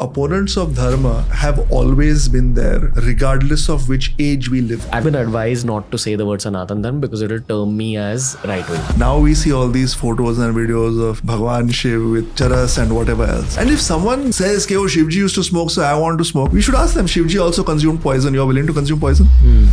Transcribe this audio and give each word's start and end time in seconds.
opponents 0.00 0.56
of 0.56 0.74
dharma 0.76 1.22
have 1.32 1.70
always 1.72 2.28
been 2.28 2.54
there, 2.54 2.78
regardless 2.96 3.68
of 3.68 3.88
which 3.88 4.14
age 4.18 4.48
we 4.48 4.60
live. 4.60 4.86
I've 4.92 5.04
been 5.04 5.14
advised 5.14 5.66
not 5.66 5.90
to 5.90 5.98
say 5.98 6.14
the 6.14 6.26
word 6.26 6.40
Sanatan 6.40 6.82
Dharma 6.82 7.00
because 7.00 7.22
it'll 7.22 7.40
term 7.40 7.76
me 7.76 7.96
as 7.96 8.36
right 8.44 8.68
wing. 8.68 8.80
Now 8.96 9.18
we 9.18 9.34
see 9.34 9.52
all 9.52 9.68
these 9.68 9.94
photos 9.94 10.38
and 10.38 10.54
videos 10.54 11.00
of 11.08 11.24
Bhagwan 11.24 11.70
Shiv 11.70 12.10
with 12.10 12.36
charas 12.36 12.78
and 12.80 12.94
whatever 12.94 13.24
else. 13.24 13.58
And 13.58 13.70
if 13.70 13.80
someone 13.80 14.32
says, 14.32 14.66
"Okay, 14.66 14.76
oh, 14.76 14.88
Shivji 14.96 15.20
used 15.24 15.34
to 15.34 15.44
smoke, 15.50 15.70
so 15.70 15.82
I 15.82 15.94
want 16.04 16.18
to 16.18 16.24
smoke," 16.24 16.52
we 16.52 16.60
should 16.60 16.74
ask 16.74 16.94
them, 16.94 17.06
"Shivji 17.06 17.40
also 17.46 17.64
consumed 17.64 18.02
poison. 18.02 18.34
You're 18.34 18.46
willing 18.46 18.66
to 18.66 18.72
consume 18.72 19.00
poison?" 19.00 19.26
Hmm. 19.46 19.64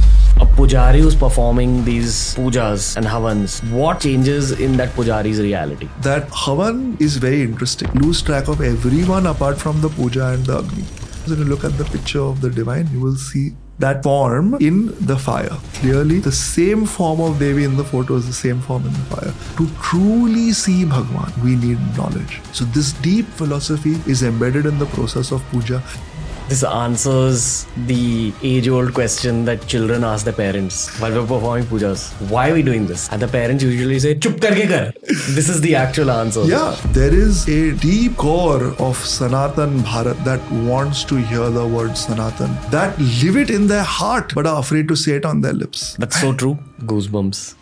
A 0.41 0.45
pujari 0.45 0.99
who's 0.99 1.15
performing 1.15 1.85
these 1.85 2.15
pujas 2.39 2.97
and 2.97 3.05
havans, 3.05 3.59
what 3.71 4.01
changes 4.01 4.51
in 4.51 4.75
that 4.77 4.95
pujari's 4.95 5.39
reality? 5.39 5.87
That 6.01 6.29
Havan 6.29 6.99
is 6.99 7.17
very 7.17 7.41
interesting. 7.43 7.89
Lose 8.05 8.21
track 8.21 8.47
of 8.47 8.61
everyone 8.61 9.27
apart 9.27 9.57
from 9.57 9.79
the 9.81 9.89
puja 9.89 10.14
and 10.23 10.45
the 10.45 10.57
Agni. 10.57 10.83
So, 11.25 11.31
when 11.31 11.39
you 11.39 11.45
look 11.45 11.63
at 11.63 11.77
the 11.77 11.85
picture 11.85 12.21
of 12.21 12.41
the 12.41 12.49
divine, 12.49 12.87
you 12.91 12.99
will 12.99 13.15
see 13.15 13.53
that 13.79 14.03
form 14.03 14.53
in 14.55 14.93
the 15.05 15.17
fire. 15.17 15.57
Clearly, 15.73 16.19
the 16.19 16.31
same 16.31 16.85
form 16.85 17.19
of 17.19 17.39
Devi 17.39 17.63
in 17.63 17.75
the 17.75 17.83
photo 17.83 18.15
is 18.15 18.25
the 18.25 18.33
same 18.33 18.61
form 18.61 18.85
in 18.85 18.93
the 18.93 19.05
fire. 19.15 19.33
To 19.57 19.67
truly 19.81 20.51
see 20.51 20.85
Bhagwan, 20.85 21.33
we 21.43 21.55
need 21.55 21.79
knowledge. 21.97 22.41
So, 22.53 22.65
this 22.65 22.93
deep 22.93 23.25
philosophy 23.25 23.97
is 24.07 24.23
embedded 24.23 24.65
in 24.65 24.79
the 24.79 24.85
process 24.85 25.31
of 25.31 25.43
puja. 25.51 25.83
This 26.47 26.63
answers 26.63 27.65
the 27.87 28.31
age 28.43 28.67
old 28.67 28.93
question 28.93 29.45
that 29.45 29.65
children 29.65 30.03
ask 30.03 30.25
their 30.25 30.33
parents 30.33 30.95
while 30.99 31.11
we're 31.11 31.25
performing 31.25 31.63
pujas. 31.65 32.11
Why 32.29 32.51
are 32.51 32.53
we 32.53 32.61
doing 32.61 32.85
this? 32.85 33.11
And 33.11 33.19
the 33.19 33.27
parents 33.27 33.63
usually 33.63 33.97
say, 33.97 34.13
Chup 34.13 34.33
karke 34.33 34.67
kar. 34.69 34.93
This 35.33 35.49
is 35.49 35.59
the 35.61 35.73
actual 35.73 36.11
answer. 36.11 36.43
Yeah, 36.43 36.77
there 36.91 37.11
is 37.11 37.49
a 37.49 37.73
deep 37.77 38.15
core 38.17 38.75
of 38.77 38.95
Sanatan 38.95 39.79
Bharat 39.79 40.23
that 40.23 40.39
wants 40.51 41.03
to 41.05 41.15
hear 41.15 41.49
the 41.49 41.67
word 41.67 41.97
Sanatan, 41.97 42.55
that 42.69 42.95
live 42.99 43.37
it 43.37 43.49
in 43.49 43.65
their 43.65 43.83
heart 43.83 44.35
but 44.35 44.45
are 44.45 44.59
afraid 44.59 44.87
to 44.89 44.95
say 44.95 45.13
it 45.13 45.25
on 45.25 45.41
their 45.41 45.53
lips. 45.53 45.95
That's 45.97 46.21
so 46.21 46.31
true. 46.31 46.59
Goosebumps. 46.81 47.55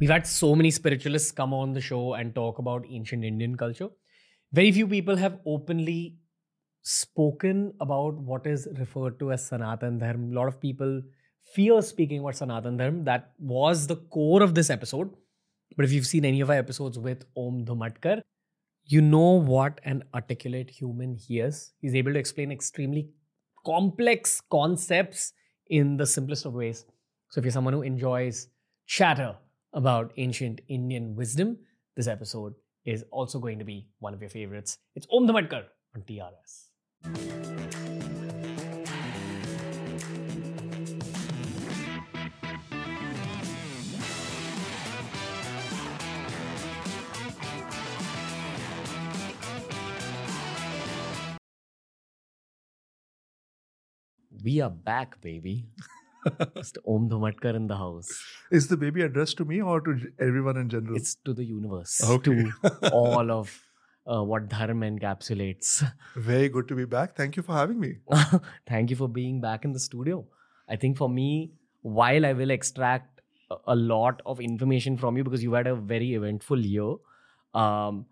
We've 0.00 0.10
had 0.10 0.26
so 0.26 0.54
many 0.54 0.70
spiritualists 0.70 1.32
come 1.32 1.54
on 1.54 1.72
the 1.72 1.80
show 1.80 2.12
and 2.12 2.34
talk 2.34 2.58
about 2.58 2.84
ancient 2.90 3.24
Indian 3.24 3.56
culture. 3.56 3.88
Very 4.54 4.70
few 4.70 4.86
people 4.86 5.16
have 5.16 5.40
openly 5.44 6.18
spoken 6.82 7.74
about 7.80 8.14
what 8.14 8.46
is 8.46 8.68
referred 8.78 9.18
to 9.18 9.32
as 9.32 9.44
Sanatan 9.44 9.98
Dharma. 9.98 10.32
A 10.32 10.36
lot 10.38 10.46
of 10.46 10.60
people 10.60 11.02
fear 11.54 11.82
speaking 11.82 12.20
about 12.20 12.36
Sanatan 12.36 12.76
Dharma. 12.76 13.02
That 13.02 13.32
was 13.40 13.88
the 13.88 13.96
core 13.96 14.44
of 14.44 14.54
this 14.54 14.70
episode. 14.70 15.10
But 15.76 15.86
if 15.86 15.92
you've 15.92 16.06
seen 16.06 16.24
any 16.24 16.40
of 16.40 16.50
our 16.50 16.56
episodes 16.56 17.00
with 17.00 17.24
Om 17.36 17.64
Dhumatkar, 17.64 18.20
you 18.84 19.00
know 19.00 19.40
what 19.40 19.80
an 19.84 20.04
articulate 20.14 20.70
human 20.70 21.16
he 21.16 21.40
is. 21.40 21.72
He's 21.80 21.96
able 21.96 22.12
to 22.12 22.20
explain 22.20 22.52
extremely 22.52 23.08
complex 23.66 24.40
concepts 24.52 25.32
in 25.66 25.96
the 25.96 26.06
simplest 26.06 26.44
of 26.44 26.54
ways. 26.54 26.84
So 27.28 27.40
if 27.40 27.44
you're 27.44 27.50
someone 27.50 27.74
who 27.74 27.82
enjoys 27.82 28.46
chatter 28.86 29.34
about 29.72 30.12
ancient 30.16 30.60
Indian 30.68 31.16
wisdom, 31.16 31.58
this 31.96 32.06
episode 32.06 32.54
is 32.84 33.04
also 33.10 33.38
going 33.38 33.58
to 33.58 33.64
be 33.64 33.88
one 33.98 34.14
of 34.14 34.20
your 34.20 34.30
favorites. 34.30 34.78
It's 34.94 35.06
Om 35.10 35.26
Dhumatkar 35.26 35.64
on 35.94 36.02
TRS. 36.02 36.68
We 54.42 54.60
are 54.60 54.68
back, 54.68 55.22
baby. 55.22 55.68
Mr. 56.24 56.78
Om 56.86 57.08
Dhumatkar 57.10 57.54
in 57.54 57.66
the 57.66 57.76
house. 57.76 58.08
Is 58.50 58.68
the 58.68 58.76
baby 58.76 59.02
addressed 59.02 59.36
to 59.38 59.44
me 59.44 59.60
or 59.62 59.80
to 59.80 59.96
everyone 60.20 60.56
in 60.56 60.68
general? 60.68 60.96
It's 60.96 61.14
to 61.26 61.32
the 61.32 61.44
universe, 61.44 62.00
Okay. 62.16 62.44
to 62.62 62.90
all 62.92 63.30
of 63.30 63.60
uh, 64.06 64.22
what 64.22 64.48
Dharma 64.48 64.86
encapsulates. 64.86 65.82
Very 66.16 66.48
good 66.48 66.68
to 66.68 66.74
be 66.74 66.84
back. 66.84 67.16
Thank 67.16 67.36
you 67.36 67.42
for 67.42 67.52
having 67.52 67.78
me. 67.80 67.96
Thank 68.66 68.90
you 68.90 68.96
for 68.96 69.08
being 69.08 69.40
back 69.40 69.64
in 69.64 69.72
the 69.72 69.80
studio. 69.80 70.24
I 70.68 70.76
think 70.76 70.96
for 70.96 71.08
me, 71.08 71.52
while 71.82 72.24
I 72.26 72.32
will 72.32 72.50
extract 72.50 73.20
a- 73.50 73.56
a 73.68 73.76
lot 73.76 74.20
of 74.26 74.40
information 74.40 74.96
from 74.96 75.16
you 75.16 75.24
because 75.24 75.42
you 75.42 75.52
had 75.54 75.66
a 75.66 75.74
very 75.76 76.14
eventful 76.14 76.58
year, 76.64 76.94
um, 77.54 78.06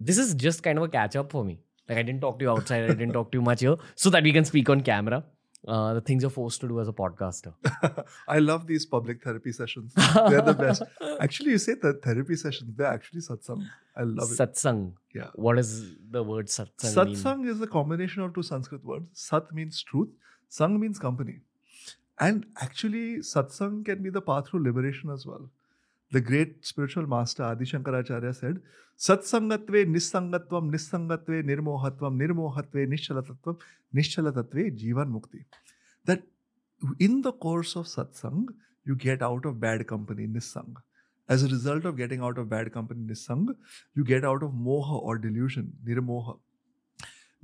this 0.00 0.18
is 0.18 0.34
just 0.34 0.62
kind 0.62 0.78
of 0.78 0.84
a 0.84 0.88
catch 0.88 1.16
up 1.16 1.30
for 1.30 1.44
me. 1.44 1.60
Like 1.88 1.98
I 1.98 2.02
didn't 2.02 2.20
talk 2.20 2.38
to 2.38 2.44
you 2.44 2.50
outside, 2.50 2.84
I 2.84 2.88
didn't 2.88 3.12
talk 3.12 3.30
to 3.32 3.38
you 3.38 3.42
much 3.42 3.60
here, 3.60 3.76
so 3.94 4.10
that 4.10 4.22
we 4.22 4.32
can 4.32 4.44
speak 4.44 4.68
on 4.70 4.80
camera. 4.82 5.24
Uh, 5.66 5.94
the 5.94 6.00
things 6.00 6.22
you're 6.22 6.30
forced 6.30 6.60
to 6.60 6.68
do 6.68 6.78
as 6.78 6.88
a 6.88 6.92
podcaster. 6.92 7.54
I 8.28 8.38
love 8.38 8.66
these 8.66 8.84
public 8.84 9.22
therapy 9.22 9.50
sessions. 9.50 9.94
They're 9.94 10.42
the 10.42 10.52
best. 10.52 10.82
Actually, 11.20 11.52
you 11.52 11.58
say 11.58 11.74
that 11.80 12.02
therapy 12.02 12.36
sessions, 12.36 12.70
they're 12.76 12.86
actually 12.86 13.20
satsang. 13.20 13.66
I 13.96 14.02
love 14.02 14.30
it. 14.30 14.38
Satsang. 14.38 14.92
Yeah. 15.14 15.28
What 15.34 15.56
does 15.56 15.94
the 16.10 16.22
word 16.22 16.48
satsang, 16.48 16.96
mean? 16.96 17.16
Satsang 17.16 17.48
is 17.48 17.62
a 17.62 17.66
combination 17.66 18.22
of 18.22 18.34
two 18.34 18.42
Sanskrit 18.42 18.84
words. 18.84 19.06
Sat 19.14 19.54
means 19.54 19.82
truth, 19.82 20.10
Sang 20.48 20.78
means 20.78 20.98
company. 20.98 21.40
And 22.20 22.46
actually, 22.60 23.16
satsang 23.18 23.84
can 23.84 24.02
be 24.02 24.10
the 24.10 24.20
path 24.20 24.50
to 24.50 24.58
liberation 24.58 25.10
as 25.10 25.26
well. 25.26 25.50
The 26.12 26.20
great 26.20 26.64
spiritual 26.64 27.06
master 27.06 27.42
Adi 27.42 27.64
Shankaracharya 27.64 28.34
said, 28.34 28.60
Satsangatve 28.98 29.86
nisangatvam 29.86 30.70
nisangatve 30.70 31.42
nirmohatvam 31.42 32.20
nirmohatve 32.20 32.86
nishalatattvam 32.86 33.58
nishalatatve 33.94 34.78
jivan 34.78 35.10
mukti. 35.10 35.44
That 36.04 36.22
in 37.00 37.22
the 37.22 37.32
course 37.32 37.74
of 37.74 37.86
satsang, 37.86 38.46
you 38.84 38.94
get 38.94 39.22
out 39.22 39.44
of 39.46 39.58
bad 39.58 39.86
company, 39.88 40.26
nisang. 40.26 40.74
As 41.28 41.42
a 41.42 41.48
result 41.48 41.86
of 41.86 41.96
getting 41.96 42.20
out 42.20 42.38
of 42.38 42.48
bad 42.48 42.72
company, 42.72 43.00
nisang, 43.00 43.48
you 43.96 44.04
get 44.04 44.24
out 44.24 44.42
of 44.42 44.50
moha 44.50 45.02
or 45.02 45.18
delusion, 45.18 45.72
nirmoha. 45.84 46.38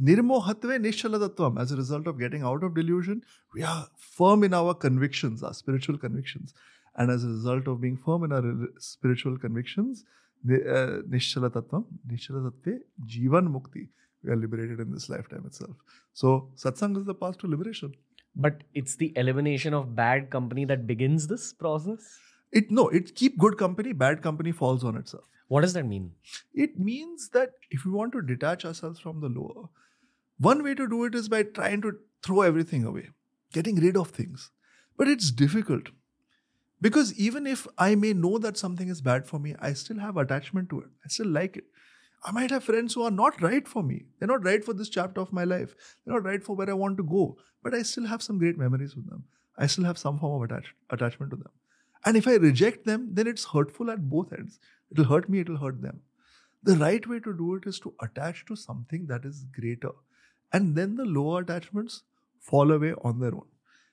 Nirmohatve 0.00 0.78
nishalatattvam. 0.78 1.60
As 1.60 1.72
a 1.72 1.76
result 1.76 2.06
of 2.06 2.18
getting 2.18 2.42
out 2.42 2.62
of 2.62 2.74
delusion, 2.74 3.22
we 3.54 3.62
are 3.62 3.88
firm 3.96 4.44
in 4.44 4.54
our 4.54 4.74
convictions, 4.74 5.42
our 5.42 5.54
spiritual 5.54 5.98
convictions. 5.98 6.54
And 6.96 7.10
as 7.10 7.24
a 7.24 7.28
result 7.28 7.68
of 7.68 7.80
being 7.80 7.96
firm 7.96 8.24
in 8.24 8.32
our 8.32 8.42
spiritual 8.78 9.38
convictions, 9.38 10.04
uh, 10.48 11.02
nishalatattvam, 11.08 11.84
nishalatattve, 12.10 12.80
jivan 13.06 13.48
mukti. 13.48 13.88
We 14.22 14.30
are 14.30 14.36
liberated 14.36 14.80
in 14.80 14.92
this 14.92 15.08
lifetime 15.08 15.44
itself. 15.46 15.76
So, 16.12 16.50
satsang 16.56 16.96
is 16.98 17.04
the 17.04 17.14
path 17.14 17.38
to 17.38 17.46
liberation. 17.46 17.94
But 18.36 18.64
it's 18.74 18.96
the 18.96 19.12
elimination 19.16 19.74
of 19.74 19.96
bad 19.96 20.30
company 20.30 20.64
that 20.66 20.86
begins 20.86 21.26
this 21.26 21.52
process. 21.52 22.18
It 22.52 22.70
no, 22.70 22.88
it 22.88 23.14
keep 23.14 23.38
good 23.38 23.56
company, 23.56 23.92
bad 23.92 24.22
company 24.22 24.52
falls 24.52 24.84
on 24.84 24.96
itself. 24.96 25.24
What 25.48 25.62
does 25.62 25.72
that 25.72 25.86
mean? 25.86 26.12
It 26.54 26.78
means 26.78 27.30
that 27.30 27.50
if 27.70 27.84
we 27.84 27.90
want 27.90 28.12
to 28.12 28.22
detach 28.22 28.64
ourselves 28.64 29.00
from 29.00 29.20
the 29.20 29.28
lower, 29.28 29.68
one 30.38 30.62
way 30.62 30.74
to 30.74 30.88
do 30.88 31.04
it 31.04 31.14
is 31.14 31.28
by 31.28 31.42
trying 31.42 31.82
to 31.82 31.92
throw 32.22 32.42
everything 32.42 32.84
away, 32.84 33.08
getting 33.52 33.76
rid 33.76 33.96
of 33.96 34.10
things. 34.10 34.50
But 34.96 35.08
it's 35.08 35.30
difficult 35.30 35.88
because 36.80 37.18
even 37.18 37.46
if 37.46 37.66
I 37.78 37.94
may 37.94 38.12
know 38.12 38.38
that 38.38 38.56
something 38.56 38.88
is 38.88 39.00
bad 39.00 39.26
for 39.26 39.38
me, 39.38 39.54
I 39.60 39.72
still 39.74 39.98
have 39.98 40.16
attachment 40.16 40.70
to 40.70 40.80
it. 40.80 40.88
I 41.04 41.08
still 41.08 41.28
like 41.28 41.56
it. 41.56 41.64
I 42.24 42.32
might 42.32 42.50
have 42.50 42.64
friends 42.64 42.94
who 42.94 43.02
are 43.02 43.10
not 43.10 43.40
right 43.40 43.66
for 43.66 43.82
me. 43.82 44.04
They're 44.18 44.28
not 44.28 44.44
right 44.44 44.64
for 44.64 44.74
this 44.74 44.88
chapter 44.88 45.20
of 45.20 45.32
my 45.32 45.44
life. 45.44 45.74
They're 46.04 46.14
not 46.14 46.24
right 46.24 46.42
for 46.42 46.54
where 46.54 46.68
I 46.68 46.74
want 46.74 46.96
to 46.98 47.02
go. 47.02 47.36
But 47.62 47.74
I 47.74 47.82
still 47.82 48.06
have 48.06 48.22
some 48.22 48.38
great 48.38 48.58
memories 48.58 48.94
with 48.94 49.08
them. 49.08 49.24
I 49.58 49.66
still 49.66 49.84
have 49.84 49.98
some 49.98 50.18
form 50.18 50.42
of 50.42 50.50
attach- 50.50 50.74
attachment 50.90 51.30
to 51.32 51.36
them. 51.36 51.52
And 52.04 52.16
if 52.16 52.26
I 52.26 52.34
reject 52.36 52.86
them, 52.86 53.08
then 53.12 53.26
it's 53.26 53.44
hurtful 53.44 53.90
at 53.90 54.08
both 54.08 54.32
ends. 54.32 54.58
It'll 54.90 55.04
hurt 55.04 55.28
me, 55.28 55.40
it'll 55.40 55.58
hurt 55.58 55.82
them. 55.82 56.00
The 56.62 56.76
right 56.76 57.06
way 57.06 57.20
to 57.20 57.36
do 57.36 57.54
it 57.54 57.66
is 57.66 57.78
to 57.80 57.94
attach 58.02 58.44
to 58.46 58.56
something 58.56 59.06
that 59.06 59.24
is 59.24 59.44
greater. 59.44 59.92
And 60.52 60.76
then 60.76 60.96
the 60.96 61.04
lower 61.04 61.40
attachments 61.40 62.02
fall 62.38 62.70
away 62.70 62.94
on 63.02 63.20
their 63.20 63.34
own. 63.34 63.46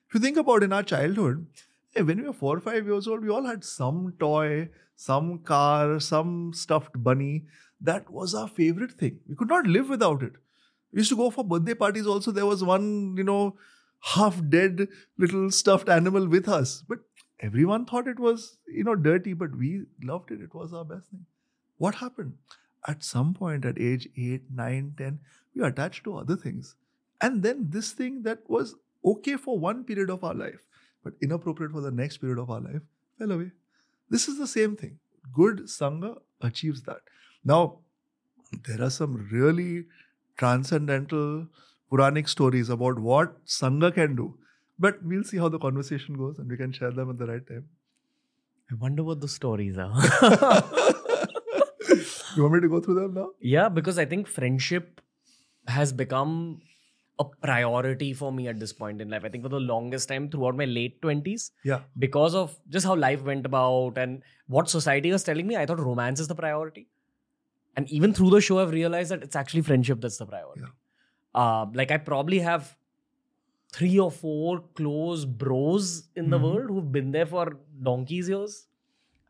If 0.08 0.14
you 0.14 0.20
think 0.20 0.36
about 0.38 0.62
in 0.62 0.72
our 0.72 0.82
childhood, 0.82 1.46
when 1.94 2.18
we 2.18 2.26
were 2.26 2.32
four 2.32 2.56
or 2.56 2.60
five 2.60 2.86
years 2.86 3.08
old, 3.08 3.22
we 3.22 3.30
all 3.30 3.44
had 3.44 3.64
some 3.64 4.14
toy, 4.18 4.68
some 4.96 5.38
car, 5.38 6.00
some 6.00 6.52
stuffed 6.52 7.02
bunny. 7.02 7.44
That 7.80 8.10
was 8.10 8.34
our 8.34 8.48
favorite 8.48 8.92
thing. 8.92 9.20
We 9.28 9.36
could 9.36 9.48
not 9.48 9.66
live 9.66 9.88
without 9.88 10.22
it. 10.22 10.32
We 10.92 11.00
used 11.00 11.10
to 11.10 11.16
go 11.16 11.30
for 11.30 11.44
birthday 11.44 11.74
parties 11.74 12.06
also. 12.06 12.30
There 12.30 12.46
was 12.46 12.64
one, 12.64 13.14
you 13.16 13.24
know, 13.24 13.56
half 14.00 14.40
dead 14.48 14.88
little 15.16 15.50
stuffed 15.50 15.88
animal 15.88 16.26
with 16.26 16.48
us. 16.48 16.82
But 16.88 17.00
everyone 17.40 17.84
thought 17.84 18.08
it 18.08 18.18
was, 18.18 18.58
you 18.66 18.84
know, 18.84 18.94
dirty, 18.94 19.32
but 19.32 19.56
we 19.56 19.84
loved 20.02 20.30
it. 20.30 20.40
It 20.40 20.54
was 20.54 20.72
our 20.72 20.84
best 20.84 21.10
thing. 21.10 21.26
What 21.76 21.96
happened? 21.96 22.34
At 22.86 23.04
some 23.04 23.34
point 23.34 23.64
at 23.64 23.78
age 23.78 24.08
8, 24.16 24.42
9, 24.50 24.94
10, 24.96 25.20
we 25.54 25.62
attached 25.62 26.04
to 26.04 26.16
other 26.16 26.36
things. 26.36 26.74
And 27.20 27.42
then 27.42 27.66
this 27.70 27.92
thing 27.92 28.22
that 28.22 28.48
was 28.48 28.76
okay 29.04 29.36
for 29.36 29.58
one 29.58 29.84
period 29.84 30.10
of 30.10 30.24
our 30.24 30.34
life, 30.34 30.66
but 31.02 31.14
inappropriate 31.22 31.72
for 31.72 31.80
the 31.80 31.90
next 31.90 32.18
period 32.18 32.38
of 32.38 32.50
our 32.50 32.60
life, 32.60 32.82
fell 33.18 33.32
away. 33.32 33.50
This 34.10 34.28
is 34.28 34.38
the 34.38 34.46
same 34.46 34.76
thing. 34.76 34.98
Good 35.32 35.64
Sangha 35.66 36.16
achieves 36.40 36.82
that. 36.82 37.00
Now, 37.44 37.80
there 38.66 38.82
are 38.82 38.90
some 38.90 39.28
really 39.30 39.86
transcendental 40.36 41.46
Puranic 41.90 42.28
stories 42.28 42.68
about 42.68 42.98
what 42.98 43.44
Sangha 43.46 43.92
can 43.92 44.16
do. 44.16 44.38
But 44.78 45.02
we'll 45.02 45.24
see 45.24 45.38
how 45.38 45.48
the 45.48 45.58
conversation 45.58 46.16
goes 46.16 46.38
and 46.38 46.48
we 46.48 46.56
can 46.56 46.72
share 46.72 46.92
them 46.92 47.10
at 47.10 47.18
the 47.18 47.26
right 47.26 47.46
time. 47.46 47.64
I 48.70 48.74
wonder 48.74 49.02
what 49.02 49.20
the 49.20 49.28
stories 49.28 49.76
are. 49.78 49.90
you 52.36 52.42
want 52.42 52.54
me 52.54 52.60
to 52.60 52.68
go 52.68 52.80
through 52.80 52.94
them 53.00 53.14
now? 53.14 53.30
yeah, 53.40 53.68
because 53.68 53.98
I 53.98 54.04
think 54.04 54.28
friendship 54.28 55.00
has 55.66 55.92
become 55.92 56.60
a 57.20 57.24
priority 57.24 58.12
for 58.12 58.32
me 58.32 58.46
at 58.48 58.60
this 58.60 58.72
point 58.72 59.00
in 59.00 59.08
life. 59.10 59.24
I 59.24 59.28
think 59.28 59.42
for 59.42 59.48
the 59.48 59.60
longest 59.60 60.08
time 60.08 60.30
throughout 60.30 60.56
my 60.56 60.64
late 60.66 61.00
20s, 61.02 61.50
Yeah. 61.64 61.80
because 61.98 62.34
of 62.34 62.58
just 62.68 62.86
how 62.86 62.94
life 62.94 63.22
went 63.24 63.44
about 63.46 63.98
and 63.98 64.22
what 64.46 64.70
society 64.70 65.10
was 65.10 65.24
telling 65.24 65.46
me, 65.46 65.56
I 65.56 65.66
thought 65.66 65.80
romance 65.80 66.20
is 66.20 66.28
the 66.28 66.34
priority. 66.34 66.88
And 67.76 67.88
even 67.90 68.12
through 68.14 68.30
the 68.30 68.40
show, 68.40 68.58
I've 68.60 68.70
realized 68.70 69.10
that 69.10 69.22
it's 69.22 69.36
actually 69.36 69.62
friendship 69.62 70.00
that's 70.00 70.18
the 70.18 70.26
priority. 70.26 70.62
Yeah. 70.62 70.68
Uh, 71.42 71.66
like, 71.74 71.90
I 71.90 71.98
probably 71.98 72.38
have 72.40 72.76
three 73.72 73.98
or 73.98 74.10
four 74.10 74.60
close 74.74 75.24
bros 75.24 76.08
in 76.16 76.30
the 76.30 76.38
Mhm. 76.38 76.42
world 76.42 76.70
who've 76.70 76.90
been 76.92 77.10
there 77.12 77.26
for 77.26 77.58
donkey's 77.82 78.28
years. 78.28 78.66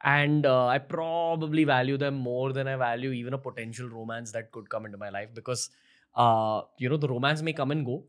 And 0.04 0.46
uh, 0.46 0.66
I 0.66 0.78
probably 0.78 1.64
value 1.64 1.96
them 1.96 2.14
more 2.14 2.52
than 2.52 2.68
I 2.68 2.76
value 2.76 3.10
even 3.12 3.34
a 3.34 3.38
potential 3.38 3.88
romance 3.88 4.30
that 4.32 4.52
could 4.52 4.70
come 4.70 4.86
into 4.86 4.96
my 4.98 5.08
life 5.08 5.30
because, 5.34 5.70
uh, 6.24 6.62
you 6.78 6.88
know, 6.90 6.96
the 6.98 7.08
romance 7.08 7.42
may 7.42 7.52
come 7.52 7.70
and 7.70 7.86
go. 7.86 8.04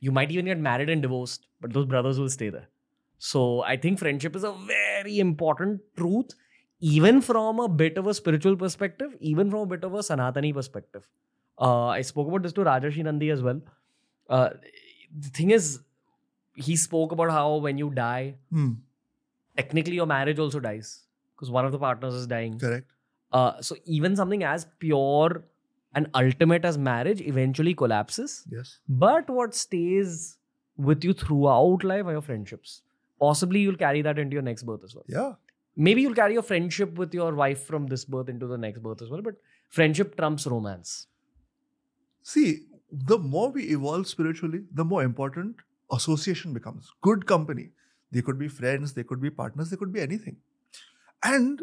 You 0.00 0.12
might 0.12 0.30
even 0.30 0.44
get 0.46 0.58
married 0.58 0.90
and 0.90 1.00
divorced, 1.02 1.46
but 1.60 1.72
those 1.72 1.86
brothers 1.86 2.18
will 2.20 2.28
stay 2.28 2.50
there. 2.50 2.68
So 3.18 3.62
I 3.62 3.76
think 3.76 3.98
friendship 3.98 4.36
is 4.36 4.44
a 4.44 4.52
very 4.70 5.18
important 5.20 5.80
truth, 5.96 6.34
even 6.80 7.20
from 7.22 7.60
a 7.60 7.68
bit 7.68 7.96
of 7.96 8.06
a 8.06 8.14
spiritual 8.14 8.56
perspective, 8.56 9.14
even 9.20 9.50
from 9.50 9.60
a 9.60 9.66
bit 9.66 9.84
of 9.84 9.94
a 9.94 9.98
Sanatani 10.08 10.52
perspective. 10.52 11.08
Uh, 11.58 11.86
I 11.86 12.02
spoke 12.02 12.28
about 12.28 12.42
this 12.42 12.52
to 12.54 12.64
Rajarshi 12.64 13.02
Nandi 13.04 13.30
as 13.30 13.42
well. 13.42 13.62
Uh, 14.28 14.50
the 15.18 15.28
thing 15.30 15.50
is, 15.50 15.80
he 16.54 16.76
spoke 16.76 17.12
about 17.12 17.30
how 17.30 17.56
when 17.68 17.78
you 17.78 17.90
die, 17.90 18.34
Hmm. 18.50 18.72
technically 19.56 19.94
your 19.94 20.06
marriage 20.06 20.38
also 20.38 20.60
dies 20.60 21.04
because 21.34 21.50
one 21.50 21.64
of 21.64 21.72
the 21.72 21.78
partners 21.78 22.14
is 22.14 22.26
dying. 22.26 22.58
Correct. 22.58 22.90
Uh, 23.32 23.60
so 23.60 23.76
even 23.84 24.16
something 24.16 24.44
as 24.44 24.66
pure 24.78 25.44
and 25.96 26.08
ultimate 26.14 26.64
as 26.64 26.76
marriage 26.76 27.20
eventually 27.22 27.74
collapses. 27.74 28.44
Yes. 28.50 28.78
But 28.88 29.28
what 29.30 29.54
stays 29.54 30.36
with 30.76 31.02
you 31.02 31.14
throughout 31.14 31.82
life 31.82 32.04
are 32.04 32.12
your 32.12 32.20
friendships. 32.20 32.82
Possibly 33.18 33.60
you'll 33.60 33.76
carry 33.76 34.02
that 34.02 34.18
into 34.18 34.34
your 34.34 34.42
next 34.42 34.64
birth 34.64 34.84
as 34.84 34.94
well. 34.94 35.04
Yeah. 35.08 35.32
Maybe 35.74 36.02
you'll 36.02 36.14
carry 36.14 36.34
your 36.34 36.42
friendship 36.42 36.94
with 36.98 37.14
your 37.14 37.34
wife 37.34 37.64
from 37.64 37.86
this 37.86 38.04
birth 38.04 38.28
into 38.28 38.46
the 38.46 38.58
next 38.58 38.80
birth 38.80 39.00
as 39.00 39.08
well. 39.08 39.22
But 39.22 39.36
friendship 39.70 40.16
trumps 40.16 40.46
romance. 40.46 41.06
See, 42.22 42.66
the 42.92 43.18
more 43.18 43.50
we 43.50 43.64
evolve 43.70 44.06
spiritually, 44.06 44.64
the 44.72 44.84
more 44.84 45.02
important 45.02 45.56
association 45.90 46.52
becomes. 46.52 46.92
Good 47.00 47.26
company. 47.26 47.70
They 48.10 48.22
could 48.22 48.38
be 48.38 48.48
friends, 48.48 48.92
they 48.92 49.02
could 49.02 49.20
be 49.20 49.30
partners, 49.30 49.70
they 49.70 49.76
could 49.76 49.92
be 49.92 50.00
anything. 50.00 50.36
And 51.22 51.62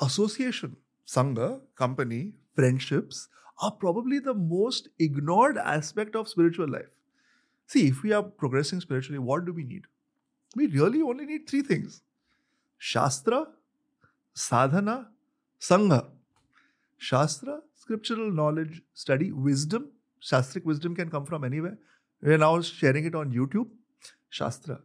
association, 0.00 0.76
Sangha, 1.06 1.60
company, 1.74 2.34
friendships 2.54 3.28
are 3.60 3.70
probably 3.70 4.18
the 4.18 4.34
most 4.34 4.88
ignored 4.98 5.58
aspect 5.58 6.16
of 6.16 6.28
spiritual 6.28 6.68
life. 6.68 6.98
See, 7.66 7.88
if 7.88 8.02
we 8.02 8.12
are 8.12 8.22
progressing 8.22 8.80
spiritually, 8.80 9.18
what 9.18 9.44
do 9.44 9.52
we 9.52 9.64
need? 9.64 9.84
We 10.56 10.66
really 10.66 11.02
only 11.02 11.26
need 11.26 11.48
three 11.48 11.62
things 11.62 12.02
Shastra, 12.78 13.46
Sadhana, 14.34 15.08
Sangha. 15.60 16.06
Shastra, 16.96 17.60
scriptural 17.74 18.30
knowledge, 18.30 18.82
study, 18.94 19.32
wisdom. 19.32 19.90
Shastric 20.22 20.64
wisdom 20.64 20.94
can 20.94 21.10
come 21.10 21.24
from 21.24 21.44
anywhere. 21.44 21.78
We 22.22 22.34
are 22.34 22.38
now 22.38 22.60
sharing 22.60 23.06
it 23.06 23.14
on 23.14 23.32
YouTube. 23.32 23.68
Shastra. 24.28 24.80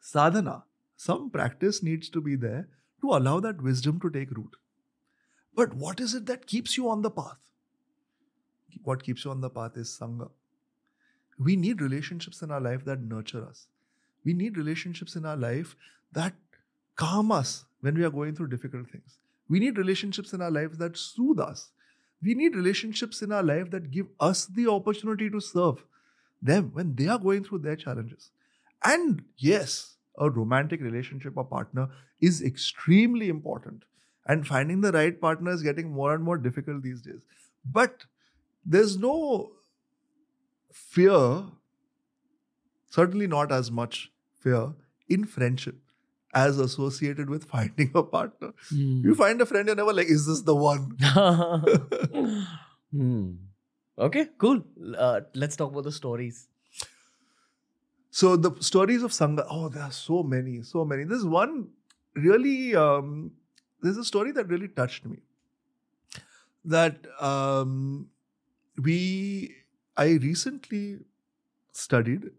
Sadhana, 0.00 0.64
some 0.96 1.30
practice 1.30 1.82
needs 1.82 2.10
to 2.10 2.20
be 2.20 2.36
there 2.36 2.68
to 3.00 3.08
allow 3.08 3.40
that 3.40 3.62
wisdom 3.62 4.00
to 4.00 4.10
take 4.10 4.30
root. 4.32 4.56
But 5.54 5.74
what 5.74 6.00
is 6.00 6.14
it 6.14 6.26
that 6.26 6.46
keeps 6.46 6.76
you 6.76 6.88
on 6.88 7.02
the 7.02 7.10
path? 7.10 7.38
What 8.82 9.02
keeps 9.02 9.24
you 9.24 9.30
on 9.30 9.40
the 9.40 9.50
path 9.50 9.76
is 9.76 9.98
Sangha. 10.00 10.30
We 11.38 11.56
need 11.56 11.80
relationships 11.80 12.42
in 12.42 12.50
our 12.50 12.60
life 12.60 12.84
that 12.84 13.02
nurture 13.02 13.44
us. 13.46 13.66
We 14.24 14.34
need 14.34 14.56
relationships 14.56 15.16
in 15.16 15.24
our 15.24 15.36
life 15.36 15.74
that 16.12 16.34
calm 16.96 17.32
us 17.32 17.64
when 17.80 17.94
we 17.94 18.04
are 18.04 18.10
going 18.10 18.34
through 18.34 18.48
difficult 18.48 18.90
things. 18.90 19.18
We 19.48 19.58
need 19.58 19.78
relationships 19.78 20.32
in 20.32 20.42
our 20.42 20.50
lives 20.50 20.78
that 20.78 20.96
soothe 20.96 21.40
us. 21.40 21.70
We 22.22 22.34
need 22.34 22.54
relationships 22.54 23.22
in 23.22 23.32
our 23.32 23.42
life 23.42 23.70
that 23.70 23.90
give 23.90 24.06
us 24.20 24.46
the 24.46 24.68
opportunity 24.68 25.30
to 25.30 25.40
serve 25.40 25.84
them 26.42 26.70
when 26.74 26.94
they 26.94 27.08
are 27.08 27.18
going 27.18 27.44
through 27.44 27.58
their 27.58 27.76
challenges. 27.76 28.30
And 28.84 29.24
yes, 29.36 29.96
a 30.18 30.30
romantic 30.30 30.80
relationship 30.80 31.36
or 31.36 31.44
partner 31.44 31.88
is 32.20 32.42
extremely 32.42 33.28
important. 33.28 33.84
And 34.26 34.46
finding 34.46 34.80
the 34.80 34.92
right 34.92 35.20
partner 35.20 35.50
is 35.50 35.62
getting 35.62 35.90
more 35.90 36.14
and 36.14 36.22
more 36.22 36.38
difficult 36.38 36.82
these 36.82 37.00
days. 37.00 37.20
But 37.64 38.04
there's 38.64 38.96
no 38.96 39.52
fear, 40.72 41.44
certainly 42.88 43.26
not 43.26 43.50
as 43.50 43.70
much 43.70 44.12
fear 44.38 44.74
in 45.08 45.24
friendship 45.24 45.76
as 46.32 46.58
associated 46.58 47.28
with 47.28 47.44
finding 47.54 47.90
a 47.94 48.02
partner. 48.02 48.52
You 48.70 49.14
find 49.14 49.40
a 49.40 49.46
friend, 49.46 49.66
you're 49.66 49.76
never 49.76 49.92
like, 49.92 50.08
is 50.08 50.26
this 50.26 50.42
the 50.42 50.54
one? 50.54 50.96
hmm. 52.92 53.32
Okay, 53.98 54.28
cool. 54.38 54.62
Uh, 54.96 55.20
let's 55.34 55.56
talk 55.56 55.72
about 55.72 55.84
the 55.84 55.92
stories. 55.92 56.48
So 58.10 58.36
the 58.36 58.52
stories 58.60 59.02
of 59.02 59.12
Sangha, 59.12 59.46
oh, 59.48 59.68
there 59.68 59.82
are 59.82 59.92
so 59.92 60.22
many, 60.22 60.62
so 60.62 60.84
many. 60.84 61.04
There's 61.04 61.24
one 61.24 61.68
really, 62.14 62.74
um, 62.74 63.32
there's 63.82 63.96
a 63.96 64.04
story 64.04 64.32
that 64.32 64.48
really 64.48 64.68
touched 64.68 65.06
me. 65.06 65.18
That 66.64 67.06
um, 67.20 68.08
we, 68.82 69.54
I 69.96 70.18
recently 70.22 70.98
studied 71.72 72.30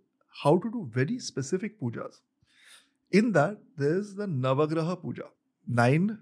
how 0.43 0.57
to 0.57 0.71
do 0.71 0.89
very 0.91 1.19
specific 1.19 1.79
pujas. 1.81 2.19
In 3.11 3.31
that, 3.33 3.57
there's 3.77 4.15
the 4.15 4.25
Navagraha 4.25 5.01
puja, 5.01 5.25
nine 5.67 6.19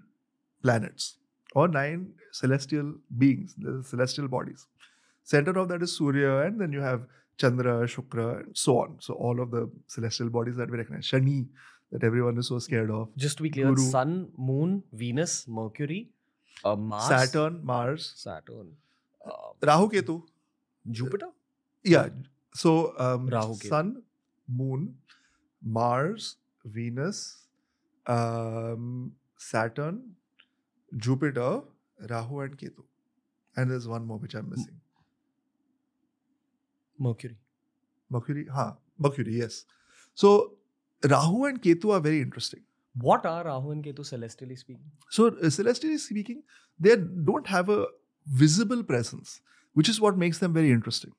planets 0.62 1.16
or 1.54 1.68
nine 1.68 2.12
celestial 2.32 2.94
beings, 3.18 3.54
the 3.58 3.82
celestial 3.84 4.28
bodies. 4.28 4.66
Center 5.22 5.52
of 5.58 5.68
that 5.68 5.82
is 5.82 5.96
Surya, 5.96 6.38
and 6.38 6.60
then 6.60 6.72
you 6.72 6.80
have 6.80 7.06
Chandra, 7.36 7.86
Shukra, 7.86 8.44
and 8.44 8.56
so 8.56 8.78
on. 8.78 8.96
So 9.00 9.14
all 9.14 9.40
of 9.40 9.50
the 9.50 9.70
celestial 9.86 10.28
bodies 10.28 10.56
that 10.56 10.70
we 10.70 10.78
recognize. 10.78 11.06
Shani, 11.06 11.46
that 11.92 12.04
everyone 12.04 12.38
is 12.38 12.48
so 12.48 12.58
scared 12.58 12.90
of. 12.90 13.08
Just 13.16 13.36
to 13.38 13.42
be 13.42 13.50
clear, 13.50 13.66
Guru. 13.66 13.90
Sun, 13.90 14.28
Moon, 14.36 14.82
Venus, 14.92 15.46
Mercury, 15.48 16.10
uh, 16.64 16.76
Mars, 16.76 17.08
Saturn, 17.08 17.60
Mars, 17.64 18.12
Saturn, 18.16 18.76
uh, 19.24 19.32
Rahu, 19.62 19.88
Ketu. 19.90 20.22
Jupiter. 20.90 21.28
Yeah. 21.82 22.08
So 22.54 22.94
um, 22.98 23.28
Rahu, 23.28 23.54
Ketu. 23.54 23.68
Sun, 23.68 24.02
Moon, 24.48 24.94
Mars, 25.62 26.36
Venus, 26.64 27.46
um, 28.06 29.12
Saturn, 29.36 30.16
Jupiter, 30.96 31.62
Rahu, 32.08 32.40
and 32.40 32.56
Ketu. 32.56 32.84
And 33.56 33.70
there's 33.70 33.88
one 33.88 34.06
more 34.06 34.18
which 34.18 34.34
I'm 34.34 34.48
missing. 34.48 34.80
Mercury. 36.98 37.36
Mercury, 38.08 38.46
huh? 38.52 38.72
Mercury, 38.98 39.38
yes. 39.38 39.64
So 40.14 40.54
Rahu 41.04 41.44
and 41.46 41.62
Ketu 41.62 41.92
are 41.92 42.00
very 42.00 42.20
interesting. 42.20 42.60
What 43.00 43.24
are 43.24 43.44
Rahu 43.44 43.70
and 43.70 43.84
Ketu 43.84 44.04
celestially 44.04 44.56
speaking? 44.56 44.84
So, 45.08 45.28
uh, 45.28 45.50
celestially 45.50 45.98
speaking, 45.98 46.42
they 46.78 46.96
don't 46.96 47.46
have 47.46 47.68
a 47.68 47.86
visible 48.26 48.82
presence, 48.82 49.40
which 49.74 49.88
is 49.88 50.00
what 50.00 50.18
makes 50.18 50.38
them 50.38 50.52
very 50.52 50.70
interesting. 50.70 51.12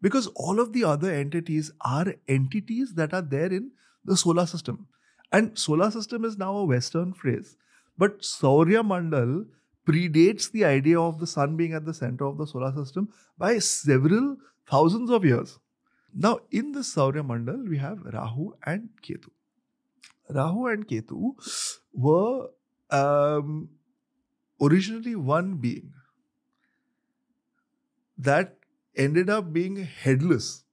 Because 0.00 0.26
all 0.34 0.58
of 0.58 0.72
the 0.72 0.84
other 0.84 1.12
entities 1.12 1.70
are 1.82 2.14
entities 2.26 2.94
that 2.94 3.14
are 3.14 3.22
there 3.22 3.52
in 3.52 3.70
the 4.04 4.16
solar 4.16 4.46
system. 4.46 4.88
And 5.30 5.56
solar 5.56 5.90
system 5.90 6.24
is 6.24 6.36
now 6.36 6.56
a 6.56 6.64
Western 6.64 7.12
phrase. 7.12 7.56
But 7.96 8.20
Saurya 8.20 8.82
Mandal 8.82 9.46
predates 9.86 10.50
the 10.50 10.64
idea 10.64 11.00
of 11.00 11.20
the 11.20 11.26
sun 11.26 11.56
being 11.56 11.72
at 11.72 11.84
the 11.84 11.94
center 11.94 12.24
of 12.24 12.38
the 12.38 12.46
solar 12.46 12.72
system 12.72 13.08
by 13.38 13.58
several 13.58 14.36
thousands 14.68 15.10
of 15.10 15.24
years. 15.24 15.58
Now, 16.14 16.40
in 16.50 16.72
the 16.72 16.80
Saurya 16.80 17.26
Mandal, 17.26 17.68
we 17.68 17.78
have 17.78 18.00
Rahu 18.04 18.52
and 18.66 18.90
Ketu. 19.02 19.30
Rahu 20.28 20.66
and 20.66 20.86
Ketu 20.86 21.32
were 21.92 22.48
um, 22.90 23.70
originally 24.60 25.16
one 25.16 25.56
being 25.56 25.92
that 28.18 28.56
ended 28.96 29.30
up 29.30 29.52
being 29.52 29.76
headless. 29.76 30.64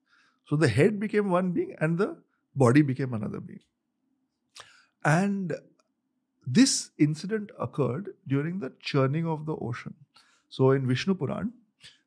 So 0.46 0.56
the 0.56 0.68
head 0.68 1.00
became 1.00 1.30
one 1.30 1.52
being 1.52 1.74
and 1.80 1.98
the 1.98 2.18
body 2.54 2.82
became 2.82 3.14
another 3.14 3.40
being. 3.40 3.60
And 5.04 5.54
this 6.46 6.90
incident 6.98 7.50
occurred 7.58 8.10
during 8.26 8.58
the 8.60 8.72
churning 8.80 9.26
of 9.26 9.46
the 9.46 9.56
ocean. 9.56 9.94
So 10.48 10.72
in 10.72 10.86
Vishnu 10.86 11.14
Puran, 11.14 11.52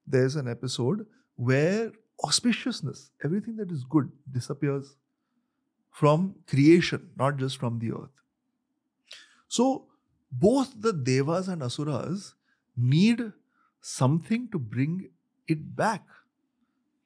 there's 0.05 0.35
an 0.35 0.47
episode 0.47 1.05
where 1.35 1.91
auspiciousness, 2.21 3.09
everything 3.23 3.57
that 3.57 3.71
is 3.71 3.83
good, 3.83 4.11
disappears 4.31 4.95
from 5.91 6.35
creation, 6.47 7.09
not 7.17 7.37
just 7.37 7.57
from 7.57 7.79
the 7.79 7.91
earth. 7.91 8.09
So 9.47 9.85
both 10.31 10.73
the 10.81 10.93
devas 10.93 11.47
and 11.47 11.61
asuras 11.61 12.33
need 12.75 13.33
something 13.81 14.49
to 14.51 14.57
bring 14.59 15.09
it 15.47 15.75
back. 15.75 16.03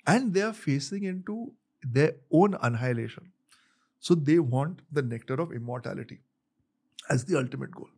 And 0.05 0.33
they 0.33 0.41
are 0.41 0.53
facing 0.53 1.03
into 1.03 1.51
their 1.83 2.15
own 2.31 2.55
annihilation. 2.61 3.33
So 3.99 4.15
they 4.15 4.39
want 4.39 4.81
the 4.91 5.01
nectar 5.01 5.33
of 5.33 5.51
immortality 5.51 6.21
as 7.09 7.25
the 7.25 7.37
ultimate 7.37 7.71
goal. 7.71 7.89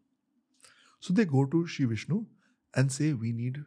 So 1.00 1.14
they 1.14 1.26
go 1.26 1.46
to 1.46 1.68
Shri 1.68 1.86
Vishnu 1.86 2.26
and 2.76 2.92
say, 2.92 3.14
We 3.14 3.32
need 3.32 3.64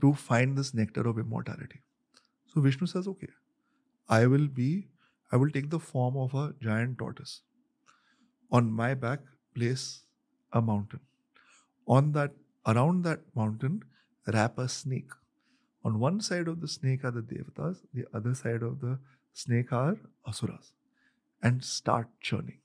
to 0.00 0.14
find 0.14 0.58
this 0.58 0.74
nectar 0.74 1.06
of 1.06 1.18
immortality. 1.18 1.82
So 2.54 2.60
Vishnu 2.60 2.86
says, 2.86 3.08
Okay, 3.08 3.28
I 4.08 4.26
will 4.26 4.46
be, 4.46 4.86
I 5.32 5.36
will 5.36 5.50
take 5.50 5.70
the 5.70 5.80
form 5.80 6.16
of 6.16 6.34
a 6.34 6.54
giant 6.62 6.98
tortoise. 6.98 7.40
On 8.52 8.70
my 8.70 8.94
back, 8.94 9.20
place 9.54 10.02
a 10.52 10.62
mountain. 10.62 11.00
On 11.88 12.12
that, 12.12 12.32
around 12.66 13.02
that 13.04 13.20
mountain, 13.34 13.82
wrap 14.32 14.58
a 14.58 14.68
snake. 14.68 15.10
On 15.84 15.98
one 15.98 16.20
side 16.20 16.48
of 16.48 16.60
the 16.60 16.68
snake 16.68 17.04
are 17.04 17.10
the 17.10 17.22
devatas, 17.22 17.78
the 17.92 18.06
other 18.14 18.34
side 18.34 18.62
of 18.62 18.80
the 18.80 18.98
snake 19.32 19.72
are 19.72 19.96
asuras, 20.26 20.72
and 21.42 21.64
start 21.64 22.08
churning. 22.20 22.60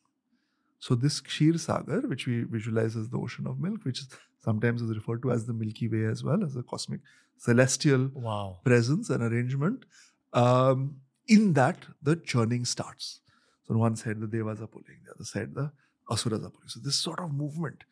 So 0.80 0.96
this 0.96 1.22
Kshir 1.22 1.60
Sagar, 1.60 2.02
which 2.02 2.26
we 2.26 2.44
visualize 2.44 2.96
as 2.96 3.10
the 3.10 3.18
ocean 3.18 3.48
of 3.48 3.60
milk, 3.60 3.84
which 3.84 4.00
is 4.00 4.08
sometimes 4.40 4.82
is 4.82 4.96
referred 4.96 5.22
to 5.24 5.32
as 5.32 5.46
the 5.46 5.54
Milky 5.54 5.88
Way 5.88 6.06
as 6.06 6.24
well, 6.24 6.44
as 6.44 6.56
a 6.56 6.64
cosmic 6.64 7.02
celestial 7.38 8.10
Wow. 8.14 8.60
presence 8.64 9.10
and 9.10 9.22
arrangement. 9.24 9.86
Um, 10.34 11.02
in 11.28 11.54
that, 11.54 11.86
the 12.02 12.16
churning 12.16 12.66
starts. 12.66 13.20
So 13.64 13.74
on 13.74 13.80
one 13.80 13.96
side, 13.96 14.20
the 14.20 14.28
devas 14.28 14.62
are 14.62 14.68
pulling, 14.68 15.00
the 15.06 15.12
other 15.12 15.24
side, 15.26 15.54
the 15.54 15.72
asuras 16.10 16.44
are 16.44 16.50
pulling. 16.50 16.70
So 16.70 16.80
this 16.80 16.96
sort 16.96 17.20
of 17.20 17.34
movement. 17.34 17.84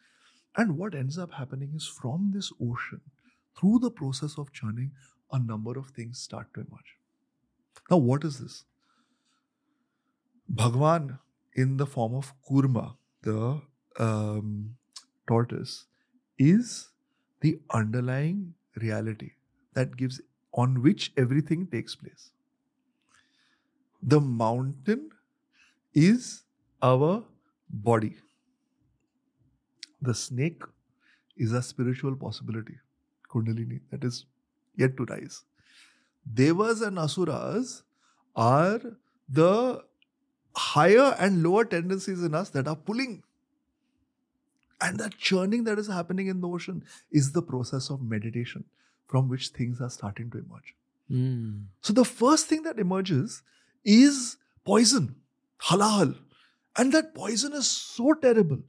And 0.55 0.77
what 0.77 0.95
ends 0.95 1.17
up 1.19 1.33
happening 1.33 1.73
is 1.75 1.85
from 1.85 2.31
this 2.33 2.51
ocean, 2.61 3.01
through 3.55 3.79
the 3.79 3.91
process 3.91 4.37
of 4.37 4.51
churning, 4.53 4.91
a 5.31 5.39
number 5.39 5.77
of 5.77 5.89
things 5.89 6.19
start 6.19 6.53
to 6.53 6.61
emerge. 6.61 6.95
Now, 7.91 7.97
what 7.97 8.23
is 8.23 8.39
this? 8.39 8.63
Bhagwan, 10.49 11.19
in 11.57 11.75
the 11.77 11.85
form 11.85 12.13
of 12.13 12.33
Kurma, 12.49 12.95
the 13.23 13.61
um, 13.99 14.75
tortoise, 15.27 15.85
is 16.37 16.89
the 17.41 17.59
underlying 17.71 18.53
reality 18.75 19.31
that 19.73 19.97
gives 19.97 20.21
on 20.53 20.81
which 20.83 21.11
everything 21.17 21.67
takes 21.67 21.95
place. 21.95 22.31
The 24.01 24.21
mountain 24.21 25.09
is 25.93 26.43
our 26.81 27.23
body. 27.69 28.17
The 30.01 30.13
snake 30.13 30.61
is 31.35 31.53
a 31.53 31.61
spiritual 31.63 32.15
possibility, 32.15 32.75
Kundalini, 33.31 33.81
that 33.91 34.03
is 34.03 34.25
yet 34.75 34.95
to 34.97 35.05
rise. 35.05 35.43
Devas 36.31 36.81
and 36.81 36.99
Asuras 36.99 37.83
are 38.35 38.79
the 39.27 39.83
higher 40.57 41.15
and 41.19 41.43
lower 41.43 41.63
tendencies 41.63 42.23
in 42.23 42.33
us 42.33 42.49
that 42.49 42.67
are 42.67 42.75
pulling. 42.75 43.23
And 44.81 44.99
that 44.99 45.17
churning 45.17 45.63
that 45.65 45.79
is 45.79 45.87
happening 45.87 46.27
in 46.27 46.41
the 46.41 46.47
ocean 46.47 46.83
is 47.11 47.31
the 47.31 47.41
process 47.41 47.89
of 47.89 48.01
meditation 48.01 48.65
from 49.07 49.29
which 49.29 49.49
things 49.49 49.81
are 49.81 49.89
starting 49.89 50.29
to 50.31 50.39
emerge. 50.39 50.75
Mm. 51.11 51.65
So 51.81 51.93
the 51.93 52.05
first 52.05 52.47
thing 52.47 52.63
that 52.63 52.79
emerges 52.79 53.41
is 53.83 54.37
poison, 54.65 55.15
halal. 55.61 56.15
And 56.75 56.91
that 56.91 57.15
poison 57.15 57.53
is 57.53 57.67
so 57.67 58.13
terrible, 58.13 58.59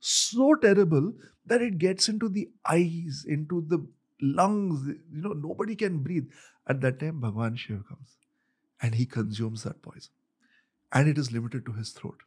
so 0.00 0.54
terrible 0.54 1.12
that 1.46 1.60
it 1.60 1.78
gets 1.78 2.08
into 2.08 2.28
the 2.28 2.48
eyes, 2.66 3.24
into 3.28 3.62
the 3.66 3.86
lungs. 4.22 4.86
You 4.86 5.22
know, 5.22 5.32
nobody 5.32 5.76
can 5.76 5.98
breathe. 5.98 6.28
At 6.66 6.80
that 6.82 7.00
time, 7.00 7.20
Bhagwan 7.20 7.56
Shiva 7.56 7.82
comes 7.88 8.16
and 8.80 8.94
he 8.94 9.06
consumes 9.06 9.64
that 9.64 9.82
poison. 9.82 10.12
And 10.92 11.08
it 11.08 11.18
is 11.18 11.32
limited 11.32 11.66
to 11.66 11.72
his 11.72 11.90
throat. 11.90 12.20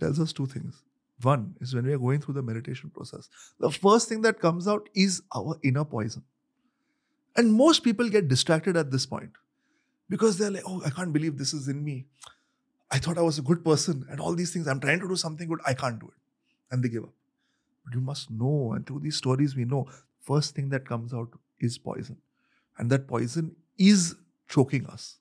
Tells 0.00 0.20
us 0.20 0.32
two 0.32 0.46
things. 0.46 0.82
One 1.22 1.56
is 1.60 1.74
when 1.74 1.84
we 1.84 1.92
are 1.92 1.98
going 1.98 2.20
through 2.20 2.34
the 2.34 2.42
meditation 2.42 2.90
process, 2.90 3.28
the 3.58 3.70
first 3.70 4.08
thing 4.08 4.22
that 4.22 4.40
comes 4.40 4.68
out 4.68 4.88
is 4.94 5.22
our 5.34 5.56
inner 5.64 5.84
poison. 5.84 6.22
And 7.36 7.52
most 7.52 7.82
people 7.82 8.08
get 8.08 8.28
distracted 8.28 8.76
at 8.76 8.90
this 8.90 9.06
point 9.06 9.32
because 10.08 10.38
they're 10.38 10.50
like, 10.50 10.62
oh, 10.66 10.82
I 10.84 10.90
can't 10.90 11.12
believe 11.12 11.36
this 11.36 11.52
is 11.52 11.68
in 11.68 11.84
me. 11.84 12.06
I 12.90 12.98
thought 12.98 13.18
I 13.18 13.22
was 13.22 13.38
a 13.38 13.42
good 13.42 13.64
person 13.64 14.06
and 14.10 14.20
all 14.20 14.34
these 14.34 14.52
things. 14.52 14.66
I'm 14.66 14.80
trying 14.80 15.00
to 15.00 15.08
do 15.08 15.16
something 15.16 15.48
good. 15.48 15.60
I 15.66 15.74
can't 15.74 15.98
do 15.98 16.06
it. 16.06 16.20
And 16.70 16.82
they 16.82 16.88
give 16.88 17.04
up. 17.04 17.12
But 17.84 17.94
you 17.94 18.00
must 18.00 18.30
know, 18.30 18.72
and 18.74 18.86
through 18.86 19.00
these 19.00 19.16
stories, 19.16 19.56
we 19.56 19.64
know 19.64 19.88
first 20.20 20.54
thing 20.54 20.68
that 20.70 20.86
comes 20.86 21.12
out 21.12 21.28
is 21.60 21.78
poison. 21.78 22.16
And 22.78 22.90
that 22.90 23.08
poison 23.08 23.56
is 23.76 24.14
choking 24.48 24.86
us 24.86 25.16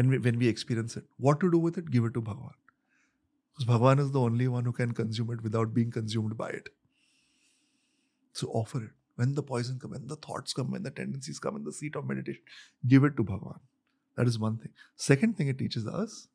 when 0.00 0.08
we, 0.08 0.18
when 0.18 0.38
we 0.38 0.48
experience 0.48 0.96
it. 0.96 1.04
What 1.18 1.40
to 1.40 1.50
do 1.50 1.58
with 1.58 1.76
it? 1.76 1.90
Give 1.90 2.04
it 2.04 2.14
to 2.14 2.22
Bhagavan. 2.22 2.54
Because 3.52 3.66
Bhagavan 3.70 4.00
is 4.00 4.12
the 4.12 4.20
only 4.20 4.48
one 4.48 4.64
who 4.64 4.72
can 4.72 4.92
consume 4.92 5.30
it 5.30 5.42
without 5.42 5.74
being 5.74 5.90
consumed 5.90 6.38
by 6.38 6.48
it. 6.48 6.70
So 8.32 8.48
offer 8.48 8.84
it. 8.84 8.90
When 9.16 9.34
the 9.34 9.42
poison 9.42 9.78
comes, 9.78 9.92
when 9.92 10.06
the 10.06 10.16
thoughts 10.16 10.54
come, 10.54 10.70
when 10.70 10.84
the 10.84 10.90
tendencies 10.90 11.38
come 11.38 11.56
in 11.56 11.64
the 11.64 11.72
seat 11.72 11.96
of 11.96 12.08
meditation, 12.08 12.40
give 12.88 13.04
it 13.04 13.16
to 13.18 13.24
Bhagavan. 13.24 13.58
That 14.16 14.26
is 14.26 14.38
one 14.38 14.56
thing. 14.56 14.70
Second 14.96 15.36
thing 15.36 15.48
it 15.48 15.58
teaches 15.58 15.86
us 15.86 16.28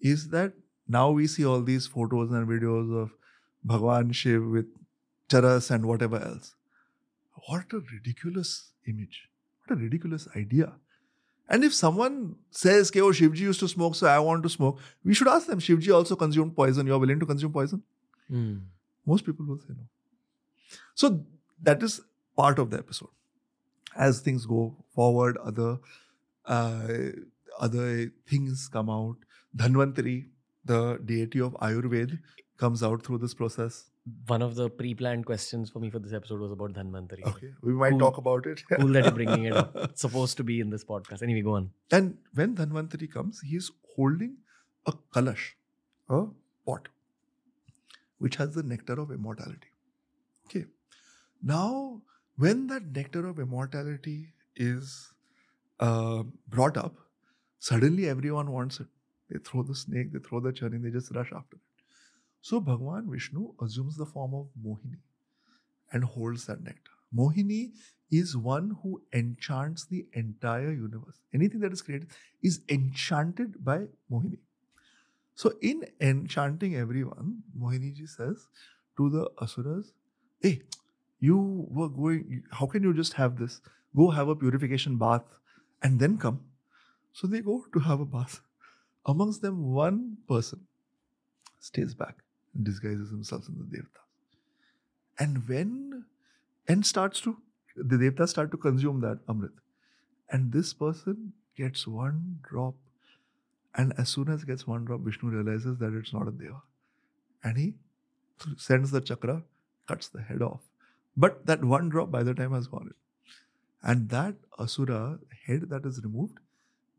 is 0.00 0.30
that 0.30 0.54
now 0.88 1.10
we 1.10 1.28
see 1.28 1.46
all 1.46 1.62
these 1.62 1.86
photos 1.86 2.32
and 2.32 2.48
videos 2.48 2.92
of 3.00 3.12
Bhagwan 3.64 4.10
Shiv 4.10 4.44
with 4.44 4.66
charas 5.28 5.70
and 5.70 5.86
whatever 5.86 6.18
else. 6.18 6.56
What 7.46 7.72
a 7.72 7.80
ridiculous 7.92 8.72
image. 8.88 9.28
What 9.60 9.78
a 9.78 9.80
ridiculous 9.80 10.26
idea. 10.34 10.72
And 11.48 11.62
if 11.64 11.74
someone 11.74 12.36
says, 12.50 12.90
okay, 12.90 13.00
oh, 13.00 13.12
Shivji 13.12 13.38
used 13.38 13.60
to 13.60 13.68
smoke, 13.68 13.94
so 13.94 14.06
I 14.06 14.18
want 14.18 14.42
to 14.42 14.48
smoke, 14.48 14.80
we 15.04 15.14
should 15.14 15.28
ask 15.28 15.46
them, 15.46 15.60
Shivji 15.60 15.94
also 15.94 16.16
consumed 16.16 16.56
poison. 16.56 16.86
You're 16.86 16.98
willing 16.98 17.20
to 17.20 17.26
consume 17.26 17.52
poison? 17.52 17.82
Mm. 18.30 18.62
Most 19.04 19.24
people 19.24 19.46
will 19.46 19.58
say 19.58 19.74
no. 19.76 19.84
So 20.94 21.24
that 21.62 21.82
is 21.82 22.00
part 22.36 22.58
of 22.58 22.70
the 22.70 22.78
episode. 22.78 23.10
As 23.96 24.20
things 24.20 24.44
go 24.44 24.76
forward, 24.94 25.38
other 25.38 25.78
uh, 26.44 26.88
other 27.58 28.12
things 28.28 28.68
come 28.68 28.90
out. 28.90 29.16
Dhanvantari, 29.56 30.26
the 30.64 31.00
deity 31.04 31.40
of 31.40 31.54
Ayurveda, 31.54 32.18
comes 32.56 32.82
out 32.82 33.04
through 33.04 33.18
this 33.18 33.34
process. 33.34 33.90
One 34.28 34.40
of 34.42 34.54
the 34.54 34.70
pre-planned 34.70 35.26
questions 35.26 35.68
for 35.70 35.80
me 35.80 35.90
for 35.90 35.98
this 35.98 36.12
episode 36.12 36.40
was 36.40 36.52
about 36.52 36.72
Dhanvantari. 36.74 37.24
Okay, 37.26 37.48
we 37.62 37.72
might 37.72 37.90
Cool. 37.90 37.98
talk 37.98 38.18
about 38.18 38.46
it. 38.46 38.62
Cool 38.72 38.92
that 38.92 39.04
you're 39.04 39.12
bringing 39.12 39.44
it 39.44 39.52
up. 39.52 39.72
It's 39.86 40.00
supposed 40.00 40.36
to 40.36 40.44
be 40.44 40.60
in 40.60 40.70
this 40.70 40.84
podcast. 40.84 41.22
Anyway, 41.22 41.42
go 41.42 41.54
on. 41.54 41.70
And 41.90 42.18
when 42.34 42.54
Dhanvantari 42.54 43.10
comes, 43.12 43.40
he's 43.40 43.70
holding 43.96 44.36
a 44.86 44.92
kalash, 45.16 45.46
a 46.08 46.26
pot, 46.64 46.88
which 48.18 48.36
has 48.36 48.54
the 48.54 48.62
nectar 48.62 49.00
of 49.00 49.10
immortality. 49.10 49.72
Okay. 50.46 50.66
Now, 51.42 52.02
when 52.36 52.66
that 52.68 52.86
nectar 53.00 53.26
of 53.26 53.40
immortality 53.40 54.34
is 54.54 55.12
uh, 55.80 56.22
brought 56.48 56.76
up, 56.76 56.94
suddenly 57.58 58.08
everyone 58.08 58.52
wants 58.52 58.78
it. 58.80 58.86
They 59.30 59.38
throw 59.40 59.64
the 59.64 59.74
snake, 59.74 60.12
they 60.12 60.20
throw 60.20 60.38
the 60.40 60.52
churning, 60.52 60.82
they 60.82 60.90
just 60.90 61.12
rush 61.14 61.32
after 61.34 61.56
it. 61.56 61.62
So 62.46 62.60
Bhagwan 62.60 63.10
Vishnu 63.10 63.54
assumes 63.60 63.96
the 63.96 64.06
form 64.06 64.32
of 64.32 64.46
Mohini 64.64 64.98
and 65.92 66.04
holds 66.04 66.46
that 66.46 66.62
nectar. 66.62 66.92
Mohini 67.12 67.72
is 68.08 68.36
one 68.36 68.76
who 68.82 69.02
enchants 69.12 69.84
the 69.84 70.06
entire 70.12 70.70
universe. 70.70 71.18
Anything 71.34 71.58
that 71.62 71.72
is 71.72 71.82
created 71.82 72.12
is 72.44 72.60
enchanted 72.68 73.64
by 73.64 73.86
Mohini. 74.08 74.38
So, 75.34 75.54
in 75.60 75.86
enchanting 76.00 76.76
everyone, 76.76 77.42
Mohini 77.60 77.92
ji 77.92 78.06
says 78.06 78.46
to 78.96 79.10
the 79.10 79.28
Asuras, 79.42 79.92
Hey, 80.40 80.62
you 81.18 81.66
were 81.68 81.88
going, 81.88 82.44
how 82.52 82.66
can 82.66 82.84
you 82.84 82.94
just 82.94 83.14
have 83.14 83.36
this? 83.40 83.60
Go 83.96 84.10
have 84.10 84.28
a 84.28 84.36
purification 84.36 84.98
bath 84.98 85.24
and 85.82 85.98
then 85.98 86.16
come. 86.16 86.42
So, 87.12 87.26
they 87.26 87.40
go 87.40 87.64
to 87.72 87.80
have 87.80 87.98
a 87.98 88.06
bath. 88.06 88.40
Amongst 89.04 89.42
them, 89.42 89.72
one 89.72 90.18
person 90.28 90.60
stays 91.58 91.92
back 91.92 92.22
disguises 92.64 93.10
himself 93.10 93.48
in 93.48 93.58
the 93.58 93.76
Devta. 93.76 94.02
And 95.18 95.48
when, 95.48 96.04
and 96.68 96.84
starts 96.84 97.20
to, 97.22 97.38
the 97.76 97.96
Devtas 97.96 98.28
start 98.30 98.50
to 98.50 98.56
consume 98.56 99.00
that 99.00 99.26
Amrit. 99.26 99.52
And 100.30 100.52
this 100.52 100.72
person 100.72 101.32
gets 101.56 101.86
one 101.86 102.38
drop. 102.42 102.74
And 103.74 103.92
as 103.98 104.08
soon 104.08 104.28
as 104.28 104.44
gets 104.44 104.66
one 104.66 104.84
drop, 104.84 105.00
Vishnu 105.00 105.30
realizes 105.30 105.78
that 105.78 105.92
it's 105.92 106.12
not 106.12 106.28
a 106.28 106.30
Deva. 106.30 106.62
And 107.44 107.58
he 107.58 107.74
sends 108.56 108.90
the 108.90 109.00
chakra, 109.00 109.42
cuts 109.86 110.08
the 110.08 110.22
head 110.22 110.42
off. 110.42 110.62
But 111.16 111.46
that 111.46 111.64
one 111.64 111.88
drop 111.88 112.10
by 112.10 112.22
the 112.22 112.34
time 112.34 112.52
has 112.52 112.66
gone 112.66 112.86
in. 112.86 112.94
And 113.82 114.08
that 114.08 114.34
Asura 114.58 115.18
head 115.46 115.68
that 115.70 115.86
is 115.86 116.02
removed 116.02 116.38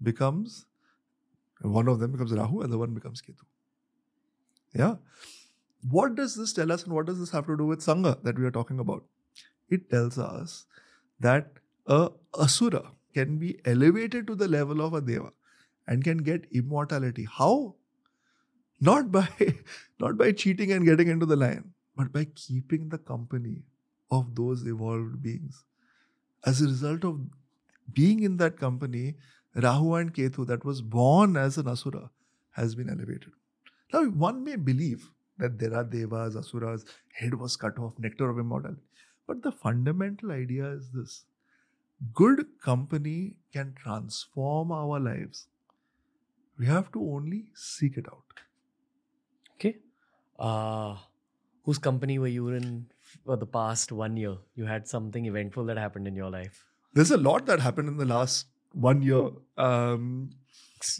becomes 0.01 0.65
one 1.61 1.87
of 1.87 1.99
them 1.99 2.11
becomes 2.11 2.31
Rahu 2.31 2.61
and 2.61 2.71
the 2.71 2.77
one 2.77 2.93
becomes 2.93 3.21
Ketu. 3.21 3.43
Yeah. 4.73 4.95
What 5.81 6.15
does 6.15 6.35
this 6.35 6.53
tell 6.53 6.71
us 6.71 6.83
and 6.83 6.93
what 6.93 7.05
does 7.05 7.19
this 7.19 7.31
have 7.31 7.47
to 7.47 7.57
do 7.57 7.65
with 7.65 7.79
Sangha 7.79 8.21
that 8.23 8.37
we 8.37 8.45
are 8.45 8.51
talking 8.51 8.79
about? 8.79 9.03
It 9.69 9.89
tells 9.89 10.17
us 10.17 10.65
that 11.19 11.53
a 11.85 12.09
Asura 12.33 12.91
can 13.13 13.37
be 13.37 13.59
elevated 13.65 14.27
to 14.27 14.35
the 14.35 14.47
level 14.47 14.81
of 14.81 14.93
a 14.93 15.01
Deva 15.01 15.31
and 15.87 16.03
can 16.03 16.17
get 16.17 16.45
immortality. 16.51 17.27
How? 17.31 17.75
Not 18.79 19.11
by 19.11 19.27
not 19.99 20.17
by 20.17 20.31
cheating 20.31 20.71
and 20.71 20.85
getting 20.85 21.07
into 21.07 21.25
the 21.25 21.35
lion, 21.35 21.73
but 21.95 22.11
by 22.11 22.25
keeping 22.25 22.89
the 22.89 22.97
company 22.97 23.63
of 24.11 24.35
those 24.35 24.65
evolved 24.65 25.21
beings. 25.21 25.63
As 26.45 26.61
a 26.61 26.65
result 26.65 27.03
of 27.03 27.19
being 27.93 28.23
in 28.23 28.37
that 28.37 28.57
company, 28.57 29.15
Rahu 29.55 29.95
and 29.95 30.13
Ketu, 30.13 30.45
that 30.47 30.63
was 30.63 30.81
born 30.81 31.35
as 31.35 31.57
an 31.57 31.67
Asura, 31.67 32.09
has 32.51 32.75
been 32.75 32.89
elevated. 32.89 33.31
Now, 33.91 34.03
one 34.05 34.43
may 34.43 34.55
believe 34.55 35.09
that 35.37 35.59
there 35.59 35.73
are 35.75 35.83
Devas, 35.83 36.35
Asuras, 36.35 36.85
head 37.13 37.33
was 37.33 37.55
cut 37.55 37.77
off, 37.77 37.93
nectar 37.99 38.29
of 38.29 38.39
immortality. 38.39 38.81
But 39.27 39.43
the 39.43 39.51
fundamental 39.51 40.31
idea 40.31 40.67
is 40.67 40.89
this 40.93 41.25
good 42.13 42.45
company 42.63 43.35
can 43.53 43.73
transform 43.81 44.71
our 44.71 44.99
lives. 44.99 45.47
We 46.57 46.65
have 46.65 46.91
to 46.93 47.01
only 47.01 47.45
seek 47.53 47.97
it 47.97 48.05
out. 48.07 48.23
Okay. 49.55 49.77
Uh, 50.39 50.95
whose 51.63 51.77
company 51.77 52.17
were 52.19 52.27
you 52.27 52.49
in 52.49 52.87
for 53.25 53.35
the 53.35 53.45
past 53.45 53.91
one 53.91 54.17
year? 54.17 54.37
You 54.55 54.65
had 54.65 54.87
something 54.87 55.25
eventful 55.25 55.65
that 55.65 55.77
happened 55.77 56.07
in 56.07 56.15
your 56.15 56.29
life. 56.29 56.65
There's 56.93 57.11
a 57.11 57.17
lot 57.17 57.45
that 57.45 57.59
happened 57.59 57.89
in 57.89 57.97
the 57.97 58.05
last 58.05 58.47
one 58.73 59.01
year. 59.01 59.29
Um, 59.57 60.31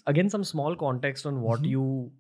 Again, 0.06 0.30
some 0.30 0.44
small 0.44 0.76
context 0.76 1.26
on 1.26 1.42
what 1.42 1.64
you 1.64 2.12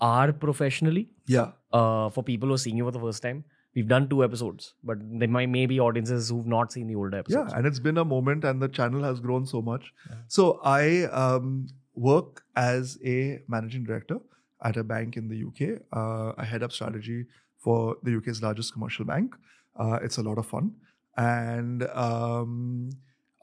are 0.00 0.32
professionally 0.32 1.08
yeah. 1.26 1.52
uh, 1.72 2.08
for 2.10 2.22
people 2.22 2.48
who 2.48 2.54
are 2.54 2.58
seeing 2.58 2.76
you 2.76 2.84
for 2.84 2.90
the 2.90 3.00
first 3.00 3.22
time. 3.22 3.44
We've 3.74 3.88
done 3.88 4.08
two 4.08 4.22
episodes, 4.22 4.74
but 4.84 4.98
there 5.00 5.28
might 5.28 5.48
may 5.48 5.66
be 5.66 5.80
audiences 5.80 6.28
who've 6.28 6.46
not 6.46 6.70
seen 6.70 6.86
the 6.86 6.94
older 6.94 7.18
episodes. 7.18 7.50
Yeah, 7.50 7.58
and 7.58 7.66
it's 7.66 7.80
been 7.80 7.98
a 7.98 8.04
moment, 8.04 8.44
and 8.44 8.62
the 8.62 8.68
channel 8.68 9.02
has 9.02 9.18
grown 9.18 9.46
so 9.46 9.60
much. 9.60 9.92
So 10.28 10.60
I 10.62 11.04
um, 11.06 11.66
work 11.94 12.44
as 12.54 12.98
a 13.04 13.40
managing 13.48 13.82
director 13.82 14.18
at 14.62 14.76
a 14.76 14.84
bank 14.84 15.16
in 15.16 15.28
the 15.28 15.42
UK. 15.48 15.80
Uh, 15.92 16.34
I 16.38 16.44
head 16.44 16.62
up 16.62 16.70
strategy 16.70 17.26
for 17.58 17.96
the 18.04 18.16
UK's 18.16 18.42
largest 18.42 18.72
commercial 18.72 19.04
bank. 19.04 19.34
Uh, 19.76 19.98
it's 20.02 20.18
a 20.18 20.22
lot 20.22 20.38
of 20.38 20.46
fun, 20.46 20.76
and 21.16 21.82
um, 21.88 22.90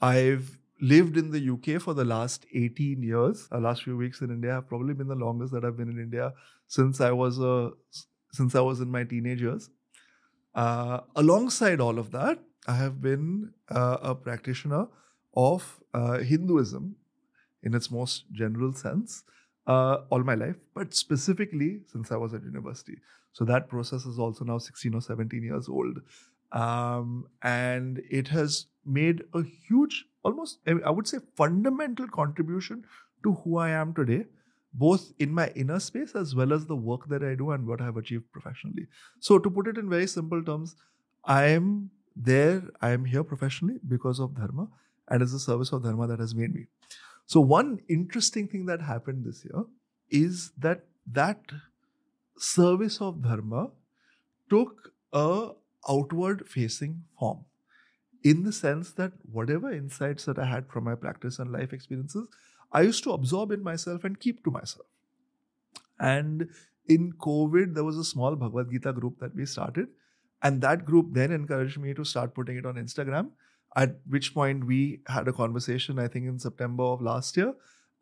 I've 0.02 0.58
lived 0.82 1.16
in 1.16 1.30
the 1.32 1.50
UK 1.54 1.82
for 1.82 1.94
the 1.94 2.04
last 2.04 2.46
18 2.54 3.04
years. 3.04 3.48
The 3.50 3.60
last 3.60 3.84
few 3.84 3.96
weeks 3.96 4.22
in 4.22 4.32
India 4.32 4.54
have 4.54 4.68
probably 4.68 4.94
been 4.94 5.08
the 5.08 5.16
longest 5.16 5.54
that 5.54 5.64
I've 5.64 5.78
been 5.78 5.90
in 5.90 6.00
India 6.00 6.34
since 6.68 7.00
I 7.00 7.12
was 7.12 7.40
a 7.40 7.72
since 8.34 8.56
I 8.56 8.62
was 8.62 8.80
in 8.80 8.90
my 8.90 9.04
teenage 9.04 9.42
years. 9.42 9.70
Uh, 10.56 11.02
alongside 11.16 11.80
all 11.80 12.00
of 12.00 12.12
that, 12.12 12.40
I 12.68 12.76
have 12.76 13.02
been 13.02 13.54
uh, 13.70 13.98
a 14.02 14.16
practitioner 14.16 14.88
of 15.36 15.80
uh, 15.94 16.20
Hinduism 16.20 16.96
in 17.64 17.74
its 17.74 17.92
most 17.92 18.26
general 18.32 18.74
sense 18.74 19.24
uh, 19.68 19.98
all 20.10 20.24
my 20.24 20.36
life, 20.36 20.56
but 20.74 20.94
specifically 20.94 21.82
since 21.92 22.12
I 22.12 22.18
was 22.18 22.34
at 22.34 22.44
university. 22.44 22.98
So 23.34 23.46
that 23.46 23.70
process 23.70 24.06
is 24.06 24.20
also 24.20 24.44
now 24.44 24.58
16 24.58 24.94
or 24.94 25.02
17 25.02 25.44
years 25.44 25.70
old. 25.70 26.00
Um, 26.52 27.28
and 27.42 28.02
it 28.10 28.28
has 28.30 28.68
made 28.86 29.24
a 29.34 29.44
huge, 29.44 30.06
almost, 30.24 30.60
I 30.68 30.90
would 30.90 31.08
say, 31.08 31.20
fundamental 31.36 32.08
contribution 32.08 32.86
to 33.24 33.34
who 33.34 33.58
I 33.58 33.70
am 33.70 33.94
today 33.94 34.26
both 34.74 35.12
in 35.20 35.34
my 35.34 35.52
inner 35.56 35.80
space 35.80 36.16
as 36.16 36.34
well 36.34 36.54
as 36.54 36.66
the 36.66 36.76
work 36.76 37.08
that 37.10 37.24
I 37.24 37.36
do 37.36 37.52
and 37.52 37.68
what 37.68 37.82
I 37.82 37.86
have 37.86 37.98
achieved 37.98 38.32
professionally. 38.32 38.88
So, 39.20 39.38
to 39.38 39.50
put 39.50 39.68
it 39.68 39.78
in 39.78 39.90
very 39.90 40.08
simple 40.08 40.44
terms, 40.44 40.76
I 41.26 41.46
am 41.48 41.92
there, 42.16 42.64
I 42.82 42.92
am 42.92 43.06
here 43.06 43.24
professionally 43.24 43.80
because 43.88 44.20
of 44.20 44.36
Dharma 44.36 44.68
and 45.10 45.22
it's 45.22 45.34
the 45.34 45.40
service 45.40 45.72
of 45.72 45.84
Dharma 45.84 46.08
that 46.08 46.20
has 46.20 46.34
made 46.34 46.54
me. 46.54 46.68
So, 47.26 47.42
one 47.42 47.80
interesting 47.90 48.48
thing 48.48 48.66
that 48.68 48.82
happened 48.82 49.26
this 49.26 49.44
year 49.44 49.66
is 50.10 50.52
that 50.58 50.86
that 51.12 51.42
service 52.38 53.02
of 53.02 53.22
Dharma 53.22 53.72
took 54.50 54.94
a 55.14 55.50
outward 55.90 56.48
facing 56.48 57.04
form 57.18 57.46
in 58.24 58.44
the 58.44 58.52
sense 58.52 58.92
that 58.92 59.14
whatever 59.32 59.72
insights 59.72 60.26
that 60.26 60.38
I 60.38 60.46
had 60.46 60.68
from 60.70 60.84
my 60.84 60.96
practice 60.96 61.40
and 61.40 61.52
life 61.52 61.74
experiences, 61.74 62.28
I 62.72 62.82
used 62.82 63.04
to 63.04 63.12
absorb 63.12 63.52
in 63.52 63.64
myself 63.64 64.04
and 64.04 64.20
keep 64.20 64.44
to 64.44 64.52
myself. 64.52 64.86
And 66.00 66.50
in 66.88 67.14
COVID, 67.14 67.74
there 67.74 67.84
was 67.84 67.98
a 67.98 68.04
small 68.04 68.36
Bhagavad 68.36 68.72
Gita 68.72 68.94
group 68.94 69.20
that 69.20 69.36
we 69.36 69.46
started. 69.46 69.88
And 70.44 70.62
that 70.62 70.86
group 70.86 71.08
then 71.12 71.32
encouraged 71.32 71.80
me 71.80 71.94
to 71.94 72.04
start 72.04 72.34
putting 72.34 72.58
it 72.58 72.66
on 72.66 72.76
Instagram. 72.76 73.30
At 73.76 73.98
which 74.10 74.34
point, 74.34 74.66
we 74.66 75.02
had 75.08 75.28
a 75.28 75.34
conversation, 75.34 76.00
I 76.00 76.08
think 76.08 76.26
in 76.26 76.40
September 76.40 76.84
of 76.84 77.02
last 77.02 77.38
year. 77.38 77.54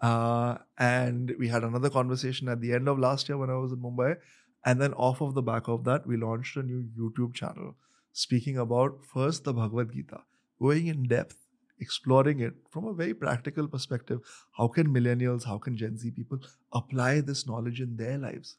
Uh, 0.01 0.57
and 0.77 1.33
we 1.37 1.49
had 1.49 1.63
another 1.63 1.89
conversation 1.89 2.47
at 2.47 2.61
the 2.61 2.73
end 2.73 2.87
of 2.87 2.97
last 2.97 3.27
year 3.27 3.37
when 3.37 3.49
I 3.49 3.55
was 3.55 3.73
in 3.73 3.79
Mumbai. 3.79 4.17
And 4.65 4.81
then, 4.81 4.93
off 4.93 5.21
of 5.21 5.33
the 5.33 5.41
back 5.41 5.67
of 5.67 5.83
that, 5.85 6.05
we 6.05 6.17
launched 6.17 6.57
a 6.57 6.63
new 6.63 6.83
YouTube 6.97 7.33
channel 7.33 7.75
speaking 8.11 8.57
about 8.57 9.05
first 9.05 9.43
the 9.43 9.53
Bhagavad 9.53 9.93
Gita, 9.93 10.21
going 10.61 10.87
in 10.87 11.03
depth 11.07 11.37
exploring 11.79 12.41
it 12.41 12.53
from 12.69 12.85
a 12.85 12.93
very 12.93 13.13
practical 13.13 13.67
perspective. 13.67 14.19
How 14.57 14.67
can 14.67 14.89
millennials, 14.93 15.45
how 15.45 15.57
can 15.57 15.77
Gen 15.77 15.97
Z 15.97 16.11
people 16.11 16.39
apply 16.73 17.21
this 17.21 17.47
knowledge 17.47 17.79
in 17.79 17.95
their 17.95 18.17
lives? 18.17 18.57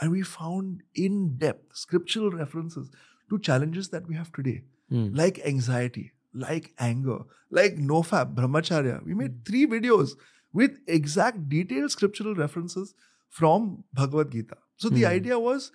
And 0.00 0.10
we 0.10 0.22
found 0.22 0.82
in 0.94 1.38
depth 1.38 1.76
scriptural 1.76 2.30
references 2.30 2.90
to 3.30 3.38
challenges 3.38 3.88
that 3.88 4.06
we 4.06 4.14
have 4.16 4.32
today, 4.32 4.62
Hmm. 4.90 5.14
like 5.14 5.40
anxiety, 5.46 6.12
like 6.34 6.74
anger, 6.78 7.20
like 7.50 7.76
nofap, 7.76 8.34
brahmacharya. 8.34 9.02
We 9.04 9.14
made 9.14 9.44
three 9.46 9.66
videos 9.66 10.10
with 10.52 10.78
exact 10.86 11.48
detailed 11.48 11.90
scriptural 11.90 12.34
references 12.34 12.94
from 13.28 13.84
Bhagavad 13.94 14.30
Gita. 14.32 14.56
So 14.78 14.88
the 14.88 15.02
Hmm. 15.04 15.12
idea 15.18 15.38
was 15.38 15.70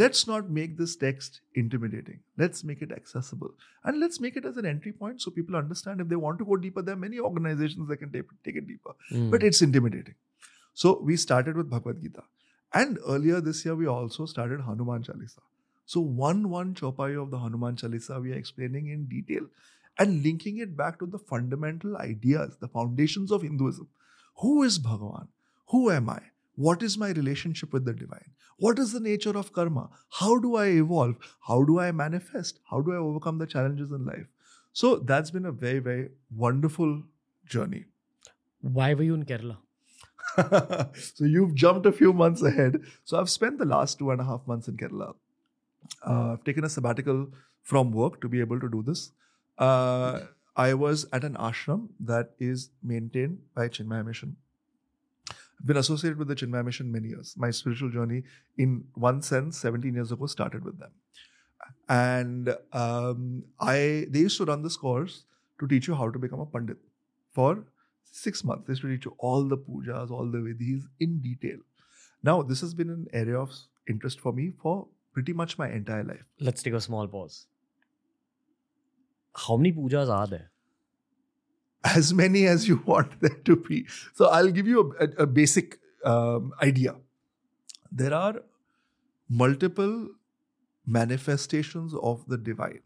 let's 0.00 0.26
not 0.28 0.50
make 0.56 0.76
this 0.78 0.94
text 1.02 1.40
intimidating. 1.54 2.18
Let's 2.36 2.62
make 2.70 2.82
it 2.86 2.90
accessible. 2.92 3.52
And 3.84 4.00
let's 4.00 4.20
make 4.24 4.36
it 4.40 4.44
as 4.44 4.58
an 4.62 4.66
entry 4.70 4.92
point 4.92 5.22
so 5.22 5.30
people 5.30 5.56
understand 5.60 6.02
if 6.02 6.08
they 6.08 6.16
want 6.24 6.38
to 6.40 6.44
go 6.44 6.56
deeper, 6.64 6.82
there 6.82 6.94
are 6.94 7.04
many 7.04 7.18
organizations 7.28 7.88
that 7.88 8.02
can 8.02 8.12
take, 8.16 8.34
take 8.44 8.56
it 8.56 8.66
deeper. 8.66 8.92
Mm. 9.12 9.30
But 9.30 9.42
it's 9.42 9.62
intimidating. 9.62 10.14
So 10.74 11.00
we 11.00 11.16
started 11.16 11.56
with 11.56 11.70
Bhagavad 11.70 12.02
Gita. 12.02 12.22
And 12.74 12.98
earlier 13.14 13.40
this 13.40 13.64
year, 13.64 13.74
we 13.74 13.86
also 13.86 14.26
started 14.26 14.60
Hanuman 14.60 15.02
Chalisa. 15.02 15.40
So 15.86 16.00
one 16.00 16.50
one 16.50 16.74
chopai 16.74 17.10
of 17.22 17.30
the 17.30 17.38
Hanuman 17.38 17.76
Chalisa, 17.76 18.20
we 18.20 18.32
are 18.32 18.36
explaining 18.36 18.88
in 18.88 19.06
detail 19.06 19.46
and 19.98 20.22
linking 20.22 20.58
it 20.58 20.76
back 20.76 20.98
to 20.98 21.06
the 21.06 21.18
fundamental 21.18 21.96
ideas, 21.96 22.56
the 22.60 22.68
foundations 22.68 23.32
of 23.32 23.42
Hinduism. 23.42 23.88
Who 24.42 24.62
is 24.64 24.78
Bhagavan? 24.78 25.28
Who 25.70 25.90
am 25.90 26.10
I? 26.10 26.20
What 26.66 26.82
is 26.82 26.98
my 26.98 27.10
relationship 27.10 27.72
with 27.72 27.84
the 27.84 27.92
divine? 27.92 28.30
What 28.56 28.80
is 28.80 28.92
the 28.92 28.98
nature 28.98 29.36
of 29.38 29.52
karma? 29.52 29.90
How 30.20 30.38
do 30.38 30.56
I 30.56 30.66
evolve? 30.78 31.14
How 31.46 31.62
do 31.62 31.78
I 31.78 31.92
manifest? 31.92 32.58
How 32.70 32.80
do 32.80 32.92
I 32.92 32.96
overcome 32.96 33.38
the 33.38 33.46
challenges 33.46 33.92
in 33.92 34.04
life? 34.04 34.26
So 34.72 34.96
that's 34.96 35.30
been 35.30 35.46
a 35.46 35.52
very, 35.52 35.78
very 35.78 36.08
wonderful 36.34 37.02
journey. 37.46 37.84
Why 38.60 38.94
were 38.94 39.04
you 39.04 39.14
in 39.14 39.24
Kerala? 39.24 39.58
so 40.96 41.24
you've 41.24 41.54
jumped 41.54 41.86
a 41.86 41.92
few 41.92 42.12
months 42.12 42.42
ahead. 42.42 42.80
So 43.04 43.20
I've 43.20 43.30
spent 43.30 43.58
the 43.58 43.64
last 43.64 44.00
two 44.00 44.10
and 44.10 44.20
a 44.20 44.24
half 44.24 44.44
months 44.48 44.66
in 44.66 44.76
Kerala. 44.76 45.14
Uh, 46.04 46.32
I've 46.32 46.42
taken 46.42 46.64
a 46.64 46.68
sabbatical 46.68 47.28
from 47.62 47.92
work 47.92 48.20
to 48.22 48.28
be 48.28 48.40
able 48.40 48.58
to 48.58 48.68
do 48.68 48.82
this. 48.82 49.12
Uh, 49.58 50.20
I 50.56 50.74
was 50.74 51.06
at 51.12 51.22
an 51.22 51.34
ashram 51.34 51.88
that 52.00 52.32
is 52.40 52.70
maintained 52.82 53.38
by 53.54 53.68
Chinmaya 53.68 54.04
Mission. 54.04 54.36
I've 55.58 55.66
been 55.66 55.76
associated 55.76 56.18
with 56.18 56.28
the 56.28 56.34
Chinmaya 56.34 56.64
Mission 56.64 56.90
many 56.92 57.08
years. 57.08 57.34
My 57.36 57.50
spiritual 57.50 57.90
journey, 57.90 58.22
in 58.56 58.84
one 58.94 59.22
sense, 59.22 59.58
17 59.58 59.94
years 59.94 60.12
ago, 60.12 60.26
started 60.26 60.64
with 60.64 60.78
them. 60.78 60.90
And 61.88 62.54
um, 62.72 63.44
I 63.60 64.06
they 64.08 64.20
used 64.20 64.38
to 64.38 64.44
run 64.44 64.62
this 64.62 64.76
course 64.76 65.24
to 65.60 65.66
teach 65.66 65.88
you 65.88 65.94
how 65.94 66.10
to 66.10 66.18
become 66.18 66.40
a 66.40 66.46
pandit 66.46 66.78
for 67.32 67.64
six 68.04 68.44
months. 68.44 68.66
They 68.66 68.72
used 68.72 68.82
to 68.82 68.88
teach 68.88 69.04
you 69.04 69.14
all 69.18 69.44
the 69.44 69.56
pujas, 69.56 70.10
all 70.10 70.30
the 70.30 70.38
vidhis 70.38 70.84
in 71.00 71.20
detail. 71.20 71.58
Now, 72.22 72.42
this 72.42 72.60
has 72.60 72.74
been 72.74 72.90
an 72.90 73.06
area 73.12 73.38
of 73.38 73.52
interest 73.88 74.20
for 74.20 74.32
me 74.32 74.52
for 74.62 74.86
pretty 75.12 75.32
much 75.32 75.58
my 75.58 75.68
entire 75.70 76.04
life. 76.04 76.24
Let's 76.40 76.62
take 76.62 76.74
a 76.74 76.80
small 76.80 77.06
pause. 77.06 77.46
How 79.34 79.56
many 79.56 79.72
pujas 79.72 80.08
are 80.08 80.26
there? 80.26 80.50
As 81.84 82.12
many 82.12 82.46
as 82.46 82.68
you 82.68 82.82
want 82.86 83.20
there 83.20 83.38
to 83.44 83.56
be. 83.56 83.86
So, 84.14 84.26
I'll 84.26 84.50
give 84.50 84.66
you 84.66 84.94
a, 85.00 85.22
a, 85.22 85.26
basic 85.26 85.78
um, 86.04 86.52
idea. 86.62 86.96
There 87.90 88.12
are 88.12 88.42
multiple 89.28 90.08
manifestations 90.86 91.94
of 91.94 92.26
the 92.26 92.36
divine. 92.36 92.80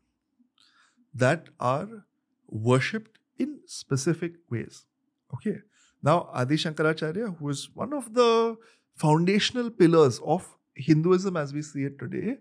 that 1.14 1.48
are 1.60 2.04
worshipped 2.48 3.18
in 3.38 3.60
specific 3.66 4.32
ways. 4.50 4.84
Okay. 5.34 5.58
Now, 6.02 6.30
Adi 6.32 6.56
Shankaracharya, 6.56 7.38
who 7.38 7.48
is 7.48 7.68
one 7.74 7.92
of 7.92 8.14
the 8.14 8.56
foundational 8.96 9.70
pillars 9.70 10.20
of 10.24 10.56
Hinduism 10.74 11.36
as 11.36 11.52
we 11.52 11.62
see 11.62 11.84
it 11.84 11.98
today, 11.98 12.38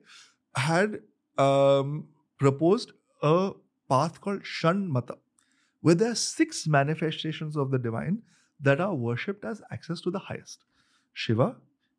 had 0.56 1.02
um, 1.38 2.08
proposed 2.40 2.94
a 3.22 3.52
path 3.90 4.22
called 4.22 4.46
Shan 4.46 4.88
Mata, 4.88 5.18
where 5.82 5.96
there 5.96 6.12
are 6.12 6.16
six 6.16 6.68
manifestations 6.68 7.58
of 7.58 7.72
the 7.72 7.80
divine 7.80 8.22
that 8.60 8.80
are 8.80 8.94
worshipped 8.94 9.46
as 9.46 9.62
access 9.72 10.02
to 10.02 10.12
the 10.12 10.20
highest 10.20 10.60
Shiva, 11.14 11.56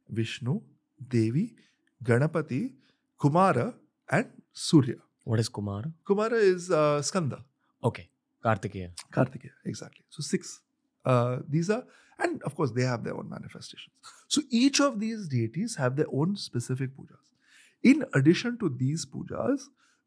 Vishnu, 0.09 0.61
Devi, 1.09 1.55
Ganapati, 2.03 2.73
Kumara, 3.21 3.75
and 4.11 4.27
Surya. 4.53 4.97
What 5.25 5.39
is 5.41 5.49
Kumara? 5.49 5.93
Kumara 6.09 6.41
is 6.41 6.71
uh, 6.71 7.03
Skanda. 7.03 7.45
Okay. 7.85 8.09
Kartikeya. 8.45 8.91
Kartikeya, 9.13 9.51
exactly. 9.65 10.05
So 10.09 10.23
six. 10.23 10.61
Uh, 11.05 11.39
these 11.49 11.71
are, 11.71 11.85
and 12.19 12.43
of 12.43 12.55
course, 12.57 12.71
they 12.73 12.83
have 12.83 13.05
their 13.05 13.17
own 13.17 13.29
manifestations. 13.29 13.95
So 14.29 14.43
each 14.51 14.81
of 14.81 14.99
these 14.99 15.29
deities 15.29 15.77
have 15.77 15.97
their 15.97 16.07
own 16.13 16.37
specific 16.37 16.91
pujas. 16.97 17.31
In 17.83 18.05
addition 18.15 18.59
to 18.59 18.69
these 18.69 19.07
pujas, 19.07 19.63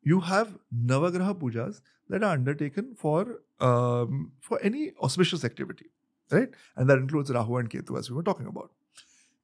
you 0.06 0.22
have 0.22 0.56
Navagraha 0.94 1.36
pujas 1.44 1.82
that 2.10 2.24
are 2.24 2.34
undertaken 2.34 2.96
for 2.96 3.42
um, 3.60 4.32
for 4.40 4.62
any 4.62 4.94
auspicious 5.02 5.44
activity, 5.44 5.88
right? 6.32 6.50
And 6.76 6.90
that 6.90 6.98
includes 7.00 7.32
Rahu 7.32 7.58
and 7.58 7.70
Ketu, 7.70 7.98
as 8.00 8.10
we 8.10 8.16
were 8.16 8.24
talking 8.24 8.48
about. 8.48 8.72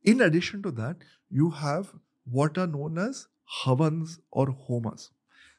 In 0.03 0.21
addition 0.21 0.63
to 0.63 0.71
that, 0.71 0.97
you 1.29 1.49
have 1.49 1.93
what 2.25 2.57
are 2.57 2.67
known 2.67 2.97
as 2.97 3.27
havans 3.63 4.19
or 4.31 4.47
homas. 4.47 5.09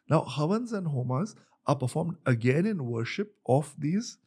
Now, 0.09 0.25
havans 0.29 0.73
and 0.73 0.87
homas 0.87 1.35
are 1.67 1.77
performed 1.77 2.17
again 2.27 2.67
in 2.67 2.87
worship 2.87 3.35
of 3.47 3.75
these 3.79 4.19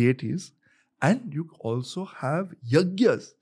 deities, 0.00 0.52
and 1.00 1.32
you 1.34 1.50
also 1.60 2.04
have 2.04 2.54
yagyas, 2.70 3.32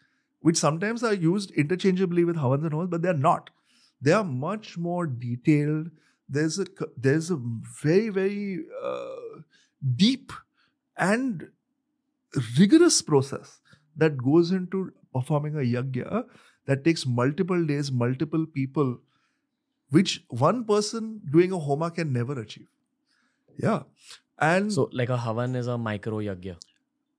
which 0.41 0.57
sometimes 0.57 1.03
are 1.03 1.15
used 1.15 1.51
interchangeably 1.53 2.25
with 2.25 2.37
havans 2.37 2.65
and 2.65 2.73
homas, 2.73 2.91
but 2.91 3.03
they 3.03 3.09
are 3.09 3.25
not. 3.31 3.51
They 4.01 4.13
are 4.13 4.25
much 4.25 4.79
more 4.79 5.07
detailed. 5.07 5.91
There's 6.37 6.59
a 6.59 6.67
there's 7.07 7.31
a 7.31 7.37
very 7.83 8.09
very 8.17 8.65
uh, 8.91 9.43
deep 10.03 10.33
and 10.97 11.49
rigorous 12.59 13.03
process 13.03 13.61
that 13.97 14.17
goes 14.17 14.51
into 14.51 14.93
performing 15.13 15.57
a 15.57 15.65
yagya 15.77 16.25
that 16.67 16.85
takes 16.85 17.07
multiple 17.07 17.65
days, 17.67 17.91
multiple 17.91 18.47
people, 18.47 18.99
which 19.91 20.25
one 20.29 20.65
person 20.65 21.21
doing 21.31 21.53
a 21.53 21.59
homa 21.59 21.91
can 21.91 22.13
never 22.13 22.39
achieve. 22.41 22.69
Yeah. 23.57 23.83
And 24.39 24.73
So, 24.73 24.89
like 24.93 25.11
a 25.11 25.19
Havan 25.19 25.57
is 25.57 25.67
a 25.67 25.79
micro 25.79 26.19
yagya. 26.19 26.57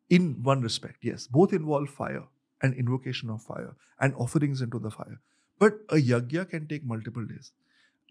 in 0.09 0.23
one 0.43 0.61
respect, 0.61 1.05
yes, 1.07 1.27
both 1.27 1.53
involve 1.53 1.89
fire 1.89 2.23
and 2.61 2.73
invocation 2.75 3.29
of 3.29 3.41
fire 3.41 3.75
and 3.99 4.15
offerings 4.15 4.61
into 4.61 4.79
the 4.79 4.91
fire. 4.91 5.19
But 5.59 5.73
a 5.89 5.95
yagya 5.95 6.49
can 6.49 6.67
take 6.67 6.83
multiple 6.83 7.25
days. 7.25 7.51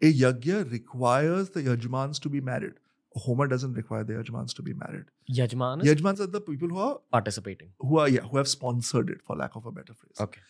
A 0.03 0.13
yagya 0.13 0.71
requires 0.71 1.51
the 1.51 1.63
yajmans 1.63 2.21
to 2.21 2.29
be 2.29 2.41
married. 2.41 2.75
Homa 3.15 3.49
doesn't 3.49 3.75
require 3.75 4.05
the 4.05 4.15
yajmans 4.15 4.55
to 4.55 4.63
be 4.63 4.73
married. 4.73 5.07
Yajman 5.31 5.85
is 5.85 5.95
Yajmans 5.95 6.21
are 6.21 6.27
the 6.27 6.41
people 6.41 6.69
who 6.69 6.79
are 6.79 6.99
participating. 7.11 7.71
who 7.79 7.99
are 7.99 8.09
yeah, 8.09 8.21
who 8.21 8.37
have 8.37 8.49
sponsored 8.49 9.11
it, 9.11 9.23
for 9.23 9.37
lack 9.37 9.57
of 9.57 9.67
a 9.67 9.73
better 9.73 9.95
phrase. 9.95 10.21
Okay. 10.21 10.41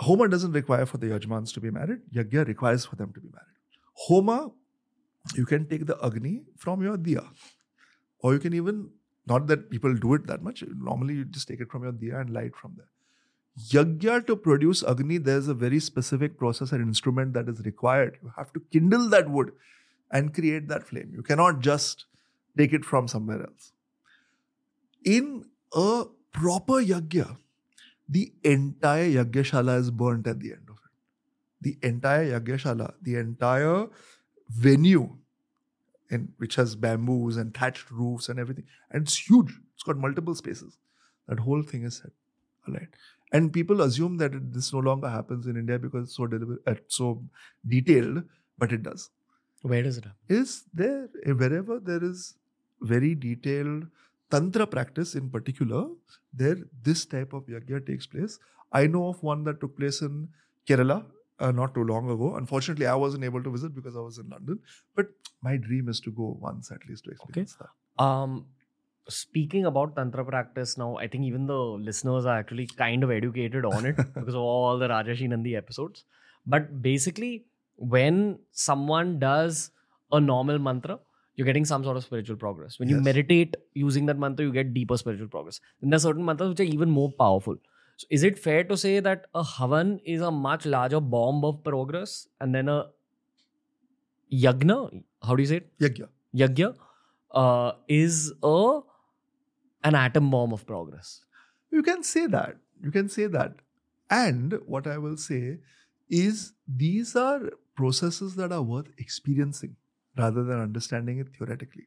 Homa 0.00 0.28
doesn't 0.28 0.52
require 0.52 0.86
for 0.86 0.98
the 0.98 1.06
yajmans 1.08 1.52
to 1.54 1.60
be 1.60 1.70
married. 1.70 2.00
Yagya 2.14 2.46
requires 2.46 2.84
for 2.84 2.96
them 2.96 3.12
to 3.12 3.20
be 3.20 3.28
married. 3.28 3.56
Homa, 3.94 4.50
you 5.34 5.46
can 5.46 5.66
take 5.68 5.86
the 5.86 5.98
agni 6.02 6.44
from 6.56 6.82
your 6.82 6.96
diya, 6.96 7.26
or 8.20 8.34
you 8.34 8.38
can 8.38 8.54
even 8.54 8.90
not 9.26 9.46
that 9.48 9.70
people 9.70 9.94
do 9.94 10.14
it 10.14 10.26
that 10.26 10.42
much. 10.42 10.62
Normally, 10.90 11.14
you 11.14 11.24
just 11.24 11.48
take 11.48 11.60
it 11.60 11.70
from 11.70 11.82
your 11.82 11.92
diya 11.92 12.20
and 12.20 12.30
light 12.30 12.54
from 12.54 12.74
there. 12.76 12.86
Yagya 13.58 14.26
to 14.26 14.36
produce 14.36 14.82
agni, 14.82 15.18
there's 15.18 15.48
a 15.48 15.54
very 15.54 15.80
specific 15.80 16.36
process 16.38 16.72
and 16.72 16.82
instrument 16.82 17.32
that 17.32 17.48
is 17.48 17.60
required. 17.64 18.18
You 18.22 18.32
have 18.36 18.52
to 18.52 18.60
kindle 18.70 19.08
that 19.10 19.30
wood 19.30 19.52
and 20.10 20.34
create 20.34 20.68
that 20.68 20.86
flame. 20.86 21.12
You 21.14 21.22
cannot 21.22 21.60
just 21.60 22.04
take 22.56 22.72
it 22.72 22.84
from 22.84 23.08
somewhere 23.08 23.40
else. 23.40 23.72
In 25.04 25.46
a 25.74 26.04
proper 26.32 26.74
yagya, 26.74 27.38
the 28.08 28.32
entire 28.44 29.08
Yagyashala 29.08 29.78
is 29.78 29.90
burnt 29.90 30.26
at 30.26 30.40
the 30.40 30.52
end 30.52 30.68
of 30.68 30.76
it. 30.76 30.92
The 31.62 31.78
entire 31.86 32.38
Yagyashala, 32.38 32.94
the 33.02 33.16
entire 33.16 33.88
venue, 34.48 35.16
in, 36.10 36.32
which 36.36 36.54
has 36.56 36.76
bamboos 36.76 37.36
and 37.36 37.52
thatched 37.52 37.90
roofs 37.90 38.28
and 38.28 38.38
everything, 38.38 38.64
and 38.90 39.04
it's 39.04 39.16
huge. 39.16 39.52
It's 39.74 39.82
got 39.82 39.96
multiple 39.96 40.34
spaces. 40.34 40.78
That 41.26 41.40
whole 41.40 41.62
thing 41.62 41.84
is 41.84 41.96
set 41.96 42.12
alight. 42.68 42.88
And 43.32 43.52
people 43.52 43.80
assume 43.82 44.18
that 44.18 44.34
it, 44.34 44.52
this 44.52 44.72
no 44.72 44.78
longer 44.78 45.08
happens 45.08 45.46
in 45.46 45.56
India 45.56 45.78
because 45.78 46.04
it's 46.08 46.16
so 46.16 46.26
deliver, 46.26 46.60
uh, 46.66 46.74
so 46.88 47.24
detailed, 47.66 48.22
but 48.56 48.72
it 48.72 48.82
does. 48.82 49.10
Where 49.62 49.82
does 49.82 49.98
it 49.98 50.04
happen? 50.04 50.18
Is 50.28 50.64
there 50.72 51.08
eh, 51.24 51.32
wherever 51.32 51.80
there 51.80 52.02
is 52.04 52.34
very 52.80 53.14
detailed 53.14 53.86
tantra 54.30 54.66
practice 54.66 55.14
in 55.14 55.30
particular, 55.30 55.86
there 56.32 56.56
this 56.82 57.04
type 57.06 57.32
of 57.32 57.46
yagya 57.46 57.84
takes 57.84 58.06
place. 58.06 58.38
I 58.72 58.86
know 58.86 59.08
of 59.08 59.22
one 59.22 59.44
that 59.44 59.60
took 59.60 59.76
place 59.76 60.02
in 60.02 60.28
Kerala 60.68 61.04
uh, 61.38 61.52
not 61.52 61.74
too 61.74 61.84
long 61.84 62.10
ago. 62.10 62.34
Unfortunately, 62.36 62.86
I 62.86 62.94
wasn't 62.94 63.24
able 63.24 63.42
to 63.42 63.50
visit 63.50 63.74
because 63.74 63.96
I 63.96 64.00
was 64.00 64.18
in 64.18 64.28
London. 64.28 64.58
But 64.94 65.08
my 65.42 65.56
dream 65.56 65.88
is 65.88 66.00
to 66.00 66.10
go 66.10 66.36
once 66.40 66.70
at 66.70 66.86
least 66.88 67.04
to 67.04 67.10
experience 67.10 67.56
that. 67.56 68.02
Um, 68.02 68.46
speaking 69.08 69.66
about 69.66 69.94
tantra 69.96 70.24
practice 70.24 70.76
now, 70.76 70.96
I 70.96 71.06
think 71.08 71.24
even 71.24 71.46
the 71.46 71.54
listeners 71.56 72.26
are 72.26 72.38
actually 72.38 72.66
kind 72.66 73.04
of 73.04 73.10
educated 73.10 73.64
on 73.64 73.86
it 73.86 73.96
because 74.14 74.34
of 74.34 74.40
all 74.40 74.78
the 74.78 74.88
Rajarshi 74.88 75.28
Nandi 75.28 75.56
episodes. 75.56 76.04
But 76.46 76.82
basically, 76.82 77.44
when 77.76 78.38
someone 78.52 79.18
does 79.18 79.70
a 80.12 80.20
normal 80.20 80.58
mantra, 80.58 80.98
you're 81.34 81.44
getting 81.46 81.64
some 81.64 81.84
sort 81.84 81.96
of 81.96 82.04
spiritual 82.04 82.36
progress. 82.36 82.78
When 82.78 82.88
you 82.88 82.96
Yes. 82.96 83.04
meditate 83.04 83.56
using 83.74 84.06
that 84.06 84.18
mantra, 84.18 84.44
you 84.46 84.52
get 84.52 84.72
deeper 84.72 84.96
spiritual 84.96 85.28
progress. 85.28 85.60
Then 85.80 85.90
there 85.90 85.96
are 85.96 86.00
certain 86.00 86.24
mantras 86.24 86.48
which 86.50 86.60
are 86.60 86.64
even 86.74 86.90
more 86.90 87.10
powerful. 87.12 87.56
So 87.98 88.06
is 88.10 88.22
it 88.24 88.38
fair 88.38 88.64
to 88.64 88.76
say 88.76 89.00
that 89.00 89.26
a 89.34 89.42
havan 89.42 90.00
is 90.04 90.20
a 90.20 90.30
much 90.30 90.66
larger 90.66 91.00
bomb 91.00 91.44
of 91.44 91.62
progress 91.64 92.28
and 92.40 92.54
then 92.54 92.68
a 92.68 92.86
yagna, 94.32 95.02
how 95.22 95.34
do 95.36 95.42
you 95.42 95.46
say 95.48 95.56
it? 95.56 95.78
Yagya. 95.78 96.08
Yagya 96.34 96.74
uh, 97.32 97.72
is 97.88 98.32
a 98.42 98.80
an 99.84 99.94
atom 99.94 100.30
bomb 100.30 100.52
of 100.52 100.66
progress. 100.66 101.22
You 101.70 101.82
can 101.82 102.02
say 102.02 102.26
that. 102.26 102.56
You 102.82 102.90
can 102.90 103.08
say 103.08 103.26
that. 103.26 103.54
And 104.10 104.58
what 104.66 104.86
I 104.86 104.98
will 104.98 105.16
say 105.16 105.58
is 106.08 106.52
these 106.68 107.16
are 107.16 107.50
processes 107.74 108.36
that 108.36 108.52
are 108.52 108.62
worth 108.62 108.88
experiencing 108.98 109.76
rather 110.16 110.44
than 110.44 110.60
understanding 110.60 111.18
it 111.18 111.28
theoretically. 111.36 111.84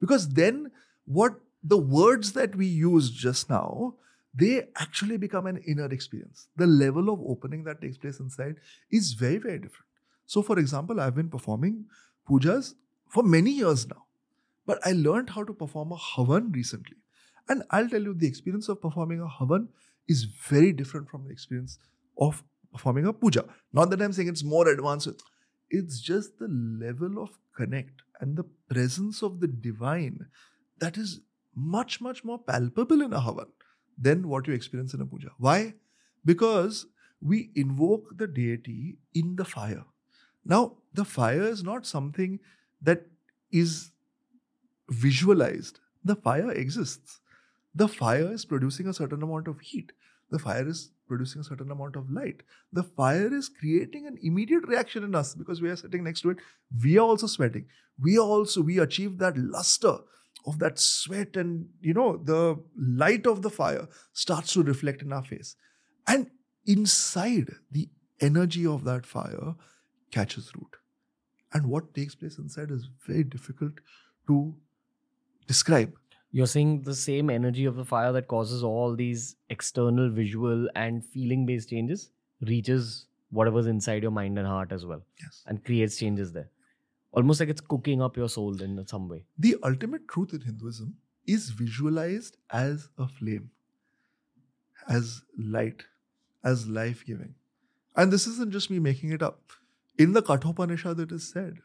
Because 0.00 0.28
then 0.28 0.70
what 1.06 1.40
the 1.62 1.78
words 1.78 2.32
that 2.32 2.56
we 2.56 2.66
used 2.66 3.14
just 3.14 3.50
now, 3.50 3.94
they 4.34 4.68
actually 4.76 5.16
become 5.16 5.46
an 5.46 5.58
inner 5.58 5.86
experience. 5.86 6.48
The 6.56 6.66
level 6.66 7.10
of 7.10 7.20
opening 7.20 7.64
that 7.64 7.80
takes 7.80 7.98
place 7.98 8.20
inside 8.20 8.56
is 8.90 9.12
very, 9.12 9.38
very 9.38 9.58
different. 9.58 9.86
So, 10.26 10.42
for 10.42 10.58
example, 10.58 11.00
I've 11.00 11.14
been 11.16 11.28
performing 11.28 11.86
pujas 12.28 12.74
for 13.08 13.22
many 13.22 13.50
years 13.50 13.88
now, 13.88 14.04
but 14.66 14.78
I 14.86 14.92
learned 14.92 15.30
how 15.30 15.42
to 15.44 15.52
perform 15.52 15.92
a 15.92 15.96
havan 15.96 16.54
recently. 16.54 16.96
And 17.50 17.64
I'll 17.70 17.88
tell 17.88 18.00
you, 18.00 18.14
the 18.14 18.28
experience 18.28 18.68
of 18.68 18.80
performing 18.80 19.20
a 19.20 19.26
havan 19.26 19.66
is 20.08 20.24
very 20.48 20.72
different 20.72 21.08
from 21.08 21.24
the 21.24 21.30
experience 21.30 21.78
of 22.16 22.44
performing 22.72 23.06
a 23.06 23.12
puja. 23.12 23.44
Not 23.72 23.90
that 23.90 24.00
I'm 24.00 24.12
saying 24.12 24.28
it's 24.28 24.44
more 24.44 24.68
advanced, 24.68 25.22
it's 25.68 26.00
just 26.00 26.38
the 26.38 26.48
level 26.48 27.20
of 27.22 27.30
connect 27.56 28.02
and 28.20 28.36
the 28.36 28.44
presence 28.68 29.22
of 29.22 29.40
the 29.40 29.48
divine 29.48 30.26
that 30.78 30.96
is 30.96 31.20
much, 31.54 32.00
much 32.00 32.24
more 32.24 32.38
palpable 32.38 33.02
in 33.02 33.12
a 33.12 33.20
havan 33.20 33.48
than 33.98 34.28
what 34.28 34.46
you 34.46 34.54
experience 34.54 34.94
in 34.94 35.00
a 35.00 35.06
puja. 35.06 35.30
Why? 35.38 35.74
Because 36.24 36.86
we 37.20 37.50
invoke 37.54 38.16
the 38.16 38.26
deity 38.26 38.98
in 39.14 39.34
the 39.36 39.44
fire. 39.44 39.84
Now, 40.44 40.76
the 40.94 41.04
fire 41.04 41.42
is 41.42 41.64
not 41.64 41.84
something 41.84 42.38
that 42.80 43.06
is 43.50 43.90
visualized. 44.88 45.80
The 46.04 46.16
fire 46.16 46.50
exists. 46.52 47.19
The 47.74 47.88
fire 47.88 48.32
is 48.32 48.44
producing 48.44 48.88
a 48.88 48.94
certain 48.94 49.22
amount 49.22 49.48
of 49.48 49.60
heat. 49.60 49.92
The 50.30 50.38
fire 50.38 50.68
is 50.68 50.92
producing 51.08 51.40
a 51.40 51.44
certain 51.44 51.70
amount 51.70 51.96
of 51.96 52.10
light. 52.10 52.42
The 52.72 52.84
fire 52.84 53.32
is 53.34 53.48
creating 53.48 54.06
an 54.06 54.18
immediate 54.22 54.66
reaction 54.66 55.02
in 55.02 55.14
us 55.14 55.34
because 55.34 55.60
we 55.60 55.68
are 55.70 55.76
sitting 55.76 56.04
next 56.04 56.20
to 56.22 56.30
it. 56.30 56.38
We 56.82 56.98
are 56.98 57.06
also 57.06 57.26
sweating. 57.26 57.66
We 58.00 58.18
also, 58.18 58.62
we 58.62 58.78
achieve 58.78 59.18
that 59.18 59.36
luster 59.36 59.98
of 60.46 60.58
that 60.60 60.78
sweat 60.78 61.36
and, 61.36 61.68
you 61.80 61.94
know, 61.94 62.16
the 62.16 62.62
light 62.76 63.26
of 63.26 63.42
the 63.42 63.50
fire 63.50 63.88
starts 64.12 64.52
to 64.54 64.62
reflect 64.62 65.02
in 65.02 65.12
our 65.12 65.24
face. 65.24 65.56
And 66.06 66.30
inside, 66.66 67.50
the 67.70 67.88
energy 68.20 68.66
of 68.66 68.84
that 68.84 69.04
fire 69.06 69.54
catches 70.10 70.52
root. 70.54 70.76
And 71.52 71.66
what 71.66 71.94
takes 71.94 72.14
place 72.14 72.38
inside 72.38 72.70
is 72.70 72.88
very 73.06 73.24
difficult 73.24 73.72
to 74.28 74.54
describe. 75.46 75.92
You're 76.32 76.46
saying 76.46 76.82
the 76.82 76.94
same 76.94 77.28
energy 77.30 77.64
of 77.64 77.74
the 77.76 77.84
fire 77.84 78.12
that 78.12 78.28
causes 78.28 78.62
all 78.62 78.94
these 78.94 79.36
external 79.48 80.10
visual 80.10 80.68
and 80.76 81.04
feeling 81.04 81.44
based 81.46 81.70
changes 81.70 82.10
reaches 82.50 83.06
whatever's 83.30 83.66
inside 83.66 84.02
your 84.02 84.12
mind 84.12 84.38
and 84.38 84.46
heart 84.46 84.72
as 84.72 84.84
well 84.86 85.02
Yes. 85.20 85.42
and 85.46 85.64
creates 85.64 85.98
changes 85.98 86.32
there. 86.32 86.48
Almost 87.12 87.40
like 87.40 87.48
it's 87.48 87.60
cooking 87.60 88.00
up 88.00 88.16
your 88.16 88.28
soul 88.28 88.62
in 88.62 88.86
some 88.86 89.08
way. 89.08 89.24
The 89.38 89.56
ultimate 89.64 90.06
truth 90.08 90.32
in 90.32 90.40
Hinduism 90.42 90.94
is 91.26 91.50
visualized 91.50 92.36
as 92.50 92.88
a 92.96 93.08
flame, 93.08 93.50
as 94.88 95.22
light, 95.36 95.82
as 96.44 96.68
life 96.68 97.04
giving. 97.04 97.34
And 97.96 98.12
this 98.12 98.26
isn't 98.28 98.52
just 98.52 98.70
me 98.70 98.78
making 98.78 99.10
it 99.12 99.22
up. 99.22 99.40
In 99.98 100.12
the 100.12 100.22
Kathopanishad, 100.22 100.98
it 101.00 101.12
is 101.12 101.28
said, 101.28 101.58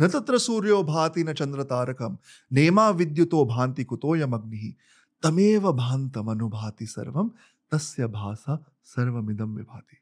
न 0.00 0.08
तत्र 0.08 0.38
सूर्यो 0.38 0.82
भाति 0.84 1.24
न 1.24 1.32
चंद्र 1.32 1.62
तारकम 1.70 2.16
नेमा 2.50 2.88
विद्युतो 2.90 3.44
भांति 3.46 3.84
कुतोयम 3.84 4.34
अग्नि 4.34 4.74
तमेव 5.22 5.72
भांतम 5.72 6.30
अनुभाति 6.30 6.86
सर्व, 6.86 7.30
तस्य 7.72 8.06
भाषा 8.06 8.56
सर्वमिदम 8.86 9.56
विभाति। 9.56 9.96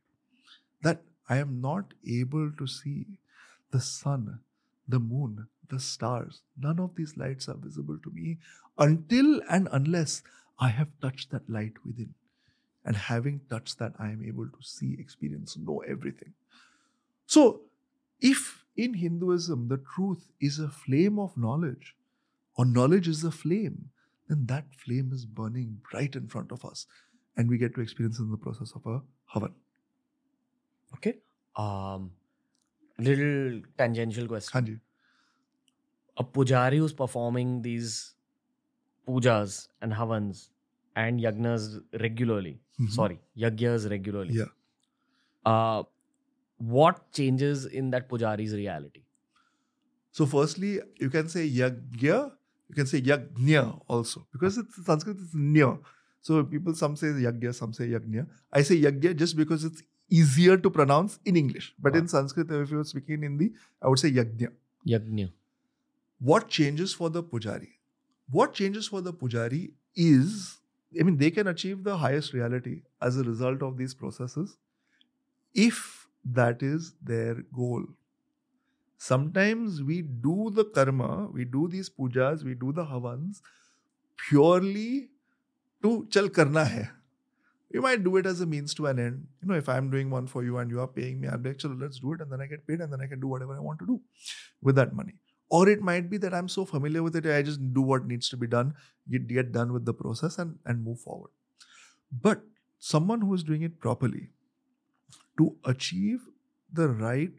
That 0.83 1.01
I 1.31 1.39
am 1.39 1.53
not 1.61 1.93
able 2.09 2.51
to 2.59 2.67
see 2.67 3.01
the 3.73 3.81
sun 3.81 4.39
the 4.89 5.01
moon 5.03 5.47
the 5.73 5.79
stars 5.79 6.43
none 6.59 6.81
of 6.81 6.91
these 6.97 7.15
lights 7.19 7.51
are 7.51 7.57
visible 7.57 7.99
to 8.05 8.11
me 8.11 8.37
until 8.79 9.41
and 9.51 9.69
unless 9.69 10.23
I 10.63 10.73
have 10.73 10.87
touch 11.05 11.27
that 11.33 11.51
light 11.51 11.79
within 12.01 12.15
and 12.85 12.97
having 13.09 13.41
touch 13.53 13.77
that 13.83 14.01
I 14.01 14.13
am 14.13 14.25
able 14.29 14.49
to 14.49 14.65
see 14.65 14.93
experience 15.01 15.55
know 15.59 15.83
everything 15.89 16.33
so 17.29 17.45
if 18.23 18.47
in 18.87 18.95
Hinduism 19.03 19.69
the 19.69 19.79
truth 19.95 20.25
is 20.49 20.59
a 20.64 20.69
flame 20.69 21.19
of 21.19 21.37
knowledge, 21.37 21.95
or 22.57 22.64
knowledge 22.64 23.09
is 23.12 23.23
a 23.25 23.31
flame, 23.31 23.79
then 24.29 24.47
that 24.47 24.75
flame 24.85 25.12
is 25.12 25.25
burning 25.27 25.79
right 25.93 26.14
in 26.21 26.29
front 26.29 26.53
of 26.59 26.64
us. 26.64 26.87
And 27.37 27.49
we 27.55 27.59
get 27.62 27.75
to 27.77 27.81
experience 27.81 28.19
in 28.19 28.31
the 28.31 28.37
process 28.37 28.73
of 28.79 28.87
a 28.87 29.01
havan. 29.35 29.53
Okay. 30.97 31.14
Um, 31.57 32.11
little 32.99 33.61
tangential 33.77 34.27
question. 34.27 34.61
Hanji. 34.61 34.81
A 36.17 36.25
pujari 36.25 36.79
who's 36.79 36.93
performing 36.93 37.62
these 37.62 38.14
pujas 39.09 39.69
and 39.81 39.93
havans 39.93 40.49
and 40.97 41.21
yagnas 41.21 41.69
regularly. 42.07 42.61
Mhm. 42.81 42.91
Sorry, 42.97 43.21
yagyas 43.45 43.88
regularly. 43.91 44.35
Yeah. 44.35 44.51
Uh, 45.45 45.85
what 46.59 47.12
changes 47.12 47.66
in 47.66 47.90
that 47.90 48.09
pujari's 48.09 48.55
reality? 48.55 49.03
So, 50.12 50.27
firstly, 50.27 50.81
you 50.99 51.11
can 51.11 51.29
say 51.29 51.49
yagya, 51.49 52.33
you 52.68 52.75
can 52.75 52.87
say 52.87 53.01
yagnya 53.01 53.81
also, 53.88 54.27
because 54.33 54.59
it's 54.59 54.85
Sanskrit 54.85 55.16
is 55.18 55.33
nya. 55.35 55.79
So, 56.21 56.42
people 56.44 56.75
some 56.75 56.97
say 56.97 57.09
yagya, 57.09 57.55
some 57.55 57.73
say 57.73 57.88
yagnya. 57.88 58.27
I 58.53 58.62
say 58.62 58.81
yagya 58.81 59.16
just 59.16 59.37
because 59.37 59.64
it's 59.64 59.83
easier 60.11 60.57
to 60.57 60.71
pronounce 60.71 61.18
in 61.25 61.37
English. 61.37 61.75
But 61.79 61.94
in 61.94 62.09
Sanskrit, 62.09 62.51
if 62.51 62.71
you 62.71 62.81
are 62.81 62.85
speaking 62.85 63.16
in 63.16 63.23
Hindi, 63.23 63.53
I 63.83 63.88
would 63.88 63.99
say 63.99 64.11
yagnya. 64.11 64.53
Yagnya. 64.87 65.31
What 66.18 66.49
changes 66.49 66.92
for 66.92 67.11
the 67.11 67.23
pujari? 67.23 67.68
What 68.31 68.53
changes 68.53 68.88
for 68.88 69.01
the 69.01 69.12
pujari 69.12 69.71
is, 69.94 70.59
I 70.99 71.05
mean, 71.05 71.16
they 71.18 71.31
can 71.31 71.47
achieve 71.47 71.85
the 71.85 71.97
highest 71.97 72.33
reality 72.33 72.83
as 73.01 73.16
a 73.16 73.23
result 73.23 73.62
of 73.62 73.77
these 73.77 73.94
processes 73.94 74.57
if 75.55 75.98
that 76.33 76.62
is 76.62 76.95
their 77.03 77.35
goal. 77.55 77.85
Sometimes 78.97 79.83
we 79.83 80.03
do 80.03 80.51
the 80.53 80.64
karma, 80.64 81.29
we 81.33 81.45
do 81.45 81.69
these 81.69 81.88
pujas, 81.88 82.45
we 82.45 82.55
do 82.55 82.73
the 82.73 82.85
havans 82.85 83.41
purely 84.17 85.11
to 85.83 86.07
chal 86.11 86.29
karna 86.29 86.64
hai. 86.64 86.91
You 87.71 87.83
might 87.83 88.03
do 88.03 88.17
it 88.17 88.27
as 88.27 88.41
a 88.41 88.47
means 88.47 88.75
to 88.75 88.87
an 88.87 88.99
end. 88.99 89.27
You 89.43 89.49
know, 89.49 89.55
if 89.55 89.69
I'm 89.69 89.91
doing 89.91 90.11
one 90.11 90.27
for 90.27 90.43
you 90.43 90.57
and 90.59 90.71
you 90.71 90.81
are 90.81 90.88
paying 90.88 91.21
me, 91.21 91.29
I'll 91.29 91.38
be 91.38 91.51
like, 91.51 91.59
chalo, 91.59 91.81
let's 91.81 92.01
do 92.01 92.14
it, 92.14 92.21
and 92.21 92.33
then 92.33 92.41
I 92.41 92.47
get 92.47 92.67
paid, 92.67 92.81
and 92.81 92.93
then 92.93 93.01
I 93.01 93.07
can 93.07 93.21
do 93.21 93.29
whatever 93.29 93.55
I 93.55 93.61
want 93.61 93.79
to 93.81 93.87
do 93.87 94.01
with 94.62 94.75
that 94.77 94.95
money. 94.95 95.14
Or 95.51 95.69
it 95.69 95.81
might 95.81 96.11
be 96.11 96.17
that 96.19 96.35
I'm 96.35 96.49
so 96.49 96.64
familiar 96.64 97.03
with 97.03 97.14
it, 97.17 97.27
I 97.27 97.43
just 97.43 97.73
do 97.73 97.83
what 97.83 98.07
needs 98.07 98.29
to 98.31 98.37
be 98.37 98.47
done, 98.47 98.75
get, 99.11 99.29
get 99.29 99.53
done 99.53 99.73
with 99.73 99.85
the 99.85 99.95
process, 99.95 100.38
and, 100.38 100.59
and 100.64 100.83
move 100.83 101.01
forward. 101.01 101.31
But 102.11 102.43
someone 102.79 103.21
who 103.21 103.35
is 103.35 103.43
doing 103.43 103.62
it 103.62 103.79
properly 103.79 104.31
to 105.38 105.57
achieve 105.64 106.20
the 106.72 106.88
right 106.88 107.33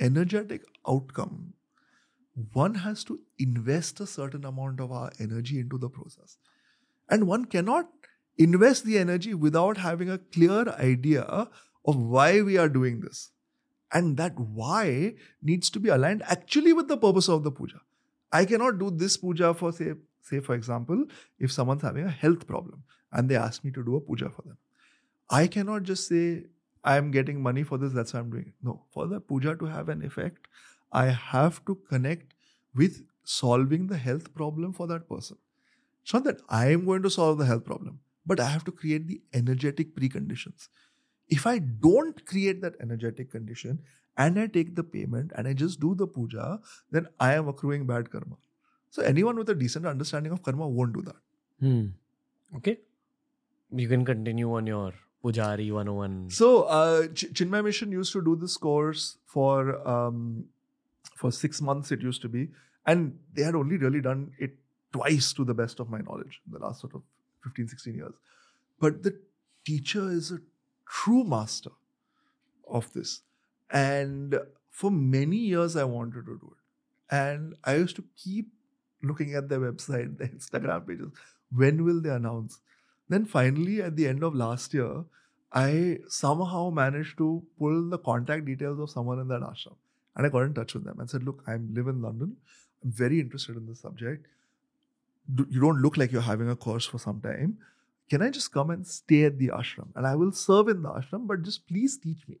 energetic 0.00 0.62
outcome, 0.86 1.54
one 2.52 2.74
has 2.76 3.04
to 3.04 3.20
invest 3.38 4.00
a 4.00 4.06
certain 4.06 4.44
amount 4.44 4.80
of 4.80 4.92
our 4.92 5.10
energy 5.18 5.58
into 5.58 5.78
the 5.78 5.88
process. 5.88 6.38
And 7.08 7.26
one 7.26 7.46
cannot 7.46 7.88
invest 8.36 8.84
the 8.84 8.98
energy 8.98 9.34
without 9.34 9.78
having 9.78 10.10
a 10.10 10.18
clear 10.18 10.68
idea 10.68 11.22
of 11.22 11.96
why 11.96 12.42
we 12.42 12.56
are 12.56 12.68
doing 12.68 13.00
this. 13.00 13.32
And 13.92 14.16
that 14.18 14.38
why 14.38 15.14
needs 15.42 15.70
to 15.70 15.80
be 15.80 15.88
aligned 15.88 16.22
actually 16.22 16.72
with 16.72 16.88
the 16.88 16.96
purpose 16.96 17.28
of 17.28 17.42
the 17.42 17.50
puja. 17.50 17.80
I 18.30 18.44
cannot 18.44 18.78
do 18.78 18.90
this 18.90 19.16
puja 19.16 19.54
for, 19.54 19.72
say, 19.72 19.94
say 20.20 20.40
for 20.40 20.54
example, 20.54 21.06
if 21.38 21.50
someone's 21.50 21.82
having 21.82 22.04
a 22.04 22.10
health 22.10 22.46
problem 22.46 22.84
and 23.10 23.28
they 23.28 23.36
ask 23.36 23.64
me 23.64 23.70
to 23.72 23.82
do 23.82 23.96
a 23.96 24.00
puja 24.00 24.28
for 24.28 24.42
them. 24.42 24.58
I 25.30 25.46
cannot 25.46 25.84
just 25.84 26.06
say, 26.06 26.44
I'm 26.92 27.10
getting 27.10 27.42
money 27.42 27.62
for 27.70 27.78
this, 27.78 27.92
that's 27.92 28.14
why 28.14 28.20
I'm 28.20 28.30
doing 28.30 28.46
it. 28.48 28.54
No, 28.62 28.82
for 28.96 29.06
the 29.06 29.20
puja 29.20 29.54
to 29.56 29.66
have 29.66 29.88
an 29.94 30.04
effect, 30.04 30.48
I 30.90 31.06
have 31.06 31.64
to 31.66 31.74
connect 31.90 32.34
with 32.74 33.02
solving 33.24 33.86
the 33.88 33.98
health 33.98 34.34
problem 34.34 34.72
for 34.72 34.86
that 34.86 35.08
person. 35.08 35.36
It's 36.02 36.14
not 36.14 36.24
that 36.24 36.40
I 36.48 36.66
am 36.72 36.86
going 36.86 37.02
to 37.02 37.10
solve 37.10 37.38
the 37.38 37.44
health 37.44 37.64
problem, 37.64 38.00
but 38.24 38.40
I 38.40 38.48
have 38.48 38.64
to 38.64 38.72
create 38.72 39.06
the 39.06 39.20
energetic 39.34 39.94
preconditions. 39.94 40.68
If 41.28 41.46
I 41.46 41.58
don't 41.58 42.24
create 42.24 42.62
that 42.62 42.76
energetic 42.80 43.30
condition 43.30 43.80
and 44.16 44.40
I 44.40 44.46
take 44.46 44.74
the 44.74 44.84
payment 44.84 45.32
and 45.36 45.46
I 45.46 45.52
just 45.52 45.80
do 45.80 45.94
the 45.94 46.06
puja, 46.06 46.60
then 46.90 47.08
I 47.20 47.34
am 47.34 47.48
accruing 47.48 47.86
bad 47.86 48.10
karma. 48.10 48.36
So 48.90 49.02
anyone 49.02 49.36
with 49.36 49.50
a 49.50 49.54
decent 49.54 49.84
understanding 49.86 50.32
of 50.32 50.42
karma 50.42 50.66
won't 50.66 50.94
do 50.94 51.02
that. 51.02 51.16
Hmm. 51.60 51.86
Okay. 52.56 52.78
You 53.70 53.88
can 53.88 54.06
continue 54.06 54.54
on 54.54 54.66
your 54.66 54.94
Pujari 55.22 55.72
101. 55.72 56.30
So 56.30 56.62
uh, 56.64 57.08
Ch- 57.08 57.32
Chinmaya 57.32 57.64
Mission 57.64 57.90
used 57.90 58.12
to 58.12 58.22
do 58.22 58.36
this 58.36 58.56
course 58.56 59.18
for 59.26 59.86
um, 59.86 60.44
for 61.16 61.32
six 61.32 61.60
months. 61.60 61.90
It 61.90 62.02
used 62.02 62.22
to 62.22 62.28
be, 62.28 62.48
and 62.86 63.18
they 63.34 63.42
had 63.42 63.54
only 63.54 63.76
really 63.76 64.00
done 64.00 64.32
it 64.38 64.56
twice, 64.92 65.32
to 65.34 65.44
the 65.44 65.54
best 65.54 65.80
of 65.80 65.90
my 65.90 65.98
knowledge, 65.98 66.40
in 66.46 66.52
the 66.52 66.58
last 66.58 66.80
sort 66.80 66.94
of 66.94 67.02
15, 67.44 67.68
16 67.68 67.94
years. 67.94 68.14
But 68.80 69.02
the 69.02 69.18
teacher 69.64 70.08
is 70.10 70.30
a 70.32 70.38
true 70.88 71.24
master 71.24 71.70
of 72.66 72.92
this, 72.92 73.22
and 73.70 74.38
for 74.70 74.90
many 74.90 75.36
years 75.36 75.76
I 75.76 75.84
wanted 75.84 76.26
to 76.26 76.38
do 76.38 76.54
it, 76.54 77.14
and 77.14 77.56
I 77.64 77.74
used 77.74 77.96
to 77.96 78.04
keep 78.16 78.48
looking 79.02 79.34
at 79.34 79.48
their 79.48 79.60
website, 79.60 80.16
their 80.18 80.28
Instagram 80.28 80.86
pages. 80.86 81.12
When 81.50 81.84
will 81.84 82.00
they 82.00 82.10
announce? 82.10 82.60
Then 83.08 83.24
finally, 83.24 83.82
at 83.82 83.96
the 83.96 84.06
end 84.06 84.22
of 84.22 84.34
last 84.34 84.74
year, 84.74 85.04
I 85.52 85.98
somehow 86.08 86.70
managed 86.70 87.16
to 87.18 87.42
pull 87.58 87.88
the 87.88 87.98
contact 87.98 88.44
details 88.44 88.78
of 88.78 88.90
someone 88.90 89.18
in 89.18 89.28
that 89.28 89.40
ashram. 89.40 89.76
And 90.14 90.26
I 90.26 90.28
got 90.28 90.42
in 90.42 90.54
touch 90.54 90.74
with 90.74 90.84
them 90.84 91.00
and 91.00 91.08
said, 91.08 91.22
Look, 91.22 91.42
I 91.46 91.56
live 91.56 91.88
in 91.88 92.02
London. 92.02 92.36
I'm 92.84 92.92
very 92.92 93.20
interested 93.20 93.56
in 93.56 93.66
this 93.66 93.80
subject. 93.80 94.26
You 95.50 95.60
don't 95.60 95.80
look 95.80 95.96
like 95.96 96.12
you're 96.12 96.22
having 96.22 96.50
a 96.50 96.56
course 96.56 96.86
for 96.86 96.98
some 96.98 97.20
time. 97.20 97.58
Can 98.10 98.22
I 98.22 98.30
just 98.30 98.52
come 98.52 98.70
and 98.70 98.86
stay 98.86 99.24
at 99.24 99.38
the 99.38 99.48
ashram? 99.48 99.88
And 99.94 100.06
I 100.06 100.14
will 100.14 100.32
serve 100.32 100.68
in 100.68 100.82
the 100.82 100.88
ashram, 100.88 101.26
but 101.26 101.42
just 101.42 101.66
please 101.68 101.98
teach 101.98 102.26
me. 102.26 102.38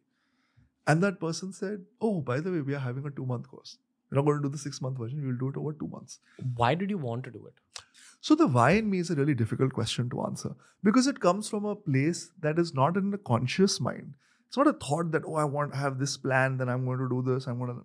And 0.86 1.02
that 1.02 1.20
person 1.20 1.52
said, 1.52 1.84
Oh, 2.00 2.20
by 2.20 2.40
the 2.40 2.50
way, 2.50 2.60
we 2.62 2.74
are 2.74 2.78
having 2.80 3.06
a 3.06 3.10
two 3.10 3.26
month 3.26 3.48
course. 3.48 3.78
We're 4.10 4.16
not 4.16 4.24
going 4.24 4.38
to 4.38 4.42
do 4.42 4.48
the 4.48 4.58
six 4.58 4.80
month 4.80 4.98
version. 4.98 5.24
We'll 5.24 5.36
do 5.36 5.48
it 5.48 5.60
over 5.60 5.72
two 5.72 5.88
months. 5.88 6.18
Why 6.56 6.74
did 6.74 6.90
you 6.90 6.98
want 6.98 7.24
to 7.24 7.30
do 7.30 7.46
it? 7.46 7.82
So 8.20 8.34
the 8.34 8.46
why 8.46 8.72
in 8.72 8.90
me 8.90 8.98
is 8.98 9.10
a 9.10 9.14
really 9.14 9.34
difficult 9.34 9.72
question 9.72 10.10
to 10.10 10.22
answer 10.22 10.54
because 10.82 11.06
it 11.06 11.20
comes 11.20 11.48
from 11.48 11.64
a 11.64 11.76
place 11.76 12.30
that 12.40 12.58
is 12.58 12.74
not 12.74 12.96
in 12.96 13.10
the 13.10 13.18
conscious 13.18 13.80
mind. 13.80 14.14
It's 14.48 14.56
not 14.56 14.66
a 14.66 14.72
thought 14.72 15.12
that 15.12 15.22
oh 15.26 15.34
I 15.34 15.44
want 15.44 15.72
to 15.72 15.78
have 15.78 15.98
this 15.98 16.16
plan, 16.16 16.56
then 16.56 16.68
I'm 16.68 16.84
going 16.84 16.98
to 16.98 17.08
do 17.08 17.22
this. 17.22 17.46
I'm 17.46 17.58
going 17.58 17.74
to. 17.74 17.84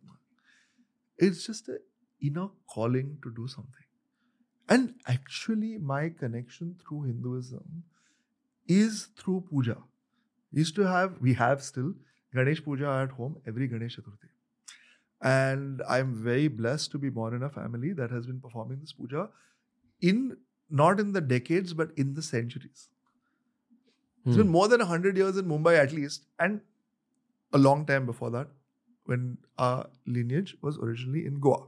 It's 1.17 1.45
just 1.45 1.67
an 1.69 1.79
inner 2.21 2.47
calling 2.67 3.17
to 3.21 3.31
do 3.31 3.47
something, 3.47 3.85
and 4.67 4.95
actually 5.07 5.77
my 5.77 6.09
connection 6.09 6.75
through 6.81 7.03
Hinduism 7.03 7.83
is 8.67 9.09
through 9.17 9.45
puja. 9.49 9.77
Used 10.51 10.75
to 10.75 10.87
have 10.87 11.19
we 11.21 11.33
have 11.33 11.61
still 11.61 11.93
Ganesh 12.33 12.63
puja 12.63 12.89
at 13.03 13.11
home 13.11 13.37
every 13.45 13.67
Ganesh 13.67 13.97
Chaturthi. 13.97 14.29
And 15.21 15.81
I'm 15.87 16.15
very 16.15 16.47
blessed 16.47 16.91
to 16.91 16.97
be 16.97 17.09
born 17.09 17.33
in 17.33 17.43
a 17.43 17.49
family 17.49 17.93
that 17.93 18.11
has 18.11 18.25
been 18.25 18.41
performing 18.41 18.79
this 18.79 18.93
puja 18.93 19.29
in 20.11 20.21
not 20.81 20.99
in 21.03 21.13
the 21.17 21.21
decades 21.21 21.73
but 21.81 21.91
in 22.03 22.13
the 22.19 22.21
centuries. 22.29 22.89
It's 24.25 24.37
been 24.41 24.51
more 24.55 24.67
than 24.71 24.79
100 24.79 25.17
years 25.17 25.37
in 25.39 25.45
Mumbai 25.51 25.77
at 25.79 25.91
least, 25.95 26.25
and 26.39 26.61
a 27.51 27.57
long 27.57 27.85
time 27.93 28.05
before 28.11 28.31
that. 28.39 28.47
when 29.11 29.23
our 29.63 29.87
lineage 30.17 30.51
was 30.65 30.77
originally 30.85 31.21
in 31.29 31.39
Goa. 31.45 31.63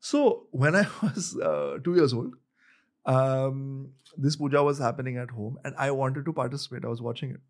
So 0.00 0.48
when 0.62 0.74
I 0.80 0.86
was 1.02 1.36
uh, 1.50 1.78
two 1.84 1.94
years 1.98 2.12
old, 2.12 2.34
um, 3.06 3.92
this 4.16 4.36
puja 4.40 4.62
was 4.68 4.80
happening 4.86 5.16
at 5.24 5.30
home, 5.30 5.58
and 5.64 5.74
I 5.78 5.90
wanted 6.00 6.24
to 6.30 6.32
participate. 6.32 6.84
I 6.84 6.88
was 6.94 7.02
watching 7.08 7.30
it, 7.36 7.40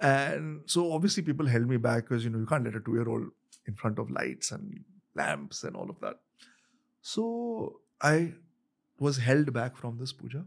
and 0.00 0.62
so 0.76 0.86
obviously 0.92 1.22
people 1.22 1.46
held 1.46 1.68
me 1.74 1.76
back 1.88 2.04
because 2.08 2.24
you 2.24 2.30
know 2.30 2.38
you 2.38 2.46
can't 2.46 2.64
let 2.70 2.80
a 2.80 2.80
two-year-old 2.80 3.28
in 3.66 3.74
front 3.74 3.98
of 4.04 4.10
lights 4.10 4.52
and 4.52 4.80
lamps 5.14 5.62
and 5.64 5.76
all 5.76 5.90
of 5.90 6.00
that. 6.00 6.16
So 7.02 7.80
I 8.00 8.32
was 8.98 9.18
held 9.18 9.52
back 9.52 9.76
from 9.76 9.98
this 9.98 10.12
puja, 10.12 10.44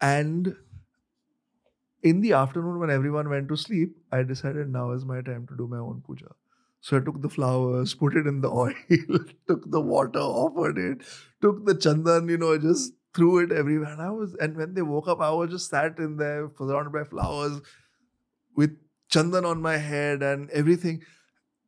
and 0.00 0.56
in 2.02 2.20
the 2.20 2.32
afternoon 2.32 2.78
when 2.78 2.90
everyone 2.90 3.28
went 3.28 3.48
to 3.48 3.56
sleep, 3.56 3.96
I 4.12 4.22
decided 4.22 4.68
now 4.68 4.92
is 4.92 5.04
my 5.04 5.20
time 5.20 5.46
to 5.48 5.56
do 5.56 5.66
my 5.66 5.78
own 5.78 6.02
puja. 6.06 6.28
So 6.80 6.96
I 6.96 7.00
took 7.00 7.20
the 7.22 7.28
flowers, 7.28 7.94
put 7.94 8.16
it 8.16 8.26
in 8.26 8.40
the 8.40 8.48
oil, 8.50 8.72
took 9.48 9.68
the 9.70 9.80
water, 9.80 10.20
offered 10.20 10.78
it, 10.78 10.98
took 11.42 11.64
the 11.66 11.74
chandan, 11.74 12.30
you 12.30 12.38
know, 12.38 12.54
I 12.54 12.58
just 12.58 12.92
threw 13.14 13.38
it 13.38 13.50
everywhere. 13.50 13.92
And 13.92 14.00
I 14.00 14.10
was, 14.10 14.34
and 14.34 14.56
when 14.56 14.74
they 14.74 14.82
woke 14.82 15.08
up, 15.08 15.20
I 15.20 15.30
was 15.30 15.50
just 15.50 15.70
sat 15.70 15.98
in 15.98 16.16
there, 16.16 16.48
surrounded 16.56 16.92
by 16.92 17.02
flowers, 17.02 17.60
with 18.54 18.76
chandan 19.10 19.44
on 19.44 19.60
my 19.60 19.76
head 19.76 20.22
and 20.22 20.48
everything. 20.50 21.02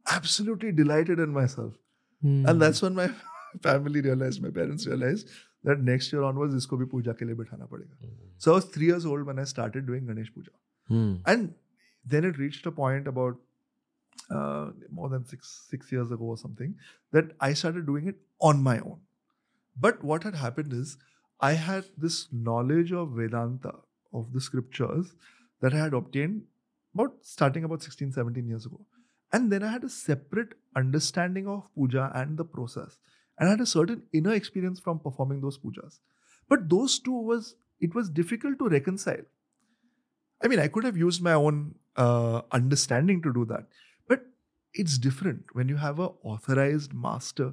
Absolutely 0.08 0.70
delighted 0.70 1.18
in 1.18 1.32
myself. 1.32 1.74
Hmm. 2.22 2.46
And 2.46 2.62
that's 2.62 2.80
when 2.80 2.94
my 2.94 3.10
family 3.62 4.00
realized, 4.00 4.40
my 4.40 4.50
parents 4.50 4.86
realized 4.86 5.28
that 5.64 5.80
next 5.80 6.12
year 6.12 6.22
onwards, 6.22 6.54
isko 6.54 6.78
bhi 6.82 6.90
puja 6.90 7.14
ke 7.14 7.28
liye 7.30 7.38
bithana 7.42 7.68
padega. 7.68 8.10
So 8.38 8.52
I 8.52 8.54
was 8.56 8.64
three 8.76 8.86
years 8.86 9.06
old 9.06 9.26
when 9.26 9.38
I 9.38 9.44
started 9.44 9.86
doing 9.86 10.06
Ganesh 10.06 10.32
puja. 10.34 10.50
Hmm. 10.88 11.16
And 11.26 11.54
then 12.04 12.24
it 12.24 12.38
reached 12.38 12.66
a 12.66 12.72
point 12.72 13.06
about 13.06 13.36
uh, 14.30 14.70
more 14.90 15.08
than 15.08 15.24
six 15.26 15.52
six 15.68 15.92
years 15.92 16.10
ago 16.10 16.24
or 16.24 16.36
something 16.36 16.74
that 17.12 17.32
I 17.40 17.52
started 17.52 17.86
doing 17.86 18.08
it 18.08 18.16
on 18.40 18.62
my 18.62 18.78
own. 18.78 19.00
But 19.78 20.02
what 20.04 20.22
had 20.24 20.34
happened 20.34 20.72
is 20.72 20.96
I 21.40 21.52
had 21.52 21.84
this 21.96 22.28
knowledge 22.32 22.92
of 22.92 23.10
Vedanta, 23.10 23.74
of 24.12 24.32
the 24.32 24.40
scriptures 24.40 25.14
that 25.60 25.74
I 25.74 25.78
had 25.78 25.94
obtained 25.94 26.42
about 26.94 27.14
starting 27.22 27.64
about 27.64 27.82
16, 27.82 28.12
17 28.12 28.46
years 28.46 28.66
ago. 28.66 28.80
And 29.32 29.50
then 29.50 29.62
I 29.62 29.70
had 29.70 29.84
a 29.84 29.88
separate 29.88 30.54
understanding 30.74 31.46
of 31.46 31.68
puja 31.74 32.10
and 32.14 32.36
the 32.36 32.44
process. 32.44 32.98
And 33.40 33.48
I 33.48 33.52
had 33.52 33.60
a 33.60 33.66
certain 33.66 34.02
inner 34.12 34.32
experience 34.34 34.78
from 34.78 35.00
performing 35.00 35.40
those 35.40 35.58
pujas. 35.58 35.98
But 36.48 36.68
those 36.68 36.98
two 37.00 37.18
was, 37.18 37.56
it 37.80 37.94
was 37.94 38.08
difficult 38.08 38.58
to 38.60 38.68
reconcile. 38.68 39.22
I 40.44 40.48
mean, 40.48 40.60
I 40.60 40.68
could 40.68 40.84
have 40.84 40.96
used 40.96 41.22
my 41.22 41.32
own 41.32 41.74
uh, 41.96 42.42
understanding 42.52 43.22
to 43.22 43.32
do 43.32 43.44
that. 43.46 43.66
But 44.06 44.26
it's 44.74 44.98
different 44.98 45.44
when 45.54 45.68
you 45.68 45.76
have 45.78 45.98
a 45.98 46.10
authorized 46.22 46.94
master 46.94 47.52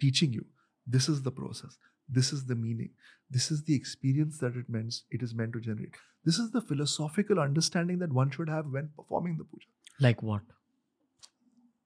teaching 0.00 0.32
you 0.32 0.44
this 0.86 1.08
is 1.08 1.22
the 1.22 1.32
process, 1.32 1.78
this 2.08 2.32
is 2.32 2.44
the 2.46 2.54
meaning, 2.54 2.90
this 3.30 3.50
is 3.50 3.64
the 3.64 3.74
experience 3.74 4.38
that 4.38 4.56
it 4.56 4.68
means 4.68 5.02
it 5.10 5.22
is 5.22 5.34
meant 5.34 5.52
to 5.54 5.60
generate. 5.60 5.94
This 6.24 6.38
is 6.38 6.50
the 6.50 6.60
philosophical 6.60 7.40
understanding 7.40 7.98
that 7.98 8.12
one 8.12 8.30
should 8.30 8.48
have 8.48 8.66
when 8.66 8.90
performing 8.96 9.36
the 9.36 9.44
puja. 9.44 9.66
Like 10.00 10.22
what? 10.22 10.42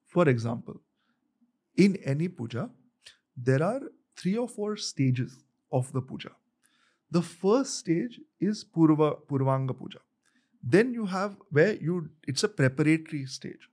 For 0.07 0.29
example, 0.29 0.81
in 1.77 1.97
any 2.05 2.29
puja, 2.29 2.69
there 3.43 3.63
are 3.63 3.81
three 4.17 4.37
or 4.37 4.49
four 4.49 4.77
stages 4.77 5.43
of 5.73 5.93
the 5.93 6.03
puja. 6.03 6.31
The 7.11 7.23
first 7.23 7.79
stage 7.79 8.21
is 8.41 8.65
Purva 8.65 9.17
Purvanga 9.29 9.77
puja. 9.77 9.99
Then 10.63 10.93
you 10.93 11.07
have 11.07 11.37
where 11.51 11.75
you 11.75 12.11
it's 12.27 12.45
a 12.45 12.49
preparatory 12.49 13.27
stage. 13.27 13.69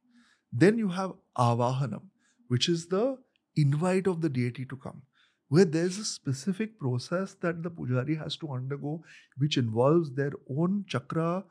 Then 0.51 0.77
you 0.77 0.87
have 0.89 1.13
Avahanam, 1.37 2.03
which 2.47 2.69
is 2.69 2.87
the 2.87 3.17
invite 3.55 4.07
of 4.07 4.21
the 4.21 4.29
deity 4.29 4.65
to 4.65 4.77
come, 4.77 5.01
where 5.49 5.65
there's 5.65 5.97
a 5.97 6.05
specific 6.05 6.79
process 6.79 7.33
that 7.41 7.61
the 7.61 7.69
pujari 7.69 8.17
has 8.17 8.37
to 8.37 8.51
undergo, 8.51 9.03
which 9.37 9.57
involves 9.57 10.13
their 10.13 10.31
own 10.49 10.85
chakra. 10.87 11.43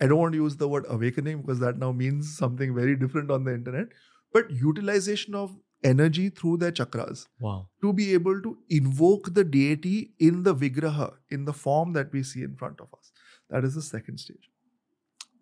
I 0.00 0.06
don't 0.06 0.18
want 0.18 0.32
to 0.34 0.42
use 0.42 0.56
the 0.56 0.68
word 0.68 0.84
awakening 0.88 1.42
because 1.42 1.58
that 1.60 1.78
now 1.78 1.90
means 1.90 2.36
something 2.36 2.74
very 2.74 2.96
different 2.96 3.30
on 3.30 3.44
the 3.44 3.54
internet, 3.54 3.88
but 4.32 4.50
utilization 4.50 5.34
of 5.34 5.56
energy 5.90 6.24
through 6.40 6.56
their 6.62 6.72
chakras 6.80 7.22
Wow. 7.46 7.56
to 7.82 7.92
be 8.00 8.06
able 8.18 8.40
to 8.46 8.52
invoke 8.78 9.32
the 9.38 9.44
deity 9.56 9.96
in 10.30 10.42
the 10.48 10.54
vigraha, 10.62 11.08
in 11.36 11.44
the 11.50 11.52
form 11.64 11.92
that 11.98 12.12
we 12.18 12.22
see 12.30 12.42
in 12.48 12.56
front 12.62 12.80
of 12.86 12.88
us. 12.98 13.12
That 13.50 13.64
is 13.70 13.74
the 13.80 13.82
second 13.82 14.18
stage. 14.24 14.50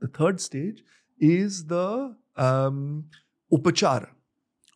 The 0.00 0.08
third 0.18 0.40
stage 0.46 0.82
is 1.18 1.64
the 1.66 1.86
um, 2.36 3.04
upachar. 3.52 4.08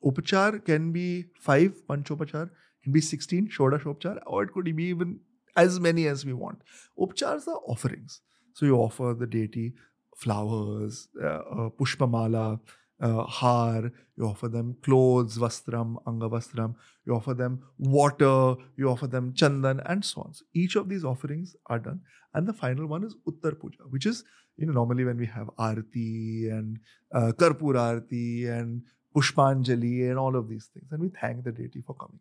Upachar 0.05 0.65
can 0.65 0.93
be 0.93 1.07
five, 1.49 1.83
panchopachar, 1.89 2.49
can 2.85 2.93
be 2.93 3.01
16, 3.01 3.49
shodashopachar, 3.49 4.19
or 4.27 4.43
it 4.45 4.53
could 4.53 4.75
be 4.77 4.85
even 4.85 5.19
as 5.57 5.79
many 5.81 6.07
as 6.07 6.25
we 6.25 6.33
want. 6.33 6.63
Upachars 6.99 7.49
are 7.49 7.61
offerings. 7.75 8.21
So 8.55 8.67
you 8.67 8.77
offer 8.77 9.15
the 9.19 9.27
deity 9.27 9.75
flowers, 10.17 11.09
uh, 11.23 11.27
uh, 11.27 11.69
pushpamala, 11.81 12.61
uh, 13.01 13.23
har, 13.25 13.91
you 14.17 14.27
offer 14.27 14.49
them 14.49 14.77
clothes, 14.83 15.39
vastram, 15.39 15.97
angavastram, 16.05 16.75
you 17.07 17.15
offer 17.15 17.35
them 17.35 17.63
water, 17.79 18.57
you 18.77 18.89
offer 18.89 19.07
them 19.07 19.33
chandan, 19.33 19.83
and 19.87 20.05
so 20.05 20.23
on. 20.23 20.35
So 20.35 20.45
each 20.55 20.77
of 20.77 20.89
these 20.89 21.05
offerings 21.05 21.55
are 21.67 21.79
done. 21.79 22.01
And 22.35 22.47
the 22.47 22.53
final 22.53 22.87
one 22.87 23.05
is 23.05 23.15
Uttar 23.27 23.59
Puja, 23.59 23.85
which 23.89 24.07
is, 24.07 24.25
you 24.57 24.67
know, 24.67 24.73
normally 24.73 25.05
when 25.05 25.17
we 25.17 25.27
have 25.27 25.49
Arati 25.59 26.51
and 26.51 26.79
uh, 27.15 27.33
Karpur 27.33 27.75
Arati 27.75 28.49
and 28.49 28.83
Pushpanjali 29.17 30.11
and 30.11 30.19
all 30.19 30.37
of 30.37 30.49
these 30.49 30.69
things, 30.75 30.87
and 30.91 31.01
we 31.01 31.09
thank 31.09 31.45
the 31.45 31.53
deity 31.53 31.83
for 31.87 31.95
coming. 31.95 32.21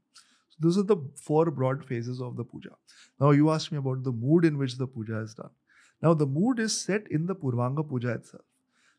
So 0.49 0.57
those 0.59 0.77
are 0.77 0.83
the 0.83 0.97
four 1.15 1.51
broad 1.51 1.85
phases 1.85 2.21
of 2.21 2.37
the 2.37 2.43
puja. 2.43 2.69
Now 3.19 3.31
you 3.31 3.49
asked 3.51 3.71
me 3.71 3.77
about 3.77 4.03
the 4.03 4.11
mood 4.11 4.45
in 4.45 4.57
which 4.57 4.77
the 4.77 4.87
puja 4.87 5.19
is 5.19 5.33
done. 5.33 5.49
Now 6.01 6.13
the 6.13 6.25
mood 6.25 6.59
is 6.59 6.79
set 6.79 7.07
in 7.09 7.25
the 7.25 7.35
Purvanga 7.35 7.87
Puja 7.87 8.13
itself. 8.13 8.43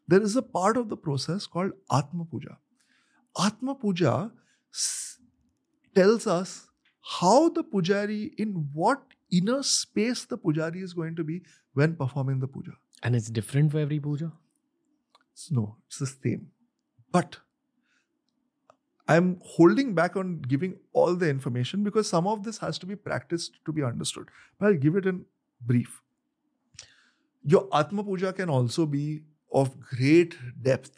There 0.08 0.22
is 0.22 0.36
a 0.36 0.42
part 0.42 0.76
of 0.76 0.88
the 0.88 0.96
process 0.96 1.46
called 1.46 1.72
Atma 1.92 2.24
Puja. 2.24 2.58
Atma 3.38 3.74
Puja 3.74 4.30
s- 4.72 5.18
tells 5.94 6.26
us 6.26 6.68
how 7.20 7.48
the 7.50 7.62
pujari, 7.62 8.34
in 8.36 8.68
what 8.72 9.02
inner 9.30 9.62
space 9.62 10.24
the 10.24 10.38
pujari 10.38 10.82
is 10.82 10.94
going 10.94 11.14
to 11.16 11.24
be 11.24 11.42
when 11.74 11.94
performing 11.94 12.40
the 12.40 12.48
puja. 12.48 12.72
And 13.02 13.14
it's 13.14 13.30
different 13.30 13.72
for 13.72 13.78
every 13.78 14.00
puja? 14.00 14.32
No, 15.50 15.76
it's 15.86 15.98
the 15.98 16.06
same. 16.06 16.48
But 17.12 17.38
I'm 19.06 19.40
holding 19.42 19.94
back 19.94 20.16
on 20.16 20.40
giving 20.40 20.76
all 20.92 21.14
the 21.14 21.28
information 21.30 21.84
because 21.84 22.08
some 22.08 22.26
of 22.26 22.44
this 22.44 22.58
has 22.58 22.78
to 22.78 22.86
be 22.86 22.96
practiced 22.96 23.58
to 23.64 23.72
be 23.72 23.82
understood. 23.82 24.28
But 24.58 24.66
I'll 24.66 24.74
give 24.74 24.96
it 24.96 25.06
in 25.06 25.24
brief. 25.60 26.02
Your 27.42 27.68
Atma 27.72 28.04
Puja 28.04 28.32
can 28.32 28.50
also 28.50 28.84
be 28.84 29.22
of 29.52 29.80
great 29.80 30.36
depth. 30.62 30.90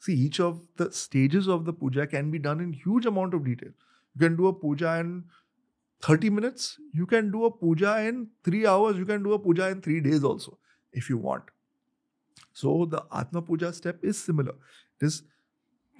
See, 0.00 0.14
each 0.14 0.40
of 0.40 0.66
the 0.76 0.90
stages 0.90 1.46
of 1.48 1.64
the 1.64 1.72
puja 1.72 2.06
can 2.06 2.30
be 2.30 2.38
done 2.38 2.60
in 2.60 2.72
huge 2.72 3.06
amount 3.06 3.34
of 3.34 3.44
detail. 3.44 3.70
You 4.14 4.28
can 4.28 4.36
do 4.36 4.46
a 4.48 4.52
puja 4.52 4.98
in 4.98 5.24
30 6.02 6.30
minutes. 6.30 6.78
You 6.92 7.06
can 7.06 7.30
do 7.30 7.44
a 7.44 7.50
puja 7.50 8.00
in 8.00 8.28
three 8.44 8.66
hours. 8.66 8.96
You 8.96 9.04
can 9.04 9.22
do 9.22 9.32
a 9.32 9.38
puja 9.38 9.68
in 9.68 9.80
three 9.80 10.00
days 10.00 10.24
also, 10.24 10.58
if 10.92 11.08
you 11.08 11.18
want. 11.18 11.44
So 12.52 12.84
the 12.84 13.04
Atma 13.12 13.42
Puja 13.42 13.72
step 13.72 13.98
is 14.02 14.18
similar. 14.18 14.54
This 14.98 15.22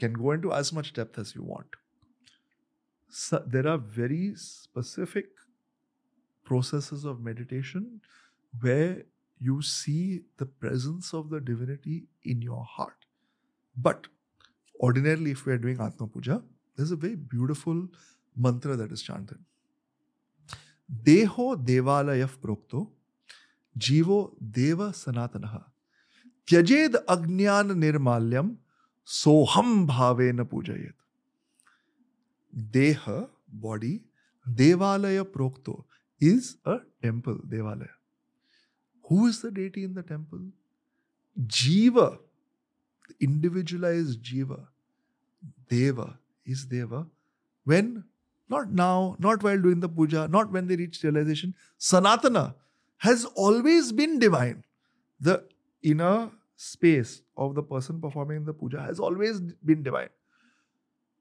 can 0.00 0.12
go 0.12 0.32
into 0.32 0.52
as 0.52 0.72
much 0.72 0.92
depth 0.92 1.18
as 1.18 1.34
you 1.34 1.42
want. 1.42 1.66
So 3.08 3.42
there 3.46 3.68
are 3.68 3.78
very 3.78 4.32
specific 4.34 5.26
processes 6.44 7.04
of 7.04 7.20
meditation 7.20 8.00
where 8.60 9.04
you 9.48 9.60
see 9.62 10.22
the 10.42 10.46
presence 10.46 11.12
of 11.20 11.30
the 11.30 11.40
divinity 11.40 11.96
in 12.22 12.42
your 12.42 12.64
heart. 12.64 13.06
But 13.76 14.06
ordinarily, 14.80 15.32
if 15.32 15.46
we 15.46 15.52
are 15.54 15.58
doing 15.58 15.80
Atma 15.80 16.06
Puja, 16.06 16.42
there's 16.76 16.92
a 16.92 16.96
very 16.96 17.16
beautiful 17.16 17.88
mantra 18.36 18.76
that 18.76 18.92
is 18.92 19.02
chanted. 19.02 19.38
Deho 21.10 21.50
devalayaf 21.72 22.38
prokto, 22.38 22.88
jivo 23.78 24.22
deva 24.60 24.90
sanatanaha. 25.04 25.62
त्यजेद 26.50 26.96
अज्ञान 27.14 27.78
निर्माल्यम 27.78 28.48
सोहम 29.06 29.86
भावेन 29.86 30.42
पूजयेत 30.52 30.94
देह 32.76 33.04
body 33.62 33.92
देवालय 34.60 35.22
प्रोक्तो 35.36 35.74
is 36.30 36.56
a 36.66 36.76
temple 37.04 37.38
devalaya 37.52 37.94
who 39.12 39.26
is 39.26 39.40
the 39.42 39.50
deity 39.50 39.84
in 39.84 39.94
the 39.94 40.02
temple? 40.02 40.44
Jiva 41.46 42.18
the 43.08 43.24
individualized 43.24 44.22
jiva 44.22 44.66
deva. 45.68 46.18
Is 46.44 46.64
deva. 46.64 47.06
When? 47.64 48.04
Not 48.48 48.72
now 48.72 49.16
not 49.18 49.42
while 49.42 49.60
doing 49.66 49.80
the 49.80 49.88
puja 49.88 50.28
not 50.28 50.50
when 50.50 50.66
they 50.66 50.76
reach 50.76 51.02
realization. 51.02 51.54
Sanatana 51.78 52.54
has 52.98 53.24
always 53.46 53.92
been 53.92 54.18
divine. 54.18 54.64
The 55.20 55.44
inner 55.82 56.30
space 56.56 57.22
of 57.36 57.54
the 57.54 57.62
person 57.62 58.00
performing 58.00 58.44
the 58.44 58.52
puja 58.52 58.82
has 58.82 58.98
always 58.98 59.40
been 59.70 59.82
divine. 59.82 60.10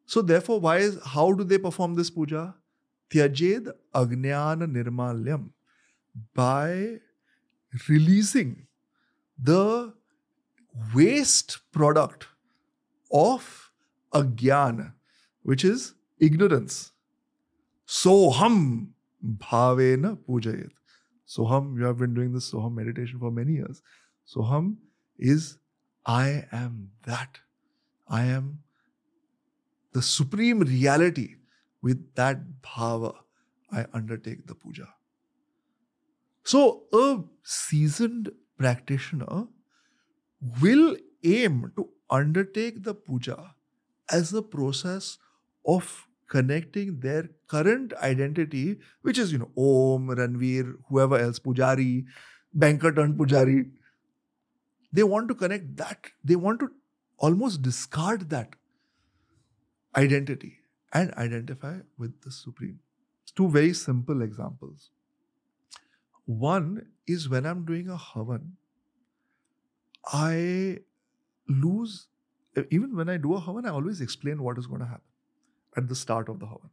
So 0.05 0.21
therefore, 0.21 0.59
why 0.59 0.77
is 0.77 0.99
how 1.05 1.31
do 1.33 1.43
they 1.43 1.57
perform 1.57 1.95
this 1.95 2.09
puja? 2.09 2.55
Tyajed 3.11 3.71
Agnana 3.93 4.67
Nirmalyam 4.75 5.49
by 6.33 6.99
releasing 7.87 8.67
the 9.41 9.93
waste 10.93 11.59
product 11.71 12.27
of 13.11 13.71
agyan, 14.13 14.93
which 15.43 15.63
is 15.63 15.93
ignorance. 16.19 16.91
Soham 17.87 18.89
bhavena 19.25 20.17
pujayet. 20.17 20.71
Soham, 21.27 21.77
you 21.77 21.85
have 21.85 21.97
been 21.97 22.13
doing 22.13 22.33
this 22.33 22.51
Soham 22.51 22.73
meditation 22.73 23.19
for 23.19 23.31
many 23.31 23.53
years. 23.53 23.81
Soham 24.27 24.77
is 25.17 25.57
I 26.05 26.45
am 26.51 26.91
that. 27.05 27.39
I 28.07 28.23
am 28.23 28.59
the 29.93 30.01
supreme 30.01 30.59
reality. 30.59 31.35
With 31.81 32.13
that 32.15 32.61
bhava, 32.61 33.15
I 33.71 33.85
undertake 33.93 34.45
the 34.45 34.53
puja. 34.55 34.87
So, 36.43 36.83
a 36.93 37.23
seasoned 37.43 38.31
practitioner 38.57 39.47
will 40.61 40.97
aim 41.23 41.71
to 41.75 41.89
undertake 42.09 42.83
the 42.83 42.93
puja 42.93 43.55
as 44.11 44.33
a 44.33 44.41
process 44.41 45.17
of 45.65 46.07
connecting 46.27 46.99
their 46.99 47.29
current 47.47 47.93
identity, 48.01 48.79
which 49.01 49.17
is, 49.17 49.31
you 49.31 49.37
know, 49.39 49.51
Om, 49.57 50.07
Ranveer, 50.07 50.75
whoever 50.89 51.17
else, 51.17 51.39
Pujari, 51.39 52.05
banker 52.53 52.91
turned 52.91 53.17
Pujari. 53.17 53.69
They 54.93 55.03
want 55.03 55.27
to 55.29 55.35
connect 55.35 55.75
that. 55.77 56.11
They 56.23 56.35
want 56.35 56.59
to 56.61 56.71
almost 57.17 57.61
discard 57.61 58.29
that 58.29 58.55
identity 59.95 60.57
and 60.93 61.13
identify 61.15 61.79
with 61.97 62.21
the 62.21 62.31
Supreme. 62.31 62.79
It's 63.23 63.31
Two 63.31 63.49
very 63.49 63.73
simple 63.73 64.21
examples. 64.21 64.91
One 66.39 66.87
is 67.07 67.27
when 67.27 67.45
I'm 67.45 67.65
doing 67.65 67.89
a 67.89 67.97
havan, 67.97 68.51
I 70.05 70.79
lose, 71.47 72.07
even 72.69 72.95
when 72.95 73.09
I 73.09 73.17
do 73.17 73.33
a 73.35 73.41
havan, 73.41 73.65
I 73.65 73.69
always 73.69 74.01
explain 74.01 74.41
what 74.41 74.57
is 74.57 74.67
going 74.67 74.79
to 74.79 74.87
happen 74.87 75.01
at 75.75 75.89
the 75.89 75.95
start 75.95 76.29
of 76.29 76.39
the 76.39 76.45
havan. 76.45 76.69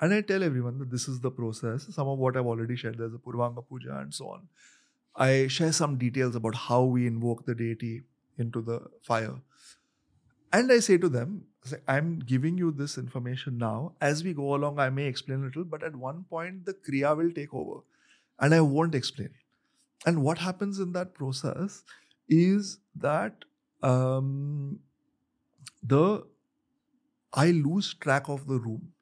And 0.00 0.14
I 0.14 0.20
tell 0.20 0.42
everyone 0.42 0.78
that 0.78 0.90
this 0.90 1.08
is 1.08 1.20
the 1.20 1.30
process. 1.30 1.86
Some 1.94 2.08
of 2.08 2.18
what 2.18 2.36
I've 2.36 2.46
already 2.46 2.76
shared, 2.76 2.98
there's 2.98 3.14
a 3.14 3.18
Purvanga 3.18 3.66
Puja 3.66 3.98
and 3.98 4.14
so 4.14 4.28
on. 4.28 4.48
I 5.14 5.46
share 5.48 5.72
some 5.72 5.96
details 5.96 6.36
about 6.36 6.54
how 6.54 6.82
we 6.84 7.06
invoke 7.06 7.44
the 7.46 7.54
deity 7.54 8.02
into 8.38 8.60
the 8.60 8.80
fire. 9.02 9.36
And 10.52 10.70
I 10.70 10.78
say 10.80 10.96
to 10.98 11.08
them, 11.08 11.44
I'm 11.88 12.18
giving 12.20 12.56
you 12.56 12.70
this 12.70 12.96
information 12.96 13.58
now. 13.58 13.92
As 14.00 14.22
we 14.22 14.32
go 14.32 14.54
along, 14.54 14.78
I 14.78 14.90
may 14.90 15.06
explain 15.06 15.42
a 15.42 15.46
little, 15.46 15.64
but 15.64 15.82
at 15.82 15.96
one 15.96 16.24
point, 16.30 16.64
the 16.66 16.74
Kriya 16.74 17.16
will 17.16 17.32
take 17.32 17.52
over 17.52 17.80
and 18.40 18.54
I 18.54 18.60
won't 18.60 18.94
explain. 18.94 19.30
And 20.04 20.22
what 20.22 20.38
happens 20.38 20.78
in 20.78 20.92
that 20.92 21.14
process 21.14 21.82
is 22.28 22.78
that 22.94 23.44
um, 23.82 24.80
the 25.82 26.26
I 27.32 27.50
lose 27.50 27.94
track 27.94 28.28
of 28.28 28.46
the 28.46 28.58
room. 28.58 28.92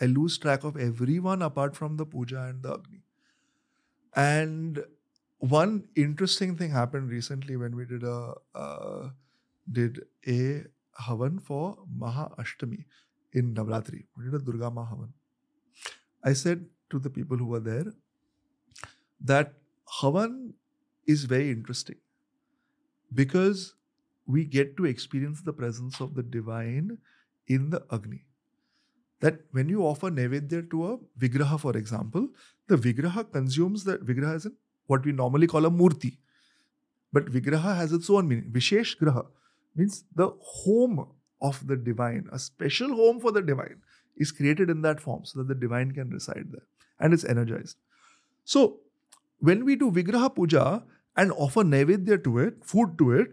I 0.00 0.06
lose 0.06 0.36
track 0.38 0.64
of 0.64 0.76
everyone 0.76 1.42
apart 1.42 1.76
from 1.76 1.96
the 1.96 2.04
puja 2.04 2.42
and 2.42 2.62
the 2.62 2.74
agni. 2.74 3.02
And 4.14 4.84
one 5.38 5.88
interesting 5.94 6.56
thing 6.56 6.70
happened 6.70 7.10
recently 7.10 7.56
when 7.56 7.76
we 7.76 7.84
did 7.84 8.02
a 8.02 8.34
uh, 8.54 9.10
did 9.70 10.00
a 10.26 10.64
havan 11.00 11.42
for 11.42 11.78
Maha 11.94 12.30
Ashtami 12.38 12.84
in 13.32 13.54
Navratri. 13.54 14.04
We 14.16 14.24
did 14.24 14.34
a 14.34 14.38
Durga 14.38 14.70
Mahavan. 14.70 15.12
I 16.24 16.32
said 16.32 16.66
to 16.90 16.98
the 16.98 17.10
people 17.10 17.36
who 17.36 17.46
were 17.46 17.60
there 17.60 17.92
that 19.20 19.54
havan 20.00 20.52
is 21.06 21.24
very 21.24 21.50
interesting 21.50 21.96
because 23.14 23.74
we 24.26 24.44
get 24.44 24.76
to 24.76 24.84
experience 24.84 25.42
the 25.42 25.52
presence 25.52 26.00
of 26.00 26.14
the 26.14 26.22
divine 26.22 26.98
in 27.46 27.70
the 27.70 27.84
Agni. 27.92 28.24
That 29.20 29.40
when 29.52 29.68
you 29.68 29.82
offer 29.82 30.10
Naivedya 30.10 30.70
to 30.70 30.86
a 30.86 30.98
Vigraha, 31.18 31.58
for 31.58 31.76
example, 31.76 32.28
the 32.66 32.76
Vigraha 32.76 33.30
consumes 33.32 33.84
the 33.84 33.98
Vigraha 33.98 34.36
is 34.36 34.48
what 34.86 35.04
we 35.04 35.12
normally 35.12 35.46
call 35.46 35.64
a 35.64 35.70
Murti. 35.70 36.18
But 37.12 37.26
Vigraha 37.26 37.76
has 37.76 37.92
its 37.92 38.10
own 38.10 38.28
meaning. 38.28 38.50
Vishesh 38.50 38.98
Graha 38.98 39.26
means 39.74 40.04
the 40.14 40.32
home 40.40 41.08
of 41.40 41.66
the 41.66 41.76
divine, 41.76 42.28
a 42.32 42.38
special 42.38 42.94
home 42.94 43.20
for 43.20 43.30
the 43.30 43.42
divine 43.42 43.80
is 44.16 44.32
created 44.32 44.70
in 44.70 44.82
that 44.82 45.00
form 45.00 45.24
so 45.24 45.38
that 45.38 45.48
the 45.48 45.54
divine 45.54 45.92
can 45.92 46.10
reside 46.10 46.46
there 46.50 46.66
and 46.98 47.12
it's 47.12 47.24
energized. 47.24 47.76
So, 48.44 48.80
when 49.38 49.64
we 49.64 49.76
do 49.76 49.90
Vigraha 49.90 50.34
Puja, 50.34 50.84
and 51.16 51.32
offer 51.32 51.62
Naivedya 51.62 52.22
to 52.24 52.38
it, 52.38 52.64
food 52.64 52.98
to 52.98 53.12
it, 53.12 53.28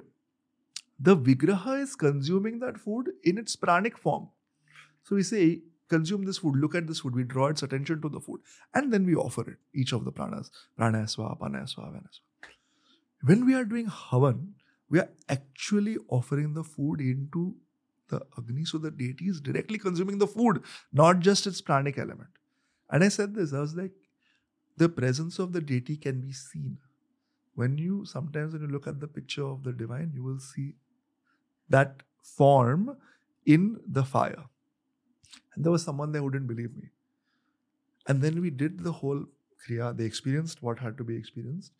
the 1.00 1.18
Vigraha 1.18 1.82
is 1.82 1.96
consuming 1.96 2.60
that 2.60 2.78
food 2.78 3.10
in 3.24 3.38
its 3.38 3.56
pranic 3.56 3.98
form. 3.98 4.30
So 5.04 5.18
we 5.18 5.24
say, 5.24 5.64
consume 5.90 6.24
this 6.24 6.38
food, 6.38 6.56
look 6.56 6.76
at 6.76 6.88
this 6.88 7.02
food, 7.02 7.14
we 7.14 7.24
draw 7.24 7.48
its 7.48 7.62
attention 7.62 8.02
to 8.02 8.10
the 8.10 8.22
food, 8.22 8.40
and 8.74 8.94
then 8.94 9.06
we 9.06 9.16
offer 9.16 9.42
it, 9.50 9.58
each 9.74 9.92
of 9.92 10.06
the 10.06 10.12
pranas, 10.12 10.50
pranayasva, 10.80 11.38
panayasva, 11.40 11.92
vanasva. 11.92 12.22
When 13.26 13.46
we 13.46 13.54
are 13.54 13.66
doing 13.66 13.88
havan, 13.88 14.54
we 14.90 15.00
are 15.00 15.10
actually 15.28 15.98
offering 16.08 16.54
the 16.54 16.64
food 16.64 17.02
into 17.02 17.56
the 18.10 18.22
Agni, 18.38 18.64
so 18.64 18.78
the 18.78 18.92
deity 18.92 19.26
is 19.26 19.42
directly 19.42 19.78
consuming 19.78 20.20
the 20.20 20.28
food, 20.28 20.64
not 20.94 21.20
just 21.20 21.48
its 21.48 21.62
pranic 21.62 21.98
element. 21.98 22.30
And 22.90 23.04
I 23.04 23.10
said 23.10 23.34
this, 23.34 23.54
I 23.54 23.60
was 23.60 23.76
like, 23.76 23.92
the 24.78 24.90
presence 24.90 25.40
of 25.40 25.54
the 25.54 25.62
deity 25.62 25.98
can 25.98 26.22
be 26.22 26.32
seen. 26.32 26.78
When 27.56 27.78
you 27.78 28.06
sometimes 28.06 28.54
when 28.54 28.64
you 28.64 28.68
look 28.68 28.88
at 28.88 29.00
the 29.00 29.08
picture 29.08 29.46
of 29.46 29.64
the 29.64 29.72
divine 29.72 30.12
you 30.14 30.24
will 30.24 30.40
see 30.40 30.76
that 31.70 32.04
form 32.22 32.98
in 33.46 33.80
the 33.88 34.04
fire. 34.04 34.44
And 35.56 35.64
there 35.64 35.72
was 35.72 35.84
someone 35.84 36.12
there 36.12 36.22
who 36.22 36.32
didn't 36.32 36.48
believe 36.48 36.76
me. 36.76 36.90
And 38.08 38.22
then 38.22 38.42
we 38.42 38.50
did 38.50 38.84
the 38.84 38.92
whole 38.92 39.26
kriya. 39.66 39.96
They 39.96 40.06
experienced 40.06 40.64
what 40.64 40.80
had 40.80 40.98
to 40.98 41.04
be 41.04 41.16
experienced. 41.16 41.72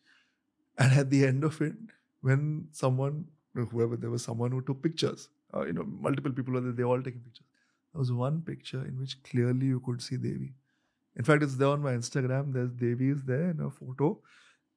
And 0.78 0.92
at 0.92 1.10
the 1.10 1.24
end 1.26 1.44
of 1.44 1.60
it 1.60 1.74
when 2.20 2.68
someone 2.72 3.26
whoever 3.54 3.96
there 3.96 4.10
was 4.10 4.22
someone 4.22 4.50
who 4.50 4.60
took 4.60 4.82
pictures 4.82 5.28
uh, 5.54 5.64
you 5.64 5.72
know 5.72 5.84
multiple 5.84 6.32
people 6.32 6.54
were 6.54 6.60
there 6.60 6.72
they 6.72 6.82
all 6.82 7.02
taking 7.02 7.20
pictures. 7.20 7.46
There 7.92 8.00
was 8.00 8.12
one 8.12 8.42
picture 8.42 8.84
in 8.84 8.98
which 8.98 9.22
clearly 9.22 9.66
you 9.66 9.80
could 9.80 10.02
see 10.02 10.16
devi 10.16 10.54
in 11.16 11.24
fact 11.24 11.42
it's 11.42 11.56
there 11.56 11.68
on 11.68 11.82
my 11.82 11.92
instagram 11.92 12.52
there's 12.52 12.72
devi 12.72 13.10
is 13.10 13.22
there 13.24 13.50
in 13.50 13.60
a 13.60 13.70
photo 13.70 14.18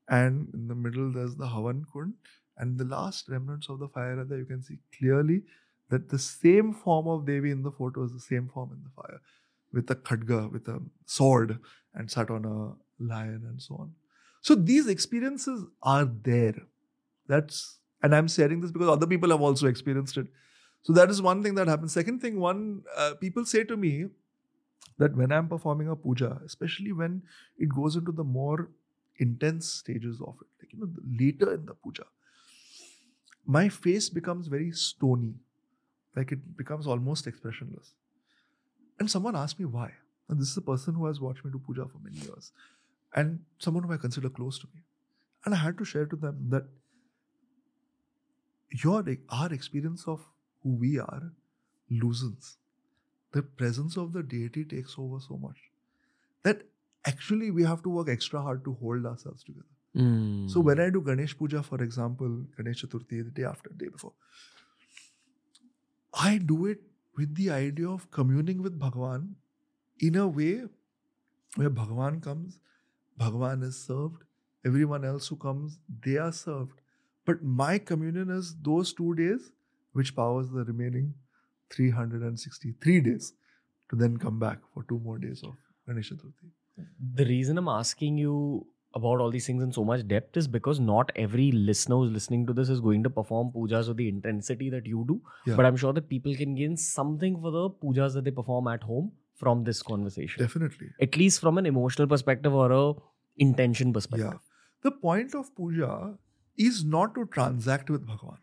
and 0.07 0.49
in 0.53 0.67
the 0.67 0.75
middle 0.75 1.11
there's 1.11 1.35
the 1.35 1.45
Havan 1.45 1.83
Kund, 1.91 2.13
and 2.57 2.77
the 2.77 2.85
last 2.85 3.29
remnants 3.29 3.69
of 3.69 3.79
the 3.79 3.87
fire 3.87 4.19
are 4.19 4.23
there 4.23 4.39
you 4.39 4.45
can 4.45 4.63
see 4.63 4.77
clearly 4.97 5.43
that 5.89 6.09
the 6.09 6.19
same 6.19 6.73
form 6.73 7.07
of 7.07 7.25
Devi 7.25 7.51
in 7.51 7.63
the 7.63 7.71
photo 7.71 8.03
is 8.03 8.11
the 8.11 8.19
same 8.19 8.49
form 8.53 8.71
in 8.73 8.83
the 8.83 8.89
fire, 9.01 9.21
with 9.71 9.89
a 9.89 9.95
khadga, 9.95 10.51
with 10.51 10.67
a 10.67 10.81
sword, 11.05 11.59
and 11.93 12.11
sat 12.11 12.29
on 12.29 12.45
a 12.45 13.03
lion 13.03 13.43
and 13.47 13.61
so 13.61 13.75
on. 13.75 13.93
So 14.41 14.55
these 14.55 14.87
experiences 14.87 15.65
are 15.83 16.05
there. 16.05 16.55
That's 17.27 17.79
and 18.01 18.15
I'm 18.15 18.27
sharing 18.27 18.61
this 18.61 18.71
because 18.71 18.89
other 18.89 19.07
people 19.07 19.29
have 19.29 19.41
also 19.41 19.67
experienced 19.67 20.17
it. 20.17 20.27
So 20.83 20.93
that 20.93 21.09
is 21.09 21.21
one 21.21 21.43
thing 21.43 21.55
that 21.55 21.67
happens. 21.67 21.93
Second 21.93 22.21
thing, 22.21 22.39
one 22.39 22.83
uh, 22.95 23.15
people 23.19 23.45
say 23.45 23.63
to 23.65 23.75
me 23.75 24.05
that 24.97 25.15
when 25.15 25.31
I'm 25.31 25.47
performing 25.47 25.89
a 25.89 25.95
puja, 25.95 26.39
especially 26.45 26.91
when 26.91 27.21
it 27.57 27.69
goes 27.69 27.95
into 27.95 28.11
the 28.11 28.23
more 28.23 28.69
intense 29.17 29.67
stages 29.67 30.19
of 30.21 30.35
it. 30.41 30.47
Like, 30.59 30.73
you 30.73 30.79
know, 30.79 30.89
later 31.19 31.53
in 31.53 31.65
the 31.65 31.73
puja, 31.73 32.05
my 33.45 33.69
face 33.69 34.09
becomes 34.09 34.47
very 34.47 34.71
stony. 34.71 35.35
Like 36.15 36.31
it 36.31 36.57
becomes 36.57 36.87
almost 36.87 37.27
expressionless. 37.27 37.93
And 38.99 39.09
someone 39.09 39.35
asked 39.35 39.59
me 39.59 39.65
why. 39.65 39.93
And 40.29 40.39
this 40.39 40.49
is 40.49 40.57
a 40.57 40.61
person 40.61 40.95
who 40.95 41.05
has 41.05 41.21
watched 41.21 41.45
me 41.45 41.51
do 41.51 41.59
puja 41.59 41.85
for 41.85 41.99
many 42.03 42.17
years. 42.17 42.51
And 43.15 43.39
someone 43.59 43.83
who 43.83 43.93
I 43.93 43.97
consider 43.97 44.29
close 44.29 44.59
to 44.59 44.67
me. 44.75 44.81
And 45.45 45.53
I 45.53 45.57
had 45.57 45.77
to 45.77 45.85
share 45.85 46.05
to 46.05 46.15
them 46.15 46.47
that 46.49 46.65
your 48.83 49.05
our 49.29 49.53
experience 49.53 50.03
of 50.07 50.25
who 50.61 50.75
we 50.75 50.99
are 50.99 51.31
loosens. 51.89 52.57
The 53.33 53.41
presence 53.41 53.97
of 53.97 54.13
the 54.13 54.23
deity 54.23 54.63
takes 54.65 54.95
over 54.97 55.19
so 55.19 55.37
much 55.37 55.57
that 56.43 56.63
actually 57.05 57.51
we 57.51 57.63
have 57.63 57.83
to 57.83 57.89
work 57.89 58.09
extra 58.09 58.41
hard 58.41 58.63
to 58.65 58.73
hold 58.73 59.05
ourselves 59.05 59.43
together. 59.43 59.65
Mm. 59.95 60.49
So 60.49 60.59
when 60.59 60.79
I 60.79 60.89
do 60.89 61.01
Ganesh 61.01 61.37
Puja, 61.37 61.63
for 61.63 61.81
example, 61.83 62.45
Ganesh 62.55 62.83
Chaturthi, 62.83 63.23
the 63.23 63.31
day 63.31 63.43
after, 63.43 63.69
the 63.69 63.85
day 63.85 63.89
before, 63.89 64.13
I 66.13 66.37
do 66.37 66.65
it 66.67 66.81
with 67.17 67.35
the 67.35 67.49
idea 67.51 67.89
of 67.89 68.09
communing 68.11 68.61
with 68.61 68.79
Bhagwan 68.79 69.35
in 69.99 70.15
a 70.15 70.27
way 70.27 70.63
where 71.55 71.69
Bhagwan 71.69 72.21
comes, 72.21 72.59
Bhagwan 73.17 73.63
is 73.63 73.83
served, 73.83 74.23
everyone 74.65 75.03
else 75.03 75.27
who 75.27 75.35
comes, 75.35 75.79
they 76.05 76.17
are 76.17 76.31
served. 76.31 76.81
But 77.25 77.43
my 77.43 77.77
communion 77.77 78.29
is 78.29 78.55
those 78.61 78.93
two 78.93 79.15
days, 79.15 79.51
which 79.93 80.15
powers 80.15 80.49
the 80.49 80.63
remaining 80.63 81.15
363 81.71 83.01
days 83.01 83.33
to 83.89 83.95
then 83.95 84.17
come 84.17 84.39
back 84.39 84.59
for 84.73 84.83
two 84.89 84.99
more 84.99 85.17
days 85.17 85.41
of 85.43 85.55
Ganesh 85.87 86.11
Chaturthi. 86.11 86.51
The 87.15 87.25
reason 87.25 87.57
I'm 87.57 87.67
asking 87.67 88.17
you 88.17 88.67
about 88.93 89.19
all 89.19 89.29
these 89.29 89.45
things 89.45 89.61
in 89.63 89.71
so 89.71 89.83
much 89.83 90.07
depth 90.07 90.37
is 90.37 90.47
because 90.47 90.79
not 90.79 91.11
every 91.15 91.51
listener 91.51 91.97
who's 91.97 92.11
listening 92.11 92.45
to 92.47 92.53
this 92.53 92.69
is 92.69 92.79
going 92.79 93.03
to 93.03 93.09
perform 93.09 93.51
pujas 93.55 93.87
with 93.87 93.97
the 93.97 94.07
intensity 94.07 94.69
that 94.69 94.85
you 94.85 95.05
do. 95.07 95.21
Yeah. 95.45 95.55
But 95.55 95.65
I'm 95.65 95.75
sure 95.75 95.93
that 95.93 96.09
people 96.09 96.35
can 96.35 96.55
gain 96.55 96.77
something 96.77 97.39
for 97.41 97.51
the 97.51 97.69
pujas 97.69 98.13
that 98.13 98.23
they 98.23 98.31
perform 98.31 98.67
at 98.67 98.83
home 98.83 99.11
from 99.35 99.63
this 99.63 99.81
conversation. 99.83 100.41
Definitely. 100.41 100.87
At 101.01 101.15
least 101.15 101.41
from 101.41 101.57
an 101.57 101.65
emotional 101.65 102.07
perspective 102.07 102.53
or 102.53 102.71
a 102.71 102.93
intention 103.37 103.93
perspective. 103.93 104.33
Yeah. 104.33 104.39
The 104.83 104.91
point 104.91 105.35
of 105.35 105.55
puja 105.55 106.15
is 106.57 106.83
not 106.83 107.13
to 107.15 107.25
transact 107.25 107.89
with 107.89 108.05
Bhagwan. 108.05 108.37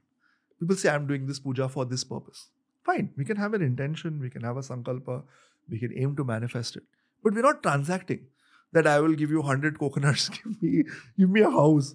People 0.61 0.77
say, 0.77 0.89
I'm 0.91 1.07
doing 1.07 1.27
this 1.27 1.41
puja 1.41 1.68
for 1.68 1.85
this 1.85 2.05
purpose. 2.05 2.49
Fine, 2.85 3.11
we 3.16 3.24
can 3.24 3.37
have 3.37 3.55
an 3.55 3.62
intention, 3.62 4.20
we 4.20 4.30
can 4.30 4.43
have 4.43 4.57
a 4.57 4.61
sankalpa, 4.61 5.22
we 5.70 5.78
can 5.78 5.97
aim 5.97 6.14
to 6.16 6.24
manifest 6.24 6.76
it. 6.76 6.82
But 7.22 7.35
we're 7.35 7.43
not 7.43 7.62
transacting 7.62 8.26
that 8.72 8.87
I 8.87 9.01
will 9.01 9.14
give 9.14 9.30
you 9.30 9.41
100 9.41 9.78
coconuts, 9.78 10.28
give 10.37 10.62
me, 10.62 10.85
give 11.18 11.30
me 11.30 11.41
a 11.41 11.51
house. 11.51 11.95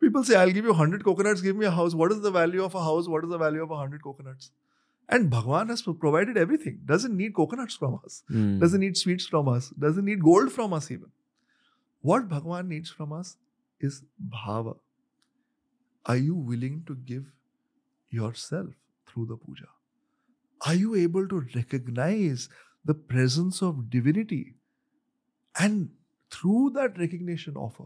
People 0.00 0.24
say, 0.24 0.36
I'll 0.36 0.50
give 0.50 0.64
you 0.64 0.72
100 0.72 1.04
coconuts, 1.04 1.40
give 1.40 1.56
me 1.56 1.66
a 1.66 1.70
house. 1.70 1.94
What 1.94 2.12
is 2.12 2.20
the 2.20 2.30
value 2.30 2.64
of 2.64 2.74
a 2.74 2.82
house? 2.82 3.08
What 3.08 3.24
is 3.24 3.30
the 3.30 3.38
value 3.38 3.62
of 3.62 3.70
100 3.70 4.02
coconuts? 4.02 4.50
And 5.08 5.30
Bhagwan 5.30 5.68
has 5.68 5.82
provided 5.82 6.36
everything. 6.36 6.80
Doesn't 6.84 7.16
need 7.16 7.34
coconuts 7.34 7.74
from 7.74 8.00
us. 8.04 8.22
Hmm. 8.28 8.58
Doesn't 8.58 8.80
need 8.80 8.96
sweets 8.96 9.26
from 9.26 9.48
us. 9.48 9.68
Doesn't 9.70 10.04
need 10.04 10.22
gold 10.22 10.50
from 10.50 10.72
us 10.72 10.90
even. 10.90 11.10
What 12.00 12.28
Bhagwan 12.28 12.68
needs 12.68 12.90
from 12.90 13.12
us 13.12 13.36
is 13.80 14.02
bhava. 14.34 14.76
Are 16.06 16.16
you 16.16 16.34
willing 16.34 16.84
to 16.86 16.94
give 16.94 17.24
yourself 18.10 18.70
through 19.06 19.26
the 19.26 19.36
puja? 19.36 19.68
Are 20.66 20.74
you 20.74 20.94
able 20.94 21.28
to 21.28 21.46
recognize 21.54 22.48
the 22.84 22.94
presence 22.94 23.62
of 23.62 23.90
divinity 23.90 24.54
and 25.58 25.90
through 26.30 26.70
that 26.74 26.98
recognition 26.98 27.56
offer? 27.56 27.84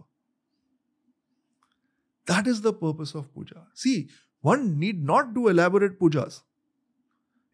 That 2.27 2.47
is 2.47 2.61
the 2.61 2.73
purpose 2.73 3.15
of 3.15 3.33
puja. 3.35 3.67
See, 3.75 4.11
one 4.43 4.79
need 4.79 5.03
not 5.03 5.35
do 5.35 5.49
elaborate 5.49 5.99
pujas. 5.99 6.43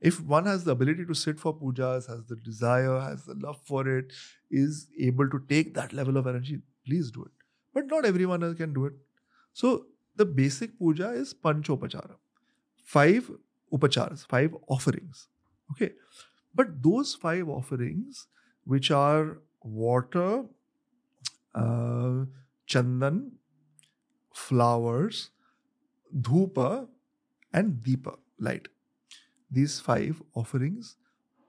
If 0.00 0.20
one 0.20 0.44
has 0.44 0.64
the 0.64 0.72
ability 0.72 1.06
to 1.06 1.14
sit 1.14 1.40
for 1.40 1.54
pujas, 1.58 2.08
has 2.08 2.26
the 2.26 2.36
desire, 2.36 3.00
has 3.00 3.24
the 3.24 3.34
love 3.34 3.60
for 3.64 3.88
it, 3.88 4.12
is 4.50 4.88
able 5.00 5.30
to 5.30 5.40
take 5.48 5.74
that 5.74 5.92
level 5.92 6.18
of 6.18 6.26
energy, 6.26 6.58
please 6.84 7.10
do 7.10 7.22
it. 7.22 7.30
But 7.72 7.86
not 7.86 8.04
everyone 8.04 8.42
else 8.42 8.56
can 8.56 8.74
do 8.74 8.84
it. 8.84 8.92
So 9.52 9.86
the 10.16 10.26
basic 10.26 10.78
puja 10.78 11.10
is 11.10 11.32
panchopachara. 11.32 12.16
Five 12.84 13.30
upacharas, 13.72 14.26
five 14.26 14.54
offerings. 14.68 15.28
Okay. 15.72 15.92
But 16.54 16.82
those 16.82 17.14
five 17.14 17.48
offerings, 17.48 18.26
which 18.64 18.90
are 18.90 19.38
water, 19.62 20.44
uh, 21.54 22.24
chandan, 22.68 23.30
flowers, 24.32 25.30
dhupa, 26.20 26.88
and 27.52 27.82
deepa, 27.82 28.16
light. 28.38 28.68
These 29.50 29.80
five 29.80 30.22
offerings 30.34 30.96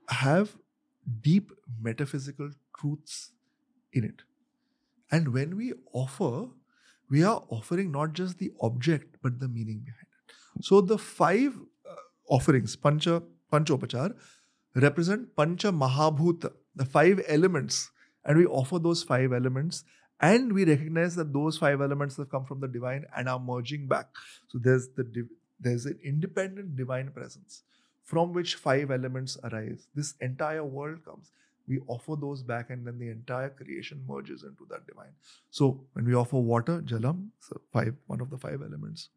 have 0.09 0.55
deep 1.21 1.51
metaphysical 1.81 2.51
truths 2.77 3.31
in 3.93 4.03
it. 4.03 4.21
And 5.11 5.33
when 5.33 5.55
we 5.55 5.73
offer, 5.93 6.49
we 7.09 7.23
are 7.23 7.43
offering 7.49 7.91
not 7.91 8.13
just 8.13 8.37
the 8.37 8.51
object 8.61 9.17
but 9.21 9.39
the 9.39 9.47
meaning 9.47 9.79
behind 9.79 10.07
it. 10.27 10.65
So 10.65 10.81
the 10.81 10.97
five 10.97 11.57
offerings, 12.27 12.75
pancha, 12.75 13.23
panchopachar, 13.51 14.15
represent 14.75 15.35
pancha 15.35 15.71
mahabhuta, 15.71 16.51
the 16.75 16.85
five 16.85 17.21
elements, 17.27 17.91
and 18.23 18.37
we 18.37 18.45
offer 18.45 18.79
those 18.79 19.03
five 19.03 19.31
elements. 19.33 19.83
And 20.21 20.53
we 20.53 20.63
recognize 20.63 21.15
that 21.15 21.33
those 21.33 21.57
five 21.57 21.81
elements 21.81 22.15
have 22.17 22.29
come 22.29 22.45
from 22.45 22.61
the 22.61 22.69
divine 22.69 23.05
and 23.15 23.27
are 23.27 23.39
merging 23.39 23.87
back. 23.87 24.07
So 24.47 24.59
there's 24.59 24.87
the 24.95 25.27
there's 25.59 25.85
an 25.85 25.99
independent 26.03 26.75
divine 26.77 27.11
presence 27.11 27.63
from 28.03 28.33
which 28.33 28.55
five 28.55 28.91
elements 28.91 29.37
arise. 29.43 29.87
This 29.93 30.13
entire 30.21 30.63
world 30.63 31.03
comes. 31.03 31.31
We 31.67 31.79
offer 31.87 32.15
those 32.15 32.43
back, 32.43 32.69
and 32.69 32.85
then 32.85 32.99
the 32.99 33.09
entire 33.09 33.49
creation 33.49 34.03
merges 34.07 34.43
into 34.43 34.65
that 34.69 34.87
divine. 34.87 35.13
So 35.49 35.85
when 35.93 36.05
we 36.05 36.13
offer 36.13 36.37
water, 36.37 36.81
jalam, 36.81 37.29
so 37.39 37.59
five, 37.73 37.95
one 38.05 38.21
of 38.21 38.29
the 38.29 38.37
five 38.37 38.61
elements. 38.61 39.09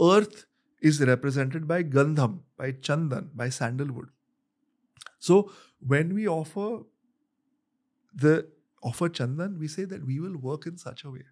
Earth 0.00 0.46
is 0.90 1.00
represented 1.00 1.66
by 1.66 1.82
gandham, 1.82 2.40
by 2.58 2.70
chandan, 2.72 3.28
by 3.34 3.48
sandalwood. 3.48 4.08
So 5.18 5.50
when 5.94 6.14
we 6.14 6.28
offer 6.28 6.82
the 8.14 8.46
offer 8.82 9.08
chandan, 9.08 9.58
we 9.58 9.68
say 9.68 9.84
that 9.84 10.04
we 10.06 10.20
will 10.20 10.36
work 10.36 10.66
in 10.66 10.76
such 10.76 11.04
a 11.04 11.10
way 11.10 11.22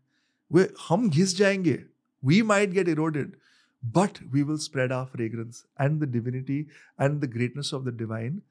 where 0.48 0.70
hum 0.86 1.10
jayenge, 1.10 1.86
we 2.22 2.40
might 2.42 2.72
get 2.72 2.88
eroded, 2.88 3.36
but 3.82 4.20
we 4.30 4.42
will 4.42 4.58
spread 4.58 4.92
our 4.92 5.06
fragrance 5.06 5.64
and 5.78 6.00
the 6.00 6.06
divinity 6.06 6.68
and 6.98 7.20
the 7.20 7.26
greatness 7.26 7.72
of 7.72 7.84
the 7.84 7.92
divine 7.92 8.42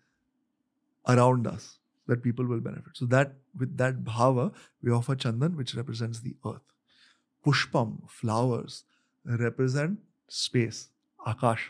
around 1.08 1.48
us 1.48 1.80
that 2.08 2.22
people 2.22 2.46
will 2.46 2.60
benefit. 2.60 2.96
So 3.02 3.06
that 3.06 3.34
with 3.58 3.78
that 3.78 4.04
bhava, 4.04 4.54
we 4.84 4.92
offer 4.92 5.16
chandan, 5.16 5.56
which 5.56 5.76
represents 5.76 6.22
the 6.22 6.36
earth. 6.46 6.62
Pushpam, 7.46 8.10
flowers, 8.10 8.84
represent 9.26 10.00
space, 10.28 10.90
akash. 11.26 11.70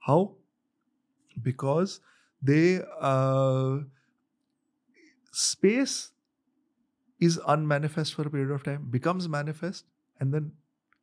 How? 0.00 0.32
Because 1.42 2.00
they 2.42 2.80
uh, 3.00 3.78
space 5.32 6.12
is 7.18 7.38
unmanifest 7.46 8.14
for 8.14 8.22
a 8.22 8.30
period 8.30 8.50
of 8.50 8.62
time, 8.62 8.86
becomes 8.90 9.28
manifest, 9.28 9.84
and 10.18 10.32
then 10.32 10.52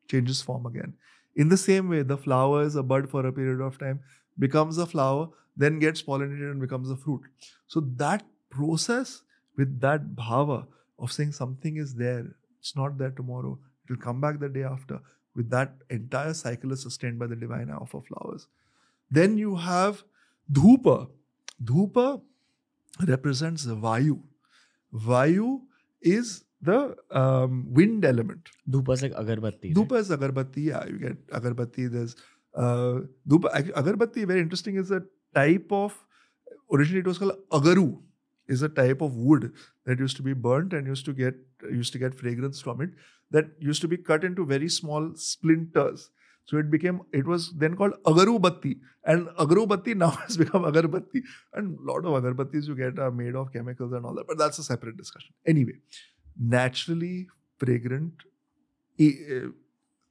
changes 0.10 0.41
form 0.41 0.66
again. 0.66 0.93
In 1.36 1.50
the 1.50 1.58
same 1.58 1.89
way, 1.89 2.02
the 2.02 2.18
flower 2.18 2.64
is 2.64 2.76
a 2.76 2.84
bud 2.84 3.10
for 3.10 3.26
a 3.26 3.32
period 3.32 3.62
of 3.62 3.78
time, 3.78 4.00
becomes 4.39 4.78
a 4.78 4.86
flower, 4.86 5.30
then 5.56 5.80
gets 5.80 6.02
pollinated 6.02 6.52
and 6.52 6.60
becomes 6.60 6.89
a 6.89 6.95
fruit. 6.95 7.22
So 7.68 7.82
that 7.98 8.26
process 8.50 9.22
with 9.56 9.80
that 9.82 10.16
bhava 10.16 10.66
of 11.00 11.12
saying 11.12 11.34
something 11.34 11.78
is 11.78 11.95
there, 11.95 12.26
it's 12.60 12.76
not 12.76 12.98
there 12.98 13.12
tomorrow, 13.12 13.60
it 13.84 13.91
will 13.91 14.02
come 14.02 14.20
back 14.20 14.39
the 14.39 14.50
day 14.50 14.64
after. 14.64 15.00
With 15.38 15.50
that 15.52 15.74
entire 15.96 16.34
cycle 16.34 16.72
is 16.76 16.82
sustained 16.82 17.20
by 17.24 17.28
the 17.32 17.36
divine 17.42 17.70
eye 17.70 17.82
of 17.86 17.92
flowers. 18.08 18.48
Then 19.18 19.38
you 19.38 19.56
have 19.56 20.04
dhupa. 20.60 20.96
Dhupa 21.72 22.08
represents 23.08 23.64
the 23.64 23.76
Vayu. 23.76 24.20
Vayu 24.94 25.62
is 26.02 26.44
the 26.62 26.96
um, 27.12 27.68
wind 27.80 28.06
element. 28.06 28.50
Dhupa 28.70 28.94
is 28.94 29.04
like 29.04 29.14
agarbatti. 29.14 29.74
Dhupa 29.74 30.00
is 30.00 30.10
agarbatti. 30.10 30.66
Yeah, 30.72 30.86
you 30.88 30.98
get 30.98 31.28
agarbatti. 31.28 31.92
There's 31.92 32.16
uh, 32.56 33.02
dhupa. 33.28 33.54
ag- 33.54 33.74
Agarbatti, 33.74 34.26
very 34.26 34.40
interesting, 34.40 34.76
is 34.76 34.92
a 34.92 35.04
type 35.36 35.68
of, 35.72 35.98
originally 36.72 37.02
it 37.02 37.08
was 37.08 37.20
called 37.20 37.38
agaru, 37.52 38.02
is 38.48 38.64
a 38.64 38.70
type 38.70 39.02
of 39.02 39.16
wood 39.16 39.52
that 39.86 40.00
used 40.00 40.18
to 40.18 40.24
be 40.24 40.34
burnt 40.34 40.74
and 40.74 40.88
used 40.88 41.06
to 41.06 41.14
get 41.14 41.36
used 41.72 41.94
to 41.94 42.00
get 42.00 42.16
fragrance 42.16 42.62
from 42.62 42.82
it. 42.82 42.90
That 43.32 43.46
used 43.60 43.82
to 43.82 43.88
be 43.88 43.98
cut 43.98 44.24
into 44.24 44.46
very 44.46 44.70
small 44.70 45.12
splinters. 45.16 46.10
So 46.46 46.58
it 46.58 46.72
became, 46.72 47.02
it 47.12 47.26
was 47.26 47.52
then 47.54 47.76
called 47.76 47.94
agaru 48.06 48.42
batti. 48.42 48.78
And 49.04 49.28
agaru 49.40 49.68
batti 49.68 49.94
now 50.06 50.12
has 50.12 50.38
become 50.38 50.64
agarbatti. 50.64 51.22
And 51.54 51.78
a 51.78 51.92
lot 51.92 52.06
of 52.06 52.24
agarbattis 52.24 52.68
you 52.68 52.76
get 52.76 53.00
are 53.00 53.12
made 53.12 53.36
of 53.36 53.52
chemicals 53.52 53.92
and 53.92 54.06
all 54.06 54.16
that. 54.16 54.28
But 54.28 54.38
that's 54.38 54.60
a 54.60 54.64
separate 54.64 54.98
discussion. 54.98 55.34
Anyway, 55.46 55.74
naturally 56.40 57.28
fragrant 57.58 58.14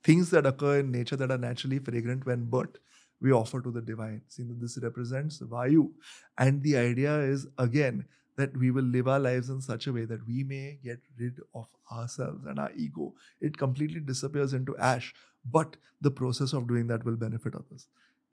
things 0.02 0.30
that 0.30 0.46
occur 0.46 0.78
in 0.80 0.90
nature 0.92 1.16
that 1.16 1.30
are 1.30 1.38
naturally 1.38 1.78
fragrant 1.78 2.24
when 2.26 2.44
burnt 2.44 2.78
we 3.20 3.32
offer 3.32 3.60
to 3.60 3.70
the 3.70 3.80
divine 3.80 4.20
seeing 4.28 4.48
that 4.48 4.60
this 4.60 4.78
represents 4.82 5.40
vayu 5.40 5.90
and 6.38 6.62
the 6.62 6.76
idea 6.76 7.18
is 7.20 7.46
again 7.58 8.04
that 8.36 8.56
we 8.56 8.70
will 8.70 8.84
live 8.84 9.08
our 9.08 9.18
lives 9.18 9.48
in 9.50 9.60
such 9.60 9.86
a 9.86 9.92
way 9.92 10.04
that 10.04 10.26
we 10.26 10.44
may 10.44 10.78
get 10.84 11.00
rid 11.18 11.40
of 11.54 11.66
ourselves 11.90 12.44
and 12.46 12.58
our 12.58 12.70
ego. 12.76 13.14
It 13.40 13.56
completely 13.56 14.00
disappears 14.00 14.52
into 14.52 14.76
ash 14.76 15.14
but 15.50 15.76
the 16.00 16.10
process 16.10 16.52
of 16.52 16.66
doing 16.66 16.86
that 16.88 17.04
will 17.04 17.16
benefit 17.16 17.54
others. 17.54 17.88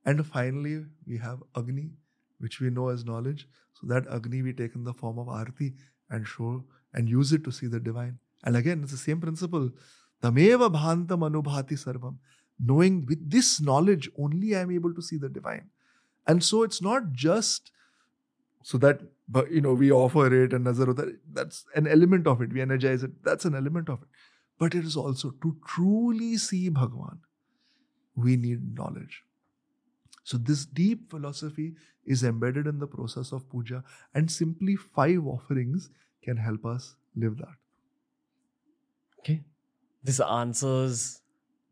And 0.06 0.26
finally 0.26 0.86
we 1.08 1.18
have 1.18 1.43
agni 1.56 1.91
which 2.39 2.60
we 2.60 2.70
know 2.70 2.89
as 2.89 3.06
knowledge. 3.06 3.47
So 3.74 3.88
that 3.88 4.08
agni 4.12 4.41
we 4.41 4.54
take 4.54 4.76
in 4.76 4.84
the 4.84 4.93
form 4.93 5.18
of 5.20 5.30
arti 5.30 5.74
and 6.10 6.28
show 6.28 6.64
and 6.93 7.08
use 7.08 7.32
it 7.32 7.43
to 7.45 7.51
see 7.51 7.68
the 7.68 7.80
divine. 7.80 8.20
And 8.43 8.58
again 8.58 8.82
it's 8.84 8.91
the 8.91 8.97
same 8.97 9.22
principle. 9.22 9.72
Tameva 10.22 10.72
bhantam 10.72 11.30
anubhati 11.30 11.74
sarvam. 11.74 12.18
Knowing 12.60 13.06
with 13.08 13.30
this 13.30 13.62
knowledge 13.62 14.10
only 14.18 14.56
i'm 14.56 14.72
able 14.72 14.93
to 14.93 15.01
see 15.01 15.18
the 15.18 15.30
divine. 15.30 15.70
And 16.28 16.43
so 16.43 16.64
it's 16.64 16.82
not 16.82 17.12
just 17.12 17.72
so 18.64 18.78
that 18.78 19.01
but 19.38 19.51
you 19.51 19.61
know 19.61 19.74
we 19.74 19.91
offer 19.91 20.26
it 20.43 20.53
and 20.53 20.64
nazar 20.70 20.95
that's 21.39 21.66
an 21.82 21.88
element 21.97 22.32
of 22.32 22.41
it 22.45 22.51
we 22.57 22.61
energize 22.61 23.03
it 23.03 23.11
that's 23.24 23.45
an 23.45 23.55
element 23.59 23.89
of 23.89 24.01
it 24.01 24.24
but 24.64 24.76
it 24.80 24.89
is 24.91 24.97
also 25.03 25.32
to 25.45 25.55
truly 25.74 26.32
see 26.38 26.64
bhagwan 26.80 27.22
we 28.16 28.36
need 28.38 28.76
knowledge. 28.76 29.24
So, 30.24 30.38
this 30.38 30.66
deep 30.66 31.09
philosophy 31.09 31.76
is 32.05 32.24
embedded 32.24 32.68
in 32.68 32.80
the 32.80 32.88
process 32.88 33.32
of 33.32 33.49
puja, 33.49 33.84
and 34.14 34.32
simply 34.32 34.76
five 34.76 35.26
offerings 35.26 35.89
can 36.24 36.38
help 36.38 36.66
us 36.66 36.95
live 37.16 37.38
that. 37.38 37.55
Okay. 39.20 39.43
This 40.03 40.20
answers 40.20 41.22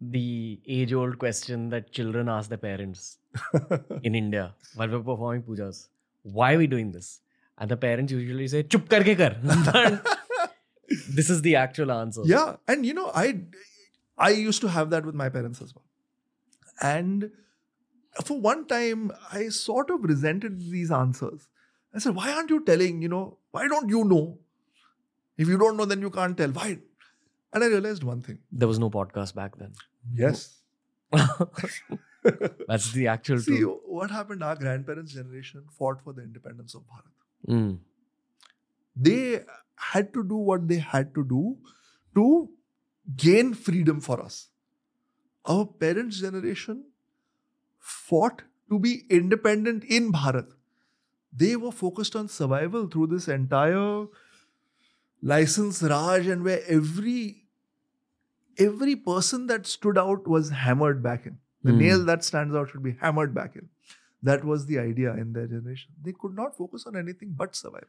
the 0.01 0.59
age 0.67 0.93
old 0.93 1.17
question 1.19 1.69
that 1.69 1.91
children 1.91 2.27
ask 2.27 2.49
their 2.49 2.57
parents 2.57 3.19
in 4.03 4.15
India 4.15 4.55
while 4.75 4.89
we're 4.89 4.99
performing 4.99 5.43
pujas. 5.43 5.87
Why 6.23 6.53
are 6.53 6.57
we 6.57 6.67
doing 6.67 6.91
this? 6.91 7.21
And 7.57 7.69
the 7.69 7.77
parents 7.77 8.11
usually 8.11 8.47
say, 8.47 8.63
Chup 8.63 8.87
karke 8.89 9.17
kar. 9.17 10.01
this 11.09 11.29
is 11.29 11.41
the 11.41 11.55
actual 11.55 11.91
answer. 11.91 12.21
Yeah. 12.25 12.55
And 12.67 12.85
you 12.85 12.93
know, 12.93 13.11
I 13.13 13.41
I 14.17 14.29
used 14.29 14.61
to 14.61 14.67
have 14.69 14.89
that 14.91 15.05
with 15.05 15.15
my 15.15 15.29
parents 15.29 15.61
as 15.61 15.73
well. 15.75 15.85
And 16.81 17.31
for 18.23 18.39
one 18.39 18.67
time, 18.67 19.11
I 19.31 19.49
sort 19.49 19.89
of 19.89 20.03
resented 20.03 20.59
these 20.59 20.91
answers. 20.91 21.47
I 21.93 21.99
said, 21.99 22.15
why 22.15 22.31
aren't 22.31 22.49
you 22.49 22.63
telling, 22.63 23.01
you 23.01 23.09
know, 23.09 23.37
why 23.51 23.67
don't 23.67 23.89
you 23.89 24.03
know? 24.03 24.39
If 25.37 25.47
you 25.47 25.57
don't 25.57 25.77
know, 25.77 25.85
then 25.85 26.01
you 26.01 26.09
can't 26.09 26.37
tell. 26.37 26.49
Why? 26.49 26.79
And 27.53 27.63
I 27.63 27.67
realized 27.67 28.03
one 28.03 28.21
thing. 28.21 28.39
There 28.51 28.67
was 28.67 28.79
no 28.79 28.89
podcast 28.89 29.35
back 29.35 29.57
then. 29.57 29.73
Yes. 30.13 30.59
That's 32.67 32.91
the 32.91 33.07
actual 33.07 33.39
See, 33.39 33.59
truth. 33.59 33.79
what 33.85 34.11
happened? 34.11 34.43
Our 34.43 34.55
grandparents' 34.55 35.13
generation 35.13 35.63
fought 35.77 36.01
for 36.03 36.13
the 36.13 36.21
independence 36.21 36.75
of 36.75 36.83
Bharat. 36.83 37.55
Mm. 37.55 37.79
They 38.95 39.41
had 39.75 40.13
to 40.13 40.23
do 40.23 40.35
what 40.35 40.67
they 40.67 40.77
had 40.77 41.15
to 41.15 41.23
do 41.23 41.57
to 42.15 42.49
gain 43.15 43.53
freedom 43.53 43.99
for 43.99 44.21
us. 44.21 44.49
Our 45.45 45.65
parents' 45.65 46.19
generation 46.19 46.85
fought 47.79 48.43
to 48.69 48.79
be 48.79 49.03
independent 49.09 49.83
in 49.85 50.11
Bharat. 50.11 50.51
They 51.35 51.55
were 51.55 51.71
focused 51.71 52.15
on 52.15 52.27
survival 52.27 52.87
through 52.87 53.07
this 53.07 53.27
entire 53.27 54.05
license 55.21 55.81
Raj 55.81 56.27
and 56.27 56.43
where 56.43 56.61
every 56.67 57.43
every 58.57 58.95
person 58.95 59.47
that 59.47 59.65
stood 59.65 59.97
out 59.97 60.27
was 60.27 60.49
hammered 60.49 61.01
back 61.01 61.25
in. 61.25 61.37
The 61.63 61.71
Hmm. 61.73 61.77
nail 61.79 62.05
that 62.05 62.23
stands 62.23 62.55
out 62.55 62.69
should 62.69 62.83
be 62.83 62.93
hammered 63.01 63.33
back 63.33 63.55
in. 63.55 63.69
That 64.29 64.43
was 64.43 64.65
the 64.67 64.79
idea 64.79 65.13
in 65.15 65.33
their 65.33 65.47
generation. 65.47 65.91
They 66.07 66.13
could 66.13 66.35
not 66.35 66.55
focus 66.57 66.85
on 66.85 66.95
anything 66.95 67.33
but 67.41 67.55
survival. 67.55 67.87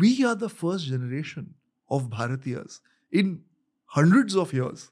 We 0.00 0.24
are 0.24 0.34
the 0.34 0.48
first 0.48 0.86
generation 0.86 1.54
of 1.90 2.08
Bharatiyas 2.10 2.80
in 3.10 3.44
hundreds 3.86 4.36
of 4.36 4.52
years 4.52 4.90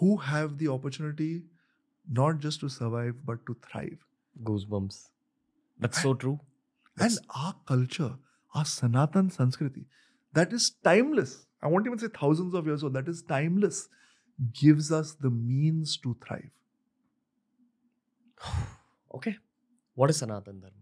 who 0.00 0.16
have 0.16 0.58
the 0.58 0.68
opportunity 0.68 1.44
not 2.18 2.38
just 2.38 2.60
to 2.60 2.68
survive 2.68 3.24
but 3.24 3.44
to 3.46 3.56
thrive. 3.70 4.04
Goosebumps. 4.42 5.08
That's 5.78 6.02
so 6.02 6.14
true. 6.14 6.40
And 6.98 7.18
our 7.34 7.54
culture, 7.66 8.16
our 8.54 8.64
Sanatan 8.64 9.30
Sanskriti, 9.30 9.84
that 10.32 10.52
is 10.52 10.70
timeless. 10.84 11.46
I 11.62 11.68
won't 11.68 11.86
even 11.86 11.98
say 11.98 12.08
thousands 12.08 12.54
of 12.54 12.66
years 12.66 12.82
old, 12.84 12.92
that 12.94 13.08
is 13.08 13.22
timeless, 13.22 13.88
gives 14.52 14.92
us 14.92 15.12
the 15.14 15.30
means 15.30 15.96
to 15.98 16.16
thrive. 16.24 16.52
Okay. 19.14 19.36
What 19.94 20.10
is 20.10 20.18
Sanatan 20.18 20.60
Dharma? 20.60 20.76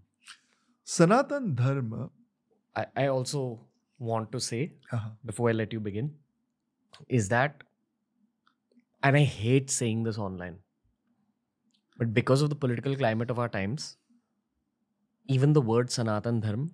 Sanatan 0.84 1.54
Dharma, 1.54 2.10
I, 2.74 2.86
I 2.96 3.06
also 3.06 3.60
want 3.98 4.30
to 4.32 4.40
say 4.40 4.72
uh-huh, 4.92 5.10
before 5.24 5.48
I 5.48 5.52
let 5.52 5.72
you 5.72 5.80
begin 5.80 6.14
is 7.08 7.28
that, 7.28 7.62
and 9.02 9.16
I 9.16 9.22
hate 9.22 9.70
saying 9.70 10.02
this 10.02 10.18
online, 10.18 10.58
but 11.98 12.12
because 12.12 12.42
of 12.42 12.50
the 12.50 12.56
political 12.56 12.96
climate 12.96 13.30
of 13.30 13.38
our 13.38 13.48
times, 13.48 13.96
even 15.28 15.52
the 15.52 15.60
word 15.60 15.90
Sanatan 15.90 16.40
Dharma 16.40 16.68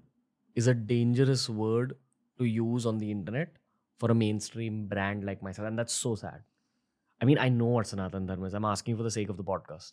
is 0.55 0.67
a 0.67 0.75
dangerous 0.75 1.49
word 1.49 1.97
to 2.39 2.45
use 2.45 2.87
on 2.87 2.99
the 2.99 3.11
internet 3.11 3.57
for 3.99 4.11
a 4.11 4.15
mainstream 4.15 4.87
brand 4.87 5.25
like 5.25 5.43
myself. 5.43 5.69
And 5.69 5.79
that's 5.79 5.93
so 5.93 6.15
sad. 6.17 6.43
I 7.21 7.25
mean, 7.25 7.39
I 7.39 7.49
know 7.49 7.67
what 7.67 7.87
Sanatan 7.87 8.27
Dharma 8.27 8.47
is. 8.47 8.55
I'm 8.55 8.65
asking 8.65 8.97
for 8.97 9.05
the 9.05 9.11
sake 9.11 9.29
of 9.29 9.37
the 9.37 9.45
podcast 9.45 9.93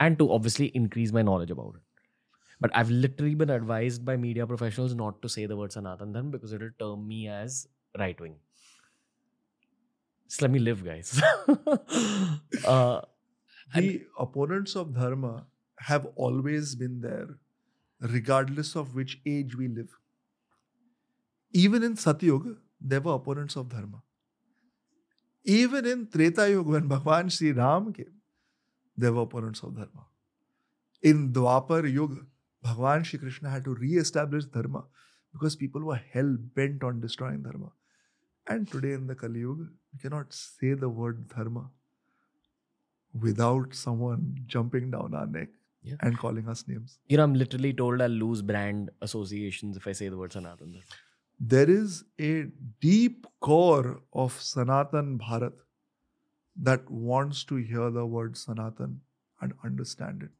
and 0.00 0.18
to 0.18 0.30
obviously 0.32 0.66
increase 0.68 1.12
my 1.12 1.22
knowledge 1.22 1.50
about 1.50 1.74
it. 1.76 1.82
But 2.60 2.70
I've 2.74 2.90
literally 2.90 3.34
been 3.34 3.50
advised 3.50 4.04
by 4.04 4.16
media 4.16 4.46
professionals 4.46 4.94
not 4.94 5.20
to 5.22 5.28
say 5.28 5.46
the 5.46 5.56
word 5.56 5.72
Sanatan 5.72 6.12
Dharma 6.12 6.30
because 6.30 6.52
it'll 6.52 6.70
term 6.78 7.06
me 7.06 7.28
as 7.28 7.66
right 7.98 8.20
wing. 8.20 8.36
Just 10.28 10.42
let 10.42 10.50
me 10.50 10.60
live, 10.60 10.84
guys. 10.84 11.20
uh, 12.66 13.00
the 13.74 14.02
opponents 14.18 14.76
of 14.76 14.94
Dharma 14.94 15.46
have 15.78 16.06
always 16.14 16.74
been 16.74 17.00
there, 17.00 17.28
regardless 18.00 18.76
of 18.76 18.94
which 18.94 19.20
age 19.26 19.56
we 19.56 19.68
live. 19.68 19.90
Even 21.52 21.82
in 21.82 21.96
Satyuga, 21.96 22.56
there 22.80 23.00
were 23.00 23.14
opponents 23.14 23.56
of 23.56 23.68
Dharma. 23.68 24.02
Even 25.44 25.84
in 25.84 26.06
Treta 26.06 26.48
Yuga, 26.48 26.70
when 26.70 26.86
Bhagwan 26.86 27.28
Sri 27.28 27.52
Ram 27.52 27.92
came, 27.92 28.21
there 28.96 29.12
were 29.12 29.22
opponents 29.22 29.62
of 29.62 29.74
Dharma. 29.76 30.04
In 31.02 31.32
Dwapar 31.32 31.90
Yuga, 31.92 32.20
Bhagwan 32.62 33.02
Shri 33.04 33.18
Krishna 33.18 33.50
had 33.50 33.64
to 33.64 33.74
re-establish 33.74 34.44
Dharma 34.46 34.84
because 35.32 35.56
people 35.56 35.82
were 35.82 36.00
hell 36.12 36.36
bent 36.54 36.84
on 36.84 37.00
destroying 37.00 37.42
Dharma. 37.42 37.70
And 38.48 38.70
today 38.70 38.92
in 38.92 39.06
the 39.06 39.14
Kali 39.14 39.40
Yuga, 39.40 39.64
you 39.92 39.98
cannot 40.00 40.32
say 40.32 40.74
the 40.74 40.88
word 40.88 41.28
Dharma 41.28 41.70
without 43.20 43.74
someone 43.74 44.38
jumping 44.46 44.90
down 44.90 45.14
our 45.14 45.26
neck 45.26 45.48
Yeah. 45.82 45.96
and 46.00 46.16
calling 46.18 46.48
us 46.48 46.60
names. 46.68 46.98
you 47.08 47.16
know, 47.16 47.24
I'm 47.24 47.34
literally 47.34 47.72
told 47.78 48.00
I'll 48.04 48.08
lose 48.24 48.40
brand 48.50 48.90
associations 49.06 49.76
if 49.76 49.86
I 49.86 49.92
say 49.92 50.08
the 50.08 50.16
word 50.16 50.32
Sanatan. 50.32 50.76
There 51.54 51.68
is 51.68 52.04
a 52.20 52.46
deep 52.80 53.26
core 53.40 54.00
of 54.12 54.32
Sanatan 54.40 55.18
Bharat 55.18 55.52
that 56.56 56.90
wants 56.90 57.44
to 57.44 57.56
hear 57.56 57.90
the 57.90 58.06
word 58.06 58.36
Sanatan 58.36 59.00
and 59.40 59.52
understand 59.64 60.22
it. 60.22 60.30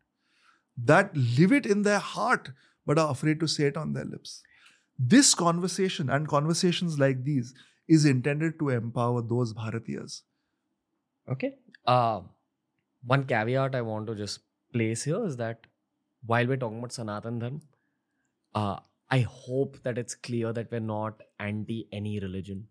That 0.76 1.16
live 1.16 1.52
it 1.52 1.66
in 1.66 1.82
their 1.82 1.98
heart 1.98 2.50
but 2.86 2.98
are 2.98 3.10
afraid 3.10 3.40
to 3.40 3.48
say 3.48 3.64
it 3.64 3.76
on 3.76 3.92
their 3.92 4.04
lips. 4.04 4.42
This 4.98 5.34
conversation 5.34 6.10
and 6.10 6.28
conversations 6.28 6.98
like 6.98 7.24
these 7.24 7.54
is 7.88 8.04
intended 8.04 8.58
to 8.58 8.70
empower 8.70 9.22
those 9.22 9.52
Bharatiyas. 9.52 10.22
Okay. 11.28 11.56
Uh, 11.86 12.20
one 13.04 13.24
caveat 13.24 13.74
I 13.74 13.82
want 13.82 14.06
to 14.08 14.14
just 14.14 14.40
place 14.72 15.04
here 15.04 15.24
is 15.26 15.36
that 15.36 15.66
while 16.26 16.46
we're 16.46 16.56
talking 16.56 16.78
about 16.78 16.92
Sanatan 16.92 17.38
Dharma, 17.38 17.60
uh, 18.54 18.76
I 19.10 19.20
hope 19.20 19.78
that 19.82 19.98
it's 19.98 20.14
clear 20.14 20.52
that 20.52 20.70
we're 20.70 20.80
not 20.80 21.20
anti 21.38 21.88
any 21.92 22.20
religion. 22.20 22.68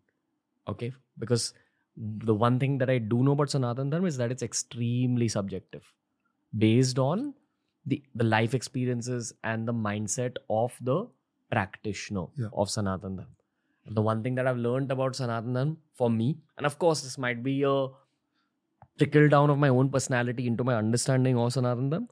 Okay? 0.68 0.94
Because 1.20 1.54
the 1.98 2.34
one 2.34 2.60
thing 2.60 2.78
that 2.80 2.90
I 2.90 2.98
do 2.98 3.24
know 3.24 3.32
about 3.34 3.50
Sanatan 3.50 3.90
Dharma 3.90 4.08
is 4.08 4.18
that 4.18 4.32
it's 4.32 4.44
extremely 4.44 5.28
subjective 5.28 5.84
based 6.58 7.00
on 7.00 7.34
the, 7.86 8.02
the 8.16 8.24
life 8.24 8.54
experiences 8.54 9.34
and 9.44 9.68
the 9.68 9.74
mindset 9.74 10.38
of 10.50 10.74
the 10.82 11.08
practitioner 11.50 12.26
Yeah. 12.38 12.48
of 12.54 12.70
Sanatan 12.70 13.18
Dharma. 13.18 13.32
The 13.88 14.02
one 14.02 14.22
thing 14.24 14.36
that 14.36 14.48
I've 14.48 14.58
learned 14.58 14.92
about 14.92 15.16
Sanatan 15.16 15.54
Dharma 15.54 15.76
for 15.94 16.10
me, 16.10 16.38
and 16.58 16.66
of 16.66 16.78
course, 16.80 17.02
this 17.02 17.18
might 17.18 17.44
be 17.44 17.64
a 17.64 17.88
trickle 18.98 19.28
down 19.30 19.50
of 19.50 19.58
my 19.58 19.70
own 19.70 19.90
personality 19.90 20.48
into 20.48 20.64
my 20.64 20.76
understanding 20.76 21.38
of 21.38 21.52
Sanatan 21.54 21.90
Dharma, 21.90 22.08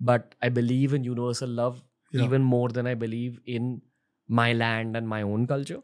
but 0.00 0.34
I 0.42 0.48
believe 0.48 0.94
in 0.94 1.04
universal 1.04 1.48
love 1.48 1.82
Yeah. 2.12 2.24
even 2.24 2.42
more 2.42 2.68
than 2.68 2.86
I 2.86 2.94
believe 2.94 3.40
in 3.46 3.80
my 4.28 4.52
land 4.52 4.96
and 4.96 5.08
my 5.08 5.22
own 5.22 5.46
culture. 5.46 5.80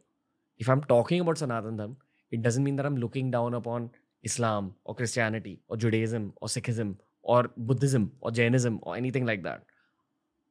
If 0.59 0.69
I'm 0.69 0.83
talking 0.83 1.21
about 1.21 1.39
Sanatan 1.39 1.77
Dharma, 1.77 1.95
it 2.31 2.43
doesn't 2.43 2.65
mean 2.65 2.77
that 2.77 2.87
I'm 2.87 2.97
looking 2.97 3.31
down 3.31 3.55
upon 3.55 3.91
Islam 4.23 4.75
or 4.85 4.95
Christianity 4.95 5.61
or 5.69 5.77
Judaism 5.77 6.33
or 6.41 6.49
Sikhism 6.49 6.97
or 7.23 7.51
Buddhism 7.57 8.13
or 8.21 8.31
Jainism 8.31 8.79
or 8.83 8.97
anything 8.97 9.27
like 9.27 9.43
that. 9.45 9.65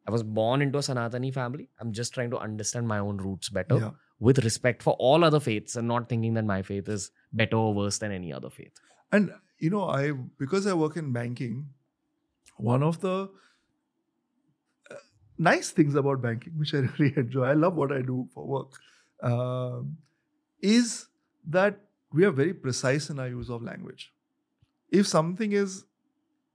I 0.07 0.11
was 0.11 0.23
born 0.23 0.61
into 0.61 0.77
a 0.77 0.81
Sanatani 0.81 1.33
family. 1.33 1.69
I'm 1.79 1.91
just 1.91 2.13
trying 2.13 2.29
to 2.31 2.37
understand 2.37 2.87
my 2.87 2.99
own 2.99 3.17
roots 3.17 3.49
better 3.49 3.77
Yeah. 3.77 3.91
with 4.19 4.39
respect 4.43 4.81
for 4.81 4.93
all 4.93 5.23
other 5.23 5.39
faiths 5.39 5.75
and 5.75 5.87
not 5.87 6.07
thinking 6.09 6.33
that 6.35 6.45
my 6.45 6.61
faith 6.61 6.87
is 6.87 7.11
better 7.33 7.57
or 7.57 7.73
worse 7.73 7.97
than 7.97 8.11
any 8.11 8.31
other 8.31 8.49
faith. 8.49 8.71
And 9.11 9.33
you 9.59 9.69
know, 9.69 9.83
I 9.89 10.11
because 10.11 10.65
I 10.67 10.73
work 10.73 10.95
in 10.97 11.11
banking, 11.11 11.69
one 12.57 12.83
of 12.83 13.01
the 13.01 13.29
uh, 14.91 14.95
nice 15.37 15.71
things 15.71 15.95
about 15.95 16.21
banking, 16.21 16.53
which 16.57 16.73
I 16.73 16.77
really 16.99 17.13
enjoy, 17.17 17.43
I 17.43 17.53
love 17.53 17.75
what 17.75 17.91
I 17.91 18.01
do 18.01 18.27
for 18.33 18.45
work, 18.47 18.71
um, 19.21 19.97
is 20.61 21.07
that 21.47 21.79
we 22.13 22.23
are 22.23 22.31
very 22.31 22.53
precise 22.53 23.09
in 23.09 23.19
our 23.19 23.27
use 23.27 23.49
of 23.49 23.63
language. 23.63 24.13
If 24.89 25.07
something 25.07 25.51
is, 25.51 25.85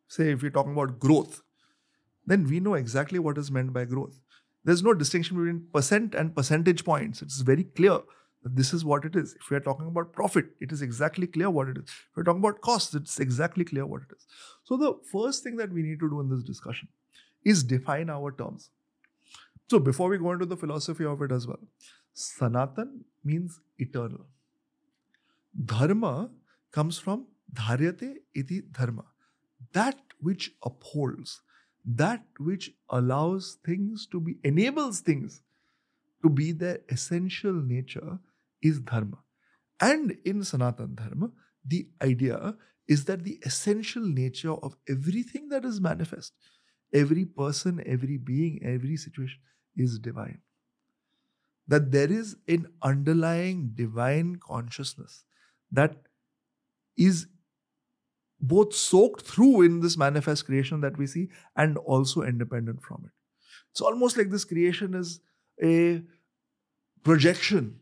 say, 0.08 0.30
if 0.30 0.42
we're 0.42 0.50
talking 0.50 0.72
about 0.72 0.98
growth, 0.98 1.42
then 2.26 2.44
we 2.48 2.60
know 2.60 2.74
exactly 2.74 3.18
what 3.18 3.38
is 3.38 3.50
meant 3.50 3.72
by 3.72 3.84
growth. 3.84 4.18
There's 4.64 4.82
no 4.82 4.94
distinction 4.94 5.36
between 5.36 5.66
percent 5.72 6.14
and 6.14 6.34
percentage 6.34 6.84
points. 6.84 7.20
It's 7.20 7.40
very 7.40 7.64
clear 7.64 7.98
that 8.42 8.56
this 8.56 8.72
is 8.72 8.84
what 8.84 9.04
it 9.04 9.16
is. 9.16 9.34
If 9.34 9.50
we 9.50 9.56
are 9.56 9.60
talking 9.60 9.86
about 9.86 10.12
profit, 10.12 10.46
it 10.60 10.72
is 10.72 10.82
exactly 10.82 11.26
clear 11.26 11.50
what 11.50 11.68
it 11.68 11.78
is. 11.78 11.84
If 11.84 12.16
we're 12.16 12.24
talking 12.24 12.42
about 12.42 12.60
costs, 12.60 12.94
it's 12.94 13.18
exactly 13.18 13.64
clear 13.64 13.86
what 13.86 14.02
it 14.02 14.14
is. 14.16 14.26
So 14.64 14.76
the 14.76 14.94
first 15.10 15.42
thing 15.42 15.56
that 15.56 15.72
we 15.72 15.82
need 15.82 16.00
to 16.00 16.08
do 16.08 16.20
in 16.20 16.28
this 16.28 16.42
discussion 16.42 16.88
is 17.44 17.64
define 17.64 18.08
our 18.08 18.30
terms. 18.32 18.70
So 19.70 19.78
before 19.78 20.08
we 20.08 20.18
go 20.18 20.32
into 20.32 20.46
the 20.46 20.56
philosophy 20.56 21.04
of 21.04 21.22
it 21.22 21.32
as 21.32 21.46
well, 21.46 21.60
Sanatan 22.12 23.04
means 23.24 23.60
eternal. 23.78 24.26
Dharma 25.54 26.30
comes 26.72 26.98
from 26.98 27.26
dharyate 27.52 28.16
iti 28.34 28.62
dharma, 28.72 29.04
that 29.72 29.98
which 30.20 30.52
upholds, 30.64 31.42
that 31.84 32.24
which 32.38 32.72
allows 32.88 33.58
things 33.64 34.06
to 34.06 34.20
be, 34.20 34.36
enables 34.44 35.00
things 35.00 35.42
to 36.22 36.30
be 36.30 36.52
their 36.52 36.80
essential 36.88 37.52
nature 37.52 38.18
is 38.62 38.80
dharma. 38.80 39.18
And 39.80 40.16
in 40.24 40.44
Sanatan 40.44 40.94
Dharma, 40.94 41.30
the 41.66 41.88
idea 42.00 42.54
is 42.86 43.04
that 43.06 43.24
the 43.24 43.38
essential 43.44 44.02
nature 44.02 44.52
of 44.52 44.76
everything 44.88 45.48
that 45.48 45.64
is 45.64 45.80
manifest, 45.80 46.32
every 46.94 47.24
person, 47.24 47.82
every 47.84 48.16
being, 48.16 48.60
every 48.64 48.96
situation 48.96 49.40
is 49.76 49.98
divine. 49.98 50.40
That 51.66 51.90
there 51.90 52.10
is 52.10 52.36
an 52.46 52.68
underlying 52.82 53.72
divine 53.74 54.36
consciousness 54.36 55.24
that 55.72 55.96
is 56.96 57.26
both 58.40 58.74
soaked 58.74 59.22
through 59.22 59.62
in 59.62 59.80
this 59.80 59.96
manifest 59.96 60.46
creation 60.46 60.80
that 60.80 60.98
we 60.98 61.06
see 61.06 61.28
and 61.56 61.78
also 61.78 62.22
independent 62.22 62.82
from 62.82 63.02
it. 63.06 63.12
It's 63.70 63.80
almost 63.80 64.16
like 64.16 64.30
this 64.30 64.44
creation 64.44 64.94
is 64.94 65.20
a 65.62 66.02
projection 67.04 67.80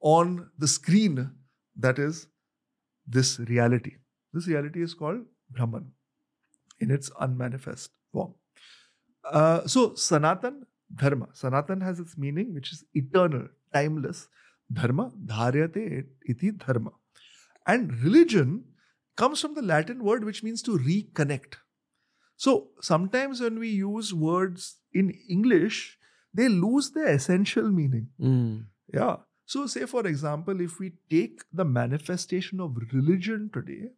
on 0.00 0.50
the 0.56 0.68
screen 0.68 1.30
that 1.76 1.98
is 1.98 2.28
this 3.06 3.38
reality. 3.40 3.96
This 4.32 4.46
reality 4.46 4.82
is 4.82 4.94
called 4.94 5.24
Brahman 5.50 5.92
in 6.80 6.90
its 6.90 7.10
unmanifest 7.18 7.90
form. 8.12 8.34
Uh, 9.24 9.66
so, 9.66 9.94
Sanatan 9.94 10.64
Dharma. 10.94 11.28
Sanatan 11.32 11.80
has 11.80 12.00
its 12.00 12.16
meaning, 12.16 12.54
which 12.54 12.72
is 12.72 12.84
eternal, 12.94 13.48
timeless. 13.72 14.28
Dharma, 14.72 15.10
dharyate 15.24 16.06
iti 16.26 16.50
dharma. 16.52 16.90
And 17.68 17.92
religion 18.02 18.64
comes 19.16 19.40
from 19.40 19.54
the 19.54 19.62
Latin 19.62 20.02
word 20.02 20.24
which 20.24 20.42
means 20.42 20.62
to 20.62 20.78
reconnect. 20.78 21.56
So 22.36 22.68
sometimes 22.80 23.40
when 23.40 23.58
we 23.58 23.68
use 23.68 24.14
words 24.14 24.76
in 24.92 25.10
English, 25.28 25.98
they 26.32 26.48
lose 26.48 26.90
their 26.92 27.08
essential 27.08 27.70
meaning. 27.70 28.08
Mm. 28.20 28.66
Yeah. 28.92 29.16
So, 29.44 29.66
say 29.66 29.86
for 29.86 30.06
example, 30.06 30.60
if 30.60 30.78
we 30.78 30.92
take 31.10 31.40
the 31.52 31.64
manifestation 31.64 32.60
of 32.60 32.76
religion 32.92 33.50
today, 33.52 33.92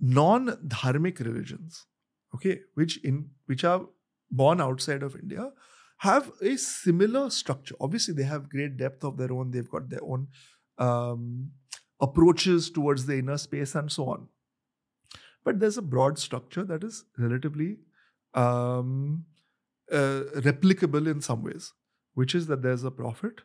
non-dharmic 0.00 1.20
religions, 1.20 1.86
okay, 2.34 2.60
which 2.74 2.96
in 3.04 3.30
which 3.46 3.64
are 3.64 3.86
born 4.30 4.60
outside 4.60 5.04
of 5.04 5.14
India, 5.14 5.52
have 5.98 6.32
a 6.42 6.56
similar 6.56 7.30
structure. 7.30 7.76
Obviously, 7.80 8.14
they 8.14 8.24
have 8.24 8.50
great 8.50 8.76
depth 8.76 9.04
of 9.04 9.16
their 9.16 9.32
own. 9.32 9.52
They've 9.52 9.70
got 9.70 9.88
their 9.88 10.02
own 10.02 10.26
um, 10.78 11.52
approaches 12.06 12.70
towards 12.78 13.06
the 13.06 13.18
inner 13.18 13.38
space 13.38 13.74
and 13.80 13.92
so 13.96 14.08
on. 14.14 14.28
But 15.44 15.60
there's 15.60 15.78
a 15.78 15.88
broad 15.94 16.18
structure 16.18 16.64
that 16.64 16.84
is 16.84 17.04
relatively 17.18 17.70
um, 18.34 19.24
uh, 19.92 20.22
replicable 20.48 21.10
in 21.10 21.20
some 21.20 21.42
ways, 21.42 21.72
which 22.14 22.34
is 22.34 22.46
that 22.46 22.62
there's 22.62 22.84
a 22.84 22.90
prophet, 22.90 23.42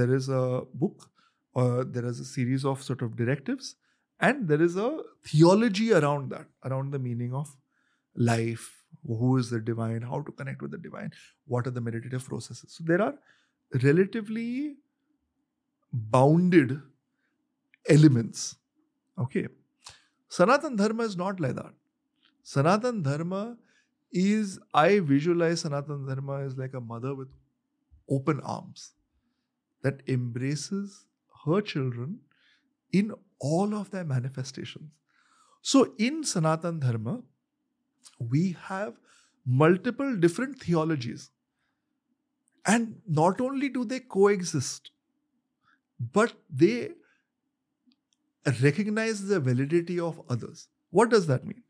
there 0.00 0.14
is 0.14 0.28
a 0.28 0.62
book, 0.74 1.10
or 1.54 1.84
there 1.84 2.06
is 2.06 2.20
a 2.20 2.24
series 2.24 2.64
of 2.64 2.82
sort 2.82 3.02
of 3.02 3.16
directives, 3.20 3.76
and 4.20 4.48
there 4.48 4.60
is 4.60 4.76
a 4.76 4.88
theology 5.24 5.92
around 5.92 6.30
that, 6.30 6.46
around 6.64 6.92
the 6.92 6.98
meaning 6.98 7.32
of 7.32 7.54
life, 8.16 8.66
who 9.06 9.36
is 9.36 9.50
the 9.50 9.60
divine, 9.60 10.02
how 10.02 10.20
to 10.20 10.32
connect 10.32 10.60
with 10.60 10.72
the 10.72 10.78
divine, 10.78 11.12
what 11.46 11.66
are 11.66 11.70
the 11.70 11.80
meditative 11.80 12.26
processes. 12.26 12.74
So 12.76 12.84
there 12.84 13.00
are 13.00 13.14
relatively 13.82 14.76
bounded 15.92 16.80
elements. 17.88 18.56
Okay. 19.18 19.48
Sanatan 20.28 20.76
Dharma 20.76 21.04
is 21.04 21.16
not 21.16 21.40
like 21.40 21.54
that. 21.56 21.72
Sanatan 22.42 23.02
Dharma 23.02 23.56
is, 24.12 24.58
I 24.72 25.00
visualize 25.00 25.60
Sanatan 25.60 26.06
Dharma 26.06 26.40
as 26.40 26.56
like 26.56 26.74
a 26.74 26.80
mother 26.80 27.14
with 27.14 27.28
open 28.10 28.40
arms 28.40 28.92
that 29.82 30.02
embraces 30.08 31.06
her 31.44 31.60
children 31.60 32.20
in 32.92 33.12
all 33.38 33.74
of 33.74 33.90
their 33.90 34.04
manifestations. 34.04 34.90
So 35.62 35.94
in 35.98 36.24
Sanatan 36.24 36.80
Dharma, 36.80 37.22
we 38.18 38.56
have 38.64 38.94
multiple 39.44 40.16
different 40.16 40.60
theologies. 40.60 41.30
And 42.66 43.00
not 43.06 43.40
only 43.40 43.68
do 43.68 43.84
they 43.84 44.00
coexist, 44.00 44.90
but 46.12 46.32
they 46.50 46.90
recognize 48.62 49.26
the 49.26 49.40
validity 49.40 49.98
of 50.00 50.20
others. 50.28 50.68
What 50.90 51.10
does 51.10 51.26
that 51.26 51.44
mean? 51.44 51.62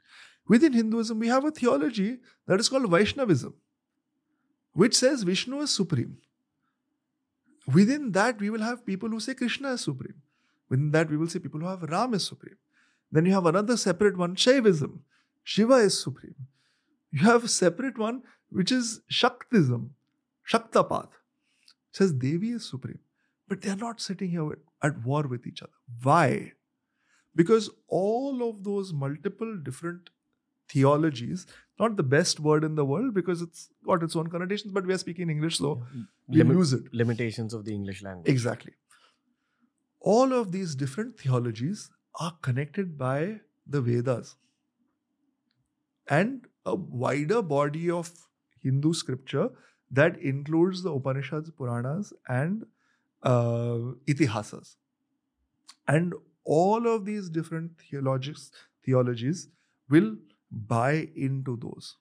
Within 0.46 0.72
Hinduism, 0.72 1.18
we 1.18 1.28
have 1.28 1.44
a 1.44 1.50
theology 1.50 2.18
that 2.46 2.60
is 2.60 2.68
called 2.68 2.90
Vaishnavism, 2.90 3.54
which 4.72 4.96
says 4.96 5.22
Vishnu 5.22 5.60
is 5.60 5.70
supreme. 5.70 6.18
Within 7.72 8.12
that, 8.12 8.40
we 8.40 8.48
will 8.48 8.62
have 8.62 8.86
people 8.86 9.10
who 9.10 9.20
say 9.20 9.34
Krishna 9.34 9.72
is 9.72 9.82
supreme. 9.82 10.22
Within 10.70 10.90
that, 10.92 11.10
we 11.10 11.16
will 11.16 11.28
see 11.28 11.38
people 11.38 11.60
who 11.60 11.66
have 11.66 11.82
Ram 11.82 12.14
is 12.14 12.26
supreme. 12.26 12.56
Then 13.12 13.26
you 13.26 13.32
have 13.32 13.46
another 13.46 13.76
separate 13.76 14.16
one, 14.16 14.36
Shaivism. 14.36 15.00
Shiva 15.42 15.74
is 15.74 16.02
supreme. 16.02 16.34
You 17.10 17.20
have 17.20 17.44
a 17.44 17.48
separate 17.48 17.98
one, 17.98 18.22
which 18.50 18.70
is 18.70 19.00
Shaktism, 19.10 19.90
Shaktapath. 20.50 21.10
It 21.10 21.96
says 21.96 22.12
Devi 22.12 22.50
is 22.50 22.68
supreme. 22.68 23.00
But 23.48 23.62
they 23.62 23.70
are 23.70 23.76
not 23.76 24.00
sitting 24.00 24.30
here 24.30 24.58
at 24.82 25.04
war 25.04 25.22
with 25.22 25.46
each 25.46 25.62
other. 25.62 25.72
Why? 26.02 26.52
Because 27.39 27.70
all 27.86 28.45
of 28.49 28.62
those 28.68 28.93
multiple 28.93 29.57
different 29.66 30.11
theologies, 30.74 31.47
not 31.82 31.97
the 31.97 32.07
best 32.14 32.41
word 32.47 32.64
in 32.68 32.74
the 32.78 32.84
world 32.84 33.14
because 33.18 33.43
it's 33.43 33.68
got 33.91 34.03
its 34.07 34.16
own 34.22 34.30
connotations, 34.32 34.72
but 34.78 34.86
we 34.91 34.95
are 34.95 34.99
speaking 35.03 35.30
English, 35.34 35.59
so 35.59 35.70
we 36.26 36.39
Limit- 36.39 36.57
use 36.59 36.72
it. 36.78 36.89
Limitations 37.03 37.55
of 37.55 37.64
the 37.68 37.74
English 37.74 38.03
language. 38.03 38.28
Exactly. 38.32 38.74
All 40.01 40.32
of 40.41 40.53
these 40.57 40.74
different 40.74 41.18
theologies 41.18 41.89
are 42.20 42.32
connected 42.43 42.99
by 42.99 43.41
the 43.66 43.80
Vedas 43.80 44.34
and 46.09 46.47
a 46.66 46.74
wider 46.74 47.41
body 47.43 47.91
of 47.91 48.11
Hindu 48.62 48.93
scripture 48.93 49.51
that 49.91 50.18
includes 50.18 50.82
the 50.82 50.93
Upanishads, 50.93 51.51
Puranas, 51.51 52.12
and 52.26 52.64
uh, 53.22 53.95
Itihasas. 54.07 54.74
And 55.86 56.14
all 56.57 56.88
of 56.88 57.05
these 57.05 57.28
different 57.28 57.72
theologies, 57.78 58.51
theologies 58.84 59.49
will 59.90 60.16
buy 60.51 61.09
into 61.14 61.57
those. 61.57 61.96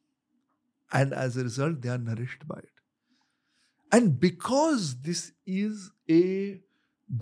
And 0.91 1.13
as 1.13 1.35
a 1.35 1.43
result, 1.43 1.81
they 1.81 1.89
are 1.89 1.97
nourished 1.97 2.47
by 2.47 2.59
it. 2.59 2.77
And 3.91 4.19
because 4.19 5.01
this 5.01 5.33
is 5.45 5.91
a 6.09 6.61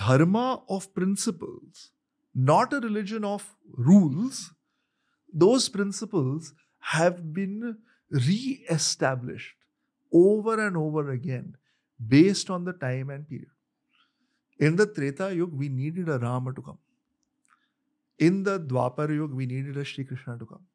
dharma 0.03 0.63
of 0.69 0.93
principles, 0.93 1.89
not 2.34 2.73
a 2.73 2.80
religion 2.80 3.23
of 3.23 3.55
rules, 3.71 4.51
those 5.34 5.67
principles 5.69 6.53
have 6.80 7.34
been 7.34 7.78
re 8.11 8.65
established 8.69 9.55
over 10.13 10.65
and 10.65 10.78
over 10.78 11.09
again 11.11 11.55
based 12.15 12.49
on 12.49 12.65
the 12.65 12.73
time 12.73 13.09
and 13.09 13.28
period. 13.28 13.49
In 14.59 14.76
the 14.76 14.86
Treta 14.86 15.34
Yuga, 15.36 15.55
we 15.55 15.69
needed 15.69 16.07
a 16.07 16.19
Rama 16.19 16.53
to 16.53 16.61
come. 16.61 16.78
In 18.18 18.43
the 18.43 18.59
Dwapar 18.59 19.09
Yuga, 19.09 19.36
we 19.36 19.45
needed 19.45 19.78
a 19.78 19.84
Shri 19.84 20.03
Krishna 20.03 20.38
to 20.38 20.45
come. 20.45 20.66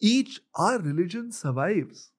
Each, 0.00 0.40
our 0.54 0.78
religion 0.78 1.32
survives 1.32 2.10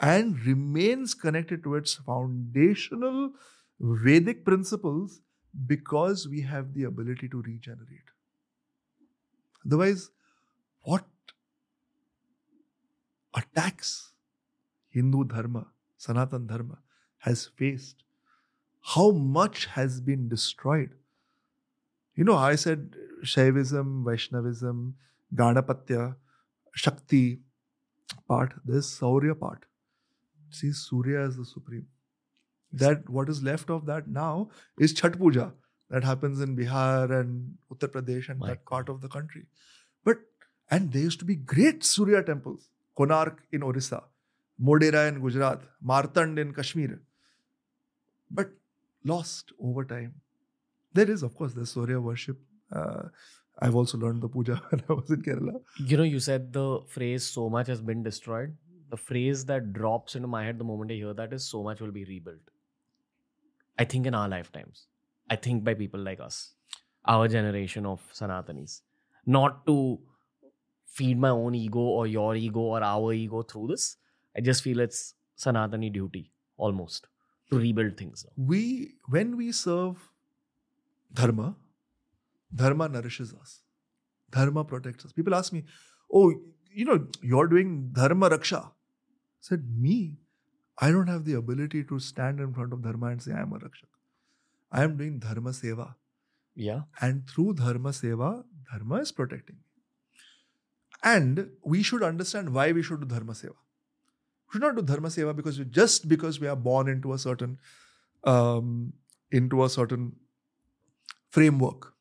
and 0.00 0.38
remains 0.44 1.14
connected 1.14 1.62
to 1.64 1.74
its 1.74 1.94
foundational 1.94 3.32
Vedic 3.80 4.44
principles 4.44 5.20
because 5.66 6.28
we 6.28 6.42
have 6.42 6.74
the 6.74 6.84
ability 6.84 7.28
to 7.28 7.42
regenerate. 7.42 8.10
Otherwise, 9.64 10.10
what 10.80 11.04
attacks 13.34 14.12
Hindu 14.90 15.24
Dharma, 15.24 15.66
Sanatan 15.96 16.46
Dharma 16.46 16.78
has 17.18 17.46
faced, 17.46 18.02
how 18.80 19.10
much 19.10 19.66
has 19.66 20.00
been 20.00 20.28
destroyed. 20.28 20.94
You 22.16 22.24
know, 22.24 22.36
I 22.36 22.54
said 22.54 22.96
Shaivism, 23.22 24.04
Vaishnavism, 24.04 24.94
Ganapatya, 25.34 26.16
Shakti 26.74 27.40
part, 28.28 28.54
there's 28.64 28.86
Saurya 28.86 29.38
part. 29.38 29.64
See, 30.50 30.72
Surya 30.72 31.20
is 31.26 31.36
the 31.36 31.44
supreme. 31.44 31.86
That 32.72 33.08
what 33.08 33.28
is 33.28 33.42
left 33.42 33.70
of 33.70 33.86
that 33.86 34.08
now 34.08 34.50
is 34.78 34.94
Chhath 34.94 35.18
Puja 35.18 35.52
that 35.90 36.04
happens 36.04 36.40
in 36.40 36.56
Bihar 36.56 37.10
and 37.20 37.54
Uttar 37.72 37.88
Pradesh 37.88 38.28
and 38.28 38.40
that 38.42 38.64
part 38.64 38.88
of 38.88 39.00
the 39.00 39.08
country. 39.08 39.46
But 40.04 40.18
and 40.70 40.92
there 40.92 41.02
used 41.02 41.18
to 41.20 41.24
be 41.24 41.36
great 41.36 41.84
Surya 41.84 42.22
temples, 42.22 42.70
Konark 42.98 43.38
in 43.52 43.62
Orissa, 43.62 44.02
Modhera 44.62 45.08
in 45.08 45.20
Gujarat, 45.20 45.60
Martand 45.80 46.38
in 46.38 46.52
Kashmir. 46.52 47.00
But 48.30 48.50
lost 49.04 49.52
over 49.60 49.84
time. 49.84 50.14
There 50.96 51.10
is, 51.10 51.22
of 51.22 51.34
course, 51.36 51.52
the 51.52 51.66
Surya 51.66 52.00
worship. 52.00 52.38
Uh, 52.72 53.04
I've 53.60 53.74
also 53.74 53.98
learned 53.98 54.22
the 54.22 54.28
puja 54.28 54.56
when 54.70 54.82
I 54.88 54.92
was 54.92 55.10
in 55.10 55.22
Kerala. 55.22 55.60
You 55.78 55.96
know, 55.98 56.02
you 56.02 56.20
said 56.20 56.52
the 56.52 56.80
phrase 56.88 57.26
so 57.26 57.48
much 57.50 57.66
has 57.68 57.80
been 57.80 58.02
destroyed. 58.02 58.56
The 58.90 58.96
phrase 58.96 59.44
that 59.46 59.72
drops 59.72 60.14
into 60.14 60.28
my 60.28 60.44
head 60.44 60.58
the 60.58 60.64
moment 60.64 60.92
I 60.92 60.94
hear 60.94 61.14
that 61.14 61.32
is 61.32 61.48
so 61.48 61.62
much 61.62 61.80
will 61.80 61.92
be 61.92 62.04
rebuilt. 62.04 62.52
I 63.78 63.84
think 63.84 64.06
in 64.06 64.14
our 64.14 64.28
lifetimes. 64.28 64.86
I 65.28 65.36
think 65.36 65.64
by 65.64 65.74
people 65.74 66.00
like 66.00 66.20
us, 66.20 66.52
our 67.04 67.28
generation 67.28 67.84
of 67.84 68.00
Sanatanis. 68.14 68.80
Not 69.26 69.66
to 69.66 69.98
feed 70.86 71.18
my 71.18 71.30
own 71.30 71.54
ego 71.54 71.80
or 71.80 72.06
your 72.06 72.36
ego 72.36 72.60
or 72.60 72.82
our 72.82 73.12
ego 73.12 73.42
through 73.42 73.68
this. 73.68 73.96
I 74.36 74.40
just 74.40 74.62
feel 74.62 74.80
it's 74.80 75.14
Sanatani 75.38 75.92
duty 75.92 76.32
almost 76.56 77.08
to 77.50 77.58
rebuild 77.58 77.96
things. 77.96 78.24
We, 78.36 78.94
when 79.08 79.36
we 79.36 79.52
serve 79.52 79.96
dharma, 81.20 81.48
dharma 82.62 82.88
nourishes 82.96 83.32
us. 83.40 83.56
Dharma 84.36 84.64
protects 84.74 85.04
us. 85.08 85.12
People 85.18 85.34
ask 85.40 85.52
me, 85.56 85.64
"Oh, 86.20 86.24
you 86.80 86.84
know, 86.90 86.98
you're 87.32 87.48
doing 87.56 87.74
dharma 87.98 88.30
raksha." 88.36 88.62
I 88.66 88.72
said, 89.50 89.68
"Me, 89.86 89.96
I 90.86 90.90
don't 90.96 91.12
have 91.14 91.24
the 91.28 91.36
ability 91.42 91.84
to 91.92 91.98
stand 92.06 92.40
in 92.46 92.54
front 92.56 92.72
of 92.78 92.82
dharma 92.88 93.12
and 93.12 93.22
say 93.26 93.36
I 93.36 93.42
am 93.44 93.52
a 93.58 93.60
rakshak. 93.66 93.92
I 94.80 94.82
am 94.88 94.96
doing 95.02 95.14
dharma 95.26 95.52
seva, 95.60 95.86
Yeah. 96.66 96.82
and 97.06 97.22
through 97.30 97.54
dharma 97.60 97.92
seva, 98.00 98.30
dharma 98.72 98.96
is 99.06 99.12
protecting 99.20 99.56
me. 99.56 99.62
And 101.14 101.40
we 101.74 101.82
should 101.90 102.02
understand 102.02 102.52
why 102.58 102.66
we 102.72 102.82
should 102.82 103.00
do 103.00 103.06
dharma 103.14 103.32
seva. 103.40 103.54
We 103.54 104.52
should 104.56 104.62
not 104.66 104.76
do 104.76 104.82
dharma 104.90 105.08
seva 105.16 105.34
because 105.40 105.58
we, 105.62 105.66
just 105.80 106.08
because 106.12 106.40
we 106.44 106.48
are 106.54 106.56
born 106.68 106.88
into 106.88 107.12
a 107.12 107.18
certain 107.18 107.58
um, 108.24 108.92
into 109.30 109.62
a 109.64 109.68
certain 109.70 110.04
framework. 111.36 111.92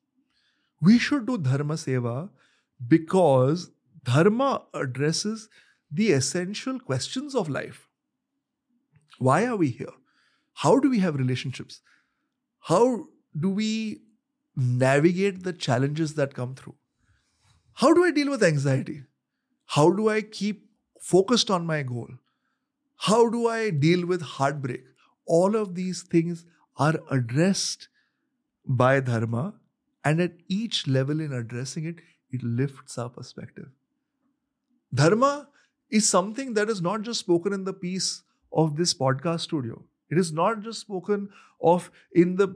We 0.82 0.98
should 1.06 1.26
do 1.30 1.38
dharma 1.38 1.76
seva 1.84 2.30
because 2.96 3.70
dharma 4.10 4.50
addresses 4.74 5.50
the 5.92 6.12
essential 6.18 6.80
questions 6.80 7.36
of 7.36 7.50
life. 7.50 7.88
Why 9.20 9.46
are 9.46 9.56
we 9.56 9.70
here? 9.70 9.96
How 10.64 10.80
do 10.80 10.90
we 10.90 11.00
have 11.00 11.16
relationships? 11.16 11.82
How 12.72 12.84
do 13.46 13.50
we 13.50 14.02
navigate 14.56 15.44
the 15.44 15.54
challenges 15.54 16.14
that 16.16 16.34
come 16.34 16.56
through? 16.56 16.76
How 17.74 17.94
do 17.94 18.06
I 18.06 18.12
deal 18.12 18.30
with 18.30 18.44
anxiety? 18.44 19.02
How 19.78 19.90
do 19.90 20.08
I 20.10 20.22
keep 20.22 20.70
focused 21.02 21.52
on 21.52 21.66
my 21.66 21.82
goal? 21.84 22.08
How 23.10 23.30
do 23.30 23.48
I 23.48 23.70
deal 23.70 24.06
with 24.06 24.22
heartbreak? 24.22 24.86
All 25.26 25.56
of 25.56 25.76
these 25.76 26.04
things 26.04 26.46
are 26.78 26.96
addressed 27.12 27.90
by 28.68 29.00
dharma, 29.00 29.54
and 30.04 30.22
at 30.22 30.34
each 30.48 30.88
level 30.88 31.20
in 31.20 31.34
addressing 31.34 31.86
it, 31.86 31.96
it 32.32 32.44
lifts 32.44 32.98
our 32.98 33.10
perspective. 33.10 33.68
Dharma 34.94 35.48
is 35.90 36.08
something 36.08 36.54
that 36.54 36.70
is 36.70 36.82
not 36.82 37.02
just 37.02 37.20
spoken 37.20 37.54
in 37.54 37.64
the 37.64 37.74
peace 37.74 38.24
of 38.52 38.76
this 38.76 38.94
podcast 38.94 39.42
studio. 39.42 39.84
It 40.10 40.18
is 40.18 40.32
not 40.32 40.62
just 40.62 40.80
spoken 40.80 41.30
of 41.62 41.92
in 42.12 42.36
the 42.36 42.56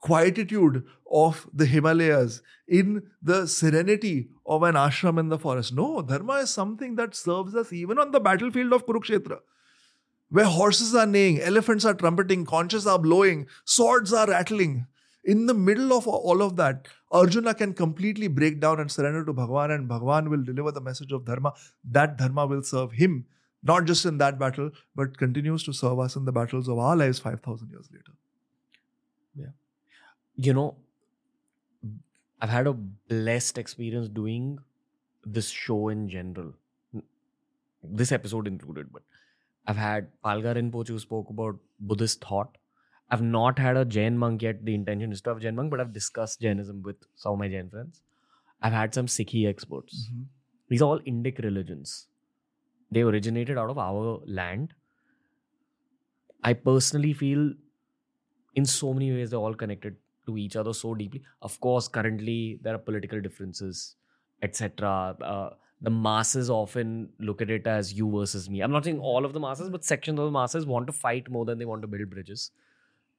quietude 0.00 0.84
of 1.10 1.48
the 1.52 1.66
Himalayas, 1.66 2.42
in 2.68 3.02
the 3.22 3.46
serenity 3.46 4.28
of 4.44 4.62
an 4.62 4.74
ashram 4.74 5.18
in 5.18 5.28
the 5.28 5.38
forest. 5.38 5.72
No, 5.74 6.02
dharma 6.02 6.34
is 6.34 6.50
something 6.50 6.96
that 6.96 7.14
serves 7.14 7.54
us 7.54 7.72
even 7.72 7.98
on 7.98 8.10
the 8.10 8.20
battlefield 8.20 8.72
of 8.72 8.86
Kurukshetra, 8.86 9.38
where 10.30 10.44
horses 10.44 10.94
are 10.94 11.06
neighing, 11.06 11.40
elephants 11.40 11.84
are 11.84 11.94
trumpeting, 11.94 12.44
conches 12.44 12.86
are 12.86 12.98
blowing, 12.98 13.46
swords 13.64 14.12
are 14.12 14.26
rattling. 14.26 14.86
In 15.26 15.46
the 15.46 15.54
middle 15.54 15.92
of 15.92 16.06
all 16.06 16.40
of 16.40 16.54
that, 16.56 16.86
Arjuna 17.10 17.52
can 17.52 17.74
completely 17.74 18.28
break 18.28 18.60
down 18.60 18.78
and 18.78 18.90
surrender 18.90 19.24
to 19.24 19.32
Bhagwan, 19.32 19.72
and 19.72 19.88
Bhagwan 19.88 20.30
will 20.30 20.44
deliver 20.44 20.70
the 20.70 20.80
message 20.80 21.10
of 21.10 21.24
dharma. 21.24 21.52
That 21.84 22.16
dharma 22.16 22.46
will 22.46 22.62
serve 22.62 22.92
him, 22.92 23.26
not 23.62 23.86
just 23.86 24.06
in 24.06 24.18
that 24.18 24.38
battle, 24.38 24.70
but 24.94 25.18
continues 25.18 25.64
to 25.64 25.72
serve 25.72 25.98
us 25.98 26.14
in 26.14 26.24
the 26.26 26.32
battles 26.32 26.68
of 26.68 26.78
our 26.78 26.94
lives 26.94 27.18
5,000 27.18 27.70
years 27.70 27.88
later. 27.92 28.12
Yeah. 29.34 29.50
You 30.36 30.54
know, 30.54 30.76
I've 32.40 32.50
had 32.50 32.68
a 32.68 32.72
blessed 32.72 33.58
experience 33.58 34.08
doing 34.08 34.60
this 35.24 35.48
show 35.48 35.88
in 35.88 36.08
general. 36.08 36.52
This 37.82 38.12
episode 38.12 38.46
included, 38.46 38.92
but 38.92 39.02
I've 39.66 39.76
had 39.76 40.08
Palga 40.24 40.54
Rinpoche 40.54 40.88
who 40.88 41.00
spoke 41.00 41.30
about 41.30 41.56
Buddhist 41.80 42.24
thought. 42.24 42.56
I've 43.10 43.22
not 43.22 43.58
had 43.58 43.76
a 43.76 43.84
Jain 43.84 44.18
monk 44.18 44.42
yet. 44.42 44.64
The 44.64 44.74
intention 44.74 45.12
is 45.12 45.20
to 45.22 45.30
have 45.30 45.40
Jain 45.40 45.54
monk, 45.54 45.70
but 45.70 45.80
I've 45.80 45.92
discussed 45.92 46.40
Jainism 46.40 46.82
with 46.82 46.96
some 47.14 47.34
of 47.34 47.38
my 47.38 47.48
Jain 47.48 47.70
friends. 47.70 48.00
I've 48.62 48.72
had 48.72 48.94
some 48.94 49.06
Sikhi 49.06 49.46
experts. 49.48 50.10
These 50.68 50.82
are 50.82 50.86
all 50.86 51.00
Indic 51.00 51.38
religions. 51.42 52.08
They 52.90 53.02
originated 53.02 53.58
out 53.58 53.70
of 53.70 53.78
our 53.78 54.20
land. 54.26 54.74
I 56.42 56.52
personally 56.52 57.12
feel 57.12 57.52
in 58.54 58.64
so 58.64 58.92
many 58.92 59.12
ways 59.12 59.30
they're 59.30 59.38
all 59.38 59.54
connected 59.54 59.96
to 60.26 60.36
each 60.36 60.56
other 60.56 60.72
so 60.72 60.94
deeply. 60.94 61.22
Of 61.42 61.60
course, 61.60 61.88
currently 61.88 62.58
there 62.62 62.74
are 62.74 62.78
political 62.78 63.20
differences, 63.20 63.96
etc. 64.42 65.16
Uh, 65.20 65.50
the 65.80 65.90
masses 65.90 66.48
often 66.50 67.10
look 67.18 67.42
at 67.42 67.50
it 67.50 67.66
as 67.66 67.92
you 67.92 68.10
versus 68.10 68.48
me. 68.48 68.60
I'm 68.60 68.72
not 68.72 68.84
saying 68.84 68.98
all 68.98 69.24
of 69.24 69.32
the 69.32 69.40
masses, 69.40 69.68
but 69.68 69.84
sections 69.84 70.18
of 70.18 70.24
the 70.24 70.30
masses 70.30 70.66
want 70.66 70.86
to 70.86 70.92
fight 70.92 71.30
more 71.30 71.44
than 71.44 71.58
they 71.58 71.64
want 71.64 71.82
to 71.82 71.88
build 71.88 72.10
bridges. 72.10 72.50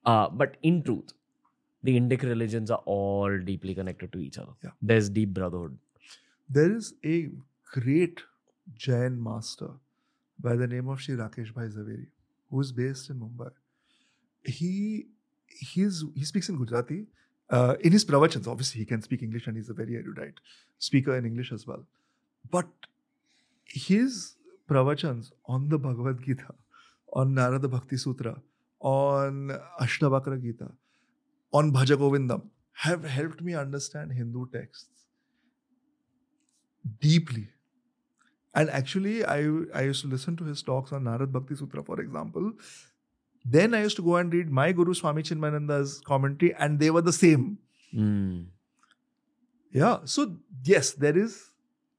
Uh, 0.08 0.28
but 0.40 0.56
in 0.62 0.82
truth, 0.82 1.12
the 1.82 2.00
Indic 2.00 2.22
religions 2.22 2.70
are 2.70 2.82
all 2.86 3.38
deeply 3.48 3.74
connected 3.74 4.12
to 4.12 4.18
each 4.18 4.38
other. 4.38 4.52
Yeah. 4.64 4.70
There's 4.80 5.10
deep 5.10 5.34
brotherhood. 5.34 5.76
There 6.48 6.74
is 6.74 6.94
a 7.04 7.28
great 7.72 8.22
Jain 8.74 9.22
master 9.22 9.68
by 10.40 10.56
the 10.56 10.66
name 10.66 10.88
of 10.88 11.02
Sri 11.02 11.14
Rakesh 11.14 11.52
Bhai 11.52 11.68
Jhaveri, 11.76 12.06
who 12.50 12.60
is 12.60 12.72
based 12.72 13.10
in 13.10 13.20
Mumbai. 13.20 13.50
He 14.44 15.06
he's 15.46 16.02
he 16.14 16.24
speaks 16.24 16.48
in 16.48 16.56
Gujarati. 16.56 17.06
Uh, 17.50 17.76
in 17.80 17.92
his 17.92 18.04
pravachans, 18.04 18.46
obviously 18.46 18.80
he 18.80 18.86
can 18.86 19.02
speak 19.02 19.22
English 19.22 19.46
and 19.46 19.56
he's 19.56 19.70
a 19.70 19.74
very 19.74 19.96
erudite 19.96 20.40
speaker 20.78 21.16
in 21.16 21.24
English 21.26 21.52
as 21.52 21.66
well. 21.66 21.84
But 22.50 22.68
his 23.64 24.36
pravachans 24.70 25.32
on 25.46 25.68
the 25.68 25.78
Bhagavad 25.78 26.22
Gita, 26.22 26.54
on 27.12 27.34
Narada 27.34 27.68
Bhakti 27.68 27.96
Sutra, 27.96 28.36
on 28.80 29.58
Ashtavakra 29.80 30.40
Gita, 30.40 30.70
on 31.52 31.72
Bhaja 31.72 31.96
Govindam 31.96 32.42
have 32.72 33.04
helped 33.04 33.40
me 33.42 33.54
understand 33.54 34.12
Hindu 34.12 34.46
texts 34.52 35.06
deeply. 37.00 37.48
And 38.54 38.70
actually, 38.70 39.24
I, 39.24 39.38
I 39.74 39.82
used 39.82 40.02
to 40.02 40.08
listen 40.08 40.36
to 40.36 40.44
his 40.44 40.62
talks 40.62 40.92
on 40.92 41.04
Narad 41.04 41.32
Bhakti 41.32 41.54
Sutra, 41.54 41.82
for 41.82 42.00
example. 42.00 42.52
Then 43.44 43.74
I 43.74 43.82
used 43.82 43.96
to 43.96 44.02
go 44.02 44.16
and 44.16 44.32
read 44.32 44.50
my 44.50 44.72
Guru 44.72 44.94
Swami 44.94 45.22
Chinmayananda's 45.22 46.00
commentary, 46.04 46.54
and 46.54 46.78
they 46.78 46.90
were 46.90 47.02
the 47.02 47.12
same. 47.12 47.58
Mm. 47.94 48.46
Yeah. 49.72 49.98
So 50.04 50.36
yes, 50.64 50.92
there 50.92 51.16
is 51.16 51.50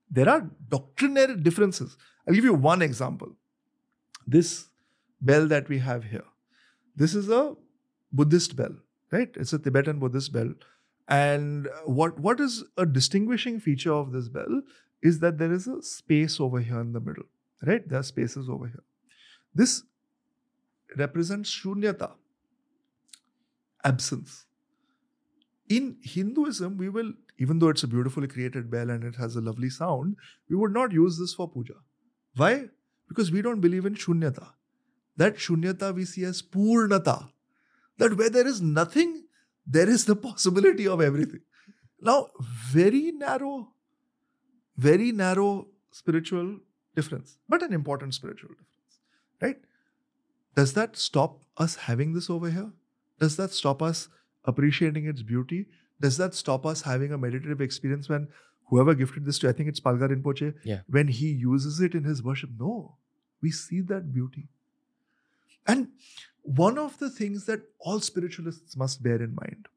there 0.09 0.27
are 0.30 0.49
doctrinary 0.67 1.41
differences. 1.41 1.95
I'll 2.27 2.34
give 2.34 2.43
you 2.43 2.53
one 2.53 2.82
example. 2.82 3.30
This 4.25 4.67
bell 5.21 5.47
that 5.47 5.69
we 5.69 5.80
have 5.80 6.03
here. 6.03 6.25
This 7.00 7.16
is 7.16 7.30
a 7.30 7.56
Buddhist 8.12 8.56
bell, 8.58 8.76
right? 9.12 9.30
It's 9.36 9.54
a 9.54 9.60
Tibetan 9.60 10.00
Buddhist 10.00 10.34
bell. 10.34 10.54
And 11.08 11.70
what 11.86 12.20
what 12.20 12.39
is 12.39 12.64
a 12.78 12.86
distinguishing 12.86 13.60
feature 13.60 13.93
of 13.93 14.12
this 14.12 14.28
bell 14.28 14.62
is 15.02 15.20
that 15.20 15.38
there 15.38 15.54
is 15.54 15.68
a 15.68 15.82
space 15.82 16.39
over 16.39 16.60
here 16.60 16.82
in 16.82 16.91
the 16.93 17.00
middle, 17.00 17.24
right? 17.66 17.88
There 17.88 18.00
are 18.00 18.04
spaces 18.04 18.50
over 18.50 18.68
here. 18.68 18.84
This 19.56 19.84
represents 20.97 21.56
shunyata, 21.62 22.12
absence. 23.84 24.45
In 25.70 25.97
Hinduism, 26.02 26.78
we 26.78 26.89
will, 26.89 27.14
even 27.38 27.60
though 27.60 27.70
it's 27.70 27.84
a 27.84 27.88
beautifully 27.88 28.28
created 28.28 28.70
bell 28.70 28.89
and 28.89 29.04
it 29.04 29.16
has 29.16 29.36
a 29.36 29.41
lovely 29.41 29.70
sound, 29.70 30.16
we 30.50 30.56
would 30.56 30.74
not 30.74 30.91
use 30.91 31.18
this 31.18 31.34
for 31.34 31.47
puja. 31.50 31.76
Why? 32.36 32.70
Because 33.08 33.32
we 33.32 33.41
don't 33.41 33.62
believe 33.62 33.86
in 33.86 33.95
shunyata. 33.95 34.47
That 35.22 35.36
shunyata 35.45 35.93
we 35.95 36.05
see 36.05 36.24
as 36.24 36.41
purnata. 36.41 37.15
That 37.97 38.17
where 38.17 38.30
there 38.30 38.47
is 38.47 38.61
nothing, 38.61 39.24
there 39.78 39.89
is 39.93 40.05
the 40.05 40.15
possibility 40.15 40.88
of 40.88 41.01
everything. 41.01 41.41
Now, 42.09 42.17
very 42.74 43.11
narrow, 43.24 43.55
very 44.78 45.11
narrow 45.11 45.67
spiritual 45.91 46.59
difference, 46.95 47.38
but 47.47 47.61
an 47.63 47.74
important 47.74 48.13
spiritual 48.20 48.49
difference, 48.59 48.99
right? 49.41 49.57
does 50.59 50.72
that 50.78 50.95
stop 50.97 51.36
us 51.65 51.76
having 51.88 52.13
this 52.13 52.30
over 52.36 52.49
here? 52.49 52.72
Does 53.20 53.36
that 53.38 53.51
stop 53.57 53.82
us 53.82 54.07
appreciating 54.45 55.05
its 55.11 55.22
beauty? 55.22 55.59
Does 56.05 56.17
that 56.17 56.34
stop 56.39 56.65
us 56.72 56.82
having 56.88 57.13
a 57.13 57.17
meditative 57.17 57.61
experience 57.61 58.09
when 58.09 58.28
whoever 58.72 58.93
gifted 59.01 59.26
this 59.26 59.39
to, 59.39 59.49
I 59.49 59.53
think 59.53 59.70
it's 59.70 59.80
Palga 59.88 60.09
Rinpoche, 60.13 60.53
Yeah. 60.72 60.82
when 60.97 61.07
he 61.20 61.30
uses 61.43 61.80
it 61.88 61.95
in 61.99 62.03
his 62.03 62.24
worship? 62.24 62.49
No, 62.59 62.97
we 63.41 63.51
see 63.51 63.82
that 63.91 64.11
beauty. 64.17 64.47
And 65.70 65.89
one 66.41 66.80
of 66.80 66.97
the 66.99 67.09
things 67.09 67.45
that 67.45 67.61
all 67.80 67.99
spiritualists 67.99 68.76
must 68.76 69.03
bear 69.03 69.22
in 69.22 69.36
mind 69.36 69.67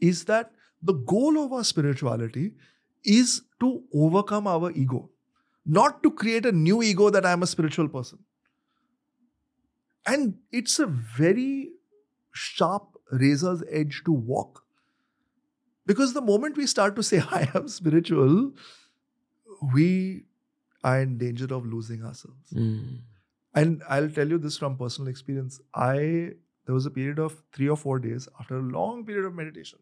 is 0.00 0.24
that 0.26 0.52
the 0.90 0.92
goal 1.14 1.38
of 1.44 1.52
our 1.52 1.64
spirituality 1.64 2.52
is 3.04 3.42
to 3.60 3.82
overcome 3.92 4.46
our 4.46 4.70
ego, 4.72 5.10
not 5.66 6.02
to 6.04 6.10
create 6.10 6.46
a 6.46 6.52
new 6.52 6.82
ego 6.82 7.10
that 7.10 7.26
I'm 7.26 7.42
a 7.42 7.48
spiritual 7.48 7.88
person. 7.88 8.20
And 10.06 10.34
it's 10.50 10.78
a 10.78 10.86
very 10.86 11.70
sharp 12.32 12.98
razor's 13.10 13.62
edge 13.68 14.02
to 14.04 14.12
walk. 14.12 14.64
Because 15.84 16.12
the 16.12 16.20
moment 16.20 16.56
we 16.56 16.66
start 16.66 16.94
to 16.96 17.02
say, 17.02 17.22
I 17.30 17.48
am 17.54 17.68
spiritual, 17.68 18.52
we 19.74 20.26
are 20.84 21.00
in 21.00 21.18
danger 21.18 21.52
of 21.52 21.66
losing 21.66 22.04
ourselves. 22.04 22.50
Hmm. 22.52 22.96
And 23.54 23.82
I'll 23.88 24.08
tell 24.10 24.28
you 24.28 24.38
this 24.38 24.56
from 24.56 24.76
personal 24.78 25.08
experience. 25.08 25.60
I 25.74 26.34
there 26.64 26.74
was 26.74 26.86
a 26.86 26.90
period 26.90 27.18
of 27.18 27.42
three 27.52 27.68
or 27.68 27.76
four 27.76 27.98
days 27.98 28.28
after 28.40 28.56
a 28.56 28.62
long 28.62 29.04
period 29.04 29.24
of 29.26 29.34
meditation 29.34 29.80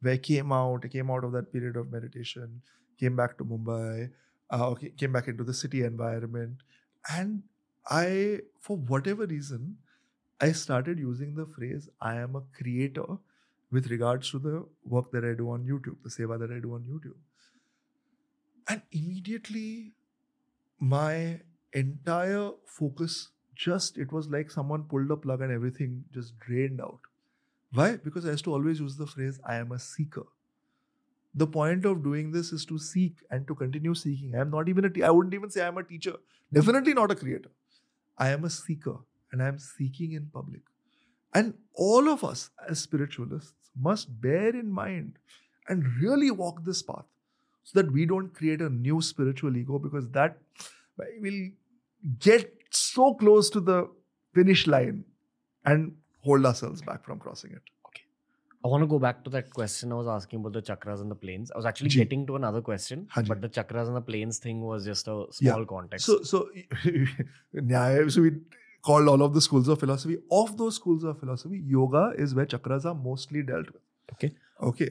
where 0.00 0.14
I 0.14 0.18
came 0.18 0.52
out, 0.52 0.84
I 0.84 0.88
came 0.88 1.10
out 1.10 1.24
of 1.24 1.32
that 1.32 1.52
period 1.52 1.76
of 1.76 1.90
meditation, 1.92 2.62
came 2.98 3.16
back 3.16 3.36
to 3.38 3.44
Mumbai, 3.44 4.10
uh, 4.50 4.74
came 4.96 5.12
back 5.12 5.28
into 5.28 5.44
the 5.44 5.52
city 5.52 5.82
environment, 5.82 6.62
and 7.10 7.42
I, 7.90 8.40
for 8.60 8.76
whatever 8.76 9.26
reason, 9.26 9.78
I 10.40 10.52
started 10.52 10.98
using 10.98 11.34
the 11.34 11.46
phrase 11.46 11.88
"I 12.00 12.14
am 12.16 12.36
a 12.36 12.42
creator" 12.60 13.18
with 13.70 13.90
regards 13.90 14.30
to 14.30 14.38
the 14.38 14.66
work 14.84 15.10
that 15.12 15.24
I 15.24 15.34
do 15.34 15.50
on 15.50 15.64
YouTube, 15.66 16.02
the 16.02 16.10
seva 16.10 16.38
that 16.38 16.52
I 16.52 16.60
do 16.60 16.74
on 16.74 16.84
YouTube, 16.84 17.18
and 18.68 18.82
immediately 18.92 19.92
my 20.78 21.40
entire 21.72 22.50
focus 22.66 23.30
just 23.54 23.98
it 23.98 24.12
was 24.12 24.28
like 24.28 24.50
someone 24.50 24.84
pulled 24.84 25.10
a 25.10 25.16
plug 25.16 25.40
and 25.42 25.52
everything 25.52 26.04
just 26.12 26.38
drained 26.38 26.80
out. 26.80 27.00
Why? 27.72 27.96
Because 27.96 28.26
i 28.26 28.30
used 28.30 28.44
to 28.44 28.52
always 28.52 28.80
use 28.80 28.96
the 28.96 29.06
phrase 29.06 29.40
i 29.46 29.56
am 29.56 29.72
a 29.72 29.78
seeker. 29.78 30.26
The 31.34 31.46
point 31.46 31.84
of 31.84 32.02
doing 32.02 32.32
this 32.32 32.52
is 32.52 32.64
to 32.66 32.78
seek 32.78 33.18
and 33.30 33.46
to 33.46 33.54
continue 33.54 33.94
seeking. 33.94 34.34
I 34.34 34.40
am 34.40 34.50
not 34.50 34.68
even 34.68 34.84
a 34.84 34.90
te- 34.90 35.04
i 35.04 35.10
wouldn't 35.10 35.34
even 35.34 35.50
say 35.50 35.62
i 35.62 35.68
am 35.68 35.78
a 35.78 35.84
teacher. 35.84 36.16
Definitely 36.52 36.94
not 36.94 37.10
a 37.10 37.14
creator. 37.14 37.50
I 38.18 38.30
am 38.30 38.44
a 38.44 38.50
seeker 38.50 38.96
and 39.30 39.42
i 39.42 39.46
am 39.46 39.58
seeking 39.58 40.12
in 40.12 40.26
public. 40.26 40.62
And 41.32 41.54
all 41.74 42.08
of 42.08 42.24
us 42.24 42.50
as 42.68 42.80
spiritualists 42.80 43.70
must 43.80 44.20
bear 44.20 44.48
in 44.48 44.70
mind 44.70 45.18
and 45.68 45.84
really 46.02 46.30
walk 46.30 46.64
this 46.64 46.82
path 46.82 47.04
so 47.62 47.80
that 47.80 47.92
we 47.92 48.04
don't 48.06 48.34
create 48.34 48.60
a 48.60 48.68
new 48.68 49.00
spiritual 49.00 49.56
ego 49.56 49.78
because 49.78 50.08
that 50.10 50.38
will 51.20 51.50
get 52.18 52.52
so 52.70 53.14
close 53.14 53.50
to 53.50 53.60
the 53.60 53.88
finish 54.34 54.66
line 54.66 55.04
and 55.64 55.94
hold 56.20 56.44
ourselves 56.46 56.82
back 56.82 57.04
from 57.04 57.18
crossing 57.18 57.50
it. 57.52 57.62
Okay. 57.86 58.02
I 58.64 58.68
want 58.68 58.82
to 58.82 58.86
go 58.86 58.98
back 58.98 59.24
to 59.24 59.30
that 59.30 59.50
question 59.50 59.90
I 59.92 59.96
was 59.96 60.06
asking 60.06 60.40
about 60.40 60.52
the 60.52 60.62
chakras 60.62 61.00
and 61.00 61.10
the 61.10 61.14
planes. 61.14 61.50
I 61.50 61.56
was 61.56 61.66
actually 61.66 61.88
Ji. 61.90 61.98
getting 62.00 62.26
to 62.26 62.36
another 62.36 62.60
question, 62.60 63.08
but 63.26 63.40
the 63.40 63.48
chakras 63.48 63.86
and 63.88 63.96
the 63.96 64.00
planes 64.02 64.38
thing 64.38 64.60
was 64.62 64.84
just 64.84 65.08
a 65.08 65.24
Yeah. 65.40 65.52
small 65.52 65.64
context. 65.66 66.06
So, 66.06 66.22
so, 66.22 66.48
so 68.08 68.22
we 68.22 68.32
called 68.82 69.08
all 69.08 69.22
of 69.22 69.34
the 69.34 69.40
schools 69.40 69.68
of 69.68 69.80
philosophy. 69.80 70.18
Of 70.30 70.56
those 70.56 70.76
schools 70.76 71.04
of 71.04 71.18
philosophy, 71.20 71.62
yoga 71.64 72.12
is 72.16 72.34
where 72.34 72.46
chakras 72.46 72.84
are 72.84 72.94
mostly 72.94 73.42
dealt 73.42 73.66
with. 73.72 73.82
Okay. 74.12 74.32
Okay. 74.62 74.90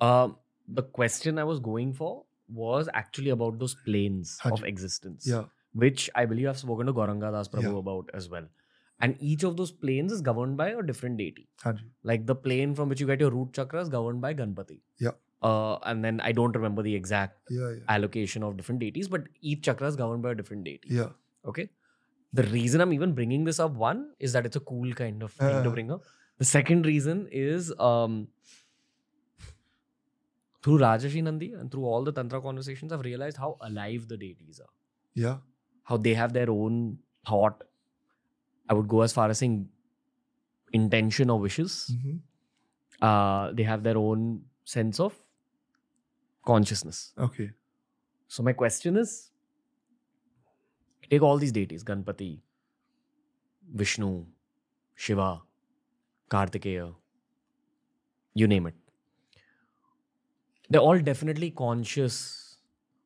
um, 0.00 0.36
the 0.68 0.82
question 0.82 1.38
I 1.38 1.44
was 1.44 1.58
going 1.58 1.92
for 1.92 2.24
was 2.48 2.88
actually 2.94 3.30
about 3.30 3.58
those 3.58 3.74
planes 3.84 4.38
of 4.44 4.62
existence, 4.64 5.26
Yeah. 5.26 5.44
Which 5.74 6.10
I 6.14 6.26
believe 6.26 6.48
I've 6.48 6.58
spoken 6.58 6.86
to 6.86 6.92
Gauranga 6.92 7.32
Das 7.32 7.48
Prabhu 7.48 7.72
Yeah. 7.72 7.78
about 7.78 8.10
as 8.14 8.28
well. 8.28 8.46
And 9.00 9.16
each 9.20 9.42
of 9.42 9.56
those 9.56 9.72
planes 9.72 10.12
is 10.12 10.20
governed 10.20 10.56
by 10.56 10.68
a 10.70 10.82
different 10.82 11.16
deity. 11.16 11.48
Hanji. 11.64 11.86
Like 12.04 12.26
the 12.26 12.34
plane 12.34 12.74
from 12.74 12.88
which 12.88 13.00
you 13.00 13.06
get 13.06 13.20
your 13.20 13.30
root 13.30 13.52
chakra 13.52 13.80
is 13.80 13.88
governed 13.88 14.20
by 14.20 14.32
Ganpati. 14.34 14.80
Yeah. 15.00 15.12
Uh, 15.42 15.78
and 15.92 16.04
then 16.04 16.20
I 16.20 16.30
don't 16.32 16.54
remember 16.54 16.82
the 16.82 16.94
exact 16.94 17.40
Yeah. 17.50 17.70
Yeah. 17.70 17.80
allocation 17.88 18.42
of 18.48 18.56
different 18.56 18.80
deities, 18.80 19.08
but 19.08 19.24
each 19.40 19.62
chakra 19.62 19.88
is 19.88 19.96
governed 19.96 20.22
by 20.22 20.32
a 20.32 20.34
different 20.36 20.64
deity. 20.64 20.88
Yeah. 20.90 21.08
Okay. 21.44 21.68
The 22.32 22.44
reason 22.44 22.80
I'm 22.80 22.92
even 22.92 23.12
bringing 23.14 23.44
this 23.44 23.58
up, 23.58 23.72
one, 23.72 24.12
is 24.20 24.32
that 24.34 24.46
it's 24.46 24.56
a 24.56 24.60
cool 24.60 24.92
kind 24.92 25.22
of 25.22 25.32
thing 25.32 25.62
to 25.64 25.70
Uh. 25.70 25.72
bring 25.72 25.90
up. 25.90 26.04
The 26.38 26.44
second 26.44 26.86
reason 26.86 27.26
is 27.30 27.72
um, 27.78 28.28
through 30.62 30.78
Rajarshi 30.78 31.22
Nandi 31.22 31.52
and 31.52 31.70
through 31.70 31.84
all 31.84 32.04
the 32.04 32.12
Tantra 32.12 32.40
conversations, 32.40 32.92
I've 32.92 33.00
realized 33.02 33.36
how 33.36 33.56
alive 33.60 34.06
the 34.08 34.16
deities 34.16 34.60
are. 34.60 34.70
Yeah. 35.14 35.38
How 35.84 35.96
they 35.96 36.14
have 36.14 36.32
their 36.32 36.50
own 36.50 36.98
thought. 37.26 37.62
I 38.68 38.74
would 38.74 38.88
go 38.88 39.02
as 39.02 39.12
far 39.12 39.28
as 39.30 39.38
saying 39.38 39.68
intention 40.72 41.30
or 41.30 41.38
wishes. 41.38 41.90
Mhm. 41.94 42.20
Uh, 43.00 43.52
they 43.52 43.62
have 43.64 43.82
their 43.82 43.98
own 43.98 44.44
sense 44.64 45.00
of 45.00 45.18
consciousness. 46.44 47.12
Okay. 47.18 47.50
So 48.28 48.42
my 48.42 48.52
question 48.52 48.96
is, 48.96 49.30
take 51.10 51.22
all 51.22 51.38
these 51.38 51.52
deities, 51.52 51.84
Ganpati, 51.84 52.40
Vishnu, 53.74 54.26
Shiva, 54.94 55.42
Kartikeya, 56.30 56.94
you 58.34 58.46
name 58.46 58.66
it. 58.66 58.74
They're 60.68 60.80
all 60.80 60.98
definitely 60.98 61.50
conscious 61.50 62.41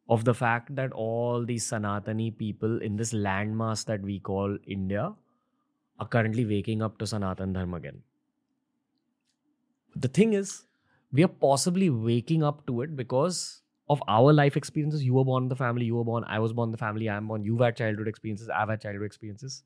of 0.08 0.24
the 0.24 0.34
fact 0.34 0.74
that 0.76 0.92
all 0.92 1.44
these 1.44 1.68
Sanatani 1.68 2.36
people 2.36 2.80
in 2.80 2.96
this 2.96 3.12
landmass 3.12 3.84
that 3.86 4.02
we 4.02 4.20
call 4.20 4.56
India 4.66 5.12
are 5.98 6.06
currently 6.06 6.44
waking 6.44 6.82
up 6.82 6.98
to 6.98 7.06
Sanatan 7.06 7.52
Dharma 7.52 7.78
again. 7.78 8.02
The 9.94 10.08
thing 10.08 10.34
is, 10.34 10.64
we 11.12 11.24
are 11.24 11.28
possibly 11.28 11.90
waking 11.90 12.42
up 12.42 12.66
to 12.66 12.82
it 12.82 12.94
because 12.94 13.62
of 13.88 14.02
our 14.06 14.32
life 14.32 14.56
experiences. 14.56 15.02
You 15.02 15.14
were 15.14 15.24
born 15.24 15.44
in 15.44 15.48
the 15.48 15.56
family, 15.56 15.86
you 15.86 15.96
were 15.96 16.04
born, 16.04 16.24
I 16.28 16.38
was 16.38 16.52
born 16.52 16.68
in 16.68 16.72
the 16.72 16.78
family, 16.78 17.08
I'm 17.08 17.28
born, 17.28 17.42
you've 17.44 17.60
had 17.60 17.76
childhood 17.76 18.08
experiences, 18.08 18.48
I've 18.48 18.68
had 18.68 18.82
childhood 18.82 19.06
experiences. 19.06 19.62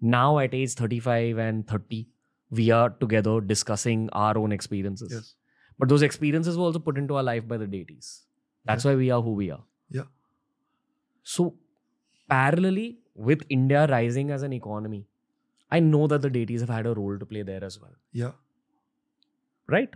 Now 0.00 0.38
at 0.38 0.54
age 0.54 0.74
35 0.74 1.38
and 1.38 1.68
30, 1.68 2.08
we 2.50 2.70
are 2.70 2.90
together 2.90 3.40
discussing 3.40 4.08
our 4.12 4.38
own 4.38 4.52
experiences. 4.52 5.12
Yes. 5.12 5.34
But 5.78 5.88
those 5.88 6.02
experiences 6.02 6.56
were 6.56 6.64
also 6.64 6.78
put 6.78 6.96
into 6.96 7.16
our 7.16 7.22
life 7.22 7.46
by 7.46 7.56
the 7.56 7.66
deities. 7.66 8.22
That's 8.64 8.84
why 8.84 8.94
we 8.94 9.10
are 9.10 9.20
who 9.22 9.32
we 9.32 9.50
are. 9.50 9.62
So, 11.34 11.44
parallelly 12.30 12.98
with 13.28 13.44
India 13.48 13.86
rising 13.88 14.30
as 14.30 14.42
an 14.48 14.52
economy, 14.52 15.06
I 15.70 15.80
know 15.80 16.06
that 16.06 16.22
the 16.22 16.30
deities 16.30 16.60
have 16.60 16.68
had 16.70 16.86
a 16.86 16.94
role 16.94 17.18
to 17.18 17.26
play 17.26 17.42
there 17.42 17.64
as 17.64 17.80
well. 17.80 17.94
Yeah. 18.12 18.32
Right? 19.66 19.90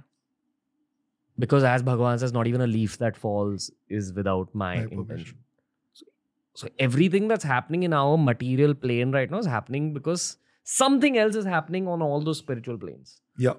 Because 1.39 1.63
as 1.63 1.85
Bhagavan 1.85 2.19
says, 2.19 2.33
not 2.33 2.49
even 2.49 2.61
a 2.61 2.67
leaf 2.67 2.99
that 2.99 3.17
falls 3.17 3.71
is 3.89 4.13
without 4.13 4.55
my, 4.55 4.75
My 4.77 4.83
intention. 4.83 5.07
permission. 5.07 5.39
So 6.55 6.69
everything 6.79 7.29
that's 7.29 7.45
happening 7.45 7.85
in 7.85 7.93
our 7.93 8.19
material 8.19 8.75
plane 8.75 9.13
right 9.13 9.31
now 9.31 9.39
is 9.39 9.47
happening 9.47 9.95
because 9.95 10.37
something 10.65 11.17
else 11.17 11.37
is 11.37 11.45
happening 11.45 11.87
on 11.87 12.03
all 12.03 12.21
those 12.21 12.39
spiritual 12.39 12.77
planes. 12.77 13.21
Yeah. 13.39 13.55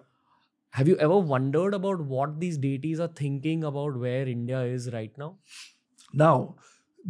Have 0.72 0.90
you 0.90 0.98
ever 0.98 1.18
wondered 1.18 1.74
about 1.74 2.02
what 2.02 2.40
these 2.42 2.58
deities 2.58 3.00
are 3.00 3.08
thinking 3.08 3.64
about 3.64 3.98
where 3.98 4.28
India 4.28 4.62
is 4.64 4.92
right 4.92 5.18
now? 5.18 5.38
Now, 6.14 6.56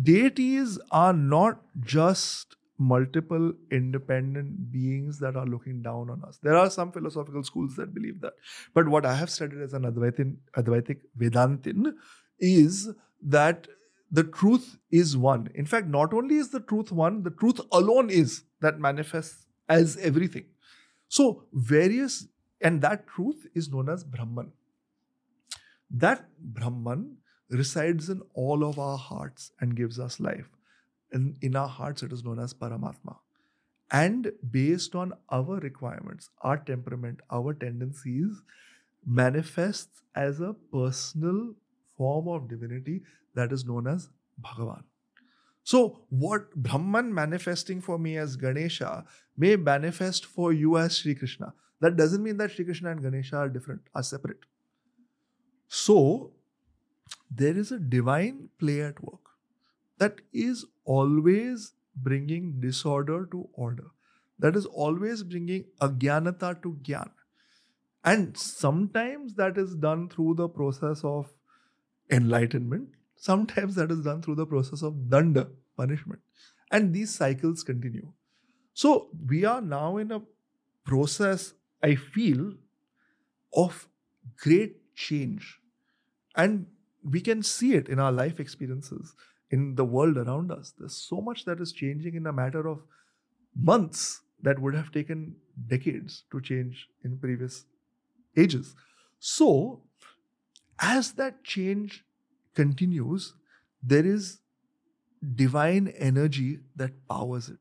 deities 0.01 0.79
are 0.91 1.13
not 1.13 1.61
just 1.79 2.55
multiple 2.77 3.53
independent 3.69 4.71
beings 4.71 5.19
that 5.19 5.35
are 5.35 5.45
looking 5.45 5.81
down 5.81 6.09
on 6.09 6.23
us. 6.27 6.39
There 6.41 6.57
are 6.57 6.69
some 6.69 6.91
philosophical 6.91 7.43
schools 7.43 7.75
that 7.75 7.93
believe 7.93 8.21
that. 8.21 8.33
But 8.73 8.87
what 8.87 9.05
I 9.05 9.13
have 9.13 9.29
studied 9.29 9.61
as 9.61 9.73
an 9.73 9.83
Advaitin, 9.83 10.37
Advaitic 10.57 11.01
Vedantin 11.17 11.93
is 12.39 12.89
that 13.21 13.67
the 14.11 14.23
truth 14.23 14.77
is 14.89 15.15
one. 15.15 15.49
In 15.53 15.65
fact, 15.65 15.87
not 15.87 16.13
only 16.13 16.35
is 16.35 16.49
the 16.49 16.59
truth 16.59 16.91
one, 16.91 17.23
the 17.23 17.29
truth 17.29 17.61
alone 17.71 18.09
is 18.09 18.43
that 18.61 18.79
manifests 18.79 19.45
as 19.69 19.95
everything. 19.97 20.45
So, 21.07 21.43
various, 21.53 22.27
and 22.61 22.81
that 22.81 23.07
truth 23.07 23.45
is 23.53 23.69
known 23.69 23.89
as 23.89 24.03
Brahman. 24.03 24.51
That 25.89 26.25
Brahman 26.39 27.17
resides 27.52 28.10
in 28.10 28.22
all 28.34 28.64
of 28.64 28.80
our 28.80 28.97
hearts 28.97 29.52
and 29.60 29.76
gives 29.76 29.99
us 29.99 30.20
life. 30.20 30.49
And 31.12 31.36
in 31.41 31.56
our 31.56 31.68
hearts, 31.68 32.04
it 32.04 32.12
is 32.12 32.24
known 32.24 32.39
as 32.39 32.54
Paramatma. 32.54 33.18
And 33.91 34.32
based 34.49 34.95
on 34.95 35.14
our 35.30 35.60
requirements, 35.60 36.30
our 36.41 36.58
temperament, 36.58 37.20
our 37.30 37.54
tendencies, 37.54 38.41
manifests 39.06 40.02
as 40.16 40.39
a 40.39 40.56
personal 40.72 41.54
form 41.97 42.28
of 42.28 42.47
divinity 42.47 43.02
that 43.36 43.52
is 43.52 43.66
known 43.66 43.88
as 43.88 44.10
Bhagavan. 44.41 44.84
So, 45.64 46.02
what 46.10 46.56
Brahman 46.56 47.14
manifesting 47.14 47.82
for 47.82 47.99
me 47.99 48.18
as 48.18 48.36
Ganesha 48.36 49.06
may 49.38 49.56
manifest 49.56 50.26
for 50.26 50.54
you 50.54 50.78
as 50.78 50.97
Sri 50.97 51.16
Krishna. 51.16 51.54
That 51.80 51.97
doesn't 51.97 52.24
mean 52.24 52.38
that 52.38 52.52
Sri 52.52 52.66
Krishna 52.66 52.91
and 52.91 53.02
Ganesha 53.02 53.38
are 53.38 53.49
different, 53.49 53.82
are 53.93 54.04
separate. 54.04 54.39
So, 55.68 56.32
there 57.30 57.57
is 57.57 57.72
a 57.72 57.80
divine 57.80 58.49
play 58.59 58.82
at 58.82 59.01
work 59.03 59.20
that 59.97 60.20
is 60.34 60.66
always 60.84 61.74
bringing 61.95 62.59
disorder 62.59 63.28
to 63.32 63.47
order, 63.53 63.91
that 64.39 64.55
is 64.55 64.66
always 64.66 65.24
bringing 65.24 65.66
agyanata 65.82 66.62
to 66.64 66.78
gyan. 66.82 67.09
And 68.03 68.36
sometimes 68.36 69.36
that 69.36 69.57
is 69.57 69.76
done 69.76 70.09
through 70.09 70.36
the 70.36 70.49
process 70.49 71.03
of 71.03 71.30
enlightenment, 72.09 72.89
sometimes 73.16 73.76
that 73.76 73.91
is 73.91 74.03
done 74.03 74.22
through 74.22 74.36
the 74.36 74.45
process 74.45 74.82
of 74.82 74.93
danda, 75.09 75.49
punishment. 75.78 76.22
And 76.72 76.93
these 76.93 77.14
cycles 77.14 77.64
continue. 77.64 78.12
So 78.74 79.09
we 79.28 79.45
are 79.45 79.62
now 79.62 79.97
in 79.97 80.12
a 80.12 80.22
process, 80.86 81.53
I 81.84 81.95
feel, 81.95 82.53
of 83.53 83.88
great 84.38 84.95
change. 84.95 85.59
And 86.36 86.66
we 87.04 87.22
can 87.22 87.43
see 87.43 87.74
it 87.74 87.89
in 87.89 87.99
our 87.99 88.12
life 88.12 88.39
experiences, 88.39 89.14
in 89.49 89.76
the 89.76 89.86
world 89.86 90.18
around 90.18 90.52
us. 90.52 90.74
There's 90.78 90.95
so 90.95 91.22
much 91.22 91.45
that 91.45 91.60
is 91.60 91.72
changing 91.72 92.16
in 92.16 92.28
a 92.28 92.34
matter 92.34 92.68
of 92.68 92.82
months 93.56 94.22
that 94.41 94.60
would 94.60 94.74
have 94.76 94.91
taken 94.91 95.36
decades 95.68 96.24
to 96.32 96.41
change 96.41 96.88
in 97.04 97.18
previous 97.18 97.66
ages. 98.38 98.76
So, 99.20 99.82
as 100.80 101.14
that 101.14 101.43
change 101.43 102.06
continues, 102.56 103.34
there 103.84 104.06
is 104.06 104.39
divine 105.36 105.89
energy 105.97 106.60
that 106.76 107.08
powers 107.08 107.49
it. 107.49 107.60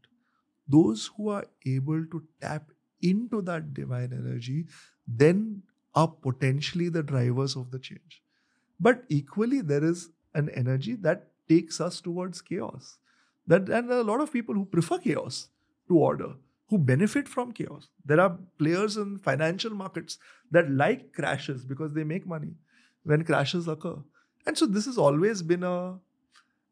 Those 0.69 1.11
who 1.17 1.29
are 1.29 1.45
able 1.67 2.07
to 2.07 2.23
tap 2.41 2.71
into 3.03 3.43
that 3.43 3.75
divine 3.75 4.13
energy 4.13 4.67
then 5.07 5.63
are 5.95 6.09
potentially 6.09 6.89
the 6.89 7.03
drivers 7.03 7.57
of 7.57 7.71
the 7.71 7.79
change. 7.79 8.23
But 8.81 9.05
equally, 9.09 9.61
there 9.61 9.85
is 9.85 10.09
an 10.35 10.49
energy 10.51 10.95
that 11.07 11.27
takes 11.49 11.81
us 11.81 12.01
towards 12.01 12.41
chaos. 12.41 12.99
That 13.47 13.69
and 13.69 13.91
a 13.91 14.03
lot 14.03 14.21
of 14.21 14.33
people 14.33 14.55
who 14.55 14.65
prefer 14.65 14.99
chaos 14.99 15.49
to 15.89 15.99
order, 15.99 16.35
who 16.69 16.79
benefit 16.79 17.29
from 17.29 17.53
chaos. 17.53 17.89
There 18.05 18.21
are 18.21 18.39
players 18.59 18.97
in 18.97 19.19
financial 19.19 19.75
markets 19.75 20.19
that 20.51 20.71
like 20.71 21.13
crashes 21.13 21.65
because 21.65 21.93
they 21.93 22.05
make 22.05 22.27
money 22.27 22.55
when 23.03 23.25
crashes 23.25 23.69
occur. 23.69 23.97
And 24.47 24.57
so 24.57 24.67
this 24.67 24.87
has 24.87 24.99
always 24.99 25.43
been 25.43 25.65
a 25.65 25.99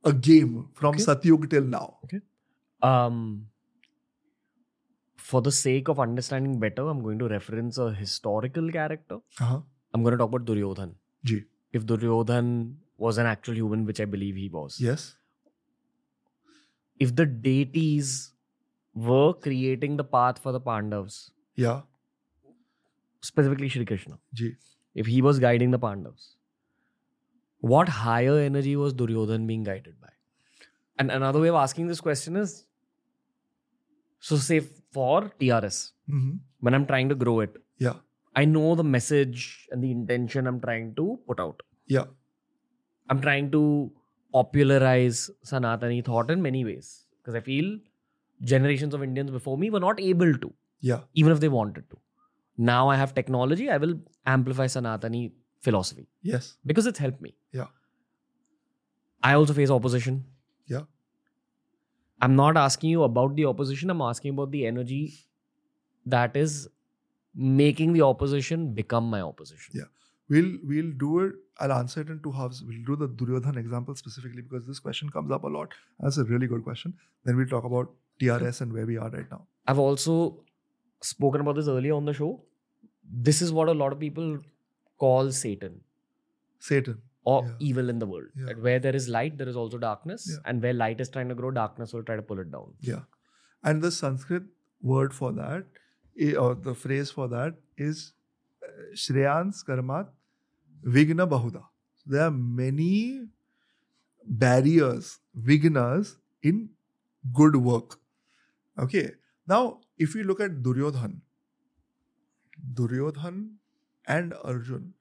a 0.05 0.13
game 0.13 0.69
from 0.75 0.95
Okay. 0.95 1.05
Satyug 1.05 1.51
till 1.51 1.65
now. 1.65 1.99
Okay. 2.05 2.21
Um, 2.83 3.49
for 5.17 5.43
the 5.43 5.53
sake 5.53 5.89
of 5.89 5.99
understanding 6.01 6.59
better, 6.61 6.89
I'm 6.89 7.03
going 7.03 7.19
to 7.19 7.29
reference 7.29 7.79
a 7.79 7.93
historical 7.93 8.71
character. 8.71 9.17
Uh-huh. 9.41 9.61
I'm 9.93 10.03
going 10.03 10.13
to 10.13 10.19
talk 10.19 10.29
about 10.29 10.45
Duryodhan. 10.47 10.95
Ji. 11.25 11.45
If 11.73 11.85
Duryodhan 11.87 12.77
was 12.97 13.19
an 13.19 13.27
actual 13.27 13.55
human, 13.55 13.85
which 13.85 14.01
I 14.01 14.05
believe 14.05 14.37
he 14.37 14.49
was, 14.49 14.81
Yes. 14.81 15.17
if 16.99 17.15
the 17.15 17.27
deities 17.27 18.33
were 18.95 19.33
creating 19.35 19.97
the 19.97 20.05
path 20.05 20.39
for 20.39 20.53
the 20.53 20.61
Pandavas, 20.61 21.31
Yeah. 21.55 21.83
specifically 23.21 23.69
Shri 23.69 23.85
Krishna, 23.85 24.19
Ji. 24.33 24.57
if 24.95 25.07
he 25.07 25.21
was 25.23 25.39
guiding 25.39 25.71
the 25.71 25.79
Pandavas, 25.79 26.37
what 27.61 27.89
higher 27.89 28.39
energy 28.39 28.75
was 28.77 28.95
Duryodhan 28.95 29.47
being 29.47 29.63
guided 29.63 30.01
by? 30.01 30.11
And 30.99 31.11
another 31.11 31.41
way 31.41 31.49
of 31.49 31.55
asking 31.55 31.87
this 31.87 32.01
question 32.01 32.37
is 32.37 32.65
so, 34.21 34.37
say 34.37 34.61
for 34.61 35.31
TRS, 35.41 35.93
hmm 36.09 36.37
when 36.61 36.75
I'm 36.75 36.87
trying 36.87 37.09
to 37.11 37.15
grow 37.15 37.39
it, 37.41 37.57
Yeah. 37.79 37.99
I 38.41 38.45
know 38.55 38.75
the 38.81 38.85
message 38.97 39.43
and 39.73 39.83
the 39.85 39.91
intention 39.91 40.47
I'm 40.51 40.61
trying 40.65 40.89
to 40.99 41.05
put 41.27 41.41
out. 41.45 41.63
Yeah. 41.97 42.05
I'm 43.11 43.21
trying 43.27 43.51
to 43.53 43.63
popularize 44.33 45.31
Sanatani 45.51 46.05
thought 46.09 46.31
in 46.35 46.43
many 46.49 46.65
ways 46.65 47.07
because 47.19 47.35
I 47.35 47.41
feel 47.41 47.79
generations 48.53 48.95
of 48.99 49.03
Indians 49.03 49.31
before 49.39 49.57
me 49.63 49.71
were 49.77 49.81
not 49.87 50.01
able 50.01 50.33
to, 50.45 50.53
Yeah. 50.91 51.01
even 51.15 51.33
if 51.33 51.41
they 51.45 51.49
wanted 51.49 51.89
to. 51.91 51.99
Now 52.71 52.83
I 52.95 52.97
have 53.03 53.15
technology, 53.15 53.71
I 53.71 53.79
will 53.85 53.95
amplify 54.27 54.67
Sanatani 54.77 55.23
philosophy 55.67 56.07
Yes. 56.23 56.57
because 56.73 56.87
it's 56.93 56.99
helped 57.07 57.21
me. 57.29 57.35
Yeah. 57.53 57.69
I 59.23 59.35
also 59.35 59.55
face 59.61 59.71
opposition. 59.71 60.25
Yeah. 60.67 60.85
I'm 62.21 62.37
not 62.37 62.57
asking 62.57 62.91
you 62.91 63.03
about 63.03 63.37
the 63.37 63.47
opposition, 63.47 63.91
I'm 63.91 64.01
asking 64.01 64.35
about 64.37 64.51
the 64.51 64.67
energy 64.67 65.03
that 66.07 66.37
is 66.37 66.69
making 67.39 67.93
the 67.93 68.03
opposition 68.03 68.73
become 68.75 69.09
my 69.11 69.21
opposition. 69.21 69.75
Yeah. 69.81 69.85
We'll 70.29 70.51
we'll 70.65 70.91
do 71.03 71.21
it. 71.21 71.33
I'll 71.61 71.73
answer 71.73 72.01
it 72.03 72.09
in 72.09 72.21
two 72.23 72.33
halves. 72.33 72.63
We'll 72.63 72.85
do 72.89 72.97
the 72.97 73.09
Duryodhan 73.09 73.57
example 73.57 73.95
specifically 73.95 74.43
because 74.43 74.67
this 74.67 74.79
question 74.79 75.09
comes 75.11 75.31
up 75.31 75.45
a 75.45 75.49
lot. 75.49 75.73
That's 76.01 76.19
a 76.19 76.25
really 76.25 76.47
good 76.47 76.65
question. 76.65 76.95
Then 77.25 77.37
we'll 77.37 77.47
talk 77.55 77.65
about 77.65 77.91
TRS 78.21 78.61
and 78.61 78.73
where 78.73 78.87
we 78.87 78.97
are 78.99 79.09
right 79.11 79.31
now. 79.31 79.47
I've 79.67 79.79
also 79.79 80.41
spoken 81.01 81.41
about 81.41 81.57
this 81.57 81.69
earlier 81.69 81.95
on 81.95 82.05
the 82.05 82.13
show. 82.13 82.43
This 83.29 83.41
is 83.41 83.53
what 83.53 83.69
a 83.69 83.73
lot 83.73 83.93
of 83.93 83.99
people 84.01 84.39
call 84.99 85.31
Satan 85.33 85.81
Satan. 86.59 87.01
or 87.31 87.39
Yeah. 87.45 87.55
evil 87.69 87.91
in 87.93 87.99
the 88.03 88.07
world. 88.11 88.29
Yeah. 88.37 88.47
That 88.47 88.61
where 88.67 88.79
there 88.85 88.97
is 88.99 89.07
light, 89.15 89.35
there 89.39 89.49
is 89.49 89.57
also 89.63 89.79
darkness. 89.79 90.29
Yeah. 90.31 90.39
And 90.51 90.63
where 90.63 90.73
light 90.73 91.01
is 91.05 91.11
trying 91.17 91.29
to 91.33 91.35
grow, 91.41 91.51
darkness 91.51 91.93
will 91.97 92.03
try 92.11 92.17
to 92.21 92.23
pull 92.23 92.39
it 92.45 92.51
down. 92.55 92.71
Yeah. 92.81 93.03
And 93.63 93.83
the 93.83 93.91
Sanskrit 93.97 94.45
word 94.93 95.13
for 95.13 95.33
that, 95.33 95.67
or 96.37 96.55
the 96.55 96.75
phrase 96.75 97.11
for 97.11 97.29
that 97.29 97.55
is 97.77 98.13
uh, 98.63 98.71
Shreyans 98.95 99.65
Karmat 99.65 100.09
Vigna 100.85 101.29
Bahuda. 101.29 101.63
There 102.07 102.23
are 102.23 102.31
many 102.31 103.29
barriers, 104.25 105.19
vignas 105.37 106.17
in 106.43 106.71
good 107.33 107.57
work. 107.57 107.99
Okay. 108.79 109.13
Now, 109.47 109.81
if 109.97 110.15
you 110.15 110.25
look 110.25 110.41
at 110.41 110.63
Duryodhan, 110.63 111.21
Duryodhan 112.75 113.55
and 114.07 114.35
Arjun 114.45 114.95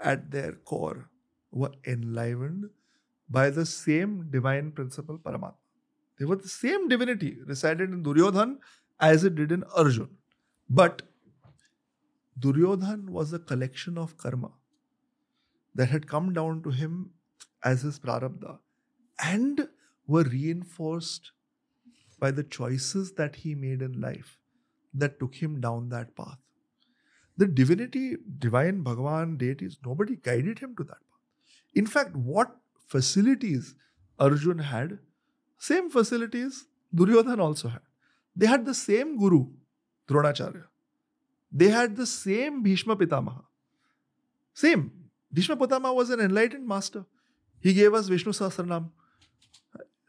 at 0.00 0.30
their 0.30 0.52
core 0.52 1.08
were 1.50 1.72
enlivened 1.86 2.70
by 3.30 3.50
the 3.50 3.64
same 3.66 4.30
divine 4.30 4.72
principle, 4.72 5.18
Paramatma. 5.18 5.54
They 6.18 6.24
were 6.24 6.36
the 6.36 6.48
same 6.48 6.88
divinity 6.88 7.38
resided 7.46 7.90
in 7.90 8.02
Duryodhan 8.02 8.58
as 9.00 9.24
it 9.24 9.34
did 9.36 9.52
in 9.52 9.64
Arjun. 9.76 10.08
But 10.68 11.02
Duryodhan 12.38 13.10
was 13.10 13.32
a 13.32 13.38
collection 13.38 13.98
of 13.98 14.16
karma 14.16 14.52
that 15.74 15.88
had 15.88 16.06
come 16.06 16.32
down 16.32 16.62
to 16.62 16.70
him 16.70 17.10
as 17.64 17.82
his 17.82 17.98
prarabdha 17.98 18.58
and 19.22 19.68
were 20.06 20.24
reinforced 20.24 21.32
by 22.18 22.30
the 22.30 22.42
choices 22.42 23.12
that 23.12 23.36
he 23.36 23.54
made 23.54 23.82
in 23.82 24.00
life 24.00 24.38
that 24.94 25.18
took 25.18 25.34
him 25.36 25.60
down 25.60 25.88
that 25.88 26.16
path. 26.16 26.38
The 27.36 27.46
divinity, 27.46 28.16
divine 28.38 28.82
Bhagavan, 28.82 29.38
deities, 29.38 29.78
nobody 29.84 30.16
guided 30.16 30.58
him 30.58 30.74
to 30.76 30.84
that 30.84 30.98
path. 30.98 31.20
In 31.74 31.86
fact, 31.86 32.16
what 32.16 32.56
facilities 32.88 33.74
Arjun 34.18 34.58
had, 34.58 34.98
same 35.58 35.90
facilities 35.90 36.66
Duryodhan 36.94 37.38
also 37.38 37.68
had. 37.68 37.82
They 38.34 38.46
had 38.46 38.64
the 38.64 38.74
same 38.74 39.18
guru, 39.18 39.46
Had 41.70 41.96
the 41.96 42.06
same 42.06 42.62
Bhishma 42.62 42.96
Pitamaha. 42.96 43.42
Same. 44.54 44.90
Bhishma 45.32 45.56
Pitamaha 45.56 45.94
was 45.94 46.10
an 46.10 46.20
enlightened 46.20 46.66
master. 46.66 47.04
He 47.60 47.74
gave 47.74 47.94
us 47.94 48.08
Vishnu 48.08 48.32
Sahasranam. 48.32 48.90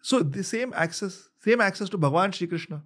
So 0.02 0.22
the 0.24 0.44
same 0.44 0.74
access, 0.76 1.30
same 1.44 1.62
access 1.62 1.90
to 1.90 1.98
Bhagavan 1.98 2.34
Shri 2.34 2.48
Krishna. 2.48 2.84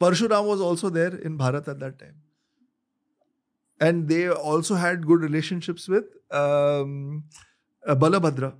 Parshuram 0.00 0.46
was 0.46 0.60
also 0.60 0.90
there 0.90 1.14
in 1.14 1.38
Bharat 1.38 1.68
at 1.68 1.80
that 1.80 1.98
time. 1.98 2.16
And 3.80 4.08
they 4.08 4.28
also 4.28 4.74
had 4.74 5.06
good 5.06 5.20
relationships 5.20 5.88
with 5.88 6.04
um, 6.30 7.24
uh, 7.86 7.94
Balabhadra. 7.94 8.54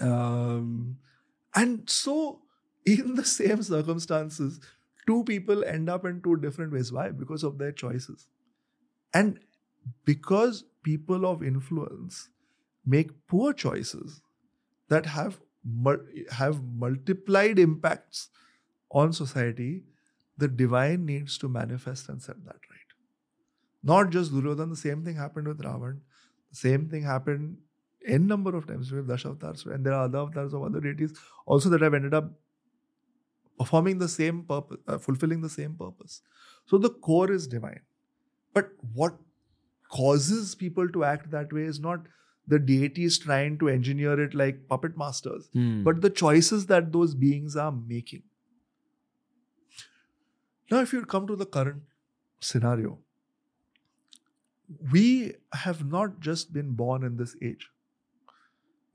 Um, 0.00 0.98
and 1.54 1.88
so, 1.90 2.40
in 2.84 3.14
the 3.14 3.24
same 3.24 3.62
circumstances, 3.62 4.60
two 5.10 5.22
people 5.30 5.64
end 5.74 5.94
up 5.98 6.04
in 6.10 6.22
two 6.22 6.36
different 6.46 6.72
ways. 6.78 6.92
Why? 6.96 7.10
Because 7.20 7.46
of 7.50 7.58
their 7.58 7.72
choices. 7.84 8.26
And 9.20 9.40
because 10.10 10.64
people 10.88 11.26
of 11.30 11.42
influence 11.52 12.28
make 12.96 13.14
poor 13.26 13.52
choices 13.52 14.20
that 14.88 15.06
have 15.06 15.40
have 16.36 16.60
multiplied 16.82 17.58
impacts 17.62 18.28
on 19.00 19.12
society, 19.12 19.72
the 20.42 20.48
divine 20.60 21.04
needs 21.08 21.36
to 21.38 21.48
manifest 21.48 22.08
and 22.08 22.22
set 22.26 22.44
that 22.44 22.70
right. 22.74 22.94
Not 23.82 24.10
just 24.10 24.32
Duryodhan, 24.32 24.70
the 24.70 24.76
same 24.76 25.04
thing 25.04 25.16
happened 25.16 25.48
with 25.48 25.60
Ravan. 25.66 25.98
The 26.50 26.56
same 26.56 26.88
thing 26.88 27.02
happened 27.02 27.58
n 28.06 28.26
number 28.26 28.54
of 28.60 28.66
times. 28.70 28.90
Have 28.90 29.10
Dashavatars, 29.12 29.66
and 29.74 29.84
there 29.84 29.92
are 29.98 30.04
other 30.04 30.18
avatars 30.18 30.54
of 30.54 30.62
other 30.62 30.80
deities 30.80 31.12
also 31.46 31.68
that 31.74 31.82
have 31.88 31.94
ended 31.94 32.14
up 32.14 32.32
performing 33.60 33.98
the 34.02 34.08
same 34.08 34.42
purpose, 34.52 34.78
uh, 34.88 34.98
fulfilling 34.98 35.42
the 35.46 35.52
same 35.54 35.74
purpose. 35.82 36.20
So 36.66 36.78
the 36.78 36.90
core 37.08 37.30
is 37.38 37.46
divine. 37.56 37.80
But 38.58 38.70
what 39.00 39.18
causes 39.96 40.54
people 40.54 40.88
to 40.96 41.04
act 41.04 41.30
that 41.32 41.52
way 41.58 41.62
is 41.74 41.80
not 41.88 42.08
the 42.52 42.58
deities 42.58 43.18
trying 43.24 43.58
to 43.58 43.68
engineer 43.68 44.14
it 44.22 44.34
like 44.34 44.62
puppet 44.68 44.96
masters, 45.02 45.48
Hmm. 45.58 45.82
but 45.88 46.00
the 46.06 46.10
choices 46.22 46.66
that 46.70 46.92
those 46.96 47.14
beings 47.24 47.56
are 47.64 47.70
making. 47.72 48.22
Now, 50.70 50.80
if 50.86 50.92
you 50.92 51.04
come 51.04 51.26
to 51.28 51.36
the 51.36 51.46
current 51.46 51.82
scenario, 52.40 52.98
we 54.92 55.34
have 55.52 55.84
not 55.86 56.20
just 56.20 56.52
been 56.52 56.72
born 56.72 57.02
in 57.02 57.16
this 57.16 57.36
age. 57.42 57.68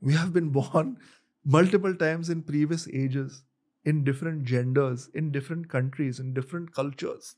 We 0.00 0.14
have 0.14 0.32
been 0.32 0.50
born 0.60 0.98
multiple 1.44 1.94
times 1.94 2.30
in 2.30 2.42
previous 2.42 2.88
ages, 2.88 3.42
in 3.86 4.02
different 4.04 4.44
genders, 4.44 5.08
in 5.14 5.30
different 5.32 5.68
countries, 5.70 6.18
in 6.20 6.34
different 6.34 6.74
cultures. 6.74 7.36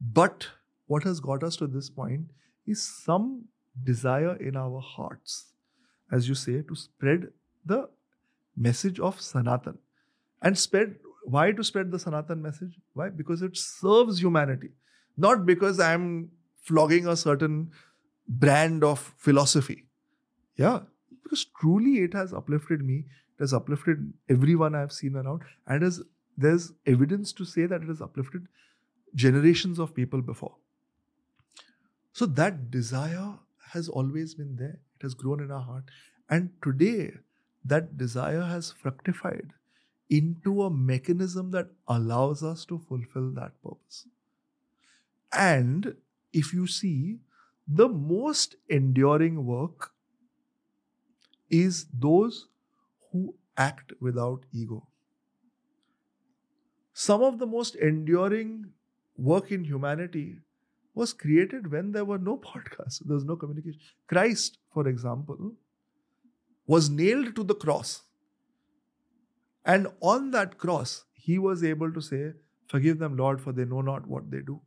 But 0.00 0.48
what 0.86 1.04
has 1.04 1.20
got 1.20 1.44
us 1.44 1.56
to 1.56 1.66
this 1.66 1.90
point 1.90 2.30
is 2.66 2.82
some 2.82 3.44
desire 3.84 4.34
in 4.36 4.56
our 4.56 4.80
hearts, 4.80 5.52
as 6.10 6.28
you 6.28 6.34
say, 6.34 6.62
to 6.62 6.74
spread 6.74 7.28
the 7.64 7.88
message 8.56 8.98
of 8.98 9.20
Sanatan. 9.20 9.78
And 10.42 10.58
spread 10.58 10.96
why 11.24 11.52
to 11.52 11.62
spread 11.62 11.90
the 11.90 11.98
Sanatan 11.98 12.40
message? 12.40 12.78
Why? 12.94 13.10
Because 13.10 13.42
it 13.42 13.56
serves 13.56 14.20
humanity. 14.22 14.70
Not 15.16 15.44
because 15.44 15.78
I'm 15.78 16.30
flogging 16.62 17.06
a 17.06 17.16
certain 17.16 17.72
brand 18.26 18.82
of 18.82 19.14
philosophy. 19.18 19.84
Yeah. 20.56 20.80
Because 21.22 21.44
truly 21.60 21.98
it 21.98 22.14
has 22.14 22.32
uplifted 22.32 22.82
me. 22.82 23.04
It 23.38 23.42
has 23.42 23.52
uplifted 23.52 24.12
everyone 24.28 24.74
I've 24.74 24.92
seen 24.92 25.16
around. 25.16 25.42
And 25.66 25.82
as 25.84 26.02
there's 26.36 26.72
evidence 26.86 27.32
to 27.34 27.44
say 27.44 27.66
that 27.66 27.82
it 27.82 27.88
has 27.88 28.00
uplifted 28.00 28.46
generations 29.14 29.78
of 29.78 29.94
people 29.94 30.22
before. 30.22 30.56
So 32.12 32.26
that 32.26 32.70
desire 32.70 33.34
has 33.72 33.88
always 33.88 34.34
been 34.34 34.56
there. 34.56 34.80
It 34.98 35.02
has 35.02 35.14
grown 35.14 35.40
in 35.40 35.50
our 35.50 35.62
heart. 35.62 35.84
And 36.28 36.50
today, 36.62 37.12
that 37.64 37.96
desire 37.96 38.42
has 38.42 38.72
fructified 38.72 39.52
into 40.10 40.62
a 40.62 40.70
mechanism 40.70 41.50
that 41.52 41.68
allows 41.86 42.42
us 42.42 42.64
to 42.64 42.78
fulfill 42.78 43.30
that 43.32 43.52
purpose. 43.62 44.06
And 45.32 45.96
if 46.32 46.52
you 46.52 46.66
see, 46.66 47.18
the 47.66 47.88
most 47.88 48.56
enduring 48.68 49.44
work 49.44 49.92
is 51.50 51.86
those 51.92 52.48
who 53.18 53.34
act 53.56 53.92
without 54.00 54.44
ego. 54.52 54.86
Some 56.92 57.22
of 57.22 57.38
the 57.38 57.46
most 57.46 57.76
enduring 57.76 58.66
work 59.16 59.50
in 59.52 59.64
humanity 59.64 60.38
was 60.94 61.12
created 61.12 61.70
when 61.72 61.92
there 61.92 62.04
were 62.04 62.18
no 62.18 62.36
podcasts, 62.48 63.04
there 63.04 63.14
was 63.14 63.24
no 63.24 63.36
communication. 63.36 63.80
Christ, 64.06 64.58
for 64.72 64.88
example, 64.88 65.52
was 66.66 66.90
nailed 66.90 67.34
to 67.36 67.44
the 67.44 67.54
cross. 67.54 68.02
And 69.64 69.88
on 70.00 70.30
that 70.32 70.58
cross, 70.58 71.04
he 71.14 71.38
was 71.38 71.64
able 71.64 71.92
to 71.92 72.00
say, 72.00 72.32
Forgive 72.68 72.98
them, 72.98 73.16
Lord, 73.16 73.40
for 73.40 73.52
they 73.52 73.64
know 73.64 73.80
not 73.80 74.06
what 74.06 74.30
they 74.30 74.38
do. 74.38 74.60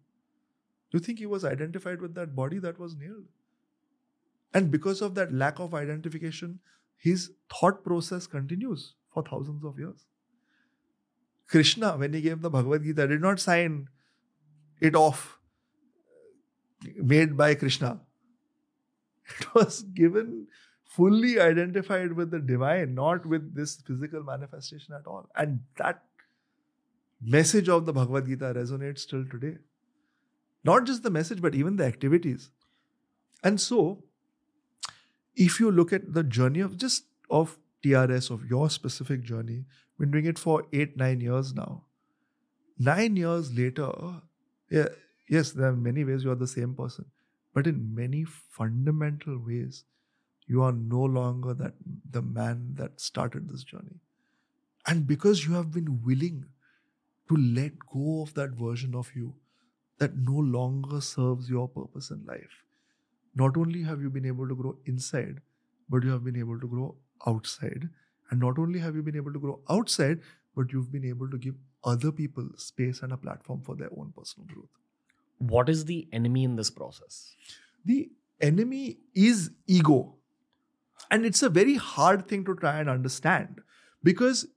Do 0.89 0.97
you 0.97 0.99
think 0.99 1.19
he 1.19 1.27
was 1.27 1.45
identified 1.45 2.01
with 2.01 2.15
that 2.15 2.35
body 2.35 2.57
that 2.59 2.79
was 2.79 2.95
nailed? 2.95 3.27
And 4.53 4.71
because 4.71 5.01
of 5.01 5.13
that 5.15 5.31
lack 5.31 5.59
of 5.59 5.75
identification, 5.75 6.59
his 7.01 7.31
thought 7.49 7.83
process 7.83 8.27
continues 8.27 8.93
for 9.13 9.23
thousands 9.23 9.63
of 9.65 9.79
years. 9.79 10.05
Krishna, 11.47 11.97
when 11.97 12.13
he 12.13 12.21
gave 12.21 12.41
the 12.41 12.49
Bhagavad 12.49 12.83
Gita, 12.83 13.07
did 13.07 13.21
not 13.21 13.39
sign 13.39 13.87
it 14.79 14.95
off 14.95 15.39
made 16.95 17.35
by 17.35 17.55
Krishna. 17.55 17.99
It 19.39 19.53
was 19.53 19.81
given 19.83 20.47
fully 20.83 21.39
identified 21.39 22.13
with 22.13 22.31
the 22.31 22.39
divine, 22.39 22.93
not 22.93 23.25
with 23.25 23.55
this 23.55 23.75
physical 23.87 24.23
manifestation 24.23 24.93
at 24.93 25.07
all. 25.07 25.29
And 25.35 25.61
that 25.77 26.03
message 27.21 27.69
of 27.69 27.85
the 27.85 27.93
Bhagavad 27.93 28.25
Gita 28.25 28.53
resonates 28.55 29.07
till 29.07 29.25
today. 29.25 29.57
Not 30.63 30.85
just 30.85 31.03
the 31.03 31.09
message, 31.09 31.41
but 31.41 31.55
even 31.55 31.77
the 31.77 31.85
activities. 31.85 32.51
And 33.43 33.59
so, 33.59 34.03
if 35.35 35.59
you 35.59 35.71
look 35.71 35.93
at 35.93 36.13
the 36.13 36.23
journey 36.23 36.59
of 36.59 36.77
just 36.77 37.05
of 37.29 37.57
TRS, 37.83 38.29
of 38.29 38.45
your 38.45 38.69
specific 38.69 39.21
journey, 39.21 39.65
been 39.99 40.11
doing 40.11 40.25
it 40.25 40.39
for 40.39 40.65
eight, 40.73 40.97
nine 40.97 41.21
years 41.21 41.53
now. 41.53 41.83
Nine 42.77 43.15
years 43.15 43.53
later, 43.53 43.91
yeah, 44.69 44.87
yes, 45.29 45.51
there 45.51 45.67
are 45.67 45.75
many 45.75 46.03
ways 46.03 46.23
you 46.23 46.31
are 46.31 46.35
the 46.35 46.47
same 46.47 46.73
person, 46.73 47.05
but 47.53 47.67
in 47.67 47.93
many 47.95 48.23
fundamental 48.23 49.37
ways, 49.37 49.83
you 50.47 50.61
are 50.63 50.71
no 50.71 51.03
longer 51.03 51.53
that 51.53 51.73
the 52.09 52.21
man 52.21 52.73
that 52.75 52.99
started 52.99 53.47
this 53.47 53.63
journey. 53.63 53.99
And 54.87 55.05
because 55.05 55.45
you 55.45 55.53
have 55.53 55.71
been 55.71 56.01
willing 56.03 56.45
to 57.29 57.37
let 57.37 57.73
go 57.93 58.23
of 58.23 58.33
that 58.33 58.51
version 58.51 58.95
of 58.95 59.11
you 59.15 59.35
that 59.99 60.17
no 60.17 60.33
longer 60.33 60.99
serves 60.99 61.49
your 61.49 61.67
purpose 61.67 62.09
in 62.09 62.25
life, 62.25 62.63
not 63.35 63.57
only 63.57 63.83
have 63.83 64.01
you 64.01 64.09
been 64.09 64.25
able 64.25 64.47
to 64.47 64.55
grow 64.55 64.77
inside, 64.85 65.41
but 65.89 66.03
you 66.03 66.09
have 66.09 66.23
been 66.23 66.37
able 66.37 66.59
to 66.59 66.67
grow 66.67 66.95
outside. 67.27 67.89
And 68.29 68.39
not 68.39 68.57
only 68.57 68.79
have 68.79 68.95
you 68.95 69.01
been 69.01 69.15
able 69.15 69.33
to 69.33 69.39
grow 69.39 69.59
outside, 69.69 70.19
but 70.55 70.71
you've 70.71 70.91
been 70.91 71.05
able 71.05 71.29
to 71.29 71.37
give 71.37 71.55
other 71.83 72.11
people 72.11 72.47
space 72.57 73.01
and 73.01 73.11
a 73.11 73.17
platform 73.17 73.61
for 73.61 73.75
their 73.75 73.89
own 73.97 74.13
personal 74.17 74.47
growth. 74.47 74.69
What 75.37 75.69
is 75.69 75.85
the 75.85 76.07
enemy 76.11 76.43
in 76.43 76.55
this 76.55 76.69
process? 76.69 77.35
The 77.85 78.09
enemy 78.39 78.99
is 79.13 79.51
ego. 79.67 80.15
And 81.09 81.25
it's 81.25 81.41
a 81.41 81.49
very 81.49 81.75
hard 81.75 82.27
thing 82.27 82.45
to 82.45 82.55
try 82.55 82.79
and 82.79 82.89
understand 82.89 83.61
because 84.03 84.47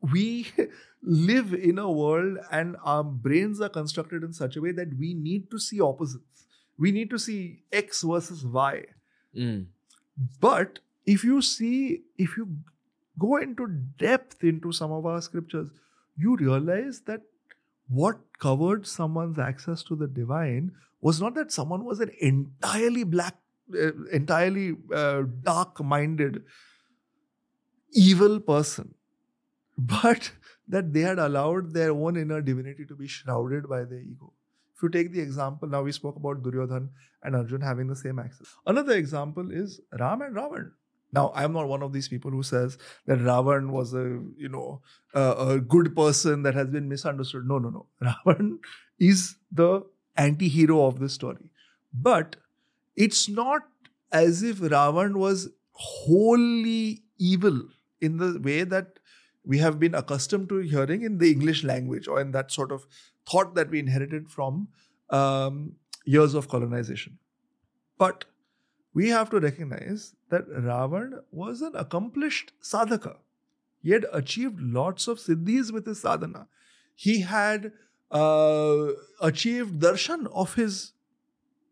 we 0.00 0.46
live 1.02 1.54
in 1.54 1.78
a 1.78 1.90
world 1.90 2.38
and 2.50 2.76
our 2.84 3.02
brains 3.02 3.60
are 3.60 3.68
constructed 3.68 4.22
in 4.22 4.32
such 4.32 4.56
a 4.56 4.60
way 4.60 4.72
that 4.72 4.96
we 4.98 5.14
need 5.14 5.50
to 5.50 5.58
see 5.58 5.80
opposites. 5.80 6.35
We 6.78 6.92
need 6.92 7.10
to 7.10 7.18
see 7.18 7.62
X 7.72 8.02
versus 8.02 8.44
Y. 8.44 8.84
But 10.40 10.78
if 11.04 11.24
you 11.24 11.42
see, 11.42 12.02
if 12.18 12.36
you 12.36 12.48
go 13.18 13.36
into 13.36 13.66
depth 13.98 14.42
into 14.44 14.72
some 14.72 14.92
of 14.92 15.06
our 15.06 15.20
scriptures, 15.20 15.68
you 16.16 16.36
realize 16.36 17.00
that 17.06 17.22
what 17.88 18.18
covered 18.38 18.86
someone's 18.86 19.38
access 19.38 19.82
to 19.84 19.96
the 19.96 20.06
divine 20.06 20.72
was 21.00 21.20
not 21.20 21.34
that 21.34 21.52
someone 21.52 21.84
was 21.84 22.00
an 22.00 22.10
entirely 22.20 23.04
black, 23.04 23.36
uh, 23.74 23.92
entirely 24.12 24.76
uh, 24.92 25.22
dark 25.42 25.82
minded, 25.82 26.42
evil 27.92 28.40
person, 28.40 28.94
but 29.78 30.32
that 30.68 30.92
they 30.92 31.00
had 31.00 31.18
allowed 31.18 31.72
their 31.72 31.92
own 31.92 32.16
inner 32.16 32.40
divinity 32.40 32.84
to 32.84 32.96
be 32.96 33.06
shrouded 33.06 33.68
by 33.68 33.84
their 33.84 34.00
ego. 34.00 34.32
If 34.76 34.82
you 34.82 34.88
take 34.90 35.12
the 35.12 35.20
example, 35.20 35.68
now 35.68 35.82
we 35.82 35.92
spoke 35.92 36.16
about 36.16 36.42
Duryodhan 36.42 36.88
and 37.22 37.36
Arjun 37.36 37.62
having 37.62 37.86
the 37.86 37.96
same 37.96 38.18
access. 38.18 38.46
Another 38.66 38.92
example 38.92 39.50
is 39.50 39.80
Ram 39.98 40.20
and 40.20 40.36
Ravan. 40.36 40.72
Now, 41.12 41.32
I'm 41.34 41.52
not 41.52 41.68
one 41.68 41.82
of 41.82 41.92
these 41.92 42.08
people 42.08 42.30
who 42.30 42.42
says 42.42 42.76
that 43.06 43.18
Ravan 43.18 43.70
was 43.70 43.94
a, 43.94 44.20
you 44.36 44.50
know, 44.50 44.82
a, 45.14 45.54
a 45.54 45.60
good 45.60 45.96
person 45.96 46.42
that 46.42 46.54
has 46.54 46.68
been 46.68 46.88
misunderstood. 46.88 47.46
No, 47.46 47.58
no, 47.58 47.70
no. 47.70 47.86
Ravan 48.26 48.58
is 48.98 49.36
the 49.50 49.86
anti-hero 50.16 50.84
of 50.84 50.98
the 50.98 51.08
story. 51.08 51.50
But 51.94 52.36
it's 52.96 53.28
not 53.30 53.62
as 54.12 54.42
if 54.42 54.58
Ravan 54.58 55.16
was 55.16 55.48
wholly 55.70 57.02
evil 57.18 57.62
in 58.00 58.18
the 58.18 58.38
way 58.42 58.64
that 58.64 58.98
we 59.44 59.58
have 59.58 59.78
been 59.78 59.94
accustomed 59.94 60.48
to 60.48 60.58
hearing 60.58 61.02
in 61.02 61.18
the 61.18 61.30
English 61.30 61.62
language 61.64 62.08
or 62.08 62.20
in 62.20 62.32
that 62.32 62.50
sort 62.50 62.72
of 62.72 62.86
thought 63.28 63.54
that 63.54 63.70
we 63.70 63.78
inherited 63.78 64.28
from 64.28 64.68
um, 65.10 65.76
years 66.04 66.34
of 66.34 66.48
colonization. 66.48 67.18
But 67.98 68.24
we 68.94 69.08
have 69.10 69.30
to 69.30 69.40
recognize 69.40 70.14
that 70.30 70.48
Ravan 70.48 71.20
was 71.30 71.60
an 71.60 71.72
accomplished 71.74 72.52
sadhaka. 72.62 73.16
He 73.82 73.90
had 73.90 74.06
achieved 74.12 74.60
lots 74.60 75.06
of 75.06 75.18
siddhis 75.18 75.72
with 75.72 75.86
his 75.86 76.00
sadhana. 76.00 76.48
He 76.94 77.20
had 77.20 77.72
uh, 78.10 78.88
achieved 79.20 79.80
darshan 79.80 80.26
of 80.32 80.54
his 80.54 80.92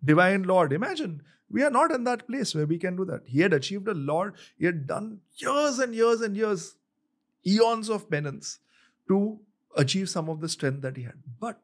divine 0.05 0.43
Lord. 0.43 0.72
Imagine, 0.72 1.22
we 1.51 1.62
are 1.62 1.70
not 1.70 1.93
in 1.93 2.05
that 2.05 2.26
place 2.26 2.55
where 2.55 2.66
we 2.66 2.78
can 2.78 2.97
do 2.97 3.05
that. 3.06 3.22
He 3.26 3.40
had 3.40 3.52
achieved 3.52 3.89
a 3.89 3.94
lot, 3.94 4.32
he 4.59 4.66
had 4.66 4.86
done 4.86 5.20
years 5.36 5.78
and 5.78 5.94
years 5.94 6.20
and 6.20 6.36
years, 6.36 6.76
eons 7.47 7.89
of 7.89 8.10
penance 8.10 8.59
to 9.09 9.40
achieve 9.77 10.09
some 10.09 10.29
of 10.29 10.41
the 10.41 10.49
strength 10.49 10.83
that 10.83 10.97
he 10.97 11.03
had. 11.03 11.23
But 11.41 11.61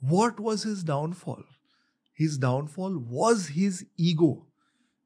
what 0.00 0.38
was 0.40 0.62
his 0.62 0.82
downfall? 0.82 1.44
His 2.14 2.38
downfall 2.38 2.98
was 2.98 3.48
his 3.48 3.86
ego. 3.96 4.46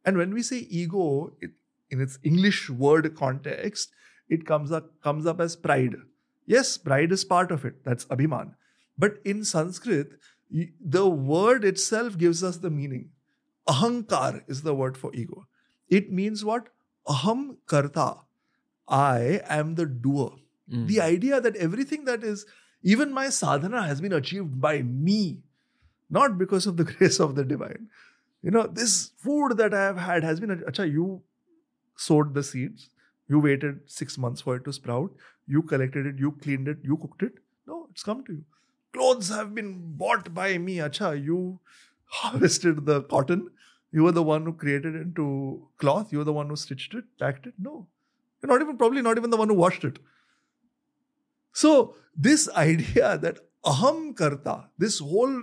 And 0.04 0.16
when 0.16 0.32
we 0.32 0.42
say 0.42 0.58
ego, 0.70 1.32
it, 1.40 1.50
in 1.90 2.00
its 2.00 2.18
English 2.22 2.70
word 2.70 3.14
context, 3.16 3.90
it 4.28 4.46
comes 4.46 4.70
up 4.72 5.00
comes 5.02 5.26
up 5.26 5.40
as 5.40 5.56
pride. 5.56 5.96
Yes, 6.46 6.78
pride 6.78 7.12
is 7.12 7.24
part 7.24 7.50
of 7.50 7.64
it. 7.64 7.84
That's 7.84 8.04
abhiman. 8.06 8.54
But 8.96 9.18
in 9.24 9.44
Sanskrit, 9.44 10.12
the 10.50 11.08
word 11.08 11.64
itself 11.64 12.18
gives 12.18 12.42
us 12.44 12.58
the 12.58 12.70
meaning. 12.70 13.10
Ahankar 13.68 14.42
is 14.48 14.62
the 14.62 14.74
word 14.74 14.96
for 14.96 15.14
ego. 15.14 15.46
It 15.88 16.12
means 16.12 16.44
what? 16.44 16.68
Aham 17.08 17.56
karta. 17.66 18.16
I 18.88 19.40
am 19.48 19.74
the 19.74 19.86
doer. 19.86 20.32
Mm. 20.72 20.86
The 20.86 21.00
idea 21.00 21.40
that 21.40 21.56
everything 21.56 22.04
that 22.04 22.22
is, 22.22 22.46
even 22.82 23.12
my 23.12 23.28
sadhana 23.28 23.82
has 23.82 24.00
been 24.00 24.12
achieved 24.12 24.60
by 24.60 24.82
me, 24.82 25.38
not 26.08 26.38
because 26.38 26.66
of 26.66 26.76
the 26.76 26.84
grace 26.92 27.20
of 27.20 27.34
the 27.34 27.44
divine. 27.44 27.88
You 28.42 28.50
know, 28.50 28.66
this 28.66 29.10
food 29.18 29.56
that 29.58 29.74
I 29.74 29.82
have 29.82 29.98
had 29.98 30.24
has 30.24 30.40
been, 30.40 30.50
acha, 30.50 30.90
you 30.90 31.22
sowed 31.96 32.34
the 32.34 32.42
seeds, 32.42 32.88
you 33.28 33.38
waited 33.38 33.80
six 33.86 34.16
months 34.16 34.40
for 34.40 34.56
it 34.56 34.64
to 34.64 34.72
sprout, 34.72 35.10
you 35.46 35.62
collected 35.62 36.06
it, 36.06 36.18
you 36.18 36.32
cleaned 36.32 36.68
it, 36.68 36.78
you 36.82 36.96
cooked 36.96 37.22
it. 37.22 37.34
No, 37.66 37.86
it's 37.90 38.02
come 38.02 38.24
to 38.24 38.32
you. 38.32 38.44
Clothes 38.92 39.28
have 39.28 39.54
been 39.54 39.96
bought 39.96 40.32
by 40.34 40.58
me, 40.58 40.76
acha, 40.76 41.22
you 41.22 41.60
harvested 42.06 42.86
the 42.86 43.02
cotton, 43.02 43.50
you 43.92 44.04
were 44.04 44.12
the 44.12 44.22
one 44.22 44.44
who 44.44 44.52
created 44.52 44.94
it 44.94 45.02
into 45.02 45.68
cloth, 45.78 46.12
you 46.12 46.18
were 46.18 46.24
the 46.24 46.32
one 46.32 46.48
who 46.48 46.56
stitched 46.56 46.94
it, 46.94 47.04
packed 47.18 47.46
it. 47.46 47.54
No, 47.58 47.86
you're 48.42 48.50
not 48.50 48.62
even, 48.62 48.76
probably 48.78 49.02
not 49.02 49.18
even 49.18 49.30
the 49.30 49.36
one 49.36 49.48
who 49.48 49.54
washed 49.54 49.84
it. 49.84 49.98
So, 51.52 51.94
this 52.16 52.48
idea 52.56 53.18
that 53.18 53.38
aham 53.64 54.16
karta, 54.16 54.68
this 54.78 54.98
whole 54.98 55.42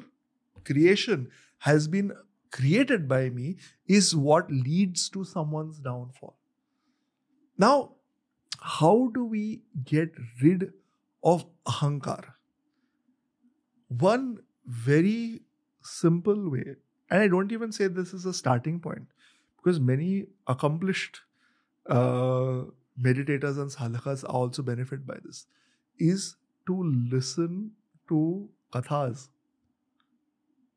creation 0.64 1.30
has 1.60 1.88
been 1.88 2.14
created 2.52 3.08
by 3.08 3.30
me, 3.30 3.58
is 3.88 4.16
what 4.16 4.50
leads 4.52 5.10
to 5.10 5.24
someone's 5.24 5.80
downfall. 5.80 6.38
Now, 7.58 7.96
how 8.62 9.12
do 9.14 9.26
we 9.26 9.62
get 9.84 10.12
rid 10.42 10.74
of 11.24 11.46
ahankar? 11.66 12.24
One 13.88 14.40
very 14.66 15.42
simple 15.82 16.50
way, 16.50 16.76
and 17.10 17.22
I 17.22 17.28
don't 17.28 17.52
even 17.52 17.72
say 17.72 17.88
this 17.88 18.14
is 18.14 18.26
a 18.26 18.34
starting 18.34 18.80
point, 18.80 19.08
because 19.58 19.80
many 19.80 20.28
accomplished 20.48 21.22
uh, 21.90 22.64
meditators 23.02 23.58
and 23.58 23.72
sadhakas 23.72 24.24
also 24.28 24.62
benefit 24.62 25.06
by 25.06 25.16
this 25.24 25.46
is 26.00 26.36
to 26.68 26.84
listen 26.84 27.72
to 28.10 28.50
kathas. 28.74 29.30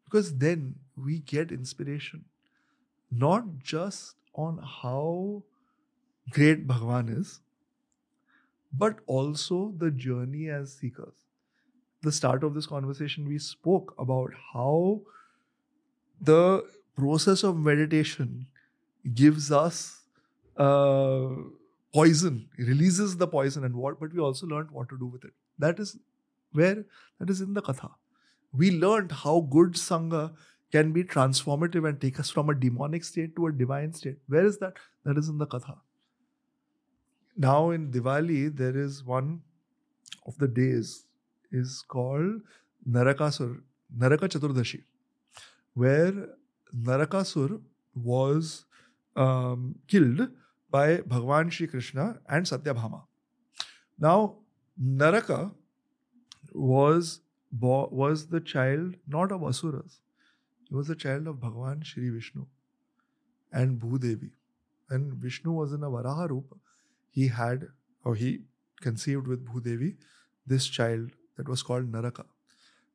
Because 0.04 0.36
then 0.38 0.76
we 0.96 1.18
get 1.20 1.52
inspiration 1.52 2.24
not 3.10 3.58
just 3.58 4.14
on 4.34 4.58
how 4.58 5.42
great 6.30 6.66
bhagwan 6.66 7.08
is 7.08 7.40
but 8.72 8.98
also 9.06 9.72
the 9.76 9.90
journey 9.90 10.48
as 10.48 10.72
seekers. 10.72 11.14
The 12.02 12.12
start 12.12 12.44
of 12.44 12.54
this 12.54 12.66
conversation 12.66 13.28
we 13.28 13.38
spoke 13.38 13.94
about 13.98 14.30
how 14.52 15.02
the 16.20 16.64
process 16.96 17.42
of 17.42 17.58
meditation 17.58 18.46
gives 19.14 19.50
us 19.50 20.02
uh, 20.56 21.28
poison. 21.92 22.48
Releases 22.58 23.16
the 23.16 23.26
poison 23.26 23.64
and 23.64 23.74
what 23.74 24.00
but 24.00 24.12
we 24.12 24.20
also 24.20 24.46
learned 24.46 24.70
what 24.70 24.88
to 24.88 24.98
do 24.98 25.06
with 25.06 25.24
it. 25.24 25.32
That 25.58 25.78
is 25.78 25.96
where 26.52 26.84
that 27.18 27.30
is 27.30 27.40
in 27.40 27.54
the 27.54 27.62
katha. 27.62 27.90
We 28.52 28.70
learned 28.70 29.12
how 29.12 29.40
good 29.50 29.74
sangha 29.74 30.32
can 30.72 30.92
be 30.92 31.04
transformative 31.04 31.88
and 31.88 32.00
take 32.00 32.18
us 32.20 32.30
from 32.30 32.50
a 32.50 32.54
demonic 32.54 33.04
state 33.04 33.36
to 33.36 33.46
a 33.46 33.52
divine 33.52 33.92
state. 33.92 34.16
Where 34.28 34.44
is 34.44 34.58
that? 34.58 34.74
That 35.04 35.18
is 35.18 35.28
in 35.28 35.38
the 35.38 35.46
katha. 35.46 35.78
Now 37.36 37.70
in 37.70 37.90
diwali 37.90 38.56
there 38.56 38.76
is 38.76 39.04
one 39.04 39.42
of 40.26 40.36
the 40.38 40.48
days 40.48 41.06
is 41.50 41.82
called 41.88 42.40
narakasur 42.88 43.60
naraka 43.96 44.28
chaturdashi 44.28 44.82
where 45.74 46.28
narakasur 46.76 47.60
was 47.94 48.64
um, 49.16 49.74
killed 49.88 50.28
by 50.70 50.98
Bhagwan 50.98 51.50
Shri 51.50 51.66
Krishna 51.66 52.20
and 52.28 52.46
Satyabhama. 52.46 53.02
Now, 53.98 54.36
Naraka 54.78 55.52
was 56.52 57.20
was 57.52 58.28
the 58.28 58.40
child 58.40 58.94
not 59.08 59.32
of 59.32 59.42
Asuras. 59.42 60.00
He 60.68 60.74
was 60.74 60.86
the 60.86 60.94
child 60.94 61.26
of 61.26 61.40
Bhagwan 61.40 61.82
Shri 61.82 62.10
Vishnu 62.10 62.46
and 63.52 63.80
Bhudevi. 63.80 64.30
When 64.88 65.16
Vishnu 65.16 65.52
was 65.52 65.72
in 65.72 65.82
a 65.82 65.90
Varaha 65.90 66.28
Rupa, 66.28 66.56
he 67.10 67.28
had, 67.28 67.68
or 68.04 68.14
he 68.14 68.42
conceived 68.80 69.26
with 69.26 69.44
Bhudevi, 69.46 69.96
this 70.46 70.66
child 70.66 71.10
that 71.36 71.48
was 71.48 71.62
called 71.62 71.90
Naraka. 71.90 72.24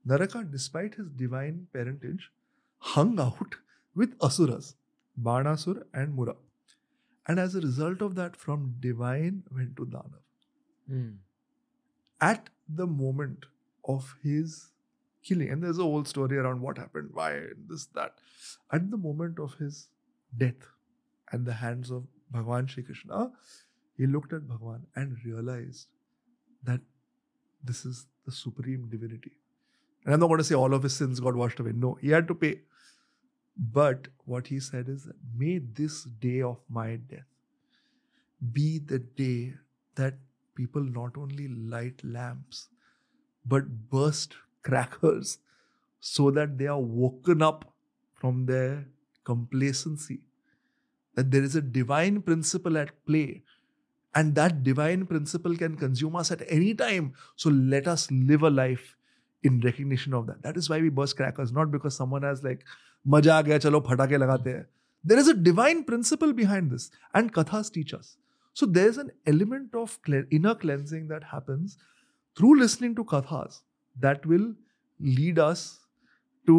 Naraka, 0.06 0.44
despite 0.44 0.96
his 0.96 1.10
divine 1.10 1.68
parentage, 1.74 2.32
hung 2.78 3.20
out 3.20 3.56
with 3.94 4.16
Asuras, 4.22 4.76
Banasur 5.22 5.84
and 5.94 6.14
Mura. 6.14 6.36
And 7.28 7.40
as 7.40 7.56
a 7.56 7.62
result 7.62 8.02
of 8.02 8.16
that, 8.16 8.36
from 8.36 8.76
divine 8.80 9.44
went 9.52 9.76
to 9.78 9.86
Danav. 9.86 10.22
Mm. 10.92 11.18
At 12.22 12.50
the 12.70 12.86
moment 12.88 13.46
of 13.84 14.16
his 14.24 14.72
killing, 15.24 15.50
and 15.50 15.64
there's 15.64 15.80
a 15.80 15.84
whole 15.84 16.06
story 16.06 16.38
around 16.38 16.62
what 16.62 16.78
happened, 16.78 17.10
why, 17.14 17.42
this, 17.68 17.86
that. 17.96 18.14
At 18.72 18.92
the 18.92 18.98
moment 18.98 19.40
of 19.40 19.56
his 19.56 19.88
death 20.38 20.70
at 21.32 21.46
the 21.46 21.54
hands 21.54 21.90
of 21.90 22.04
Bhagwan 22.32 22.68
Shri 22.68 22.84
Krishna, 22.84 23.32
he 23.98 24.06
looked 24.06 24.34
at 24.34 24.48
Bhagwan 24.48 24.86
and 24.96 25.18
realized 25.26 25.88
that 26.64 26.82
this 27.64 27.86
is 27.86 28.06
the 28.26 28.32
supreme 28.32 28.88
divinity. 28.90 29.32
And 30.04 30.14
I'm 30.14 30.20
not 30.20 30.28
going 30.28 30.38
to 30.38 30.44
say 30.44 30.56
all 30.56 30.74
of 30.74 30.84
his 30.84 30.96
sins 30.96 31.20
got 31.20 31.36
washed 31.36 31.60
away. 31.60 31.72
No, 31.74 31.98
he 32.00 32.10
had 32.10 32.28
to 32.28 32.36
pay. 32.36 32.62
But 33.57 34.07
what 34.26 34.48
he 34.48 34.60
said 34.60 34.90
is 34.90 35.07
may 35.36 35.60
this 35.60 36.03
day 36.03 36.41
of 36.41 36.57
my 36.69 36.95
death 36.95 37.26
be 38.52 38.80
the 38.80 38.99
day 38.99 39.53
that 39.95 40.15
people 40.56 40.84
not 40.84 41.18
only 41.18 41.48
light 41.48 42.03
lamps 42.03 42.68
but 43.45 43.90
burst 43.90 44.36
crackers 44.64 45.40
so 45.99 46.32
that 46.32 46.57
they 46.57 46.68
are 46.68 46.82
woken 46.82 47.41
up 47.41 47.73
from 48.14 48.45
their 48.45 48.88
complacency. 49.23 50.22
That 51.15 51.32
there 51.32 51.44
is 51.44 51.56
a 51.56 51.61
divine 51.61 52.22
principle 52.22 52.77
at 52.77 53.06
play 53.06 53.44
and 54.14 54.36
that 54.36 54.64
divine 54.64 55.06
principle 55.06 55.56
can 55.56 55.76
consume 55.77 56.15
us 56.15 56.32
at 56.32 56.41
any 56.48 56.73
time. 56.73 57.14
So 57.36 57.49
let 57.49 57.88
us 57.88 58.10
live 58.11 58.44
a 58.44 58.49
life 58.49 58.95
in 59.44 59.61
recognition 59.61 60.14
of 60.14 60.27
that. 60.27 60.41
That 60.41 60.57
is 60.57 60.69
why 60.69 60.82
we 60.82 60.90
burst 60.90 61.18
crackers, 61.18 61.52
not 61.52 61.72
because 61.72 61.95
someone 61.95 62.23
has 62.23 62.44
like, 62.44 62.64
मज़ा 63.07 63.38
आ 63.38 63.41
गया 63.41 63.57
चलो 63.57 63.80
फटाके 63.90 64.18
लगाते 64.18 64.49
हैं। 64.49 64.65
There 65.07 65.19
is 65.19 65.30
a 65.30 65.34
divine 65.44 65.82
principle 65.84 66.34
behind 66.34 66.72
this 66.72 66.91
and 67.15 67.32
kathas 67.36 67.72
teachers 67.73 68.18
so 68.60 68.65
there 68.65 68.88
is 68.90 68.99
an 68.99 69.11
element 69.27 69.76
of 69.76 70.11
inner 70.11 70.53
cleansing 70.61 71.10
that 71.10 71.23
happens 71.34 71.77
through 72.38 72.53
listening 72.53 72.95
to 72.95 73.03
kathas 73.14 73.61
that 73.95 74.27
will 74.27 74.56
lead 74.99 75.40
us 75.40 75.68
to 76.48 76.57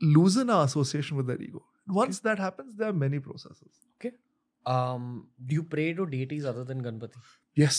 lose 0.00 0.38
in 0.38 0.48
association 0.58 1.16
with 1.16 1.42
ego 1.42 1.66
once 2.00 2.22
that 2.24 2.40
happens 2.40 2.74
there 2.74 2.86
are 2.86 2.92
many 3.04 3.18
process 3.28 3.60
okay 3.62 4.10
um 4.66 5.06
do 5.46 5.54
you 5.54 5.62
pray 5.70 5.84
to 5.92 6.04
deities 6.10 6.44
other 6.48 6.64
than 6.66 6.82
ganpati? 6.82 7.20
Yes. 7.60 7.78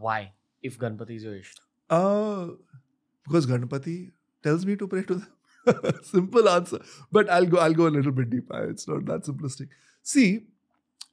Why 0.00 0.16
if 0.62 0.74
ganpati 0.82 1.14
is 1.20 1.22
your 1.26 1.36
ishta 1.36 1.62
uh 1.90 2.50
because 3.26 3.46
ganpati 3.52 3.94
tells 4.44 4.66
me 4.70 4.76
to 4.82 4.88
pray 4.94 5.04
to 5.04 5.14
them. 5.14 5.30
simple 6.02 6.48
answer 6.48 6.78
but 7.10 7.28
i'll 7.30 7.46
go 7.46 7.58
i'll 7.58 7.74
go 7.74 7.86
a 7.86 7.94
little 7.96 8.12
bit 8.12 8.30
deeper 8.30 8.64
it's 8.70 8.88
not 8.88 9.04
that 9.06 9.22
simplistic 9.22 9.68
see 10.02 10.44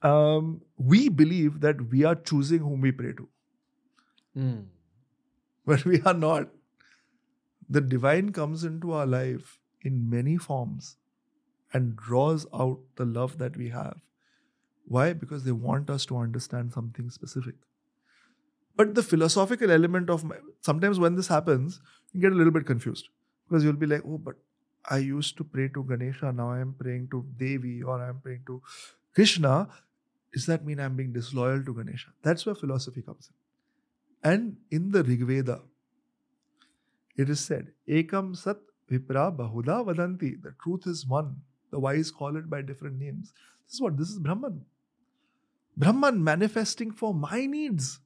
um, 0.01 0.61
we 0.77 1.09
believe 1.09 1.59
that 1.59 1.89
we 1.91 2.05
are 2.05 2.15
choosing 2.15 2.59
whom 2.59 2.81
we 2.81 2.91
pray 2.91 3.11
to 3.13 3.27
Mm. 4.37 4.65
but 5.65 5.85
we 5.85 6.01
are 6.01 6.13
not. 6.13 6.49
The 7.69 7.81
divine 7.81 8.31
comes 8.31 8.63
into 8.63 8.91
our 8.93 9.05
life 9.05 9.59
in 9.81 10.09
many 10.09 10.37
forms 10.37 10.97
and 11.73 11.95
draws 11.95 12.45
out 12.53 12.79
the 12.95 13.05
love 13.05 13.37
that 13.37 13.57
we 13.57 13.69
have. 13.69 13.97
Why? 14.85 15.13
Because 15.13 15.43
they 15.43 15.51
want 15.51 15.89
us 15.89 16.05
to 16.07 16.17
understand 16.17 16.73
something 16.73 17.09
specific. 17.09 17.55
But 18.75 18.95
the 18.95 19.03
philosophical 19.03 19.69
element 19.71 20.09
of 20.09 20.23
my, 20.23 20.37
sometimes 20.61 20.99
when 20.99 21.15
this 21.15 21.27
happens, 21.27 21.79
you 22.13 22.21
get 22.21 22.31
a 22.31 22.35
little 22.35 22.53
bit 22.53 22.65
confused 22.65 23.09
because 23.49 23.63
you'll 23.63 23.73
be 23.73 23.87
like, 23.87 24.03
oh, 24.05 24.17
but 24.17 24.35
I 24.89 24.97
used 24.97 25.37
to 25.37 25.43
pray 25.43 25.69
to 25.69 25.83
Ganesha, 25.83 26.31
now 26.31 26.51
I'm 26.51 26.73
praying 26.73 27.09
to 27.11 27.25
Devi 27.37 27.83
or 27.83 28.01
I'm 28.01 28.19
praying 28.19 28.43
to 28.47 28.61
Krishna. 29.13 29.67
Does 30.31 30.45
that 30.45 30.65
mean 30.65 30.79
I'm 30.79 30.95
being 30.95 31.11
disloyal 31.11 31.63
to 31.63 31.73
Ganesha? 31.73 32.09
That's 32.21 32.45
where 32.45 32.55
philosophy 32.55 33.01
comes 33.01 33.29
in. 33.29 34.31
And 34.31 34.57
in 34.69 34.91
the 34.91 35.03
Rig 35.03 35.25
Veda, 35.25 35.61
it 37.17 37.29
is 37.29 37.39
said, 37.39 37.71
Ekam 37.87 38.35
Sat 38.37 38.57
Vipra 38.89 39.35
Bahuda 39.35 39.85
Vadanti. 39.85 40.41
The 40.41 40.53
truth 40.63 40.85
is 40.85 41.05
one. 41.05 41.37
The 41.71 41.79
wise 41.79 42.11
call 42.11 42.35
it 42.35 42.49
by 42.49 42.61
different 42.61 42.99
names. 42.99 43.33
This 43.65 43.75
is 43.75 43.81
what? 43.81 43.97
This 43.97 44.09
is 44.09 44.19
Brahman. 44.19 44.65
Brahman 45.77 46.23
manifesting 46.23 46.91
for 46.91 47.13
my 47.13 47.45
needs. 47.45 47.99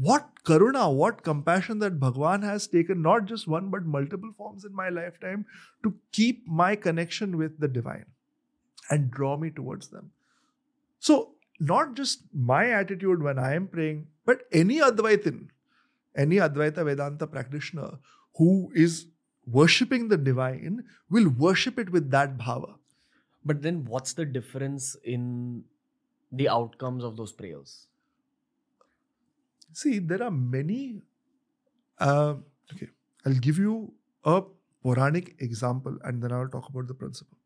What 0.00 0.28
karuna, 0.44 0.94
what 0.94 1.22
compassion 1.22 1.78
that 1.80 2.00
Bhagwan 2.00 2.40
has 2.40 2.66
taken 2.66 3.02
not 3.02 3.26
just 3.26 3.46
one 3.46 3.68
but 3.68 3.84
multiple 3.84 4.32
forms 4.32 4.64
in 4.64 4.74
my 4.74 4.88
lifetime 4.88 5.44
to 5.82 5.94
keep 6.10 6.46
my 6.46 6.74
connection 6.74 7.36
with 7.36 7.58
the 7.60 7.68
divine 7.68 8.06
and 8.88 9.10
draw 9.10 9.36
me 9.36 9.50
towards 9.50 9.88
them. 9.88 10.10
So, 11.00 11.32
not 11.58 11.94
just 11.94 12.22
my 12.32 12.70
attitude 12.70 13.22
when 13.22 13.38
I 13.38 13.54
am 13.54 13.68
praying, 13.68 14.06
but 14.24 14.44
any 14.52 14.78
Advaitin, 14.78 15.48
any 16.16 16.36
Advaita 16.36 16.82
Vedanta 16.86 17.26
practitioner 17.26 17.98
who 18.36 18.72
is 18.74 19.06
worshipping 19.46 20.08
the 20.08 20.16
divine 20.16 20.84
will 21.10 21.28
worship 21.28 21.78
it 21.78 21.90
with 21.90 22.10
that 22.10 22.38
bhava. 22.38 22.76
But 23.44 23.60
then 23.60 23.84
what's 23.84 24.14
the 24.14 24.24
difference 24.24 24.96
in 25.04 25.64
the 26.32 26.48
outcomes 26.48 27.04
of 27.04 27.18
those 27.18 27.32
prayers? 27.32 27.86
See, 29.72 29.98
there 29.98 30.22
are 30.22 30.30
many. 30.30 31.02
Uh, 31.98 32.34
okay, 32.72 32.88
I'll 33.24 33.34
give 33.34 33.58
you 33.58 33.92
a 34.24 34.42
Puranic 34.82 35.36
example 35.38 35.96
and 36.04 36.22
then 36.22 36.32
I'll 36.32 36.48
talk 36.48 36.68
about 36.68 36.88
the 36.88 36.94
principle. 36.94 37.36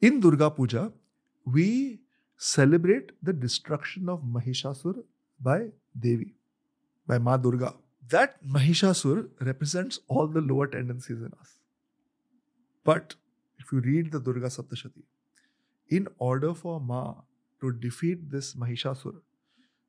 In 0.00 0.20
Durga 0.20 0.50
Puja, 0.50 0.92
we 1.44 2.00
celebrate 2.36 3.12
the 3.22 3.32
destruction 3.32 4.08
of 4.08 4.22
Mahishasur 4.22 5.02
by 5.40 5.68
Devi, 5.98 6.34
by 7.06 7.18
Ma 7.18 7.36
Durga. 7.36 7.74
That 8.08 8.44
Mahishasur 8.44 9.28
represents 9.40 10.00
all 10.08 10.26
the 10.26 10.40
lower 10.40 10.66
tendencies 10.66 11.18
in 11.18 11.32
us. 11.40 11.58
But 12.84 13.14
if 13.58 13.72
you 13.72 13.80
read 13.80 14.12
the 14.12 14.20
Durga 14.20 14.46
Saptashati, 14.46 15.02
in 15.88 16.08
order 16.18 16.54
for 16.54 16.80
Ma 16.80 17.14
to 17.60 17.72
defeat 17.72 18.30
this 18.30 18.54
Mahishasur, 18.54 19.14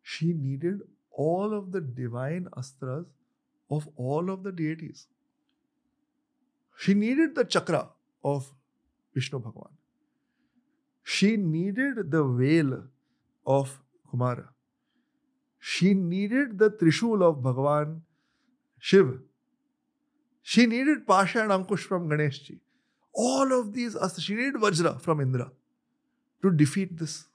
she 0.02 0.34
needed 0.34 0.82
all 1.14 1.53
of 1.53 1.72
the 1.72 1.81
divine 1.81 2.48
astras 2.57 3.06
of 3.69 3.88
all 3.95 4.30
of 4.30 4.44
the 4.44 4.52
deities. 4.52 5.07
She 6.77 6.94
needed 6.94 7.35
the 7.35 7.45
chakra 7.45 7.90
of 8.23 8.52
Vishnu 9.14 9.40
Bhagwan. 9.40 9.72
She 11.03 11.38
needed 11.38 12.11
the 12.11 12.23
vel 12.23 12.85
of 13.45 13.80
Kumara. 14.11 14.48
She 15.60 15.94
needed 15.94 16.57
the 16.57 16.69
Trishul 16.69 17.22
of 17.22 17.41
Bhagwan 17.41 18.02
Shiv. 18.80 19.19
She 20.41 20.65
needed 20.65 21.07
Pasha 21.07 21.41
and 21.41 21.52
Ankush 21.52 21.80
from 21.80 22.10
Ganeshji. 22.10 22.60
All 23.14 23.53
of 23.57 23.73
these 23.73 23.95
astras. 23.95 24.22
She 24.22 24.35
needed 24.35 24.56
Vajra 24.56 24.99
from 24.99 25.22
Indra 25.22 25.52
to 26.41 26.52
defeat 26.52 26.98
this. 26.98 27.27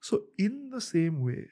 So, 0.00 0.22
in 0.38 0.70
the 0.70 0.80
same 0.80 1.24
way, 1.24 1.48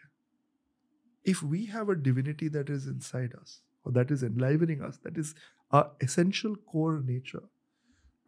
if 1.26 1.42
we 1.42 1.66
have 1.66 1.90
a 1.90 1.96
divinity 1.96 2.48
that 2.48 2.70
is 2.70 2.86
inside 2.86 3.34
us, 3.40 3.60
or 3.84 3.92
that 3.92 4.10
is 4.10 4.22
enlivening 4.22 4.82
us, 4.82 4.98
that 5.04 5.18
is 5.18 5.34
our 5.72 5.90
essential 6.00 6.56
core 6.56 7.00
nature, 7.00 7.42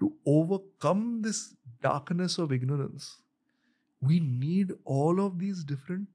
to 0.00 0.12
overcome 0.26 1.22
this 1.22 1.54
darkness 1.82 2.38
of 2.38 2.52
ignorance, 2.52 3.18
we 4.00 4.20
need 4.20 4.72
all 4.84 5.20
of 5.24 5.38
these 5.38 5.64
different, 5.64 6.08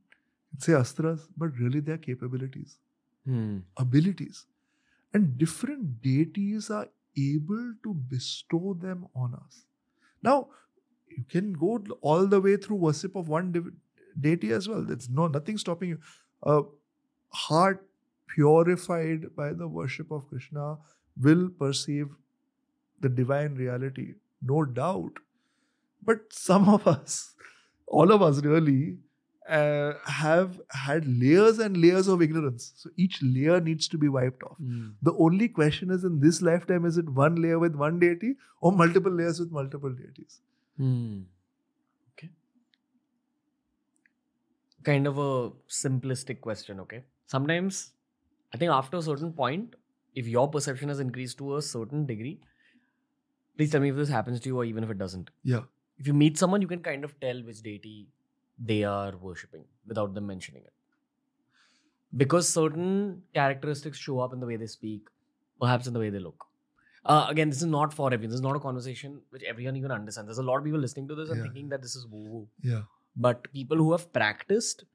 say 0.60 0.74
astras, 0.74 1.28
but 1.38 1.58
really 1.60 1.80
their 1.80 1.98
capabilities, 1.98 2.78
Hmm. 3.26 3.60
abilities. 3.78 4.46
And 5.14 5.38
different 5.38 6.02
deities 6.02 6.70
are 6.70 6.88
able 7.18 7.74
to 7.84 7.94
bestow 7.94 8.74
them 8.86 9.08
on 9.16 9.36
us. 9.36 9.66
Now, 10.24 10.50
you 11.18 11.24
can 11.36 11.54
go 11.54 11.78
all 12.02 12.28
the 12.28 12.42
way 12.42 12.58
through 12.58 12.78
worship 12.78 13.16
of 13.16 13.30
one 13.30 13.52
div- 13.52 13.74
deity 14.20 14.52
as 14.52 14.68
well. 14.68 14.84
There's 14.84 15.10
no 15.10 15.28
nothing 15.28 15.58
stopping 15.58 15.90
you. 15.90 16.00
A 16.44 16.62
heart 17.30 17.86
purified 18.28 19.36
by 19.36 19.54
the 19.54 19.68
worship 19.68 20.12
of 20.12 20.28
Krishna 20.28 20.78
will 21.22 21.50
perceive 21.50 22.10
the 23.00 23.10
divine 23.10 23.56
reality, 23.56 24.16
no 24.42 24.66
doubt. 24.66 25.14
But 26.04 26.22
some 26.32 26.68
of 26.68 26.88
us, 26.88 27.36
all 27.88 28.12
of 28.12 28.22
us 28.22 28.44
really, 28.44 28.98
uh, 29.48 29.94
have 30.06 30.60
had 30.70 31.06
layers 31.06 31.60
and 31.60 31.78
layers 31.78 32.08
of 32.08 32.22
ignorance. 32.22 32.72
So 32.78 32.90
each 32.96 33.20
layer 33.22 33.60
needs 33.60 33.88
to 33.90 33.98
be 33.98 34.08
wiped 34.08 34.44
off. 34.44 34.58
Hmm. 34.58 34.92
The 35.02 35.14
only 35.14 35.50
question 35.50 35.92
is 35.92 36.04
in 36.04 36.20
this 36.20 36.42
lifetime, 36.42 36.86
is 36.86 36.98
it 36.98 37.10
one 37.10 37.36
layer 37.42 37.60
with 37.60 37.76
one 37.76 38.00
deity 38.00 38.36
or 38.62 38.72
multiple 38.72 39.12
layers 39.12 39.40
with 39.40 39.52
multiple 39.52 39.92
deities? 39.92 40.40
Hmm. 40.78 41.22
Okay. 42.14 42.30
Kind 44.84 45.08
of 45.08 45.18
a 45.18 45.52
simplistic 45.70 46.42
question, 46.42 46.80
okay? 46.82 47.04
Sometimes, 47.28 47.94
I 48.54 48.58
think 48.58 48.72
after 48.72 48.98
a 48.98 49.02
certain 49.02 49.32
point, 49.34 49.76
if 50.16 50.28
your 50.28 50.48
perception 50.50 50.90
has 50.90 51.00
increased 51.00 51.38
to 51.40 51.56
a 51.58 51.62
certain 51.62 52.06
degree, 52.06 52.40
please 53.58 53.72
tell 53.72 53.82
me 53.82 53.90
if 53.90 53.96
this 53.96 54.10
happens 54.10 54.40
to 54.42 54.50
you 54.50 54.58
or 54.58 54.66
even 54.66 54.84
if 54.84 54.90
it 54.90 54.98
doesn't. 54.98 55.30
Yeah. 55.44 55.62
If 55.98 56.08
you 56.08 56.14
meet 56.14 56.38
someone, 56.38 56.62
you 56.62 56.68
can 56.68 56.82
kind 56.82 57.04
of 57.04 57.20
tell 57.20 57.42
which 57.44 57.62
deity 57.62 58.08
they 58.60 58.84
are 58.84 59.16
worshipping 59.18 59.66
without 59.88 60.14
them 60.14 60.28
mentioning 60.28 60.64
it. 60.64 60.74
Because 62.16 62.48
certain 62.48 63.24
characteristics 63.34 63.98
show 63.98 64.20
up 64.20 64.34
in 64.34 64.40
the 64.40 64.46
way 64.46 64.56
they 64.56 64.68
speak, 64.68 65.08
perhaps 65.60 65.88
in 65.88 65.94
the 65.94 66.00
way 66.00 66.10
they 66.10 66.20
look. 66.20 66.46
Uh, 67.06 67.26
again, 67.30 67.50
this 67.50 67.60
is 67.62 67.68
not 67.68 67.94
for 67.94 68.08
everyone. 68.14 68.30
This 68.30 68.36
is 68.38 68.42
not 68.42 68.56
a 68.56 68.60
conversation 68.60 69.22
which 69.30 69.44
everyone 69.44 69.76
even 69.76 69.92
understands. 69.92 70.28
There's 70.28 70.38
a 70.38 70.44
lot 70.44 70.58
of 70.58 70.64
people 70.64 70.80
listening 70.80 71.08
to 71.10 71.16
this 71.16 71.30
and 71.30 71.38
Yeah. 71.38 71.44
thinking 71.44 71.70
that 71.70 71.82
this 71.82 71.96
is 71.96 72.08
woo 72.08 72.24
woo. 72.34 72.48
Yeah. 72.62 72.84
But 73.16 73.52
people 73.54 73.78
who 73.78 73.92
have 73.92 74.12
practiced 74.14 74.86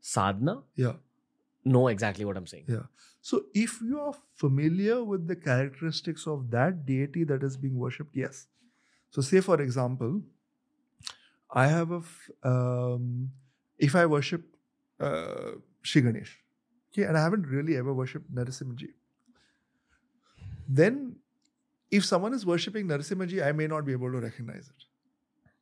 sadhana 0.00 0.62
Yeah. 0.76 0.94
know 1.64 1.88
exactly 1.88 2.24
what 2.24 2.36
I'm 2.36 2.46
saying. 2.46 2.64
Yeah. 2.68 2.82
So 3.20 3.44
if 3.54 3.80
you 3.80 4.00
are 4.00 4.14
familiar 4.36 5.02
with 5.02 5.26
the 5.26 5.34
characteristics 5.36 6.26
of 6.26 6.50
that 6.50 6.84
deity 6.86 7.24
that 7.24 7.42
is 7.42 7.56
being 7.56 7.78
worshipped, 7.78 8.14
yes. 8.14 8.46
So 9.10 9.22
say 9.22 9.40
for 9.40 9.60
example, 9.60 10.22
I 11.50 11.66
have 11.68 11.90
a, 11.92 11.98
f- 11.98 12.30
um, 12.42 13.30
if 13.78 13.94
I 13.96 14.06
worship 14.06 14.42
uh, 15.00 15.52
Shri 15.82 16.02
Ganesh, 16.02 16.38
okay, 16.92 17.04
and 17.04 17.16
I 17.16 17.22
haven't 17.22 17.46
really 17.46 17.76
ever 17.76 17.94
worshipped 17.94 18.32
Narasimhaji, 18.34 18.90
then 20.68 21.16
if 21.90 22.04
someone 22.04 22.34
is 22.34 22.44
worshipping 22.44 22.86
Narasimhaji, 22.88 23.44
I 23.46 23.52
may 23.52 23.66
not 23.66 23.84
be 23.84 23.92
able 23.92 24.10
to 24.12 24.18
recognize 24.20 24.68
it. 24.68 24.84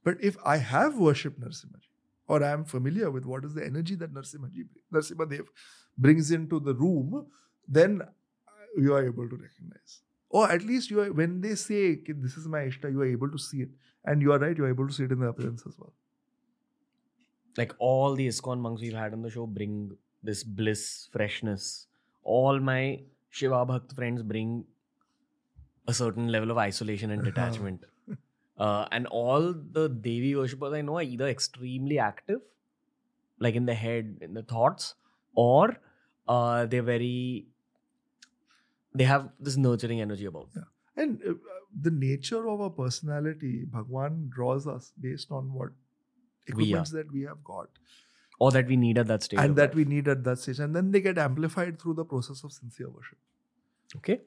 But 0.05 0.17
if 0.23 0.37
I 0.45 0.57
have 0.57 0.97
worshipped 0.97 1.41
Narasimhaji, 1.41 1.89
or 2.28 2.43
I 2.44 2.51
am 2.51 2.65
familiar 2.65 3.11
with 3.11 3.27
what 3.27 3.44
is 3.44 3.55
the 3.55 3.65
energy 3.65 3.94
that 3.97 4.12
Narasimhaji, 4.12 5.31
Dev 5.31 5.47
brings 5.99 6.31
into 6.31 6.61
the 6.61 6.74
room, 6.74 7.27
then 7.69 8.03
uh, 8.03 8.11
you 8.77 8.94
are 8.94 9.05
able 9.05 9.28
to 9.28 9.36
recognize. 9.36 10.03
Or 10.28 10.51
at 10.51 10.62
least 10.62 10.90
you 10.90 11.01
are, 11.01 11.12
when 11.12 11.40
they 11.40 11.55
say, 11.55 11.97
this 12.07 12.36
is 12.36 12.49
my 12.49 12.61
Ishta, 12.61 12.90
you 12.90 13.01
are 13.03 13.07
able 13.07 13.31
to 13.31 13.39
see 13.39 13.62
it. 13.62 13.69
And 14.05 14.23
you 14.23 14.32
are 14.32 14.39
right, 14.39 14.57
you 14.57 14.65
are 14.65 14.70
able 14.70 14.89
to 14.89 14.93
see 14.93 15.05
it 15.05 15.12
in 15.12 15.20
the 15.20 15.27
appearance 15.27 15.62
as 15.66 15.74
well. 15.78 15.93
Like 17.57 17.74
all 17.78 18.15
the 18.15 18.27
ISKCON 18.27 18.59
monks 18.59 18.81
we've 18.81 18.94
had 18.94 19.12
on 19.12 19.23
the 19.23 19.31
show 19.31 19.47
bring 19.47 19.90
this 20.23 20.43
bliss, 20.43 21.09
freshness. 21.12 21.86
All 22.24 22.59
my 22.61 23.01
Shiva 23.28 23.66
Bhakt 23.66 23.94
friends 23.94 24.23
bring 24.23 24.65
a 25.86 25.93
certain 25.93 26.28
level 26.28 26.51
of 26.51 26.59
isolation 26.59 27.11
and 27.11 27.23
detachment. 27.31 27.85
Uh, 28.65 28.87
and 28.97 29.09
all 29.21 29.47
the 29.77 29.85
Devi 30.07 30.33
worshippers 30.41 30.75
I 30.81 30.83
know 30.89 30.97
are 30.99 31.07
either 31.15 31.29
extremely 31.37 31.99
active, 32.09 32.43
like 33.47 33.57
in 33.61 33.67
the 33.71 33.75
head, 33.85 34.19
in 34.27 34.35
the 34.41 34.43
thoughts, 34.55 34.95
or 35.45 35.77
uh, 36.35 36.67
they're 36.75 36.89
very, 36.91 37.47
they 39.01 39.05
have 39.13 39.31
this 39.49 39.57
nurturing 39.57 40.01
energy 40.07 40.27
about 40.33 40.53
them. 40.59 40.67
And 41.05 41.21
uh, 41.29 41.35
the 41.89 41.91
nature 41.91 42.43
of 42.55 42.61
our 42.67 42.71
personality, 42.79 43.53
Bhagwan 43.77 44.29
draws 44.39 44.67
us 44.67 44.93
based 45.09 45.33
on 45.41 45.53
what 45.61 45.71
We 45.73 46.65
equipments 46.65 46.91
that 46.99 47.13
we 47.17 47.23
have 47.23 47.43
got 47.51 47.69
Or 48.45 48.51
that 48.55 48.67
we 48.75 48.77
need 48.77 48.99
at 48.99 49.07
that 49.09 49.23
stage. 49.23 49.41
and 49.43 49.57
that 49.57 49.71
life. 49.71 49.75
we 49.81 49.85
need 49.97 50.09
at 50.15 50.23
that 50.25 50.39
stage. 50.45 50.59
And 50.59 50.77
then 50.77 50.91
they 50.91 51.01
get 51.01 51.19
amplified 51.25 51.81
through 51.81 51.95
the 51.95 52.05
process 52.05 52.45
of 52.45 52.53
sincere 52.53 52.91
worship. 52.91 53.19
Okay. 53.97 54.21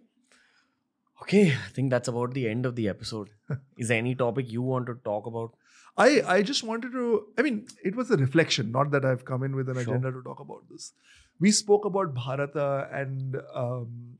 Okay, 1.21 1.51
I 1.53 1.69
think 1.73 1.89
that's 1.89 2.07
about 2.07 2.33
the 2.33 2.47
end 2.47 2.65
of 2.65 2.75
the 2.75 2.89
episode. 2.89 3.29
Is 3.77 3.87
there 3.87 3.97
any 3.97 4.15
topic 4.15 4.51
you 4.51 4.61
want 4.61 4.87
to 4.87 4.95
talk 5.05 5.25
about? 5.25 5.53
I, 5.97 6.21
I 6.27 6.41
just 6.41 6.63
wanted 6.63 6.91
to, 6.91 7.27
I 7.37 7.41
mean, 7.41 7.67
it 7.83 7.95
was 7.95 8.11
a 8.11 8.17
reflection, 8.17 8.71
not 8.71 8.91
that 8.91 9.05
I've 9.05 9.23
come 9.23 9.43
in 9.43 9.55
with 9.55 9.69
an 9.69 9.75
Sure. 9.75 9.83
agenda 9.83 10.11
to 10.11 10.21
talk 10.21 10.41
about 10.41 10.63
this. 10.69 10.91
We 11.39 11.51
spoke 11.51 11.85
about 11.85 12.13
Bharata 12.13 12.89
and, 12.91 13.37
um, 13.53 14.17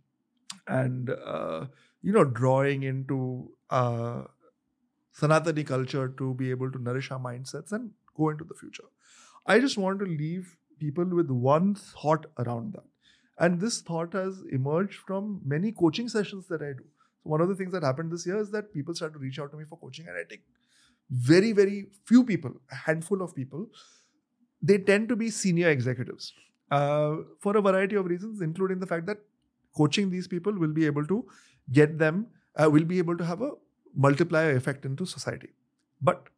and 0.67 1.09
uh, 1.09 1.65
you 2.01 2.13
know, 2.13 2.23
drawing 2.23 2.84
into 2.84 3.51
uh, 3.69 4.23
Sanatani 5.19 5.65
culture 5.67 6.07
to 6.17 6.34
be 6.34 6.49
able 6.49 6.72
to 6.72 6.81
nourish 6.81 7.11
our 7.11 7.19
mindsets 7.19 7.73
and 7.73 7.91
go 8.15 8.30
into 8.30 8.45
the 8.45 8.53
future. 8.53 8.84
I 9.45 9.59
just 9.59 9.77
want 9.77 9.99
to 9.99 10.05
leave 10.05 10.55
people 10.80 11.05
with 11.05 11.30
one 11.30 11.76
thought 11.76 12.26
around 12.38 12.73
that. 12.73 12.84
And 13.38 13.60
this 13.60 13.82
thought 13.82 14.14
has 14.14 14.41
emerged 14.52 14.99
from 15.06 15.41
many 15.45 15.72
coaching 15.72 16.07
sessions 16.07 16.48
that 16.48 16.62
I 16.62 16.72
do. 16.72 16.84
So 17.24 17.30
one 17.30 17.41
of 17.41 17.49
the 17.49 17.56
things 17.56 17.74
that 17.74 17.84
happened 17.84 18.12
this 18.12 18.26
year 18.26 18.38
is 18.38 18.52
that 18.52 18.74
people 18.74 18.95
started 18.95 19.14
to 19.14 19.20
reach 19.20 19.40
out 19.40 19.52
to 19.52 19.57
me 19.57 19.66
for 19.66 19.78
coaching, 19.78 20.07
and 20.07 20.18
I 20.18 20.24
take 20.30 20.44
very, 21.10 21.52
very 21.52 21.88
few 22.06 22.24
people, 22.24 22.52
a 22.72 22.76
handful 22.76 23.22
of 23.22 23.36
people. 23.36 23.68
They 24.62 24.78
tend 24.78 25.10
to 25.10 25.16
be 25.16 25.30
senior 25.30 25.70
executives 25.70 26.34
uh, 26.72 27.18
for 27.40 27.57
a 27.57 27.62
variety 27.62 27.95
of 27.95 28.06
reasons, 28.06 28.41
including 28.41 28.80
the 28.80 28.88
fact 28.88 29.06
that 29.07 29.18
coaching 29.76 30.10
these 30.10 30.28
people 30.28 30.53
will 30.53 30.74
be 30.74 30.86
able 30.86 31.06
to 31.07 31.26
get 31.72 31.98
them, 31.99 32.28
uh, 32.56 32.70
will 32.70 32.86
be 32.86 32.98
able 32.98 33.18
to 33.18 33.26
have 33.26 33.41
a 33.41 33.52
multiplier 33.95 34.56
effect 34.56 34.86
into 34.86 35.06
society. 35.06 35.49
But 36.02 36.30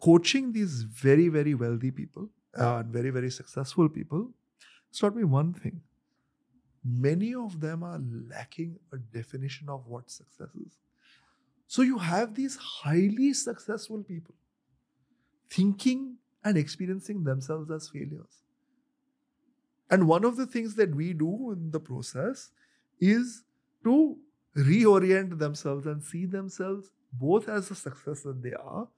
coaching 0.00 0.52
these 0.52 0.82
very, 0.82 1.28
very 1.28 1.54
wealthy 1.54 1.90
people 1.90 2.28
uh, 2.58 2.76
and 2.76 2.92
very, 2.92 3.10
very 3.10 3.30
successful 3.30 3.88
people 3.88 4.30
it's 4.90 4.98
taught 4.98 5.16
me 5.16 5.24
one 5.24 5.52
thing. 5.52 5.80
Many 6.84 7.34
of 7.34 7.60
them 7.60 7.82
are 7.82 8.00
lacking 8.30 8.78
a 8.92 8.96
definition 8.96 9.68
of 9.68 9.86
what 9.86 10.10
success 10.10 10.48
is. 10.54 10.78
So 11.66 11.82
you 11.82 11.98
have 11.98 12.34
these 12.34 12.56
highly 12.56 13.34
successful 13.34 14.02
people 14.02 14.34
thinking 15.50 16.16
and 16.44 16.56
experiencing 16.56 17.24
themselves 17.24 17.70
as 17.70 17.88
failures. 17.88 18.42
And 19.90 20.06
one 20.06 20.24
of 20.24 20.36
the 20.36 20.46
things 20.46 20.74
that 20.76 20.94
we 20.94 21.12
do 21.12 21.52
in 21.52 21.70
the 21.70 21.80
process 21.80 22.50
is 23.00 23.44
to 23.84 24.16
reorient 24.56 25.38
themselves 25.38 25.86
and 25.86 26.02
see 26.02 26.26
themselves 26.26 26.90
both 27.12 27.48
as 27.48 27.68
the 27.68 27.74
success 27.74 28.22
that 28.22 28.42
they 28.42 28.52
are, 28.52 28.88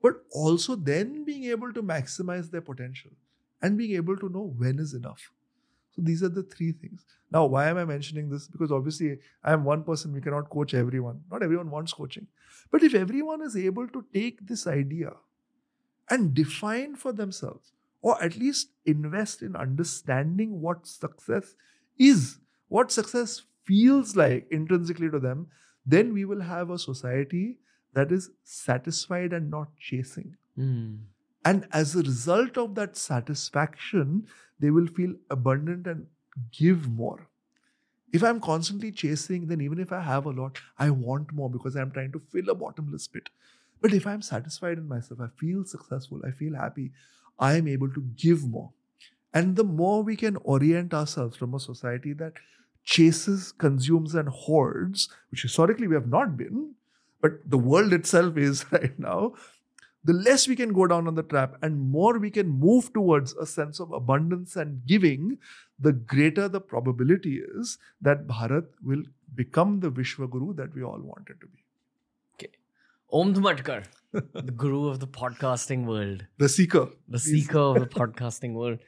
but 0.00 0.24
also 0.32 0.74
then 0.74 1.24
being 1.24 1.44
able 1.44 1.72
to 1.72 1.82
maximize 1.82 2.50
their 2.50 2.60
potential 2.60 3.10
and 3.62 3.78
being 3.78 3.96
able 3.96 4.16
to 4.16 4.28
know 4.28 4.52
when 4.56 4.78
is 4.78 4.92
enough. 4.94 5.30
So 5.94 6.02
these 6.02 6.22
are 6.22 6.28
the 6.28 6.42
three 6.42 6.72
things. 6.72 7.04
Now, 7.30 7.44
why 7.46 7.68
am 7.68 7.76
I 7.76 7.84
mentioning 7.84 8.28
this? 8.28 8.48
Because 8.48 8.72
obviously, 8.72 9.18
I 9.44 9.52
am 9.52 9.64
one 9.64 9.84
person, 9.84 10.12
we 10.12 10.20
cannot 10.20 10.48
coach 10.50 10.74
everyone. 10.74 11.20
Not 11.30 11.42
everyone 11.42 11.70
wants 11.70 11.92
coaching. 11.92 12.26
But 12.70 12.82
if 12.82 12.94
everyone 12.94 13.42
is 13.42 13.56
able 13.56 13.88
to 13.88 14.04
take 14.12 14.46
this 14.46 14.66
idea 14.66 15.12
and 16.10 16.34
define 16.34 16.96
for 16.96 17.12
themselves, 17.12 17.72
or 18.00 18.22
at 18.22 18.36
least 18.36 18.70
invest 18.84 19.42
in 19.42 19.54
understanding 19.54 20.60
what 20.60 20.86
success 20.86 21.54
is, 21.98 22.38
what 22.68 22.90
success 22.90 23.42
feels 23.64 24.16
like 24.16 24.46
intrinsically 24.50 25.10
to 25.10 25.18
them, 25.18 25.46
then 25.86 26.12
we 26.12 26.24
will 26.24 26.40
have 26.40 26.70
a 26.70 26.78
society 26.78 27.58
that 27.94 28.10
is 28.10 28.30
satisfied 28.42 29.32
and 29.32 29.50
not 29.50 29.68
chasing. 29.78 30.36
Mm. 30.58 31.00
And 31.44 31.66
as 31.72 31.94
a 31.94 32.02
result 32.02 32.56
of 32.56 32.74
that 32.76 32.96
satisfaction, 32.96 34.26
they 34.60 34.70
will 34.70 34.86
feel 34.86 35.14
abundant 35.30 35.86
and 35.86 36.06
give 36.52 36.88
more. 36.88 37.26
If 38.12 38.22
I'm 38.22 38.40
constantly 38.40 38.92
chasing, 38.92 39.46
then 39.46 39.60
even 39.60 39.80
if 39.80 39.90
I 39.90 40.00
have 40.00 40.26
a 40.26 40.30
lot, 40.30 40.60
I 40.78 40.90
want 40.90 41.32
more 41.32 41.50
because 41.50 41.76
I'm 41.76 41.90
trying 41.90 42.12
to 42.12 42.18
fill 42.18 42.50
a 42.50 42.54
bottomless 42.54 43.08
pit. 43.08 43.30
But 43.80 43.92
if 43.94 44.06
I'm 44.06 44.22
satisfied 44.22 44.78
in 44.78 44.86
myself, 44.86 45.20
I 45.20 45.28
feel 45.36 45.64
successful, 45.64 46.20
I 46.24 46.30
feel 46.30 46.54
happy, 46.54 46.92
I 47.38 47.54
am 47.54 47.66
able 47.66 47.92
to 47.92 48.02
give 48.16 48.44
more. 48.46 48.70
And 49.34 49.56
the 49.56 49.64
more 49.64 50.02
we 50.02 50.14
can 50.14 50.36
orient 50.44 50.92
ourselves 50.92 51.36
from 51.36 51.54
a 51.54 51.60
society 51.60 52.12
that 52.14 52.34
chases, 52.84 53.52
consumes, 53.52 54.14
and 54.14 54.28
hoards, 54.28 55.08
which 55.30 55.42
historically 55.42 55.88
we 55.88 55.94
have 55.94 56.08
not 56.08 56.36
been, 56.36 56.74
but 57.20 57.48
the 57.48 57.58
world 57.58 57.92
itself 57.92 58.36
is 58.36 58.66
right 58.72 58.98
now, 58.98 59.34
the 60.04 60.12
less 60.12 60.48
we 60.48 60.56
can 60.56 60.72
go 60.72 60.86
down 60.86 61.06
on 61.06 61.14
the 61.14 61.22
trap 61.22 61.56
and 61.62 61.80
more 61.96 62.18
we 62.18 62.30
can 62.30 62.48
move 62.48 62.92
towards 62.92 63.34
a 63.34 63.46
sense 63.46 63.78
of 63.80 63.92
abundance 63.92 64.56
and 64.56 64.84
giving, 64.86 65.38
the 65.78 65.92
greater 65.92 66.48
the 66.48 66.60
probability 66.60 67.40
is 67.60 67.78
that 68.00 68.26
Bharat 68.26 68.66
will 68.82 69.02
become 69.34 69.78
the 69.80 69.90
Vishwa 69.90 70.28
Guru 70.30 70.54
that 70.54 70.74
we 70.74 70.82
all 70.82 71.00
wanted 71.00 71.40
to 71.40 71.46
be. 71.46 71.64
Okay. 72.34 72.50
Om 73.12 73.32
Dhumatkar, 73.34 73.84
the 74.12 74.52
guru 74.64 74.88
of 74.88 74.98
the 75.00 75.06
podcasting 75.06 75.84
world, 75.86 76.26
The 76.38 76.48
seeker. 76.48 76.88
the 77.08 77.18
seeker 77.18 77.58
of 77.60 77.80
the 77.80 77.86
podcasting 77.86 78.54
world. 78.54 78.78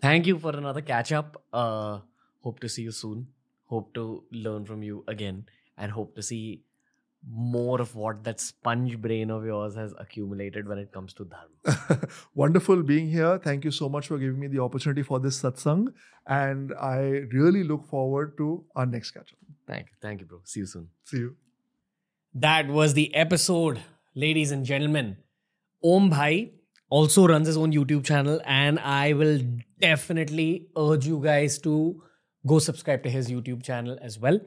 Thank 0.00 0.26
you 0.26 0.38
for 0.38 0.56
another 0.56 0.80
catch 0.80 1.12
up. 1.12 1.42
Uh, 1.52 1.98
hope 2.42 2.60
to 2.60 2.68
see 2.68 2.82
you 2.82 2.92
soon. 2.92 3.26
Hope 3.66 3.92
to 3.94 4.24
learn 4.32 4.64
from 4.64 4.82
you 4.82 5.04
again 5.08 5.46
and 5.76 5.92
hope 5.92 6.14
to 6.16 6.22
see 6.22 6.62
more 7.28 7.80
of 7.80 7.94
what 7.94 8.24
that 8.24 8.40
sponge 8.40 8.98
brain 9.00 9.30
of 9.30 9.44
yours 9.44 9.74
has 9.74 9.94
accumulated 9.98 10.66
when 10.66 10.78
it 10.78 10.90
comes 10.92 11.12
to 11.14 11.24
dharma. 11.24 12.08
Wonderful 12.34 12.82
being 12.82 13.08
here. 13.08 13.38
Thank 13.38 13.64
you 13.64 13.70
so 13.70 13.88
much 13.88 14.08
for 14.08 14.18
giving 14.18 14.40
me 14.40 14.46
the 14.46 14.60
opportunity 14.60 15.02
for 15.02 15.20
this 15.20 15.40
satsang. 15.42 15.88
And 16.26 16.72
I 16.80 17.24
really 17.32 17.62
look 17.62 17.86
forward 17.86 18.36
to 18.38 18.64
our 18.74 18.86
next 18.86 19.10
catch 19.10 19.32
up. 19.32 19.38
Thank 19.66 19.86
you. 19.88 19.92
Thank 20.00 20.20
you, 20.20 20.26
bro. 20.26 20.40
See 20.44 20.60
you 20.60 20.66
soon. 20.66 20.88
See 21.04 21.18
you. 21.18 21.36
That 22.34 22.68
was 22.68 22.94
the 22.94 23.14
episode, 23.14 23.80
ladies 24.14 24.50
and 24.50 24.64
gentlemen. 24.64 25.16
Om 25.84 26.10
Bhai 26.10 26.52
also 26.88 27.26
runs 27.26 27.46
his 27.46 27.56
own 27.56 27.72
YouTube 27.72 28.04
channel, 28.04 28.40
and 28.44 28.78
I 28.78 29.12
will 29.12 29.40
definitely 29.80 30.68
urge 30.76 31.06
you 31.06 31.20
guys 31.22 31.58
to 31.60 32.02
go 32.46 32.58
subscribe 32.58 33.02
to 33.02 33.10
his 33.10 33.30
YouTube 33.30 33.62
channel 33.62 33.98
as 34.00 34.18
well. 34.18 34.40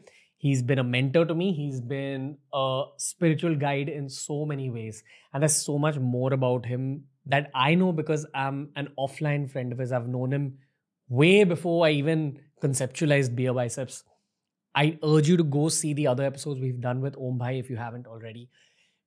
He's 0.43 0.61
been 0.61 0.79
a 0.79 0.83
mentor 0.83 1.23
to 1.23 1.33
me. 1.33 1.53
He's 1.53 1.79
been 1.79 2.37
a 2.53 2.83
spiritual 2.97 3.55
guide 3.55 3.87
in 3.87 4.09
so 4.09 4.45
many 4.45 4.69
ways. 4.69 5.01
And 5.33 5.41
there's 5.41 5.55
so 5.55 5.77
much 5.77 5.97
more 5.97 6.33
about 6.33 6.65
him 6.65 7.05
that 7.27 7.49
I 7.55 7.75
know 7.75 7.93
because 7.93 8.25
I'm 8.35 8.71
an 8.75 8.89
offline 8.99 9.49
friend 9.49 9.71
of 9.71 9.77
his. 9.77 9.93
I've 9.93 10.09
known 10.09 10.33
him 10.33 10.57
way 11.07 11.45
before 11.45 11.85
I 11.85 11.91
even 11.91 12.39
conceptualized 12.61 13.37
BeerBiceps. 13.37 14.03
I 14.75 14.99
urge 15.01 15.29
you 15.29 15.37
to 15.37 15.45
go 15.45 15.69
see 15.69 15.93
the 15.93 16.07
other 16.07 16.25
episodes 16.25 16.59
we've 16.59 16.81
done 16.81 16.99
with 16.99 17.15
Om 17.15 17.37
Bhai 17.37 17.57
if 17.57 17.69
you 17.69 17.77
haven't 17.77 18.05
already. 18.05 18.49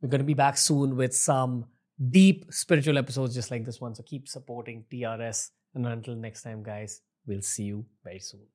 We're 0.00 0.08
going 0.08 0.22
to 0.22 0.24
be 0.24 0.32
back 0.32 0.56
soon 0.56 0.96
with 0.96 1.14
some 1.14 1.66
deep 2.12 2.46
spiritual 2.48 2.96
episodes 2.96 3.34
just 3.34 3.50
like 3.50 3.66
this 3.66 3.78
one. 3.78 3.94
So 3.94 4.02
keep 4.04 4.26
supporting 4.26 4.86
TRS. 4.90 5.50
And 5.74 5.86
until 5.86 6.14
next 6.14 6.44
time, 6.44 6.62
guys, 6.62 7.02
we'll 7.26 7.42
see 7.42 7.64
you 7.64 7.84
very 8.02 8.20
soon. 8.20 8.46